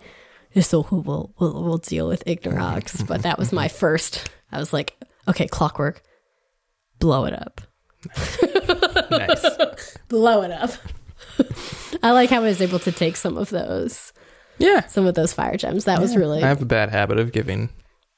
so 0.61 0.87
we'll, 0.91 1.33
we'll, 1.39 1.63
we'll 1.65 1.79
deal 1.79 2.09
with 2.09 2.23
Ignorance. 2.27 2.95
Mm-hmm. 2.95 3.07
But 3.07 3.23
that 3.23 3.39
was 3.39 3.53
my 3.53 3.69
first. 3.69 4.31
I 4.53 4.59
was 4.59 4.73
like, 4.73 4.97
okay, 5.27 5.49
clockwork, 5.49 6.03
blow 6.99 7.25
it 7.25 7.33
up. 7.33 7.61
nice. 9.11 9.97
Blow 10.09 10.43
it 10.43 10.51
up. 10.51 10.73
I 12.03 12.11
like 12.11 12.31
how 12.31 12.39
I 12.39 12.41
was 12.41 12.61
able 12.61 12.81
to 12.81 12.93
take 12.93 13.17
some 13.17 13.37
of 13.39 13.51
those. 13.51 14.12
Yeah. 14.63 14.87
some 14.87 15.07
of 15.07 15.15
those 15.15 15.33
fire 15.33 15.57
gems. 15.57 15.85
That 15.85 16.01
was 16.01 16.17
really 16.17 16.43
I 16.43 16.49
have 16.49 16.63
a 16.63 16.67
bad 16.67 16.91
habit 16.91 17.19
of 17.19 17.33
giving 17.33 17.71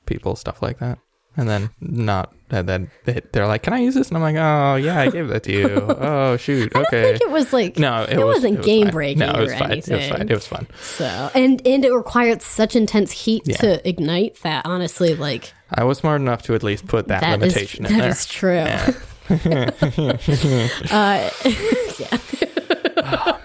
people 0.07 0.37
stuff 0.37 0.63
like 0.63 0.79
that. 0.79 0.99
And 1.37 1.49
then 1.49 1.71
not, 1.81 2.33
and 2.51 2.69
then 2.69 2.93
they- 3.07 3.21
they're 3.33 3.49
like, 3.49 3.65
"Can 3.65 3.73
I 3.73 3.81
use 3.81 3.97
this?" 3.97 4.07
And 4.07 4.17
I'm 4.17 4.23
like, 4.23 4.37
"Oh 4.37 4.77
yeah, 4.77 5.01
I 5.01 5.11
gave 5.11 5.27
that 5.29 5.43
to 5.43 5.53
you. 5.53 5.69
Oh 6.01 6.37
shoot, 6.37 6.71
I 6.77 6.83
okay." 6.83 7.03
don't 7.03 7.19
think 7.19 7.23
it 7.23 7.31
was 7.33 7.53
like 7.53 7.77
no, 7.77 8.03
it, 8.05 8.11
it 8.11 8.17
was, 8.19 8.37
wasn't 8.37 8.55
it 8.55 8.59
was 8.59 8.67
game-breaking 8.67 9.19
No, 9.19 9.31
it 9.33 9.41
was 9.41 9.53
or 9.53 9.57
fine. 9.57 9.71
It 9.73 9.77
was 9.79 9.89
anything. 9.91 10.13
fine. 10.17 10.29
It 10.29 10.35
was 10.35 10.47
fun. 10.47 10.69
so, 10.81 11.31
and 11.35 11.61
and 11.67 11.85
it 11.85 11.93
required 11.93 12.41
such 12.41 12.77
intense 12.77 13.11
heat 13.11 13.43
Yeah. 13.47 13.57
to 13.57 13.89
ignite 13.89 14.41
that 14.43 14.65
honestly, 14.65 15.17
like 15.17 15.53
I 15.71 15.83
was 15.83 15.99
smart 15.99 16.21
enough 16.21 16.43
to 16.43 16.55
at 16.55 16.63
least 16.63 16.87
put 16.87 17.09
that, 17.09 17.23
that 17.23 17.43
is 17.43 17.53
limitation 17.57 17.87
in 17.87 17.93
that 17.95 18.01
there. 18.01 18.11
is 18.11 18.27
true. 18.27 18.55
Yeah. 18.55 18.93
uh, 20.93 21.31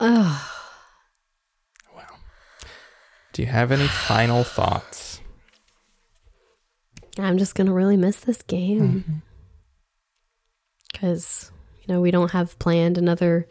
yeah. 0.00 0.38
Do 3.36 3.42
you 3.42 3.48
have 3.48 3.70
any 3.70 3.86
final 3.86 4.44
thoughts? 4.44 5.20
I'm 7.18 7.36
just 7.36 7.54
gonna 7.54 7.74
really 7.74 7.98
miss 7.98 8.20
this 8.20 8.40
game 8.40 8.80
mm-hmm. 8.80 9.12
because 10.90 11.52
you 11.82 11.92
know 11.92 12.00
we 12.00 12.10
don't 12.10 12.30
have 12.30 12.58
planned 12.58 12.96
another 12.96 13.46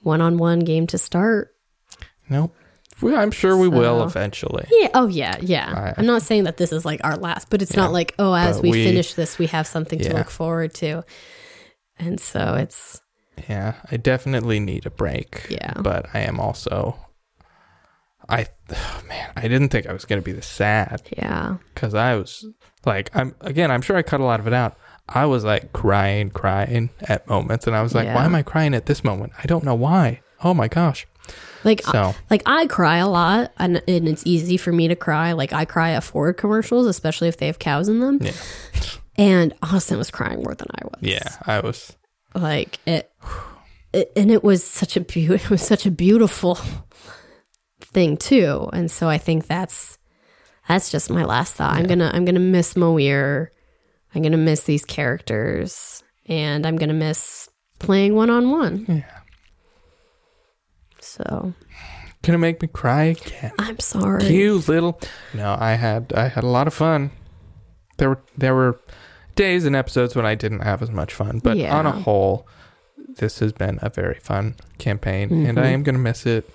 one-on-one 0.00 0.58
game 0.58 0.88
to 0.88 0.98
start. 0.98 1.54
Nope. 2.28 2.52
I'm 3.00 3.30
sure 3.30 3.56
we 3.56 3.68
will 3.68 4.02
eventually. 4.02 4.66
Yeah. 4.68 4.88
Oh, 4.92 5.06
yeah. 5.06 5.36
Yeah. 5.40 5.72
I- 5.72 6.00
I'm 6.00 6.06
not 6.06 6.22
saying 6.22 6.42
that 6.44 6.56
this 6.56 6.72
is 6.72 6.84
like 6.84 7.00
our 7.04 7.16
last, 7.16 7.48
but 7.48 7.62
it's 7.62 7.76
Yeah. 7.76 7.82
not 7.82 7.92
like 7.92 8.16
oh, 8.18 8.34
as 8.34 8.60
we, 8.60 8.72
we- 8.72 8.84
finish 8.84 9.14
this, 9.14 9.38
we 9.38 9.46
have 9.46 9.68
something 9.68 10.00
to 10.00 10.12
look 10.16 10.30
forward 10.30 10.74
to, 10.74 11.04
and 11.96 12.18
so 12.18 12.54
it's 12.54 13.00
Yeah, 13.48 13.74
I 13.88 13.98
definitely 13.98 14.58
need 14.58 14.84
a 14.84 14.90
break. 14.90 15.46
Yeah. 15.48 15.74
But 15.76 16.06
I 16.12 16.22
am 16.22 16.40
also 16.40 16.96
I 18.28 18.46
oh, 18.74 19.02
man, 19.08 19.32
I 19.36 19.42
didn't 19.42 19.68
think 19.70 19.86
I 19.86 19.92
was 19.92 20.04
going 20.04 20.20
to 20.20 20.24
be 20.24 20.32
this 20.32 20.46
sad 20.46 21.02
yeah. 21.16 21.56
cuz 21.74 21.94
I 21.94 22.16
was 22.16 22.44
like 22.86 23.10
I'm 23.14 23.34
again, 23.40 23.70
I'm 23.70 23.82
sure 23.82 23.96
I 23.96 24.02
cut 24.02 24.20
a 24.20 24.24
lot 24.24 24.40
of 24.40 24.46
it 24.46 24.52
out. 24.52 24.76
I 25.08 25.26
was 25.26 25.44
like 25.44 25.72
crying, 25.72 26.30
crying 26.30 26.90
at 27.02 27.28
moments 27.28 27.66
and 27.66 27.74
I 27.76 27.82
was 27.82 27.94
like, 27.94 28.06
Yeah. 28.06 28.14
why 28.14 28.24
am 28.24 28.34
I 28.34 28.42
crying 28.42 28.74
at 28.74 28.86
this 28.86 29.02
moment? 29.04 29.32
I 29.42 29.46
don't 29.46 29.64
know 29.64 29.74
why. 29.74 30.20
Oh 30.44 30.54
my 30.54 30.68
gosh. 30.68 31.06
Like 31.64 31.82
So, 31.82 32.14
like 32.30 32.42
I 32.46 32.66
cry 32.66 32.96
a 32.96 33.08
lot, 33.08 33.52
and, 33.56 33.80
and 33.86 34.08
it's 34.08 34.24
easy 34.26 34.56
for 34.56 34.72
me 34.72 34.88
to 34.88 34.96
cry. 34.96 35.32
Like 35.32 35.52
I 35.52 35.64
cry 35.64 35.90
at 35.92 36.02
Ford 36.02 36.36
commercials, 36.36 36.86
especially 36.86 37.28
if 37.28 37.36
they 37.36 37.46
have 37.46 37.60
cows 37.60 37.88
in 37.88 38.00
them. 38.00 38.18
yeah. 38.20 38.32
And 39.16 39.52
Austin 39.62 39.98
was 39.98 40.10
crying 40.10 40.42
more 40.42 40.54
than 40.54 40.68
I 40.74 40.84
was. 40.84 40.98
Yeah, 41.02 41.28
I 41.46 41.60
was 41.60 41.94
like 42.34 42.78
it, 42.86 43.10
it 43.92 44.10
and 44.16 44.30
it 44.30 44.42
was 44.42 44.64
such 44.64 44.96
a 44.96 45.00
beau- 45.00 45.34
it 45.34 45.50
was 45.50 45.60
such 45.62 45.84
a 45.84 45.90
beautiful 45.90 46.58
thing 47.92 48.16
too 48.16 48.68
and 48.72 48.90
so 48.90 49.08
i 49.08 49.18
think 49.18 49.46
that's 49.46 49.98
that's 50.68 50.90
just 50.90 51.10
my 51.10 51.24
last 51.24 51.54
thought 51.54 51.74
i'm 51.74 51.86
gonna 51.86 52.10
i'm 52.14 52.24
gonna 52.24 52.38
miss 52.40 52.74
moir 52.76 53.52
i'm 54.14 54.22
gonna 54.22 54.36
miss 54.36 54.64
these 54.64 54.84
characters 54.84 56.02
and 56.26 56.66
i'm 56.66 56.76
gonna 56.76 56.94
miss 56.94 57.48
playing 57.78 58.14
one-on-one 58.14 58.86
Yeah. 58.88 59.02
so 61.00 61.52
to 62.22 62.38
make 62.38 62.62
me 62.62 62.68
cry 62.68 63.04
again. 63.04 63.52
i'm 63.58 63.78
sorry 63.80 64.24
You 64.26 64.58
little 64.68 65.00
No, 65.34 65.56
I 65.58 65.72
had 65.74 66.12
I 66.14 66.28
had 66.28 66.44
a 66.44 66.48
lot 66.48 66.66
of 66.68 66.74
fun. 66.74 67.10
There 67.98 68.10
were 68.10 68.22
there 68.38 68.54
were 68.54 68.80
days 69.34 69.64
and 69.64 69.74
episodes 69.74 70.14
when 70.14 70.24
I 70.26 70.34
didn't 70.34 70.60
have 70.60 70.82
as 70.82 70.90
much 70.90 71.12
fun, 71.14 71.40
but 71.42 71.56
Yeah. 71.56 71.76
on 71.76 71.86
a 71.86 71.90
whole, 71.90 72.46
this 73.16 73.38
has 73.40 73.52
been 73.52 73.78
a 73.82 73.88
very 73.90 74.14
fun 74.20 74.54
campaign, 74.78 75.46
and 75.46 75.58
I 75.58 75.64
Mhm. 75.66 75.72
am 75.74 75.82
gonna 75.82 75.98
miss 75.98 76.26
it. 76.26 76.48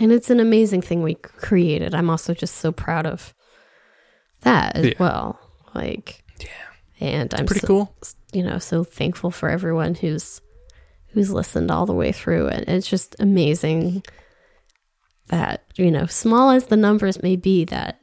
And 0.00 0.10
it's 0.12 0.30
an 0.30 0.40
amazing 0.40 0.80
thing 0.82 1.02
we 1.02 1.14
created. 1.14 1.94
I'm 1.94 2.10
also 2.10 2.34
just 2.34 2.56
so 2.56 2.72
proud 2.72 3.06
of 3.06 3.34
that 4.40 4.76
as 4.76 4.86
Yeah. 4.86 4.94
well. 4.98 5.38
Like, 5.74 6.24
Yeah. 6.40 6.48
and 6.98 7.32
I'm 7.34 7.46
Pretty 7.46 7.60
so, 7.60 7.66
cool. 7.66 7.96
you 8.32 8.42
know 8.42 8.58
so 8.58 8.82
thankful 8.84 9.30
for 9.30 9.48
everyone 9.48 9.94
who's 9.94 10.40
who's 11.12 11.30
listened 11.30 11.70
all 11.70 11.86
the 11.86 11.92
way 11.92 12.12
through 12.12 12.46
and 12.48 12.68
it's 12.68 12.88
just 12.88 13.16
amazing 13.18 14.02
that 15.28 15.64
you 15.76 15.90
know 15.90 16.06
small 16.06 16.50
as 16.50 16.66
the 16.66 16.76
numbers 16.76 17.20
may 17.22 17.34
be 17.36 17.64
that 17.64 17.98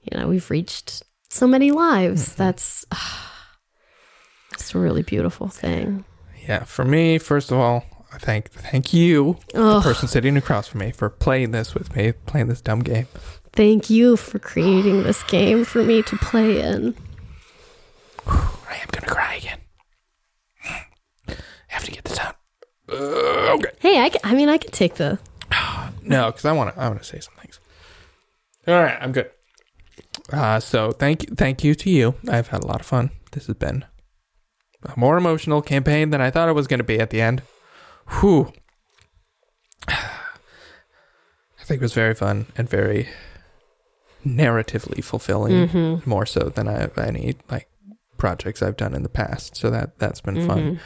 you 0.00 0.18
know 0.18 0.26
we've 0.26 0.50
reached 0.50 1.02
so 1.28 1.46
many 1.46 1.70
lives 1.70 2.30
mm-hmm. 2.30 2.42
that's 2.42 2.84
it's 4.54 4.74
a 4.74 4.78
really 4.78 5.02
beautiful 5.02 5.48
thing 5.48 6.04
Yeah. 6.48 6.64
For 6.64 6.84
me, 6.84 7.18
first 7.18 7.52
of 7.52 7.58
all, 7.58 7.84
I 8.12 8.18
thank 8.18 8.50
thank 8.50 8.92
you, 8.92 9.38
the 9.52 9.78
oh 9.78 9.80
person 9.82 10.08
sitting 10.08 10.36
across 10.36 10.68
from 10.68 10.80
me, 10.80 10.90
for 10.92 11.08
playing 11.08 11.52
this 11.52 11.74
with 11.74 11.94
me, 11.96 12.12
playing 12.12 12.48
this 12.48 12.60
dumb 12.60 12.80
game. 12.80 13.06
thank 13.52 13.90
you 13.90 14.16
for 14.16 14.38
creating 14.38 15.02
this 15.02 15.22
game 15.24 15.64
for 15.64 15.82
me 15.82 16.02
to 16.02 16.16
play 16.16 16.60
in 16.60 16.94
I 18.26 18.76
am 18.80 18.88
gonna 18.90 19.06
cry 19.06 19.34
again. 19.36 19.58
I 21.28 21.34
have 21.68 21.84
to 21.84 21.90
get 21.90 22.04
this 22.04 22.18
out. 22.18 22.36
Uh, 22.88 23.54
okay. 23.54 23.70
hey 23.80 24.00
i, 24.00 24.10
I 24.24 24.34
mean 24.34 24.48
i 24.48 24.58
could 24.58 24.72
take 24.72 24.94
the 24.96 25.18
No, 26.02 26.26
because 26.26 26.44
I 26.44 26.52
want 26.52 26.74
to. 26.74 26.80
I 26.80 26.88
want 26.88 27.00
to 27.00 27.06
say 27.08 27.20
some 27.20 27.34
things. 27.40 27.60
All 28.66 28.74
right, 28.74 28.98
I'm 29.00 29.12
good. 29.12 29.30
Uh, 30.32 30.60
so 30.60 30.92
thank 30.92 31.22
you, 31.22 31.34
thank 31.34 31.64
you 31.64 31.74
to 31.74 31.90
you. 31.90 32.14
I've 32.28 32.48
had 32.48 32.64
a 32.64 32.66
lot 32.66 32.80
of 32.80 32.86
fun. 32.86 33.10
This 33.32 33.46
has 33.46 33.56
been 33.56 33.84
a 34.84 34.98
more 34.98 35.16
emotional 35.16 35.62
campaign 35.62 36.10
than 36.10 36.20
I 36.20 36.30
thought 36.30 36.48
it 36.48 36.54
was 36.54 36.66
going 36.66 36.78
to 36.78 36.84
be 36.84 36.98
at 36.98 37.10
the 37.10 37.20
end. 37.20 37.42
Whew. 38.20 38.52
I 39.88 41.64
think 41.64 41.80
it 41.80 41.84
was 41.84 41.94
very 41.94 42.14
fun 42.14 42.46
and 42.56 42.68
very 42.68 43.08
narratively 44.26 45.02
fulfilling, 45.02 45.68
Mhm. 45.68 46.06
more 46.06 46.26
so 46.26 46.48
than 46.48 46.68
I 46.68 46.80
any 47.08 47.36
like 47.50 47.68
projects 48.18 48.62
I've 48.62 48.76
done 48.76 48.94
in 48.94 49.02
the 49.02 49.08
past. 49.08 49.56
So 49.56 49.70
that 49.70 49.98
that's 49.98 50.20
been 50.20 50.46
fun 50.46 50.58
Mhm. 50.62 50.78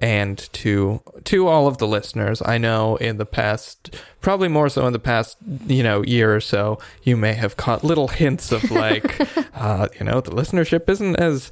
And 0.00 0.38
to 0.52 1.00
to 1.24 1.48
all 1.48 1.66
of 1.66 1.78
the 1.78 1.86
listeners. 1.86 2.42
I 2.44 2.58
know 2.58 2.96
in 2.96 3.18
the 3.18 3.26
past 3.26 3.94
probably 4.20 4.48
more 4.48 4.68
so 4.68 4.86
in 4.86 4.92
the 4.92 4.98
past 4.98 5.36
you 5.66 5.82
know 5.82 6.02
year 6.02 6.34
or 6.34 6.40
so 6.40 6.78
you 7.02 7.16
may 7.16 7.34
have 7.34 7.56
caught 7.56 7.84
little 7.84 8.08
hints 8.08 8.52
of 8.52 8.70
like 8.70 9.20
uh 9.56 9.88
you 9.98 10.04
know 10.04 10.20
the 10.20 10.30
listenership 10.30 10.88
isn't 10.88 11.16
as 11.16 11.50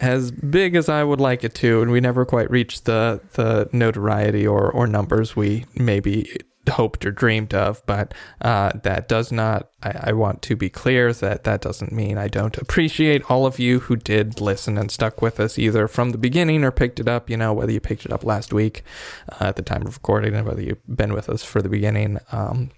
as 0.00 0.30
big 0.30 0.76
as 0.76 0.88
i 0.88 1.02
would 1.02 1.20
like 1.20 1.42
it 1.42 1.54
to 1.54 1.80
and 1.82 1.90
we 1.90 2.00
never 2.00 2.24
quite 2.24 2.50
reached 2.50 2.84
the 2.84 3.20
the 3.32 3.68
notoriety 3.72 4.46
or 4.46 4.70
or 4.70 4.86
numbers 4.86 5.34
we 5.34 5.64
maybe 5.74 6.30
hoped 6.68 7.04
or 7.06 7.10
dreamed 7.10 7.54
of 7.54 7.84
but 7.86 8.12
uh 8.42 8.70
that 8.82 9.08
does 9.08 9.32
not 9.32 9.70
I, 9.82 10.10
I 10.10 10.12
want 10.12 10.42
to 10.42 10.56
be 10.56 10.68
clear 10.68 11.12
that 11.12 11.44
that 11.44 11.62
doesn't 11.62 11.90
mean 11.90 12.18
i 12.18 12.28
don't 12.28 12.56
appreciate 12.58 13.28
all 13.30 13.46
of 13.46 13.58
you 13.58 13.80
who 13.80 13.96
did 13.96 14.40
listen 14.40 14.76
and 14.76 14.90
stuck 14.90 15.22
with 15.22 15.40
us 15.40 15.58
either 15.58 15.88
from 15.88 16.10
the 16.10 16.18
beginning 16.18 16.62
or 16.62 16.70
picked 16.70 17.00
it 17.00 17.08
up 17.08 17.30
you 17.30 17.36
know 17.36 17.52
whether 17.52 17.72
you 17.72 17.80
picked 17.80 18.04
it 18.04 18.12
up 18.12 18.24
last 18.24 18.52
week 18.52 18.84
uh, 19.32 19.46
at 19.46 19.56
the 19.56 19.62
time 19.62 19.86
of 19.86 19.94
recording 19.94 20.34
and 20.34 20.46
whether 20.46 20.62
you've 20.62 20.96
been 20.96 21.12
with 21.12 21.28
us 21.28 21.42
for 21.42 21.62
the 21.62 21.68
beginning 21.68 22.18
um 22.30 22.70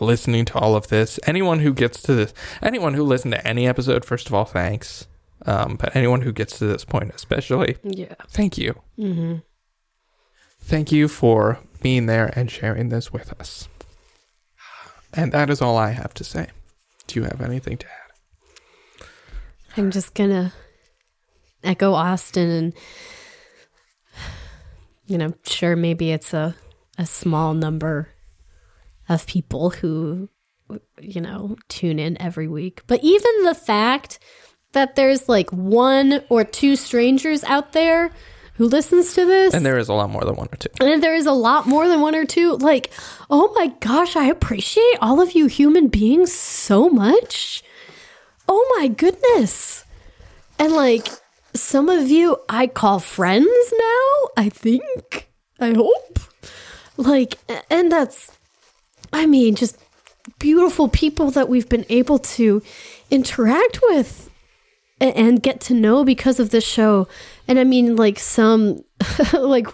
listening 0.00 0.44
to 0.44 0.58
all 0.58 0.76
of 0.76 0.88
this. 0.88 1.18
Anyone 1.26 1.60
who 1.60 1.72
gets 1.72 2.02
to 2.02 2.14
this 2.14 2.34
anyone 2.62 2.94
who 2.94 3.02
listened 3.02 3.34
to 3.34 3.46
any 3.46 3.66
episode 3.66 4.04
first 4.04 4.28
of 4.28 4.34
all 4.34 4.44
thanks. 4.44 5.06
Um 5.46 5.76
but 5.76 5.94
anyone 5.94 6.22
who 6.22 6.32
gets 6.32 6.58
to 6.58 6.66
this 6.66 6.84
point 6.84 7.12
especially 7.14 7.76
yeah. 7.82 8.14
thank 8.28 8.58
you. 8.58 8.80
Hmm 8.96 9.36
Thank 10.60 10.92
you 10.92 11.08
for 11.08 11.60
being 11.80 12.06
there 12.06 12.32
and 12.34 12.50
sharing 12.50 12.88
this 12.88 13.12
with 13.12 13.38
us. 13.40 13.68
And 15.12 15.32
that 15.32 15.50
is 15.50 15.62
all 15.62 15.76
I 15.76 15.90
have 15.90 16.14
to 16.14 16.24
say. 16.24 16.48
Do 17.06 17.20
you 17.20 17.24
have 17.24 17.40
anything 17.40 17.78
to 17.78 17.86
add? 17.86 19.06
I'm 19.76 19.90
just 19.90 20.14
gonna 20.14 20.52
echo 21.62 21.92
Austin 21.92 22.50
and 22.50 22.74
you 25.06 25.16
know, 25.16 25.32
sure 25.44 25.76
maybe 25.76 26.10
it's 26.10 26.34
a 26.34 26.54
a 26.98 27.06
small 27.06 27.54
number 27.54 28.08
of 29.08 29.26
people 29.26 29.70
who 29.70 30.28
you 31.00 31.20
know, 31.20 31.56
tune 31.68 31.98
in 31.98 32.20
every 32.20 32.48
week. 32.48 32.82
But 32.86 33.00
even 33.02 33.44
the 33.44 33.54
fact 33.54 34.18
that 34.72 34.96
there's 34.96 35.28
like 35.28 35.50
one 35.50 36.22
or 36.28 36.44
two 36.44 36.76
strangers 36.76 37.44
out 37.44 37.72
there 37.72 38.10
who 38.58 38.66
listens 38.66 39.14
to 39.14 39.24
this 39.24 39.54
And 39.54 39.64
there 39.64 39.78
is 39.78 39.88
a 39.88 39.94
lot 39.94 40.10
more 40.10 40.24
than 40.24 40.34
one 40.36 40.48
or 40.52 40.56
two. 40.56 40.68
and 40.80 41.02
there 41.02 41.14
is 41.14 41.26
a 41.26 41.32
lot 41.32 41.66
more 41.66 41.88
than 41.88 42.00
one 42.00 42.14
or 42.14 42.24
two. 42.26 42.56
Like, 42.56 42.90
oh 43.30 43.52
my 43.54 43.68
gosh, 43.80 44.16
I 44.16 44.26
appreciate 44.26 44.98
all 45.00 45.20
of 45.20 45.32
you 45.32 45.46
human 45.46 45.88
beings 45.88 46.32
so 46.32 46.90
much. 46.90 47.62
Oh 48.48 48.76
my 48.78 48.88
goodness. 48.88 49.84
And 50.58 50.72
like, 50.72 51.08
some 51.54 51.88
of 51.88 52.10
you 52.10 52.36
I 52.48 52.66
call 52.66 52.98
friends 52.98 53.72
now, 53.72 54.28
I 54.36 54.48
think. 54.48 55.28
I 55.60 55.74
hope. 55.74 56.18
Like, 56.96 57.38
and 57.70 57.90
that's, 57.92 58.32
I 59.12 59.26
mean, 59.26 59.54
just 59.54 59.78
beautiful 60.38 60.88
people 60.88 61.30
that 61.30 61.48
we've 61.48 61.68
been 61.68 61.86
able 61.88 62.18
to 62.18 62.62
interact 63.10 63.78
with 63.82 64.28
and 65.00 65.42
get 65.42 65.60
to 65.60 65.74
know 65.74 66.04
because 66.04 66.40
of 66.40 66.50
this 66.50 66.64
show. 66.66 67.06
And 67.48 67.58
I 67.58 67.64
mean, 67.64 67.96
like, 67.96 68.18
some, 68.18 68.80
like, 69.32 69.66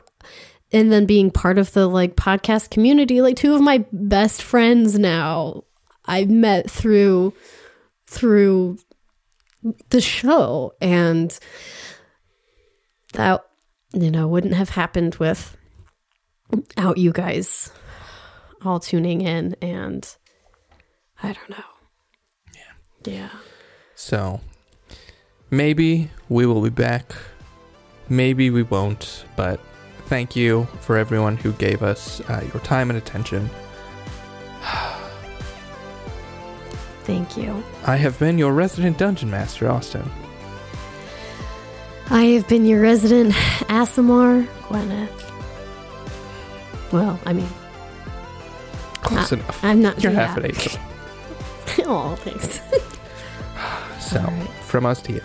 and 0.73 0.91
then 0.91 1.07
being 1.07 1.31
part 1.31 1.59
of 1.59 1.73
the 1.73 1.87
like 1.87 2.17
podcast 2.17 2.71
community, 2.71 3.21
like, 3.21 3.37
two 3.37 3.55
of 3.55 3.61
my 3.61 3.85
best 3.93 4.43
friends 4.43 4.99
now 4.99 5.65
I 6.07 6.25
met 6.25 6.71
through, 6.71 7.35
through 8.07 8.79
the 9.91 10.01
show. 10.01 10.73
And 10.81 11.39
that, 13.13 13.45
you 13.93 14.11
know, 14.11 14.29
wouldn't 14.29 14.55
have 14.55 14.71
happened 14.71 15.17
without 15.17 15.49
you 16.97 17.13
guys 17.13 17.71
all 18.65 18.81
tuning 18.81 19.21
in 19.21 19.55
and 19.61 20.17
I 21.23 21.33
don't 21.33 21.51
know. 21.51 21.65
Yeah. 22.55 23.13
Yeah. 23.13 23.31
So 23.95 24.41
maybe 25.51 26.11
we 26.29 26.47
will 26.47 26.63
be 26.63 26.71
back. 26.71 27.15
Maybe 28.09 28.51
we 28.51 28.63
won't. 28.63 29.25
But 29.37 29.61
thank 30.07 30.37
you 30.37 30.67
for 30.81 30.97
everyone 30.97 31.37
who 31.37 31.53
gave 31.53 31.83
us 31.83 32.21
uh, 32.29 32.45
your 32.53 32.63
time 32.63 32.91
and 32.91 32.97
attention. 32.97 33.49
Thank 37.05 37.37
you. 37.37 37.63
I 37.87 37.97
have 37.97 38.19
been 38.19 38.39
your 38.39 38.55
resident 38.55 38.97
dungeon 38.97 39.31
master, 39.31 39.69
Austin. 39.69 40.11
I 42.11 42.23
have 42.25 42.49
been 42.49 42.65
your 42.65 42.81
resident 42.81 43.35
Aasimar 43.69 44.47
Gwyneth. 44.63 45.11
Well, 46.93 47.21
I 47.27 47.33
mean, 47.35 47.49
Close 49.03 49.33
enough. 49.33 49.63
I'm 49.63 49.83
not 49.83 50.03
You're 50.03 50.13
yeah. 50.13 50.27
half 50.27 50.37
an 50.39 50.47
angel. 50.47 50.73
oh, 51.87 52.17
thanks. 52.17 52.61
So, 54.01 54.21
All 54.21 54.27
right. 54.27 54.51
from 54.65 54.85
us 54.85 55.01
to 55.03 55.13
you. 55.15 55.23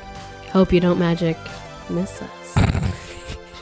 Hope 0.54 0.72
you 0.72 0.80
don't 0.80 0.98
magic 1.00 1.38
miss 1.90 2.22
us. 2.22 2.39